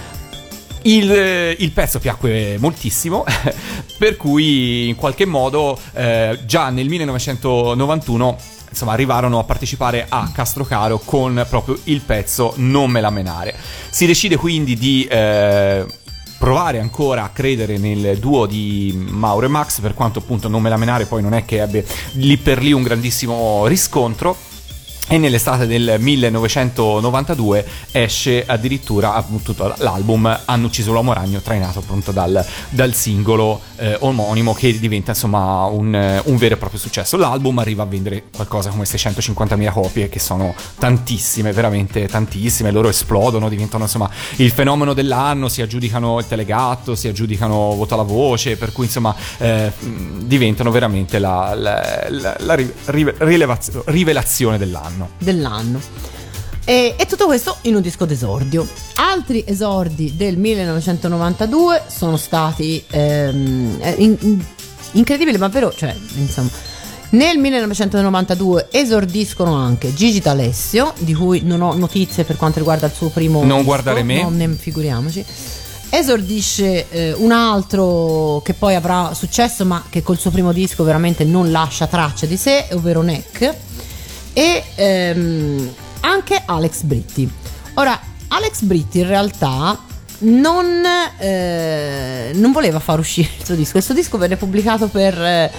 Il, 0.83 1.11
eh, 1.11 1.57
il 1.61 1.71
pezzo 1.71 1.99
piacque 1.99 2.59
moltissimo, 2.59 3.25
per 3.97 4.17
cui 4.17 4.89
in 4.89 4.97
qualche 4.97 5.25
modo 5.25 5.79
eh, 5.95 6.41
già 6.45 6.69
nel 6.69 6.89
1991 6.89 8.37
insomma 8.69 8.93
arrivarono 8.93 9.39
a 9.39 9.45
partecipare 9.45 10.05
a 10.09 10.29
Castrocaro 10.35 10.99
con 10.99 11.47
proprio 11.49 11.79
il 11.85 12.01
pezzo 12.01 12.55
Non 12.57 12.91
me 12.91 13.01
la 13.01 13.11
menare. 13.11 13.55
Si 13.89 14.05
decide 14.05 14.37
quindi 14.37 14.75
di 14.77 15.07
eh, 15.09 15.87
provare 16.45 16.79
ancora 16.79 17.23
a 17.23 17.31
credere 17.31 17.79
nel 17.79 18.19
duo 18.19 18.45
di 18.45 18.93
Mauro 18.95 19.47
e 19.47 19.49
Max, 19.49 19.81
per 19.81 19.95
quanto 19.95 20.19
appunto 20.19 20.47
Non 20.47 20.61
me 20.61 20.69
la 20.69 20.77
menare 20.77 21.07
poi 21.07 21.23
non 21.23 21.33
è 21.33 21.47
che 21.47 21.63
ebbe 21.63 21.87
lì 22.13 22.37
per 22.37 22.61
lì 22.61 22.71
un 22.71 22.83
grandissimo 22.83 23.67
riscontro. 23.67 24.37
E 25.07 25.19
nell'estate 25.19 25.67
del 25.67 25.97
1992 25.99 27.65
esce 27.93 28.43
addirittura 28.47 29.15
appunto 29.15 29.55
l'album 29.79 30.41
Hanno 30.47 30.67
ucciso 30.67 30.93
l'uomo 30.93 31.13
ragno, 31.13 31.41
trainato 31.41 31.81
appunto 31.81 32.11
dal, 32.11 32.45
dal 32.71 32.95
singolo 32.95 33.61
eh, 33.77 33.97
omonimo 34.01 34.55
che 34.55 34.77
diventa 34.79 35.11
insomma 35.11 35.65
un, 35.67 36.23
un 36.25 36.37
vero 36.37 36.55
e 36.55 36.57
proprio 36.57 36.81
successo. 36.81 37.19
L'album 37.19 37.59
arriva 37.59 37.83
a 37.83 37.87
vendere 37.87 38.25
qualcosa 38.35 38.71
come 38.71 38.85
650.000 38.85 39.71
copie, 39.73 40.09
che 40.09 40.19
sono 40.19 40.55
tantissime, 40.79 41.53
veramente 41.53 42.09
tantissime. 42.09 42.71
Loro 42.71 42.89
esplodono, 42.89 43.51
diventano 43.51 43.85
insomma 43.85 44.09
il 44.37 44.51
fenomeno 44.51 44.95
dell'anno, 44.95 45.49
si 45.49 45.61
aggiudicano 45.61 46.19
il 46.19 46.27
telegatto, 46.27 46.95
si 46.95 47.09
aggiudicano 47.09 47.75
voto 47.75 47.93
alla 47.93 48.03
voce, 48.05 48.57
per 48.57 48.73
cui 48.73 48.87
insomma 48.87 49.15
eh, 49.37 49.71
diventano 49.81 50.71
veramente 50.71 51.19
la, 51.19 51.53
la- 51.55 52.07
la- 52.09 52.37
la 52.41 52.55
rivelazione 53.87 54.57
dell'anno. 54.59 54.93
Dell'anno. 55.19 55.81
E, 56.67 56.95
e 56.99 57.07
tutto 57.07 57.27
questo 57.27 57.59
in 57.63 57.75
un 57.75 57.83
disco 57.83 58.05
d'esordio. 58.07 58.67
Altri 58.95 59.45
esordi 59.47 60.17
del 60.17 60.39
1992 60.39 61.83
sono 61.89 62.17
stati 62.17 62.83
ehm, 62.91 63.79
eh, 63.81 63.95
in- 63.99 64.17
in- 64.21 64.45
incredibili, 64.93 65.37
ma 65.39 65.49
vero, 65.49 65.73
cioè, 65.75 65.95
insomma. 66.17 66.49
Nel 67.11 67.39
1992 67.39 68.69
esordiscono 68.73 69.55
anche 69.55 69.95
Gigi 69.95 70.21
D'Alessio, 70.21 70.95
di 70.99 71.15
cui 71.15 71.43
non 71.45 71.61
ho 71.61 71.75
notizie 71.75 72.25
per 72.25 72.37
quanto 72.37 72.59
riguarda 72.59 72.87
il 72.87 72.93
suo 72.93 73.09
primo 73.09 73.39
Non 73.41 73.49
disco, 73.59 73.63
guardare 73.65 74.03
me. 74.03 74.23
non 74.23 74.35
ne 74.37 74.49
figuriamoci. 74.49 75.25
Esordisce 75.91 76.89
eh, 76.91 77.13
un 77.19 77.31
altro 77.31 78.41
che 78.45 78.55
poi 78.55 78.75
avrà 78.75 79.13
successo, 79.15 79.65
ma 79.65 79.85
che 79.89 80.03
col 80.03 80.19
suo 80.19 80.31
primo 80.33 80.51
disco 80.53 80.83
veramente 80.83 81.23
non 81.23 81.53
lascia 81.53 81.87
traccia 81.87 82.27
di 82.27 82.37
sé, 82.37 82.67
ovvero 82.73 83.03
Neck 83.03 83.55
e 84.35 84.63
ehm, 84.75 85.75
anche 86.01 86.43
Alex 86.45 86.83
Britti. 86.83 87.31
Ora, 87.75 87.99
Alex 88.29 88.61
Britti 88.61 88.99
in 88.99 89.07
realtà 89.07 89.79
non, 90.17 90.83
eh, 91.19 92.31
non 92.35 92.53
voleva 92.53 92.79
far 92.79 92.99
uscire 92.99 93.29
il 93.39 93.45
suo 93.45 93.55
disco. 93.55 93.73
Questo 93.73 93.95
disco 93.95 94.19
venne 94.19 94.37
pubblicato 94.37 94.89
per, 94.89 95.21
eh, 95.21 95.51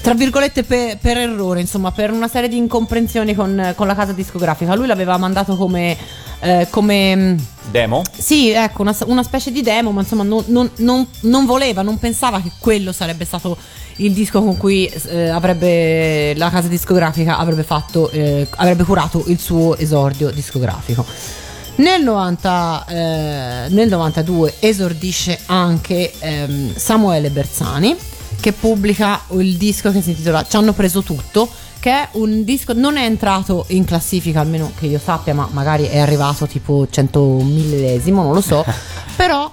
tra 0.00 0.14
virgolette, 0.14 0.64
per, 0.64 0.98
per 0.98 1.16
errore, 1.18 1.60
insomma, 1.60 1.92
per 1.92 2.10
una 2.10 2.28
serie 2.28 2.48
di 2.48 2.56
incomprensioni 2.56 3.34
con, 3.34 3.72
con 3.76 3.86
la 3.86 3.94
casa 3.94 4.12
discografica. 4.12 4.74
Lui 4.74 4.86
l'aveva 4.86 5.16
mandato 5.16 5.56
come... 5.56 5.96
eh, 6.40 6.66
come 6.70 7.36
Demo? 7.70 8.02
sì, 8.16 8.50
ecco, 8.50 8.82
una, 8.82 8.94
una 9.06 9.22
specie 9.22 9.50
di 9.50 9.62
demo, 9.62 9.90
ma 9.90 10.02
insomma 10.02 10.22
non, 10.22 10.44
non- 10.48 10.70
non- 10.76 11.06
non 11.20 11.46
voleva, 11.46 11.82
non 11.82 11.98
pensava 11.98 12.40
che 12.40 12.52
quello 12.58 12.92
sarebbe 12.92 13.24
stato 13.24 13.56
il 13.96 14.12
disco 14.12 14.42
con 14.42 14.56
cui 14.56 14.86
eh, 14.86 15.28
avrebbe 15.28 16.34
la 16.36 16.50
casa 16.50 16.68
discografica 16.68 17.38
avrebbe 17.38 17.62
fatto, 17.62 18.10
eh, 18.10 18.46
avrebbe 18.56 18.84
curato 18.84 19.24
il 19.26 19.38
suo 19.38 19.76
esordio 19.76 20.30
discografico. 20.30 21.04
Nel, 21.76 22.02
90, 22.02 22.86
eh, 22.88 22.94
nel 23.68 23.88
92 23.88 24.54
esordisce 24.60 25.40
anche 25.46 26.12
ehm, 26.20 26.74
Samuele 26.76 27.30
Bersani 27.30 27.96
che 28.40 28.52
pubblica 28.52 29.22
il 29.32 29.56
disco 29.56 29.90
che 29.90 30.00
si 30.00 30.10
intitola 30.10 30.44
Ci 30.44 30.54
hanno 30.54 30.72
preso 30.72 31.02
tutto 31.02 31.48
che 31.80 31.90
è 31.90 32.08
un 32.12 32.44
disco 32.44 32.74
non 32.74 32.96
è 32.96 33.04
entrato 33.04 33.64
in 33.68 33.84
classifica 33.84 34.40
almeno 34.40 34.70
che 34.78 34.86
io 34.86 35.00
sappia 35.02 35.34
ma 35.34 35.48
magari 35.50 35.86
è 35.86 35.98
arrivato 35.98 36.46
tipo 36.46 36.86
100 36.88 37.20
millesimo 37.42 38.22
non 38.22 38.34
lo 38.34 38.40
so 38.40 38.64
però 39.16 39.50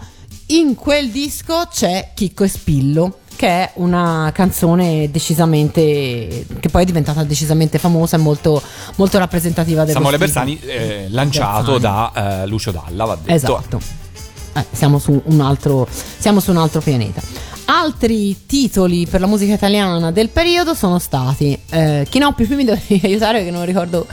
in 0.47 0.75
quel 0.75 1.09
disco 1.09 1.67
c'è 1.71 2.11
Chicco 2.13 2.43
e 2.43 2.47
Spillo 2.47 3.17
che 3.41 3.47
è 3.47 3.71
una 3.77 4.29
canzone 4.35 5.09
decisamente 5.09 6.45
che 6.59 6.69
poi 6.69 6.83
è 6.83 6.85
diventata 6.85 7.23
decisamente 7.23 7.79
famosa 7.79 8.15
e 8.15 8.19
molto, 8.19 8.61
molto 8.97 9.17
rappresentativa 9.17 9.81
dello 9.83 9.93
Samuele. 9.93 10.19
Bersani, 10.19 10.59
eh, 10.59 11.07
lanciato 11.09 11.79
Bersani. 11.79 12.11
da 12.13 12.43
eh, 12.43 12.45
Lucio 12.45 12.69
Dalla, 12.69 13.05
va 13.05 13.15
detto. 13.15 13.33
Esatto. 13.33 13.81
Eh, 14.53 14.65
siamo, 14.71 14.99
su 14.99 15.19
un 15.25 15.41
altro, 15.41 15.87
siamo 15.89 16.39
su 16.39 16.51
un 16.51 16.57
altro 16.57 16.81
pianeta. 16.81 17.19
Altri 17.65 18.45
titoli 18.45 19.07
per 19.07 19.21
la 19.21 19.27
musica 19.27 19.53
italiana 19.53 20.11
del 20.11 20.29
periodo 20.29 20.75
sono 20.75 20.99
stati 20.99 21.59
eh, 21.71 22.05
Chinoppi, 22.07 22.45
qui 22.45 22.55
mi 22.55 22.63
devi 22.63 23.01
aiutare 23.01 23.39
perché 23.39 23.51
non 23.51 23.65
ricordo 23.65 24.05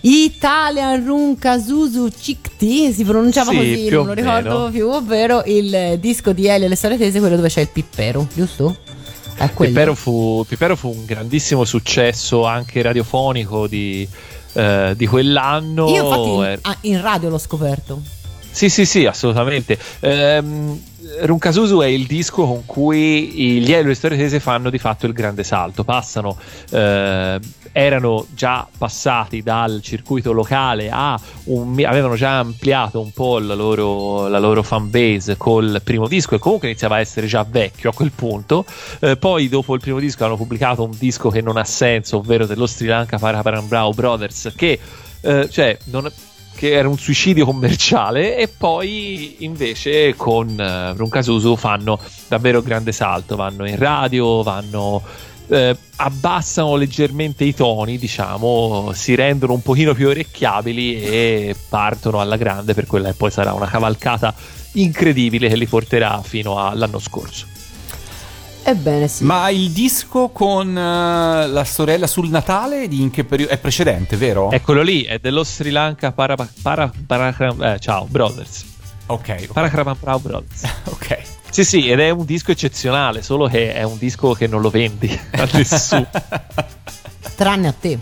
Italian 0.00 1.04
Runka 1.04 1.58
Suzu 1.58 2.08
Cikti 2.08 2.92
si 2.92 3.04
pronunciava 3.04 3.50
Sì, 3.50 3.56
così, 3.56 3.88
non 3.88 4.06
lo 4.06 4.12
ricordo 4.12 4.68
più, 4.70 4.88
ovvero 4.88 5.42
il 5.46 5.98
disco 5.98 6.32
di 6.32 6.46
Elio 6.46 6.66
e 6.66 6.68
le 6.68 6.76
storie 6.76 6.96
tese, 6.96 7.18
quello 7.18 7.36
dove 7.36 7.48
c'è 7.48 7.60
il 7.60 7.68
pippero, 7.68 8.26
giusto? 8.32 8.76
Pippero 9.56 9.94
fu, 9.94 10.44
Pippero 10.48 10.74
fu 10.74 10.88
un 10.88 11.04
grandissimo 11.04 11.64
successo 11.64 12.44
anche 12.44 12.82
radiofonico 12.82 13.68
di, 13.68 14.06
eh, 14.54 14.94
di 14.96 15.06
quell'anno. 15.06 15.88
Io 15.90 16.02
infatti 16.02 16.28
in, 16.28 16.42
Er- 16.42 16.58
ah, 16.62 16.76
in 16.82 17.00
radio 17.00 17.28
l'ho 17.28 17.38
scoperto. 17.38 18.02
Sì, 18.50 18.68
sì, 18.68 18.84
sì, 18.84 19.06
assolutamente. 19.06 19.78
Ehm, 20.00 20.80
Runkasusu 21.20 21.78
è 21.78 21.86
il 21.86 22.06
disco 22.06 22.44
con 22.44 22.64
cui 22.66 23.60
gli 23.60 23.72
Elo 23.72 23.90
e 23.90 23.94
storie 23.94 24.18
tese 24.18 24.40
fanno 24.40 24.68
di 24.68 24.78
fatto 24.78 25.06
il 25.06 25.12
grande 25.12 25.44
salto. 25.44 25.84
Passano, 25.84 26.36
eh, 26.70 27.38
erano 27.72 28.26
già 28.34 28.66
passati 28.76 29.42
dal 29.42 29.80
circuito 29.82 30.32
locale 30.32 30.90
a 30.90 31.18
un, 31.44 31.82
avevano 31.84 32.14
già 32.14 32.38
ampliato 32.38 33.00
un 33.00 33.10
po' 33.12 33.38
la 33.38 33.54
loro, 33.54 34.28
la 34.28 34.38
loro 34.38 34.62
fan 34.62 34.90
base 34.90 35.36
col 35.36 35.80
primo 35.82 36.08
disco 36.08 36.34
e 36.34 36.38
comunque 36.38 36.68
iniziava 36.68 36.96
a 36.96 37.00
essere 37.00 37.26
già 37.26 37.44
vecchio 37.48 37.90
a 37.90 37.94
quel 37.94 38.12
punto. 38.12 38.64
Eh, 39.00 39.16
poi, 39.16 39.48
dopo 39.48 39.74
il 39.74 39.80
primo 39.80 39.98
disco, 39.98 40.24
hanno 40.24 40.36
pubblicato 40.36 40.82
un 40.82 40.96
disco 40.98 41.30
che 41.30 41.40
non 41.40 41.56
ha 41.56 41.64
senso, 41.64 42.18
ovvero 42.18 42.46
dello 42.46 42.66
Sri 42.66 42.86
Lanka 42.86 43.18
Paraparambrao 43.18 43.92
Brothers, 43.92 44.52
che 44.56 44.78
eh, 45.20 45.48
cioè, 45.50 45.76
non, 45.84 46.10
che 46.58 46.72
era 46.72 46.88
un 46.88 46.98
suicidio 46.98 47.44
commerciale 47.44 48.36
e 48.36 48.48
poi 48.48 49.36
invece 49.44 50.16
con 50.16 50.48
uh, 50.48 50.96
Runkasusu 50.96 51.54
fanno 51.54 52.00
davvero 52.26 52.62
grande 52.62 52.90
salto, 52.90 53.36
vanno 53.36 53.64
in 53.64 53.76
radio, 53.76 54.42
vanno 54.42 55.00
eh, 55.48 55.76
abbassano 55.96 56.76
leggermente 56.76 57.44
i 57.44 57.54
toni, 57.54 57.98
diciamo, 57.98 58.92
si 58.92 59.14
rendono 59.14 59.54
un 59.54 59.62
pochino 59.62 59.94
più 59.94 60.08
orecchiabili 60.08 61.02
e 61.02 61.56
partono 61.68 62.20
alla 62.20 62.36
grande 62.36 62.74
per 62.74 62.86
quella 62.86 63.08
che 63.08 63.14
poi 63.14 63.30
sarà 63.30 63.52
una 63.52 63.66
cavalcata 63.66 64.34
incredibile 64.72 65.48
che 65.48 65.56
li 65.56 65.66
porterà 65.66 66.20
fino 66.22 66.58
all'anno 66.58 66.98
scorso. 66.98 67.46
Ebbene 68.62 69.08
sì. 69.08 69.24
Ma 69.24 69.48
il 69.48 69.70
disco 69.70 70.28
con 70.28 70.76
eh, 70.76 71.46
la 71.46 71.64
sorella 71.64 72.06
sul 72.06 72.28
Natale 72.28 72.86
di 72.86 73.00
in 73.00 73.10
che 73.10 73.24
periodo? 73.24 73.52
È 73.52 73.56
precedente, 73.56 74.16
vero? 74.16 74.50
Eccolo 74.50 74.82
lì, 74.82 75.04
è 75.04 75.18
dello 75.18 75.42
Sri 75.42 75.70
Lanka 75.70 76.12
para, 76.12 76.36
para, 76.60 76.92
para- 77.06 77.34
eh, 77.74 77.78
ciao, 77.78 78.04
Brothers. 78.04 78.66
Ok, 79.06 79.36
ok. 79.40 79.52
Parakramaprao 79.52 80.18
Brothers. 80.18 80.62
ok. 80.84 81.37
Sì, 81.50 81.64
sì, 81.64 81.88
ed 81.90 82.00
è 82.00 82.10
un 82.10 82.24
disco 82.24 82.50
eccezionale, 82.52 83.22
solo 83.22 83.48
che 83.48 83.72
è 83.72 83.82
un 83.82 83.98
disco 83.98 84.32
che 84.32 84.46
non 84.46 84.60
lo 84.60 84.70
vendi 84.70 85.18
a 85.32 85.48
nessuno. 85.52 86.06
Tranne 87.34 87.68
a 87.68 87.74
te. 87.78 87.98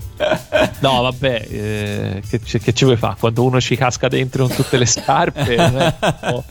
No, 0.81 1.03
vabbè, 1.03 1.47
eh, 1.51 2.23
che, 2.27 2.41
ci- 2.43 2.59
che 2.59 2.73
ci 2.73 2.85
vuoi 2.85 2.97
fare? 2.97 3.17
Quando 3.19 3.45
uno 3.45 3.61
ci 3.61 3.77
casca 3.77 4.09
dentro 4.09 4.47
con 4.47 4.57
tutte 4.57 4.79
le 4.79 4.87
scarpe, 4.87 5.55
è 5.55 5.95
che 6.01 6.13
può, 6.21 6.45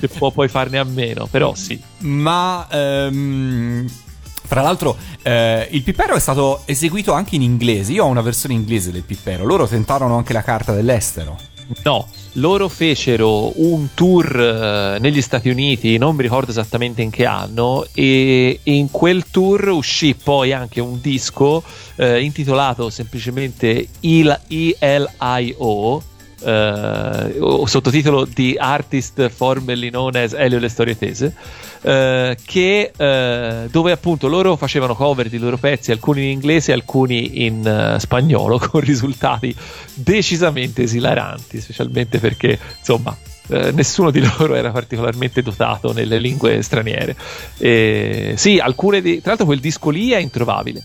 che 0.00 0.08
può 0.08 0.30
poi 0.30 0.48
farne 0.48 0.78
a 0.78 0.84
meno, 0.84 1.26
però 1.26 1.54
sì. 1.54 1.80
Ma 1.98 2.66
ehm, 2.70 3.88
fra 4.46 4.62
l'altro 4.62 4.96
eh, 5.22 5.66
il 5.72 5.82
Pippero 5.82 6.14
è 6.14 6.20
stato 6.20 6.62
eseguito 6.64 7.12
anche 7.12 7.34
in 7.34 7.42
inglese. 7.42 7.92
Io 7.92 8.04
ho 8.04 8.08
una 8.08 8.22
versione 8.22 8.54
inglese 8.54 8.92
del 8.92 9.02
Pippero. 9.02 9.44
Loro 9.44 9.66
tentarono 9.66 10.16
anche 10.16 10.32
la 10.32 10.42
carta 10.42 10.72
dell'estero. 10.72 11.36
No, 11.84 12.08
loro 12.34 12.68
fecero 12.68 13.52
un 13.60 13.88
tour 13.92 14.40
eh, 14.40 14.98
negli 15.00 15.20
Stati 15.20 15.50
Uniti, 15.50 15.98
non 15.98 16.16
mi 16.16 16.22
ricordo 16.22 16.50
esattamente 16.50 17.02
in 17.02 17.10
che 17.10 17.26
anno, 17.26 17.86
e 17.92 18.60
in 18.62 18.90
quel 18.90 19.24
tour 19.30 19.68
uscì 19.68 20.14
poi 20.14 20.52
anche 20.52 20.80
un 20.80 20.98
disco 21.00 21.62
eh, 21.96 22.22
intitolato 22.22 22.88
semplicemente 22.88 23.88
ELIO. 24.00 26.02
Eh, 26.40 27.34
sottotitolo 27.64 28.26
The 28.26 28.56
Artist 28.58 29.28
Formerly 29.28 29.90
Known 29.90 30.16
as 30.16 30.32
Elio 30.32 30.58
Le 30.58 30.68
Storie 30.68 30.96
Tese 30.96 31.34
eh, 31.82 32.36
che, 32.44 32.92
eh, 32.96 33.68
dove 33.70 33.92
appunto 33.92 34.28
loro 34.28 34.56
facevano 34.56 34.94
cover 34.94 35.28
di 35.28 35.38
loro 35.38 35.56
pezzi 35.56 35.92
alcuni 35.92 36.24
in 36.24 36.30
inglese 36.30 36.72
alcuni 36.72 37.44
in 37.44 37.66
eh, 37.66 38.00
spagnolo 38.00 38.58
con 38.70 38.80
risultati 38.80 39.54
decisamente 39.94 40.82
esilaranti 40.82 41.60
specialmente 41.60 42.18
perché 42.18 42.58
insomma 42.78 43.16
eh, 43.48 43.72
nessuno 43.72 44.10
di 44.10 44.20
loro 44.20 44.54
era 44.54 44.70
particolarmente 44.70 45.42
dotato 45.42 45.92
nelle 45.92 46.18
lingue 46.18 46.62
straniere. 46.62 47.16
E, 47.58 48.34
sì, 48.36 48.58
alcune 48.58 49.00
di, 49.00 49.20
tra 49.20 49.30
l'altro 49.30 49.46
quel 49.46 49.60
disco 49.60 49.90
lì 49.90 50.10
è 50.10 50.18
introvabile 50.18 50.84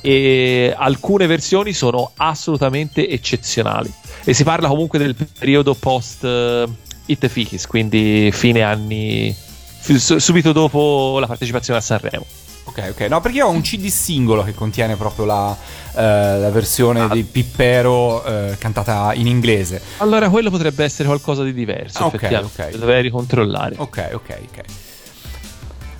e 0.00 0.74
alcune 0.76 1.26
versioni 1.26 1.72
sono 1.72 2.12
assolutamente 2.16 3.08
eccezionali. 3.08 3.92
E 4.24 4.34
si 4.34 4.44
parla 4.44 4.68
comunque 4.68 4.98
del 4.98 5.14
periodo 5.14 5.74
post 5.74 6.22
uh, 6.24 6.70
It 7.06 7.26
Fichis, 7.28 7.66
quindi 7.66 8.30
fine 8.32 8.62
anni 8.62 9.34
subito 9.80 10.52
dopo 10.52 11.18
la 11.18 11.26
partecipazione 11.26 11.78
a 11.78 11.82
Sanremo. 11.82 12.26
Ok, 12.68 12.88
ok. 12.90 13.00
No, 13.08 13.20
perché 13.20 13.38
io 13.38 13.46
ho 13.46 13.50
un 13.50 13.62
CD 13.62 13.86
singolo 13.88 14.42
che 14.44 14.54
contiene 14.54 14.94
proprio 14.96 15.24
la, 15.24 15.56
eh, 15.94 16.38
la 16.38 16.50
versione 16.50 17.00
Ah. 17.00 17.08
di 17.08 17.22
Pippero 17.24 18.22
eh, 18.24 18.56
cantata 18.58 19.12
in 19.14 19.26
inglese. 19.26 19.80
Allora 19.98 20.28
quello 20.28 20.50
potrebbe 20.50 20.84
essere 20.84 21.08
qualcosa 21.08 21.42
di 21.42 21.52
diverso, 21.54 21.98
Ah, 22.04 22.06
ok, 22.06 22.40
ok. 22.44 22.76
Dovrei 22.76 23.02
ricontrollare. 23.02 23.74
Ok, 23.78 24.10
ok, 24.12 24.38
ok. 24.50 24.60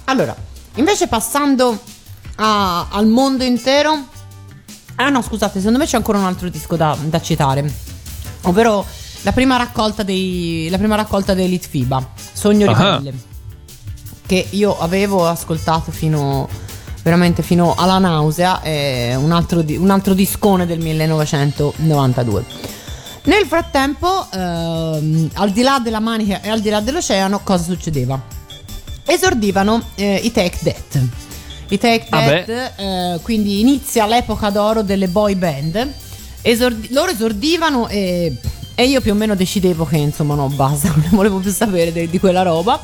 Allora, 0.04 0.34
invece 0.74 1.06
passando 1.08 1.78
a- 2.36 2.88
al 2.90 3.06
mondo 3.06 3.44
intero. 3.44 4.06
Ah 4.96 5.08
no, 5.10 5.22
scusate, 5.22 5.58
secondo 5.58 5.78
me 5.78 5.86
c'è 5.86 5.96
ancora 5.96 6.18
un 6.18 6.24
altro 6.24 6.48
disco 6.48 6.76
da, 6.76 6.96
da 7.00 7.20
citare. 7.20 7.70
Ovvero 8.42 8.84
la 9.22 9.32
prima 9.32 9.56
raccolta 9.56 10.02
dei. 10.02 10.68
La 10.70 10.78
prima 10.78 10.96
raccolta 10.96 11.34
dei 11.34 11.44
Elite 11.46 11.68
FIBA. 11.68 12.08
Sogno 12.32 12.66
di 12.66 12.72
Ah. 12.72 12.96
pelle. 12.96 13.14
Che 14.28 14.46
io 14.50 14.78
avevo 14.78 15.26
ascoltato 15.26 15.90
fino. 15.90 16.48
Veramente 17.02 17.42
fino 17.42 17.74
alla 17.74 17.98
nausea. 17.98 18.60
È 18.60 19.14
un 19.14 19.32
altro, 19.32 19.64
un 19.66 19.88
altro 19.88 20.12
discone 20.12 20.66
del 20.66 20.78
1992. 20.80 22.44
Nel 23.24 23.46
frattempo, 23.46 24.26
ehm, 24.32 25.30
al 25.34 25.50
di 25.50 25.62
là 25.62 25.80
della 25.80 26.00
manica 26.00 26.40
e 26.42 26.48
al 26.48 26.60
di 26.60 26.68
là 26.68 26.80
dell'oceano, 26.80 27.40
cosa 27.42 27.62
succedeva? 27.62 28.20
Esordivano 29.04 29.82
eh, 29.94 30.20
i 30.22 30.30
Take 30.32 30.58
That. 30.62 31.00
I 31.68 31.78
Take 31.78 32.06
Vabbè. 32.08 32.44
That, 32.44 32.72
eh, 32.78 33.20
quindi 33.22 33.60
inizia 33.60 34.06
l'epoca 34.06 34.50
d'oro 34.50 34.82
delle 34.82 35.08
boy 35.08 35.34
band. 35.34 35.92
Esordi- 36.42 36.92
loro 36.92 37.10
esordivano 37.10 37.88
e, 37.88 38.34
e 38.78 38.84
io 38.84 39.00
più 39.00 39.10
o 39.10 39.16
meno 39.16 39.34
decidevo 39.34 39.84
che 39.84 39.96
insomma 39.96 40.36
no, 40.36 40.46
basta, 40.46 40.86
non 40.94 41.08
volevo 41.10 41.38
più 41.38 41.50
sapere 41.50 41.92
de- 41.92 42.08
di 42.08 42.20
quella 42.20 42.42
roba. 42.42 42.80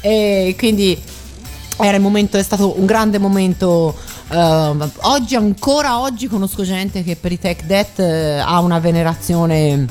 E 0.00 0.54
quindi 0.56 0.96
era 1.80 1.96
il 1.96 2.00
momento, 2.00 2.36
è 2.36 2.42
stato 2.44 2.78
un 2.78 2.86
grande 2.86 3.18
momento. 3.18 3.92
eh, 4.30 4.76
oggi, 5.00 5.34
ancora 5.34 5.98
oggi, 5.98 6.28
conosco 6.28 6.62
gente 6.62 7.02
che 7.02 7.16
per 7.16 7.32
i 7.32 7.40
Tech 7.40 7.64
Death 7.64 7.98
eh, 7.98 8.38
ha 8.38 8.60
una 8.60 8.78
venerazione. 8.78 9.84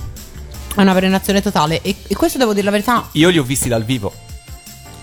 ha 0.76 0.82
Una 0.82 0.94
venerazione 0.94 1.42
totale. 1.42 1.82
E, 1.82 1.98
e 2.08 2.16
questo 2.16 2.38
devo 2.38 2.54
dire 2.54 2.64
la 2.64 2.72
verità. 2.72 3.10
Io 3.12 3.28
li 3.28 3.38
ho 3.38 3.44
visti 3.44 3.68
dal 3.68 3.84
vivo. 3.84 4.14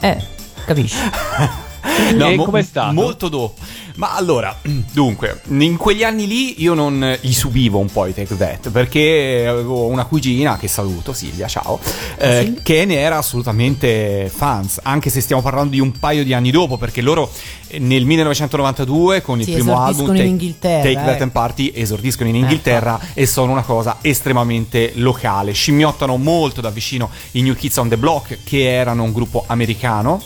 Eh, 0.00 0.16
capisci? 0.64 0.96
E 1.82 2.36
mo- 2.36 2.44
com'è 2.44 2.62
stato? 2.62 2.92
Molto 2.92 3.28
dopo. 3.28 3.54
Ma 3.96 4.14
allora, 4.14 4.56
dunque, 4.92 5.40
in 5.48 5.76
quegli 5.76 6.04
anni 6.04 6.28
lì 6.28 6.62
io 6.62 6.72
non 6.74 7.02
eh, 7.02 7.18
li 7.20 7.32
subivo 7.32 7.78
un 7.80 7.90
po' 7.90 8.06
i 8.06 8.14
Take 8.14 8.36
That 8.36 8.70
perché 8.70 9.44
avevo 9.48 9.86
una 9.86 10.04
cugina 10.04 10.56
che 10.56 10.68
saluto, 10.68 11.12
Silvia, 11.12 11.48
ciao, 11.48 11.80
eh, 12.16 12.42
Sì. 12.44 12.60
che 12.62 12.84
ne 12.84 12.94
era 12.98 13.16
assolutamente 13.18 14.30
fans, 14.32 14.78
anche 14.84 15.10
se 15.10 15.20
stiamo 15.20 15.42
parlando 15.42 15.70
di 15.70 15.80
un 15.80 15.90
paio 15.98 16.22
di 16.22 16.32
anni 16.32 16.52
dopo, 16.52 16.76
perché 16.76 17.00
loro 17.00 17.28
eh, 17.66 17.80
nel 17.80 18.04
1992 18.04 19.20
con 19.20 19.40
il 19.40 19.46
Sì, 19.46 19.52
primo 19.54 19.80
album 19.82 20.14
in 20.14 20.58
Take, 20.60 20.92
Take 20.94 20.94
That 21.04 21.18
eh. 21.18 21.22
and 21.24 21.32
Party 21.32 21.72
esordiscono 21.74 22.28
in 22.28 22.36
Inghilterra 22.36 23.00
e 23.14 23.26
sono 23.26 23.50
una 23.50 23.62
cosa 23.62 23.98
estremamente 24.00 24.92
locale, 24.94 25.50
scimmiottano 25.52 26.16
molto 26.16 26.60
da 26.60 26.70
vicino 26.70 27.10
i 27.32 27.42
New 27.42 27.54
Kids 27.54 27.76
on 27.78 27.88
the 27.88 27.96
Block 27.96 28.38
che 28.44 28.70
erano 28.72 29.02
un 29.02 29.12
gruppo 29.12 29.42
americano 29.48 30.22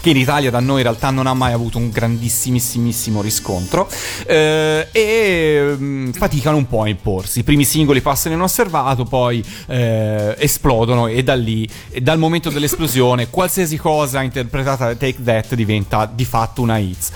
che 0.00 0.10
in 0.10 0.16
Italia 0.16 0.50
da 0.50 0.60
noi 0.60 0.78
in 0.78 0.82
realtà 0.84 1.10
non 1.10 1.26
ha 1.26 1.34
mai 1.34 1.52
avuto 1.52 1.78
un 1.78 1.90
grandissimissimo 1.90 3.20
riscontro 3.20 3.88
eh, 4.26 4.88
e 4.92 5.74
mm, 5.76 6.10
faticano 6.10 6.56
un 6.56 6.66
po' 6.66 6.82
a 6.82 6.88
imporsi. 6.88 7.40
I 7.40 7.42
primi 7.42 7.64
singoli 7.64 8.00
passano 8.00 8.34
inosservato, 8.34 9.04
poi 9.04 9.44
eh, 9.66 10.34
esplodono 10.38 11.06
e 11.06 11.22
da 11.22 11.34
lì, 11.34 11.68
e 11.90 12.00
dal 12.00 12.18
momento 12.18 12.50
dell'esplosione, 12.50 13.28
qualsiasi 13.30 13.76
cosa 13.76 14.22
interpretata 14.22 14.86
da 14.86 14.94
Take 14.94 15.22
That 15.22 15.54
diventa 15.54 16.10
di 16.12 16.24
fatto 16.24 16.62
una 16.62 16.78
hits. 16.78 17.10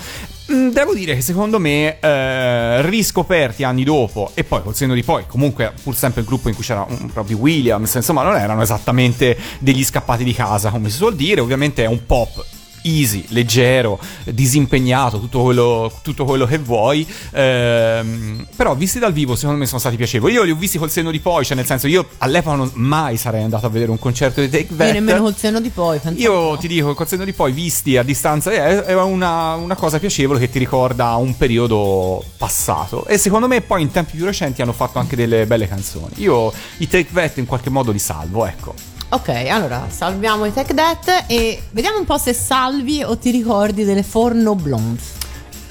Mm, 0.52 0.70
Devo 0.70 0.92
dire 0.92 1.14
che 1.14 1.20
secondo 1.20 1.58
me, 1.58 1.98
eh, 2.00 2.82
riscoperti 2.82 3.62
anni 3.62 3.84
dopo, 3.84 4.32
e 4.34 4.44
poi 4.44 4.62
col 4.62 4.74
senno 4.74 4.94
di 4.94 5.02
poi, 5.02 5.24
comunque, 5.26 5.72
pur 5.82 5.94
sempre 5.94 6.22
il 6.22 6.26
gruppo 6.26 6.48
in 6.48 6.54
cui 6.54 6.64
c'era 6.64 6.84
un 6.88 7.10
Robbie 7.12 7.36
Williams, 7.36 7.94
insomma, 7.94 8.22
non 8.22 8.36
erano 8.36 8.62
esattamente 8.62 9.36
degli 9.60 9.84
scappati 9.84 10.24
di 10.24 10.34
casa, 10.34 10.70
come 10.70 10.90
si 10.90 10.96
suol 10.96 11.14
dire. 11.14 11.40
Ovviamente 11.40 11.84
è 11.84 11.86
un 11.86 12.04
pop 12.06 12.44
easy, 12.82 13.24
leggero, 13.28 13.98
disimpegnato, 14.24 15.18
tutto 15.18 15.42
quello, 15.42 15.92
tutto 16.02 16.24
quello 16.24 16.46
che 16.46 16.58
vuoi. 16.58 17.06
Ehm, 17.32 18.46
però 18.56 18.74
visti 18.74 18.98
dal 18.98 19.12
vivo, 19.12 19.34
secondo 19.34 19.58
me 19.58 19.66
sono 19.66 19.80
stati 19.80 19.96
piacevoli. 19.96 20.32
Io 20.32 20.42
li 20.42 20.50
ho 20.50 20.56
visti 20.56 20.78
col 20.78 20.90
senno 20.90 21.10
di 21.10 21.20
poi, 21.20 21.44
cioè 21.44 21.56
nel 21.56 21.66
senso, 21.66 21.86
io 21.86 22.06
all'epoca 22.18 22.56
non 22.56 22.70
mai 22.74 23.16
sarei 23.16 23.42
andato 23.42 23.66
a 23.66 23.68
vedere 23.68 23.90
un 23.90 23.98
concerto 23.98 24.40
di 24.40 24.48
Take 24.48 24.76
That. 24.76 24.86
Io 24.88 24.92
nemmeno 24.92 25.22
col 25.22 25.36
senno 25.36 25.60
di 25.60 25.70
poi. 25.70 26.00
un 26.02 26.14
Io 26.16 26.56
ti 26.56 26.68
dico, 26.68 26.94
col 26.94 27.06
senno 27.06 27.24
di 27.24 27.32
poi, 27.32 27.52
visti 27.52 27.96
a 27.96 28.02
distanza, 28.02 28.50
è, 28.50 28.82
è 28.82 28.94
una, 28.94 29.54
una 29.54 29.74
cosa 29.74 29.98
piacevole 29.98 30.38
che 30.38 30.50
ti 30.50 30.58
ricorda 30.58 31.14
un 31.16 31.36
periodo 31.36 32.22
passato. 32.36 33.06
E 33.06 33.18
secondo 33.18 33.48
me, 33.48 33.60
poi 33.60 33.82
in 33.82 33.90
tempi 33.90 34.16
più 34.16 34.24
recenti 34.24 34.62
hanno 34.62 34.72
fatto 34.72 34.98
anche 34.98 35.16
delle 35.16 35.46
belle 35.46 35.68
canzoni. 35.68 36.14
Io 36.16 36.52
i 36.78 36.88
Take 36.88 37.08
That 37.12 37.38
in 37.38 37.46
qualche 37.46 37.70
modo 37.70 37.90
li 37.92 37.98
salvo, 37.98 38.46
ecco. 38.46 38.91
Ok, 39.12 39.28
allora 39.28 39.88
salviamo 39.90 40.46
i 40.46 40.54
Tech 40.54 40.72
Death 40.72 41.24
e 41.26 41.64
vediamo 41.72 41.98
un 41.98 42.06
po' 42.06 42.16
se 42.16 42.32
salvi 42.32 43.02
o 43.02 43.18
ti 43.18 43.30
ricordi 43.30 43.84
delle 43.84 44.02
Forno 44.02 44.54
Blondes. 44.54 45.10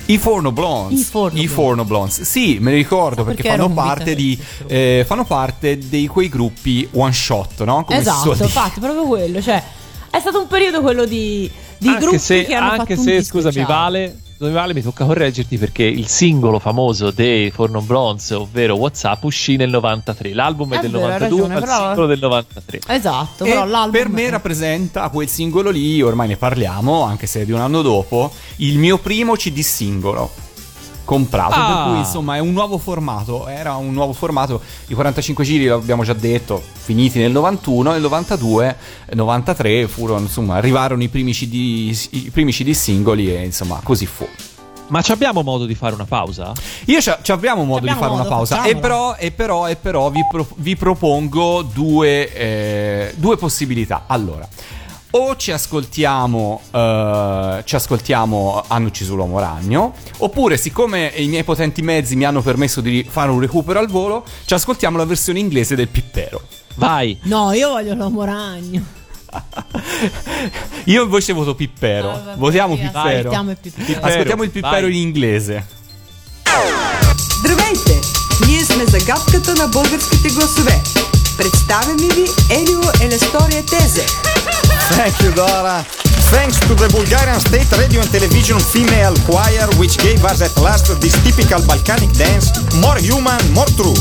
I 0.06 0.20
Forno 0.20 0.52
Blondes. 0.52 1.00
I 1.00 1.04
Forno 1.04 1.32
Blondes. 1.32 1.52
Forno 1.52 1.86
Blondes. 1.86 2.22
Sì, 2.22 2.60
me 2.60 2.70
ne 2.70 2.78
ricordo 2.78 3.24
perché, 3.24 3.42
perché 3.42 3.58
fanno 3.58 3.74
parte 3.74 4.14
di 4.14 4.36
vita- 4.36 4.72
eh, 4.72 5.04
fanno 5.08 5.26
parte 5.26 5.80
di 5.80 6.06
quei 6.06 6.30
gruppi 6.30 6.88
one 6.92 7.12
shot, 7.12 7.64
no? 7.64 7.84
Come 7.84 7.98
esatto, 7.98 8.36
infatti, 8.44 8.80
proprio 8.80 9.06
quello. 9.06 9.42
Cioè, 9.42 9.64
è 10.12 10.20
stato 10.20 10.40
un 10.40 10.48
periodo 10.48 10.82
quello 10.82 11.06
di, 11.06 11.50
di 11.80 11.88
anche 11.88 12.00
gruppi 12.00 12.20
se, 12.20 12.46
che 12.46 12.54
hanno 12.54 12.74
anche 12.74 12.94
fatto 12.96 13.02
se 13.02 13.10
un 13.10 13.18
disco 13.18 13.42
scusami. 13.42 13.66
Vale, 13.66 14.20
scusami, 14.42 14.54
Vale, 14.54 14.74
mi 14.74 14.82
tocca 14.82 15.06
correggerti 15.06 15.58
perché 15.60 15.84
il 15.84 16.08
singolo 16.08 16.58
famoso 16.58 17.12
dei 17.12 17.52
Forno 17.52 17.80
Bronze, 17.82 18.34
ovvero 18.34 18.76
WhatsApp, 18.76 19.24
uscì 19.24 19.56
nel 19.56 19.70
93. 19.70 20.34
L'album 20.34 20.74
è, 20.74 20.78
È 20.78 20.82
del 20.82 20.90
vero, 20.92 21.06
hai 21.06 21.12
92, 21.12 21.20
ragione, 21.42 21.54
ma 21.54 21.60
il 21.60 21.66
però- 21.66 21.86
singolo 21.86 22.08
del 22.08 22.20
93. 22.20 22.80
Esatto, 22.88 23.44
E 23.46 23.50
però 23.50 23.66
l'album 23.66 23.92
per 23.92 24.10
me 24.10 24.26
è- 24.26 24.30
rappresenta 24.32 25.10
quel 25.10 25.28
singolo 25.28 25.70
lì, 25.70 26.02
ormai 26.02 26.28
ne 26.30 26.38
parliamo, 26.38 27.04
anche 27.04 27.28
se 27.28 27.42
è 27.42 27.46
di 27.46 27.52
un 27.52 27.60
anno 27.60 27.84
dopo, 27.84 28.32
il 28.58 28.80
mio 28.80 28.98
primo 28.98 29.34
CD 29.36 29.60
singolo. 29.60 30.32
Comprato. 31.12 31.56
Ah. 31.56 31.66
Per 31.66 31.92
cui 31.92 31.98
insomma 32.00 32.38
è 32.38 32.40
un 32.40 32.54
nuovo 32.54 32.78
formato. 32.78 33.50
Era 33.50 33.76
un 33.76 33.92
nuovo 33.92 34.14
formato. 34.14 34.62
I 34.88 34.94
45 34.94 35.44
giri, 35.44 35.66
l'abbiamo 35.66 36.06
già 36.06 36.14
detto, 36.14 36.64
finiti 36.72 37.20
nel 37.20 37.34
91, 37.34 37.92
nel 37.92 38.02
92, 38.02 38.78
93 39.12 39.88
furono, 39.90 40.22
insomma, 40.22 40.56
arrivarono 40.56 41.04
i 41.04 41.10
primi 41.10 41.34
CD, 41.34 41.94
i 42.12 42.30
primi 42.32 42.54
CD 42.54 42.72
singoli 42.72 43.36
e 43.36 43.44
insomma 43.44 43.82
così 43.84 44.06
fu. 44.06 44.26
Ma 44.88 45.02
ci 45.02 45.12
abbiamo 45.12 45.42
modo 45.42 45.66
di 45.66 45.76
fare 45.76 45.94
una 45.94 46.06
pausa? 46.06 46.54
Io 46.86 47.02
ci 47.02 47.12
ci 47.22 47.32
abbiamo 47.32 47.64
modo 47.64 47.80
Abbiamo 47.80 48.00
di 48.00 48.06
fare 48.06 48.12
modo, 48.12 48.28
una 48.28 48.36
pausa. 48.38 48.64
E 48.64 48.76
però, 48.78 49.16
e 49.18 49.32
però, 49.32 49.68
e 49.68 49.76
però 49.76 50.10
vi, 50.10 50.26
pro- 50.30 50.48
vi 50.56 50.76
propongo 50.78 51.62
due, 51.62 52.34
eh, 52.34 53.14
due 53.18 53.36
possibilità. 53.38 54.04
Allora, 54.08 54.48
o 55.11 55.37
ci 55.37 55.51
ascoltiamo, 55.53 56.61
eh, 56.71 57.63
ci 57.65 57.77
ascoltiamo 57.77 58.65
Hanno 58.67 58.87
ucciso 58.89 59.15
l'uomo 59.15 59.39
ragno, 59.39 59.95
oppure, 60.19 60.57
siccome 60.57 61.13
i 61.17 61.27
miei 61.29 61.45
potenti 61.45 61.83
mezzi 61.83 62.17
mi 62.17 62.25
hanno 62.25 62.43
permesso 62.43 62.81
di 62.81 63.07
fare 63.09 63.31
un 63.31 63.41
recupero 63.41 63.79
al 63.79 63.89
volo, 63.89 64.25
ci 64.45 64.55
ascoltiamo 64.55 64.97
la 64.97 65.05
versione 65.05 65.39
inglese 65.39 65.75
del 65.75 65.89
Pippero. 65.89 66.43
Vai! 66.77 67.19
No, 67.23 67.53
io 67.53 67.71
voglio 67.71 67.95
l'uomo 67.95 68.25
ragno. 68.25 68.83
Io 70.85 71.03
invece 71.03 71.33
voto 71.33 71.55
Pippero. 71.55 72.11
Ah, 72.11 72.19
vabbè, 72.19 72.37
Votiamo 72.37 72.75
sì, 72.77 72.83
Pippero. 72.83 73.31
ascoltiamo 73.31 73.51
il 73.51 73.59
Pippero. 73.61 74.07
Ascoltiamo 74.07 74.43
il 74.43 74.51
Pippero 74.51 74.87
Vai. 74.87 74.97
in 74.97 75.03
inglese. 75.03 75.67
Здравейте! 77.39 78.01
Ние 78.47 78.65
сме 78.65 78.85
загадката 78.85 79.55
на 79.55 79.69
българските 79.69 80.29
гласове. 80.29 80.83
Представяме 81.39 82.09
ви 82.15 82.25
Елио 82.51 82.81
Елестория 83.01 83.65
Тезе. 83.65 84.07
Thank 84.90 85.22
you, 85.22 85.32
Dora. 85.34 85.86
Thanks 86.32 86.60
to 86.68 86.74
the 86.76 86.88
Bulgarian 86.90 87.40
State 87.40 87.70
Radio 87.78 88.02
and 88.02 88.10
Television 88.12 88.60
Female 88.60 89.16
Choir, 89.28 89.68
which 89.78 89.98
gave 90.00 90.24
us 90.24 90.42
at 90.42 90.56
last 90.62 90.88
this 91.02 91.14
typical 91.24 91.60
Balkanic 91.68 92.12
dance, 92.18 92.52
more 92.80 92.98
human, 92.98 93.40
more 93.54 93.68
true, 93.76 93.94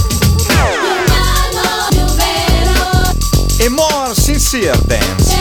a 3.61 3.69
more 3.69 4.15
sincere 4.15 4.75
dance. 4.87 5.35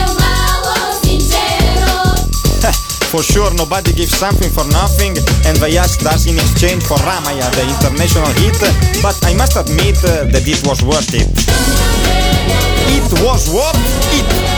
For 3.10 3.22
sure, 3.22 3.50
nobody 3.54 3.92
gives 3.92 4.14
something 4.14 4.50
for 4.50 4.64
nothing, 4.70 5.16
and 5.46 5.56
they 5.58 5.76
asked 5.78 6.06
us 6.06 6.26
in 6.26 6.38
exchange 6.38 6.84
for 6.84 6.94
Ramaya, 7.02 7.50
the 7.58 7.66
international 7.66 8.30
hit, 8.38 8.54
but 9.02 9.18
I 9.26 9.34
must 9.34 9.56
admit 9.56 9.98
uh, 10.04 10.30
that 10.30 10.46
it 10.46 10.62
was 10.66 10.82
worth 10.84 11.10
it. 11.14 11.26
It 12.86 13.10
was 13.26 13.50
worth 13.50 13.78
it. 14.14 14.49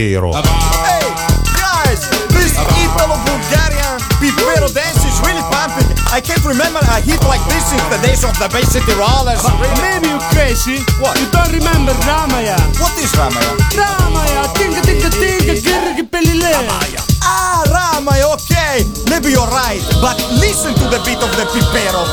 Hey, 0.00 0.16
guys, 1.60 2.08
this 2.32 2.56
Italo-Bulgarian 2.56 4.00
Pipero 4.16 4.72
dance 4.72 5.04
is 5.04 5.20
really 5.20 5.44
pumping. 5.52 5.84
I 6.08 6.24
can't 6.24 6.40
remember 6.40 6.80
a 6.80 7.04
hit 7.04 7.20
like 7.28 7.44
this 7.52 7.68
since 7.68 7.84
the 7.92 8.00
days 8.00 8.24
of 8.24 8.32
the 8.40 8.48
Bay 8.48 8.64
City 8.64 8.96
Rollers. 8.96 9.44
Really. 9.44 9.76
Maybe 9.84 10.08
you 10.08 10.16
crazy? 10.32 10.80
What? 11.04 11.20
You 11.20 11.28
don't 11.28 11.52
remember 11.52 11.92
Ramaya? 12.08 12.56
What 12.80 12.96
is 12.96 13.12
Ramaya? 13.12 13.60
Ramaya, 13.76 14.48
tinga 14.56 14.80
tinga 14.88 15.12
tinga, 15.12 15.52
girri 15.60 16.00
pelile. 16.08 16.48
Ah, 17.20 17.60
Ramaya, 17.68 18.32
okay. 18.40 18.88
Maybe 19.12 19.36
you're 19.36 19.52
right, 19.52 19.84
but 20.00 20.16
listen 20.40 20.72
to 20.80 20.88
the 20.88 20.96
beat 21.04 21.20
of 21.20 21.28
the 21.36 21.44
Pipero. 21.52 22.08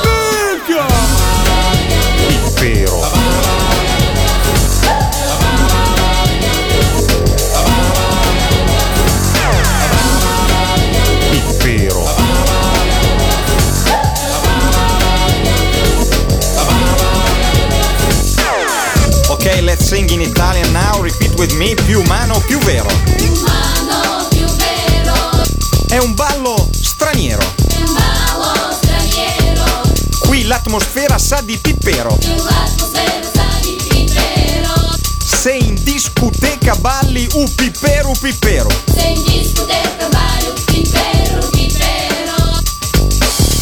Pippero. 2.68 3.08
Pippero. 11.88 13.18
Okay, 19.30 19.62
let's 19.62 19.86
sing 19.86 20.10
in 20.12 20.22
Italian 20.22 20.72
now. 20.74 21.02
Repeat 21.02 21.38
with 21.38 21.54
me. 21.58 21.76
Più 21.86 22.00
umano, 22.02 22.40
più 22.48 22.58
vero. 22.60 22.88
Umano 22.90 24.28
più 24.30 24.46
vero, 24.46 25.44
È 25.88 25.98
un 25.98 26.14
ballo 26.16 26.70
straniero. 26.72 27.42
è 27.68 27.76
un 27.78 27.92
mago 27.94 28.72
straniero. 28.72 29.82
Qui 30.28 30.44
l'atmosfera 30.46 31.18
sa 31.18 31.42
di 31.42 31.58
Pippero. 31.58 32.16
Più 32.16 32.36
l'atmosfera 32.36 33.22
sa 33.34 33.46
di 33.62 33.78
pippero. 33.90 34.96
Se 35.24 35.52
in 35.52 35.76
discoteca 35.84 36.76
balli 36.76 37.28
u 37.34 37.44
Pippero 37.56 38.12
Pippero. 38.20 38.70
Se 38.94 39.02
in 39.08 39.24
discoteca 39.24 40.06
un 40.06 40.54
pippero, 40.66 41.40
pippero. 41.50 41.57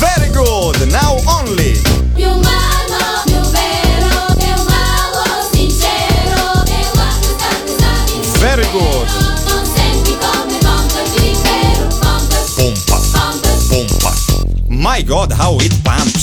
Very 0.06 0.30
good, 0.32 0.77
now 0.91 1.18
only. 1.27 1.82
Più 2.14 2.27
umano, 2.27 3.23
più 3.26 3.40
vero, 3.52 4.14
è 4.38 4.53
un 4.53 4.65
mago 4.69 5.23
sincero. 5.52 6.64
E 6.68 6.86
guarda 6.94 7.27
sta 7.38 7.49
sa 7.77 7.91
di 8.06 8.40
Very 8.40 8.68
good. 8.72 9.07
Non 9.48 9.65
senti 9.65 10.15
come 10.18 10.57
pompa 10.60 11.02
il 11.02 11.10
pippero, 11.15 11.88
pompa, 11.99 12.38
Pompa. 12.56 12.98
pompa. 13.11 13.49
Pompa. 13.68 14.14
My 14.69 15.02
god, 15.03 15.32
how 15.34 15.57
it 15.60 15.73
pumps. 15.84 16.15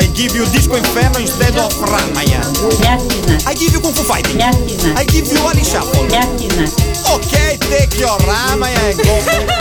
I 0.00 0.06
give 0.14 0.34
you 0.34 0.46
Disco 0.46 0.76
Inferno 0.76 1.18
instead 1.18 1.58
of 1.58 1.74
Ramaya? 1.74 2.40
I 3.46 3.52
give 3.52 3.74
you 3.74 3.80
Kung 3.80 3.92
Fu 3.92 4.02
Fighting. 4.02 4.40
I 4.40 5.04
give 5.04 5.26
you 5.26 5.38
Ali 5.40 5.62
Shuffle. 5.62 6.06
Okay, 7.12 7.58
take 7.68 7.98
your 8.00 8.16
Ramaya 8.24 8.80
and 8.80 8.98
go. 8.98 9.60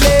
La 0.00 0.17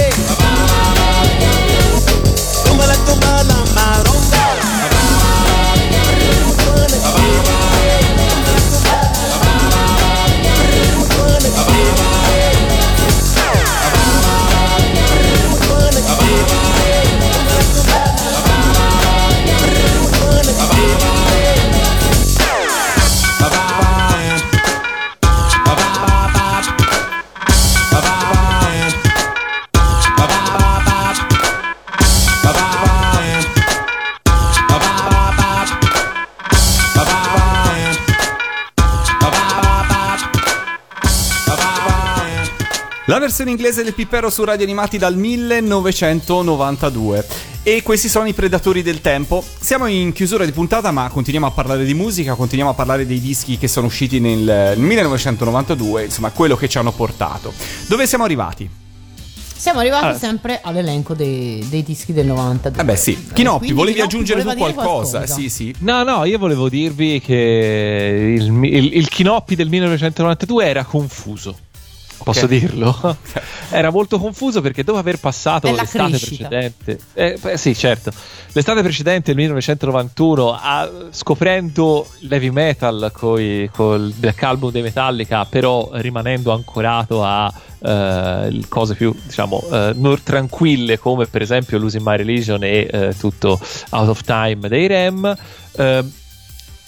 versione 43.28 43.50
inglese 43.50 43.82
del 43.84 43.92
Pippero 43.92 44.30
su 44.30 44.42
Radio 44.42 44.64
Animati 44.64 44.96
dal 44.96 45.14
1992. 45.14 47.26
E 47.62 47.82
questi 47.82 48.08
sono 48.08 48.26
i 48.26 48.32
Predatori 48.32 48.80
del 48.82 49.02
Tempo. 49.02 49.44
Siamo 49.60 49.84
in 49.86 50.12
chiusura 50.12 50.46
di 50.46 50.52
puntata, 50.52 50.90
ma 50.92 51.10
continuiamo 51.10 51.46
a 51.46 51.50
parlare 51.50 51.84
di 51.84 51.92
musica, 51.92 52.32
continuiamo 52.34 52.72
a 52.72 52.74
parlare 52.74 53.04
dei 53.06 53.20
dischi 53.20 53.58
che 53.58 53.68
sono 53.68 53.88
usciti 53.88 54.18
nel, 54.18 54.38
nel 54.38 54.78
1992, 54.78 56.04
insomma, 56.04 56.30
quello 56.30 56.56
che 56.56 56.70
ci 56.70 56.78
hanno 56.78 56.90
portato. 56.92 57.52
Dove 57.86 58.06
siamo 58.06 58.24
arrivati? 58.24 58.66
Siamo 59.54 59.80
arrivati 59.80 60.06
Ah. 60.06 60.16
sempre 60.16 60.60
all'elenco 60.62 61.12
dei, 61.12 61.62
dei 61.68 61.82
dischi 61.82 62.14
del 62.14 62.24
92. 62.26 62.80
Eh 62.80 62.84
beh 62.86 62.96
sì, 62.96 63.26
Chinoppi, 63.34 63.58
Quindi 63.58 63.74
volevi 63.74 63.96
Chinoppi 63.96 64.14
aggiungere 64.14 64.42
tu 64.42 64.54
qualcosa? 64.56 64.82
qualcosa. 65.18 65.26
Sì, 65.26 65.50
sì. 65.50 65.74
No, 65.80 66.02
no, 66.04 66.24
io 66.24 66.38
volevo 66.38 66.70
dirvi 66.70 67.20
che 67.20 68.34
il, 68.38 68.64
il, 68.64 68.96
il 68.96 69.08
Chinoppi 69.08 69.54
del 69.54 69.68
1992 69.68 70.64
era 70.64 70.84
confuso. 70.84 71.58
Posso 72.24 72.46
dirlo? 72.46 73.16
Era 73.70 73.90
molto 73.90 74.18
confuso 74.18 74.60
perché 74.60 74.82
dopo 74.84 74.98
aver 74.98 75.18
passato 75.18 75.70
l'estate 75.74 76.08
crescita. 76.10 76.48
precedente, 76.48 76.98
eh, 77.14 77.38
beh, 77.40 77.56
sì, 77.56 77.74
certo, 77.74 78.10
l'estate 78.52 78.82
precedente, 78.82 79.30
il 79.30 79.36
1991, 79.36 80.52
a- 80.52 80.90
scoprendo 81.10 82.06
l'heavy 82.20 82.50
metal 82.50 83.10
coi- 83.14 83.70
col 83.72 84.12
Black 84.16 84.42
Album 84.42 84.70
dei 84.70 84.82
Metallica, 84.82 85.44
però 85.44 85.88
rimanendo 85.92 86.52
ancorato 86.52 87.22
a 87.24 87.52
eh, 87.80 88.60
cose 88.68 88.94
più, 88.94 89.14
diciamo, 89.24 89.62
eh, 89.70 89.92
non 89.94 90.20
tranquille 90.22 90.98
come 90.98 91.26
per 91.26 91.42
esempio 91.42 91.78
Losing 91.78 92.04
My 92.04 92.16
Religion 92.16 92.62
e 92.64 92.88
eh, 92.90 93.14
tutto 93.16 93.60
Out 93.90 94.08
of 94.08 94.22
Time 94.22 94.68
dei 94.68 94.86
Rem. 94.86 95.36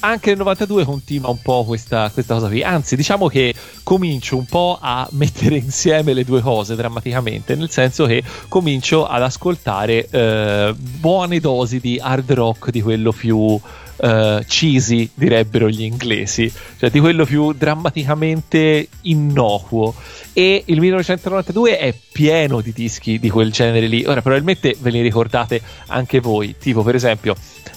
Anche 0.01 0.31
nel 0.31 0.39
92 0.39 0.85
continua 0.85 1.31
un 1.31 1.41
po' 1.41 1.65
questa, 1.65 2.11
questa 2.13 2.35
cosa 2.35 2.49
qui. 2.49 2.63
Anzi, 2.63 2.97
diciamo 2.97 3.29
che 3.29 3.55
comincio 3.83 4.37
un 4.37 4.47
po' 4.47 4.79
a 4.81 5.07
mettere 5.13 5.57
insieme 5.57 6.13
le 6.13 6.25
due 6.25 6.41
cose 6.41 6.75
drammaticamente, 6.75 7.55
nel 7.55 7.71
senso 7.71 8.07
che 8.07 8.23
comincio 8.49 9.07
ad 9.07 9.23
ascoltare 9.23 10.09
eh, 10.09 10.75
buone 10.77 11.41
dosi 11.41 11.81
di 11.81 11.99
hard 12.01 12.33
rock 12.33 12.71
di 12.71 12.83
quello 12.83 13.13
più 13.13 13.61
eh, 14.03 14.45
cheesy, 14.47 15.11
direbbero 15.15 15.69
gli 15.69 15.83
inglesi, 15.83 16.53
cioè 16.79 16.91
di 16.91 17.01
quello 17.01 17.25
più 17.25 17.53
drammaticamente 17.53 18.89
innocuo. 19.03 19.95
E 20.33 20.63
il 20.67 20.81
1992 20.81 21.79
è 21.79 21.95
pieno 22.13 22.61
di 22.61 22.73
dischi 22.73 23.19
di 23.19 23.29
quel 23.31 23.51
genere 23.53 23.87
lì. 23.87 24.05
Ora, 24.07 24.23
probabilmente 24.23 24.77
ve 24.81 24.91
li 24.91 25.01
ricordate 25.01 25.61
anche 25.89 26.21
voi, 26.21 26.55
tipo 26.59 26.83
per 26.83 26.95
esempio 26.95 27.35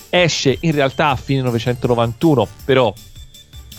esce 0.10 0.58
in 0.60 0.72
realtà 0.74 1.10
a 1.10 1.16
fine 1.16 1.42
1991, 1.42 2.48
però 2.66 2.94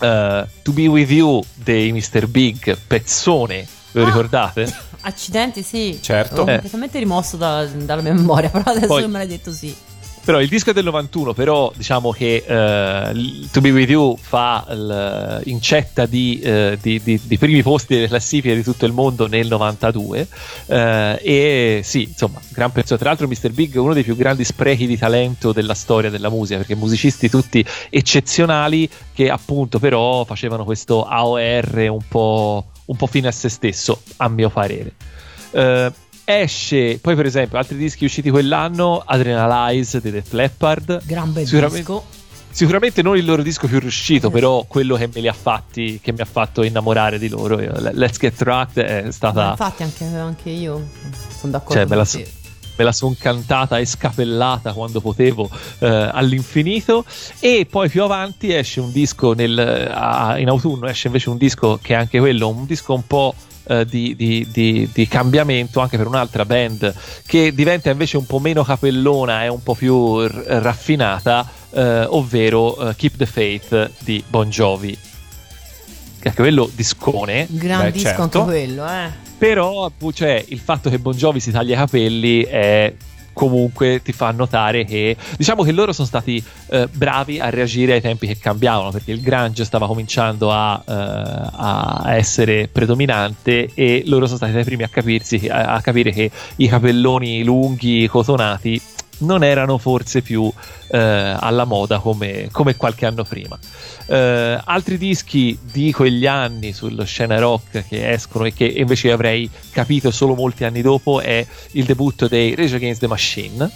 eh, 0.01 0.47
To 0.62 0.73
Be 0.73 0.87
With 0.89 1.11
You 1.11 1.41
dei 1.55 1.93
Mr. 1.93 2.27
Big, 2.27 2.77
pezzone, 2.87 3.66
ve 3.93 4.01
lo 4.01 4.07
ricordate? 4.07 4.73
Accidenti, 5.03 5.62
sì. 5.62 5.99
Certo. 6.03 6.43
Ho 6.43 6.45
completamente 6.45 6.99
rimosso 6.99 7.37
da- 7.37 7.65
dalla 7.66 8.03
memoria, 8.03 8.49
però 8.51 8.65
adesso 8.66 8.87
Poi- 8.87 9.07
me 9.09 9.19
l'hai 9.19 9.27
detto 9.29 9.53
sì. 9.53 9.75
Però 10.24 10.40
il 10.40 10.48
disco 10.48 10.70
è 10.70 10.72
del 10.72 10.84
91, 10.84 11.34
però 11.34 11.70
diciamo 11.76 12.10
che 12.10 12.42
l- 12.48 13.46
To 13.51 13.60
Be 13.60 13.70
With 13.70 13.90
You 13.90 14.16
fa 14.18 14.64
l- 14.72 15.42
incetta 15.44 16.06
di, 16.06 16.40
eh, 16.40 16.78
di- 16.80 16.98
di- 17.02 17.20
di 17.22 17.36
primi 17.36 17.62
posti 17.62 17.94
delle 17.94 18.09
classifiche 18.09 18.55
di 18.55 18.62
tutto 18.62 18.86
il 18.86 18.92
mondo 18.92 19.26
nel 19.28 19.46
92 19.46 20.26
eh, 20.66 21.18
e 21.22 21.80
sì, 21.84 22.05
insomma, 22.05 22.40
gran 22.48 22.72
pezzo. 22.72 22.96
Tra 22.96 23.10
l'altro 23.10 23.28
Mr. 23.28 23.51
Big 23.51 23.74
è 23.74 23.78
uno 23.78 23.92
dei 23.92 24.02
più 24.02 24.16
grandi 24.16 24.44
sprechi 24.44 24.86
di 24.86 24.96
talento 24.96 25.52
della 25.52 25.74
storia 25.74 26.09
della 26.09 26.30
musica, 26.30 26.56
perché 26.56 26.74
musicisti 26.74 27.28
tutti 27.28 27.62
eccezionali 27.90 28.88
che 29.12 29.28
appunto 29.28 29.78
però 29.78 30.24
facevano 30.24 30.64
questo 30.64 31.05
AOR 31.05 31.86
un 31.90 32.02
po', 32.09 32.64
un 32.86 32.96
po' 32.96 33.06
fine 33.06 33.28
a 33.28 33.32
se 33.32 33.51
stesso, 33.51 34.01
a 34.16 34.28
mio 34.28 34.48
parere. 34.48 34.92
Eh, 35.51 35.92
esce 36.24 36.98
poi 37.01 37.14
per 37.14 37.26
esempio 37.26 37.59
altri 37.59 37.76
dischi 37.76 38.05
usciti 38.05 38.30
quell'anno 38.30 39.02
Adrenalize 39.05 40.01
di 40.01 40.10
Def 40.10 40.32
Leppard 40.32 41.02
Gran 41.05 41.32
bel 41.32 41.44
Sicuramente- 41.46 41.78
disco. 41.80 42.05
sicuramente 42.51 43.02
non 43.02 43.16
il 43.16 43.24
loro 43.24 43.42
disco 43.42 43.66
più 43.66 43.78
riuscito 43.78 44.30
però 44.30 44.64
quello 44.66 44.96
che 44.96 45.09
me 45.12 45.20
li 45.20 45.28
ha 45.28 45.32
fatti 45.34 46.01
che 46.02 46.12
mi 46.12 46.20
ha 46.20 46.24
fatto 46.24 46.62
innamorare 46.62 47.18
di 47.18 47.28
loro 47.28 47.60
Io- 47.60 47.72
Let's 47.92 48.18
Get 48.18 48.40
Rocked 48.42 48.82
è 48.84 49.02
Ma 49.05 49.10
stata 49.10 49.51
infatti 49.51 49.82
anche, 49.82 50.05
anche 50.05 50.51
io 50.51 50.88
sono 51.36 51.52
d'accordo 51.52 51.74
cioè 51.74 51.84
me 51.86 51.96
la, 51.96 52.05
te. 52.06 52.26
me 52.76 52.84
la 52.84 52.92
son 52.92 53.16
cantata 53.18 53.78
e 53.78 53.84
scapellata 53.84 54.72
quando 54.72 55.01
potevo 55.02 55.51
eh, 55.80 55.86
all'infinito 56.12 57.05
e 57.40 57.66
poi 57.68 57.88
più 57.90 58.02
avanti 58.02 58.52
esce 58.55 58.80
un 58.80 58.90
disco 58.92 59.34
nel, 59.34 59.59
a- 59.92 60.38
in 60.38 60.48
autunno 60.48 60.86
esce 60.86 61.09
invece 61.09 61.28
un 61.28 61.36
disco 61.36 61.78
che 61.82 61.92
è 61.92 61.96
anche 61.96 62.18
quello 62.18 62.48
un 62.48 62.64
disco 62.64 62.94
un 62.94 63.06
po' 63.06 63.34
eh, 63.66 63.85
di, 63.86 64.15
di- 64.16 64.47
di- 64.51 64.89
di 64.93 65.09
cambiamento 65.09 65.81
anche 65.81 65.97
per 65.97 66.07
un'altra 66.07 66.45
band 66.45 66.95
che 67.27 67.55
diventa 67.55 67.91
invece 67.91 68.16
un 68.16 68.27
po' 68.27 68.39
meno 68.39 68.62
capellona 68.65 69.45
e 69.45 69.49
un 69.49 69.62
po' 69.62 69.74
più 69.74 70.20
r- 70.20 70.28
raffinata 70.61 71.49
eh, 71.70 72.05
ovvero 72.09 72.91
eh, 72.91 72.95
Keep 72.97 73.16
the 73.16 73.27
Faith 73.27 73.91
di 74.01 74.23
Bon 74.27 74.49
Jovi 74.49 74.97
che 76.20 76.28
anche 76.28 76.41
quello 76.41 76.70
discone 76.74 77.47
Gran 77.51 77.82
Beh, 77.82 77.91
disco 77.93 78.07
certo. 78.09 78.23
anche 78.23 78.43
quello, 78.43 78.86
eh. 78.89 79.11
però 79.36 79.91
cioè, 80.12 80.43
il 80.49 80.59
fatto 80.59 80.89
che 80.89 80.99
Bon 80.99 81.15
Jovi 81.15 81.41
si 81.41 81.51
taglia 81.51 81.74
i 81.74 81.77
capelli 81.78 82.43
è 82.45 82.93
comunque 83.35 84.01
ti 84.02 84.12
fa 84.12 84.31
notare 84.31 84.86
che 84.86 85.15
diciamo 85.36 85.62
che 85.62 85.73
loro 85.73 85.93
sono 85.93 86.06
stati 86.06 86.43
eh, 86.70 86.89
bravi 86.90 87.39
a 87.39 87.51
reagire 87.51 87.93
ai 87.93 88.01
tempi 88.01 88.27
che 88.27 88.39
cambiavano 88.39 88.90
perché 88.90 89.12
il 89.12 89.20
grunge 89.20 89.65
stava 89.65 89.86
cominciando 89.86 90.51
a, 90.51 90.82
eh, 90.86 90.93
a 90.93 92.15
essere 92.15 92.69
predominante 92.73 93.69
e 93.74 94.02
loro 94.06 94.24
sono 94.24 94.39
stati 94.39 94.52
tra 94.52 94.62
i 94.62 94.65
primi 94.65 94.85
a 94.85 94.89
capirsi 94.89 95.48
a, 95.48 95.74
a 95.74 95.81
capire 95.82 96.11
che 96.11 96.31
i 96.56 96.69
capelloni 96.69 97.44
lunghi 97.44 98.09
cotonati 98.09 98.81
non 99.19 99.43
erano 99.45 99.78
forse 99.78 100.23
più 100.23 100.51
eh, 100.89 100.99
alla 100.99 101.65
moda 101.65 101.99
come, 101.99 102.49
come 102.51 102.77
qualche 102.77 103.07
anno 103.07 103.24
prima 103.24 103.59
eh, 104.07 104.61
altri 104.65 104.99
dischi 104.99 105.59
di 105.62 105.93
quegli 105.93 106.27
anni 106.27 106.73
sullo 106.73 107.05
scena 107.05 107.39
rock 107.39 107.86
che 107.89 108.11
escono 108.11 108.45
e 108.45 108.53
che 108.53 108.65
invece 108.66 109.11
avrei 109.12 109.49
capito 109.70 110.11
solo 110.11 110.35
molti 110.35 110.65
anni 110.65 110.82
dopo 110.82 111.20
è 111.20 111.47
il 111.73 111.85
debutto 111.85 112.28
dei 112.28 112.55
Rage 112.55 112.77
Against 112.77 113.01
the 113.01 113.07
Machine 113.07 113.70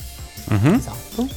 Mhm. 0.51 0.74
Esatto. 0.74 1.28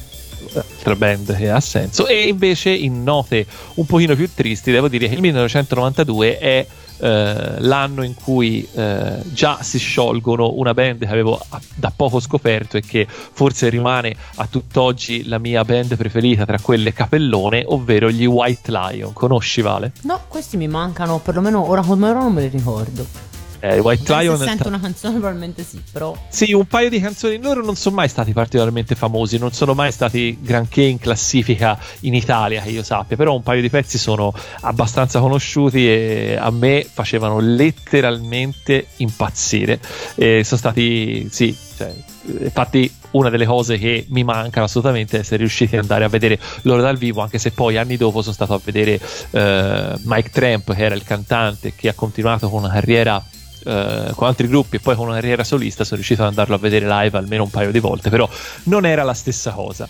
Altra 0.54 0.96
band 0.96 1.36
che 1.36 1.50
ha 1.50 1.60
senso 1.60 2.06
e 2.06 2.28
invece 2.28 2.70
in 2.70 3.02
note 3.02 3.46
un 3.74 3.86
pochino 3.86 4.14
più 4.14 4.28
tristi 4.32 4.70
devo 4.70 4.88
dire 4.88 5.08
che 5.08 5.14
il 5.14 5.20
1992 5.20 6.38
è 6.38 6.66
eh, 6.98 7.60
l'anno 7.60 8.04
in 8.04 8.14
cui 8.14 8.66
eh, 8.74 9.22
già 9.24 9.60
si 9.62 9.78
sciolgono 9.78 10.52
una 10.54 10.72
band 10.72 11.00
che 11.00 11.10
avevo 11.10 11.40
da 11.74 11.92
poco 11.94 12.20
scoperto 12.20 12.76
e 12.76 12.80
che 12.80 13.06
forse 13.08 13.68
rimane 13.68 14.14
a 14.36 14.46
tutt'oggi 14.46 15.26
la 15.26 15.38
mia 15.38 15.64
band 15.64 15.96
preferita 15.96 16.46
tra 16.46 16.60
quelle 16.60 16.92
capellone 16.92 17.64
ovvero 17.66 18.10
gli 18.10 18.24
White 18.24 18.70
Lion 18.70 19.12
conosci 19.12 19.62
Vale? 19.62 19.92
No, 20.02 20.20
questi 20.28 20.56
mi 20.56 20.68
mancano, 20.68 21.18
perlomeno 21.18 21.68
ora 21.68 21.82
come 21.82 22.08
ora 22.08 22.20
non 22.20 22.32
me 22.32 22.42
li 22.42 22.48
ricordo. 22.48 23.31
Eh, 23.64 23.78
White 23.78 24.12
Lion 24.12 24.36
Se 24.38 24.44
sento 24.44 24.66
una 24.66 24.80
canzone 24.80 25.18
probabilmente 25.18 25.62
sì, 25.62 25.80
però... 25.92 26.16
Sì, 26.28 26.52
un 26.52 26.66
paio 26.66 26.90
di 26.90 26.98
canzoni. 26.98 27.40
Loro 27.40 27.62
non 27.64 27.76
sono 27.76 27.94
mai 27.94 28.08
stati 28.08 28.32
particolarmente 28.32 28.96
famosi, 28.96 29.38
non 29.38 29.52
sono 29.52 29.72
mai 29.72 29.92
stati 29.92 30.36
granché 30.40 30.82
in 30.82 30.98
classifica 30.98 31.78
in 32.00 32.14
Italia, 32.14 32.60
che 32.60 32.70
io 32.70 32.82
sappia. 32.82 33.16
Però 33.16 33.32
un 33.32 33.42
paio 33.44 33.60
di 33.60 33.70
pezzi 33.70 33.98
sono 33.98 34.34
abbastanza 34.62 35.20
conosciuti 35.20 35.88
e 35.88 36.36
a 36.36 36.50
me 36.50 36.84
facevano 36.92 37.38
letteralmente 37.38 38.88
impazzire. 38.96 39.78
E 40.16 40.42
sono 40.42 40.58
stati, 40.58 41.28
sì, 41.30 41.56
cioè, 41.76 41.94
infatti 42.40 42.92
una 43.12 43.30
delle 43.30 43.46
cose 43.46 43.78
che 43.78 44.06
mi 44.08 44.24
mancano 44.24 44.66
assolutamente 44.66 45.18
è 45.18 45.20
essere 45.20 45.36
riusciti 45.36 45.76
ad 45.76 45.82
andare 45.82 46.02
a 46.02 46.08
vedere 46.08 46.36
loro 46.62 46.82
dal 46.82 46.96
vivo 46.96 47.20
anche 47.20 47.38
se 47.38 47.50
poi 47.50 47.76
anni 47.76 47.96
dopo 47.96 48.22
sono 48.22 48.32
stato 48.32 48.54
a 48.54 48.60
vedere 48.62 48.98
eh, 49.30 49.94
Mike 50.04 50.30
Tramp 50.30 50.72
che 50.74 50.82
era 50.82 50.94
il 50.94 51.04
cantante 51.04 51.74
che 51.74 51.88
ha 51.88 51.94
continuato 51.94 52.48
con 52.48 52.60
una 52.62 52.72
carriera 52.72 53.22
eh, 53.64 54.12
con 54.14 54.26
altri 54.28 54.46
gruppi 54.48 54.76
e 54.76 54.80
poi 54.80 54.94
con 54.96 55.06
una 55.06 55.14
carriera 55.16 55.44
solista 55.44 55.84
sono 55.84 55.96
riuscito 55.96 56.22
ad 56.22 56.28
andarlo 56.28 56.54
a 56.54 56.58
vedere 56.58 56.86
live 56.86 57.16
almeno 57.18 57.44
un 57.44 57.50
paio 57.50 57.70
di 57.70 57.78
volte 57.78 58.10
però 58.10 58.28
non 58.64 58.84
era 58.86 59.02
la 59.02 59.14
stessa 59.14 59.50
cosa 59.52 59.88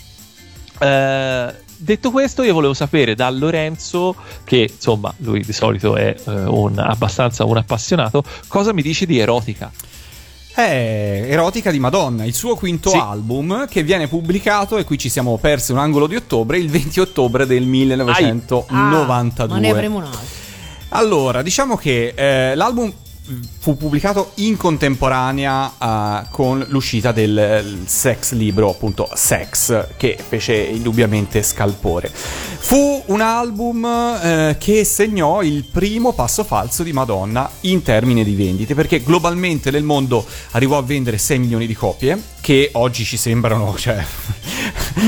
Eh, 0.78 1.54
detto 1.76 2.10
questo 2.10 2.42
io 2.42 2.54
volevo 2.54 2.74
sapere 2.74 3.14
da 3.14 3.30
Lorenzo 3.30 4.14
che 4.44 4.68
insomma 4.72 5.12
lui 5.18 5.42
di 5.44 5.52
solito 5.52 5.96
è 5.96 6.14
eh, 6.26 6.30
un, 6.30 6.78
abbastanza 6.78 7.44
un 7.44 7.56
appassionato 7.56 8.24
cosa 8.48 8.72
mi 8.72 8.82
dici 8.82 9.06
di 9.06 9.18
erotica 9.18 9.70
È 10.54 11.24
Erotica 11.30 11.70
di 11.70 11.78
Madonna, 11.78 12.24
il 12.26 12.34
suo 12.34 12.56
quinto 12.56 12.90
Sì. 12.90 12.96
album 12.98 13.66
che 13.68 13.82
viene 13.82 14.06
pubblicato, 14.06 14.76
e 14.76 14.84
qui 14.84 14.98
ci 14.98 15.08
siamo 15.08 15.38
persi 15.38 15.72
un 15.72 15.78
angolo 15.78 16.06
di 16.06 16.14
ottobre, 16.14 16.58
il 16.58 16.68
20 16.68 17.00
ottobre 17.00 17.46
del 17.46 17.62
1992. 17.64 18.76
Ah, 18.78 19.48
ma 19.48 19.58
ne 19.58 19.70
avremo 19.70 19.96
un 19.96 20.04
altro. 20.04 20.20
Allora, 20.90 21.40
diciamo 21.40 21.76
che 21.76 22.12
eh, 22.14 22.54
l'album 22.54 22.92
fu 23.58 23.76
pubblicato 23.76 24.32
in 24.36 24.56
contemporanea 24.56 25.72
eh, 25.78 26.26
con 26.30 26.64
l'uscita 26.68 27.12
del 27.12 27.38
eh, 27.38 27.64
sex 27.84 28.32
libro, 28.32 28.70
appunto 28.70 29.08
Sex, 29.14 29.86
che 29.96 30.18
fece 30.26 30.54
indubbiamente 30.54 31.42
scalpore. 31.42 32.10
Fu 32.12 33.02
un 33.06 33.20
album 33.20 33.84
eh, 33.84 34.56
che 34.58 34.84
segnò 34.84 35.42
il 35.42 35.64
primo 35.64 36.12
passo 36.12 36.42
falso 36.42 36.82
di 36.82 36.92
Madonna 36.92 37.48
in 37.60 37.82
termini 37.82 38.24
di 38.24 38.34
vendite, 38.34 38.74
perché 38.74 39.02
globalmente 39.02 39.70
nel 39.70 39.84
mondo 39.84 40.24
arrivò 40.52 40.78
a 40.78 40.82
vendere 40.82 41.18
6 41.18 41.38
milioni 41.38 41.66
di 41.66 41.74
copie, 41.74 42.20
che 42.40 42.70
oggi 42.72 43.04
ci 43.04 43.16
sembrano, 43.16 43.74
cioè... 43.78 44.04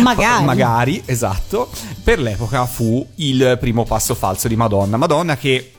Magari. 0.02 0.44
Magari, 0.44 1.02
esatto. 1.04 1.68
Per 2.02 2.18
l'epoca 2.18 2.64
fu 2.66 3.06
il 3.16 3.56
primo 3.60 3.84
passo 3.84 4.14
falso 4.14 4.48
di 4.48 4.56
Madonna. 4.56 4.96
Madonna 4.96 5.36
che 5.36 5.73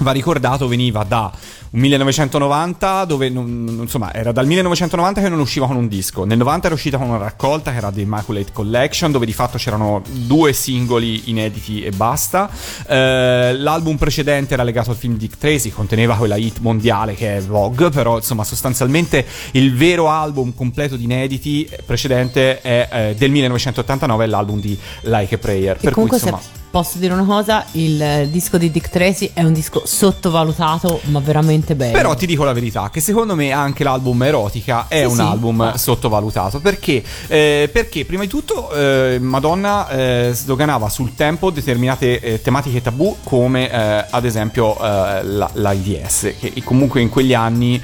va 0.00 0.12
ricordato 0.12 0.68
veniva 0.68 1.04
da 1.04 1.32
un 1.70 1.80
1990 1.80 3.04
dove 3.04 3.28
non- 3.28 3.78
insomma 3.82 4.12
era 4.12 4.32
dal 4.32 4.46
1990 4.46 5.20
che 5.20 5.28
non 5.28 5.40
usciva 5.40 5.66
con 5.66 5.76
un 5.76 5.88
disco. 5.88 6.24
Nel 6.24 6.38
90 6.38 6.66
era 6.66 6.74
uscita 6.74 6.96
con 6.96 7.08
una 7.08 7.18
raccolta 7.18 7.70
che 7.70 7.76
era 7.76 7.90
The 7.90 8.00
Immaculate 8.00 8.52
Collection 8.52 9.10
dove 9.12 9.26
di 9.26 9.32
fatto 9.32 9.58
c'erano 9.58 10.02
due 10.10 10.52
singoli 10.52 11.30
inediti 11.30 11.82
e 11.82 11.90
basta. 11.90 12.48
Eh, 12.86 13.54
l'album 13.58 13.96
precedente 13.96 14.54
era 14.54 14.62
legato 14.62 14.90
al 14.90 14.96
film 14.96 15.16
Dick 15.16 15.38
Tracy 15.38 15.70
conteneva 15.70 16.14
quella 16.14 16.36
hit 16.36 16.58
mondiale 16.60 17.14
che 17.14 17.36
è 17.36 17.42
Vogue 17.42 17.90
però 17.90 18.16
insomma 18.16 18.44
sostanzialmente 18.44 19.26
il 19.52 19.74
vero 19.74 20.08
album 20.08 20.54
completo 20.54 20.96
di 20.96 21.04
inediti 21.04 21.68
precedente 21.84 22.60
è 22.60 22.88
eh, 22.90 23.14
del 23.16 23.30
1989 23.30 24.24
è 24.24 24.26
l'album 24.26 24.60
di 24.60 24.78
Like 25.02 25.34
a 25.34 25.38
Prayer. 25.38 25.76
E 25.76 25.80
per 25.80 25.92
cui 25.92 26.06
comunque 26.08 26.16
insomma 26.16 26.40
se 26.40 26.55
posso 26.70 26.98
dire 26.98 27.12
una 27.14 27.24
cosa, 27.24 27.64
il 27.72 28.00
eh, 28.02 28.28
disco 28.30 28.58
di 28.58 28.70
Dick 28.70 28.88
Tracy 28.90 29.30
è 29.32 29.42
un 29.42 29.52
disco 29.52 29.82
sottovalutato, 29.86 31.00
ma 31.04 31.20
veramente 31.20 31.74
bello. 31.74 31.92
Però 31.92 32.14
ti 32.14 32.26
dico 32.26 32.44
la 32.44 32.52
verità, 32.52 32.90
che 32.90 33.00
secondo 33.00 33.34
me 33.34 33.50
anche 33.52 33.82
l'album 33.84 34.22
Erotica 34.22 34.86
è 34.88 35.00
Sì, 35.00 35.04
un 35.04 35.14
sì. 35.14 35.20
album 35.20 35.60
Ah. 35.62 35.76
sottovalutato. 35.78 36.60
Perché? 36.60 37.02
Eh, 37.28 37.70
perché 37.72 38.04
prima 38.04 38.22
di 38.22 38.28
tutto 38.28 38.70
eh, 38.72 39.18
Madonna 39.20 39.88
eh, 39.88 40.30
sdoganava 40.32 40.88
sul 40.88 41.14
tempo 41.14 41.50
determinate 41.50 42.20
eh, 42.20 42.42
tematiche 42.42 42.82
tabù 42.82 43.16
come 43.24 43.70
eh, 43.70 44.04
ad 44.10 44.24
esempio 44.24 44.76
la- 44.78 45.50
l'AIDS, 45.52 46.34
che 46.38 46.52
comunque 46.64 47.00
in 47.00 47.08
quegli 47.08 47.34
anni 47.34 47.80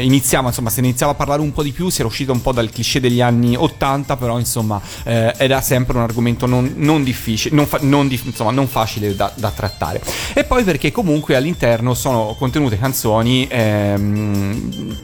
iniziava, 0.00 0.48
insomma, 0.48 0.70
se 0.70 0.80
ne 0.80 0.88
iniziava 0.88 1.12
a 1.12 1.14
parlare 1.14 1.40
un 1.40 1.52
po' 1.52 1.62
di 1.62 1.72
più, 1.72 1.88
si 1.88 2.00
era 2.00 2.08
uscito 2.08 2.32
un 2.32 2.40
po' 2.42 2.52
dal 2.52 2.68
cliché 2.70 3.00
degli 3.00 3.20
anni 3.20 3.56
80, 3.56 4.16
però 4.16 4.38
insomma 4.38 4.80
era 5.04 5.60
sempre 5.60 5.96
un 5.96 6.02
argomento 6.02 6.46
non, 6.46 6.72
non 6.76 7.02
difficile, 7.04 7.54
non, 7.54 7.66
fa- 7.66 7.78
non 7.82 7.97
dif- 8.06 8.26
insomma, 8.26 8.50
non 8.50 8.68
facile 8.68 9.16
da, 9.16 9.32
da 9.34 9.50
trattare. 9.50 10.00
E 10.34 10.44
poi 10.44 10.62
perché 10.62 10.92
comunque 10.92 11.34
all'interno 11.34 11.94
sono 11.94 12.36
contenute 12.38 12.78
canzoni 12.78 13.48
ehm, 13.50 14.96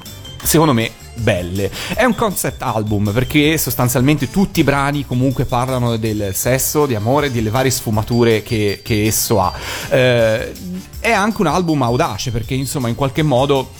secondo 0.42 0.72
me 0.72 0.90
belle. 1.14 1.70
È 1.94 2.04
un 2.04 2.14
concept 2.14 2.62
album 2.62 3.12
perché 3.12 3.56
sostanzialmente 3.56 4.30
tutti 4.30 4.60
i 4.60 4.64
brani 4.64 5.06
comunque 5.06 5.44
parlano 5.44 5.96
del 5.96 6.34
sesso, 6.34 6.86
di 6.86 6.94
amore, 6.94 7.30
delle 7.30 7.50
varie 7.50 7.70
sfumature 7.70 8.42
che, 8.42 8.80
che 8.82 9.06
esso 9.06 9.40
ha. 9.40 9.52
Eh, 9.90 10.52
è 11.00 11.10
anche 11.10 11.40
un 11.40 11.46
album 11.46 11.82
audace 11.82 12.30
perché 12.30 12.54
insomma 12.54 12.88
in 12.88 12.94
qualche 12.94 13.22
modo 13.22 13.70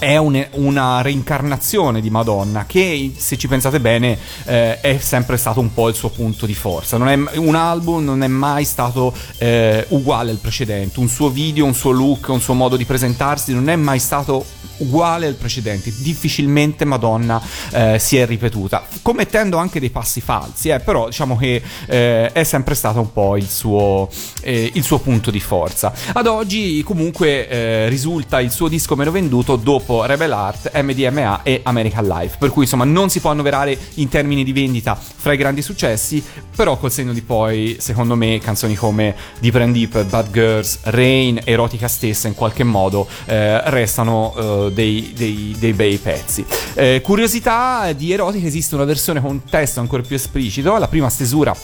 è 0.00 0.16
un- 0.16 0.44
una 0.52 1.02
reincarnazione 1.02 2.00
di 2.00 2.08
Madonna 2.08 2.64
che 2.66 3.12
se 3.16 3.36
ci 3.36 3.46
pensate 3.46 3.80
bene 3.80 4.18
eh, 4.46 4.80
è 4.80 4.98
sempre 4.98 5.36
stato 5.36 5.60
un 5.60 5.72
po' 5.74 5.88
il 5.90 5.94
suo 5.94 6.08
punto 6.08 6.46
di 6.46 6.54
forza. 6.54 6.96
È, 6.96 7.18
un 7.36 7.54
album 7.54 8.02
non 8.04 8.22
è 8.22 8.26
mai 8.26 8.64
stato 8.64 9.14
eh, 9.36 9.84
uguale 9.90 10.30
al 10.30 10.38
precedente. 10.38 11.00
Un 11.00 11.08
suo 11.08 11.28
video, 11.28 11.66
un 11.66 11.74
suo 11.74 11.90
look, 11.90 12.28
un 12.28 12.40
suo 12.40 12.54
modo 12.54 12.76
di 12.76 12.86
presentarsi 12.86 13.52
non 13.52 13.68
è 13.68 13.76
mai 13.76 13.98
stato 13.98 14.44
uguale 14.78 15.26
al 15.26 15.34
precedente. 15.34 15.92
Difficilmente 15.98 16.86
Madonna 16.86 17.40
eh, 17.70 17.98
si 17.98 18.16
è 18.16 18.24
ripetuta. 18.24 18.82
Commettendo 19.02 19.58
anche 19.58 19.80
dei 19.80 19.90
passi 19.90 20.22
falsi 20.22 20.70
eh, 20.70 20.80
però 20.80 21.08
diciamo 21.08 21.36
che 21.36 21.62
eh, 21.86 22.32
è 22.32 22.42
sempre 22.44 22.74
stato 22.74 23.00
un 23.00 23.12
po' 23.12 23.36
il 23.36 23.48
suo, 23.48 24.08
eh, 24.40 24.70
il 24.72 24.82
suo 24.82 24.98
punto 24.98 25.30
di 25.30 25.40
forza. 25.40 25.92
Ad 26.14 26.26
oggi 26.26 26.82
comunque 26.82 27.88
risulta 27.88 28.40
il 28.40 28.50
suo 28.50 28.68
disco 28.68 28.96
meno 28.96 29.10
venduto 29.10 29.56
dopo 29.56 29.89
Rebel 30.04 30.30
Heart, 30.30 30.80
MDMA 30.80 31.42
e 31.42 31.60
American 31.64 32.06
Life 32.06 32.36
per 32.38 32.50
cui 32.50 32.62
insomma 32.64 32.84
non 32.84 33.10
si 33.10 33.20
può 33.20 33.30
annoverare 33.30 33.76
in 33.94 34.08
termini 34.08 34.44
di 34.44 34.52
vendita 34.52 34.94
fra 34.94 35.32
i 35.32 35.36
grandi 35.36 35.62
successi 35.62 36.22
però 36.54 36.76
col 36.76 36.92
segno 36.92 37.12
di 37.12 37.22
poi 37.22 37.76
secondo 37.80 38.14
me 38.14 38.38
canzoni 38.38 38.74
come 38.74 39.14
Deep 39.40 39.54
and 39.56 39.74
Deep, 39.74 40.04
Bad 40.04 40.30
Girls, 40.30 40.78
Rain, 40.84 41.40
Erotica 41.44 41.88
stessa 41.88 42.28
in 42.28 42.34
qualche 42.34 42.64
modo 42.64 43.06
eh, 43.26 43.68
restano 43.70 44.34
eh, 44.36 44.72
dei, 44.72 45.12
dei- 45.16 45.56
dei 45.58 45.72
bei 45.72 45.96
pezzi. 45.98 46.44
Eh, 46.74 47.00
curiosità 47.02 47.92
di 47.92 48.12
Erotica 48.12 48.46
esiste 48.46 48.74
una 48.74 48.84
versione 48.84 49.20
con 49.20 49.42
testo 49.44 49.80
ancora 49.80 50.02
più 50.02 50.16
esplicito 50.16 50.76
la 50.78 50.88
prima 50.88 51.08
stesura 51.08 51.54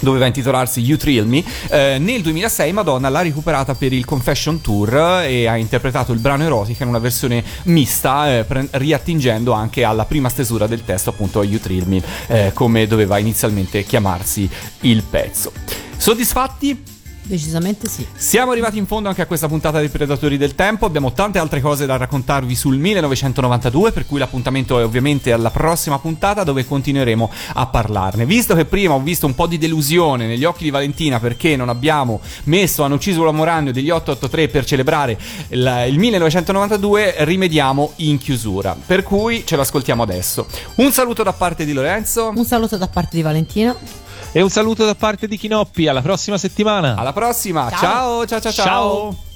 doveva 0.00 0.26
intitolarsi 0.26 0.80
You 0.80 0.96
Thrill 0.96 1.26
Me. 1.26 1.44
Eh, 1.68 1.98
nel 1.98 2.22
2006 2.22 2.72
Madonna 2.72 3.08
l'ha 3.08 3.22
recuperata 3.22 3.74
per 3.74 3.92
il 3.92 4.04
Confession 4.04 4.60
Tour 4.60 5.22
e 5.22 5.46
ha 5.46 5.56
interpretato 5.56 6.12
il 6.12 6.18
brano 6.18 6.44
erotica 6.44 6.82
in 6.82 6.88
una 6.88 6.98
versione 6.98 7.42
mista, 7.64 8.38
eh, 8.38 8.44
pre- 8.44 8.68
riattingendo 8.70 9.52
anche 9.52 9.84
alla 9.84 10.04
prima 10.04 10.28
stesura 10.28 10.66
del 10.66 10.84
testo, 10.84 11.10
appunto 11.10 11.42
You 11.42 11.58
Thrill 11.60 11.86
Me, 11.86 12.02
eh, 12.26 12.50
come 12.52 12.86
doveva 12.86 13.18
inizialmente 13.18 13.84
chiamarsi 13.84 14.48
il 14.80 15.02
pezzo. 15.02 15.52
Soddisfatti? 15.96 16.99
Decisamente 17.30 17.86
sì. 17.86 18.04
Siamo 18.16 18.50
arrivati 18.50 18.76
in 18.76 18.86
fondo 18.86 19.08
anche 19.08 19.22
a 19.22 19.26
questa 19.26 19.46
puntata 19.46 19.78
dei 19.78 19.88
Predatori 19.88 20.36
del 20.36 20.56
Tempo. 20.56 20.84
Abbiamo 20.84 21.12
tante 21.12 21.38
altre 21.38 21.60
cose 21.60 21.86
da 21.86 21.96
raccontarvi 21.96 22.56
sul 22.56 22.76
1992, 22.76 23.92
per 23.92 24.04
cui 24.04 24.18
l'appuntamento 24.18 24.80
è 24.80 24.84
ovviamente 24.84 25.30
alla 25.30 25.50
prossima 25.50 26.00
puntata 26.00 26.42
dove 26.42 26.66
continueremo 26.66 27.30
a 27.54 27.66
parlarne. 27.66 28.26
Visto 28.26 28.56
che 28.56 28.64
prima 28.64 28.94
ho 28.94 29.00
visto 29.00 29.26
un 29.26 29.36
po' 29.36 29.46
di 29.46 29.58
delusione 29.58 30.26
negli 30.26 30.42
occhi 30.42 30.64
di 30.64 30.70
Valentina 30.70 31.20
perché 31.20 31.54
non 31.54 31.68
abbiamo 31.68 32.20
messo 32.44 32.82
Hanno 32.82 32.96
ucciso 32.96 33.22
l'uomo 33.22 33.44
ragno 33.44 33.70
degli 33.70 33.90
883 33.90 34.48
per 34.48 34.64
celebrare 34.64 35.16
il, 35.50 35.84
il 35.88 35.98
1992, 35.98 37.14
rimediamo 37.18 37.92
in 37.96 38.18
chiusura. 38.18 38.76
Per 38.84 39.04
cui 39.04 39.46
ce 39.46 39.54
l'ascoltiamo 39.54 40.02
adesso. 40.02 40.48
Un 40.76 40.90
saluto 40.90 41.22
da 41.22 41.32
parte 41.32 41.64
di 41.64 41.72
Lorenzo. 41.72 42.32
Un 42.34 42.44
saluto 42.44 42.76
da 42.76 42.88
parte 42.88 43.14
di 43.14 43.22
Valentina. 43.22 44.08
E 44.32 44.40
un 44.42 44.48
saluto 44.48 44.84
da 44.84 44.94
parte 44.94 45.26
di 45.26 45.36
Chinoppi, 45.36 45.88
alla 45.88 46.02
prossima 46.02 46.38
settimana. 46.38 46.94
Alla 46.96 47.12
prossima, 47.12 47.68
Ciao. 47.68 48.24
ciao 48.24 48.26
ciao 48.26 48.40
ciao. 48.40 48.52
ciao. 48.52 48.64
Ciao. 48.64 49.29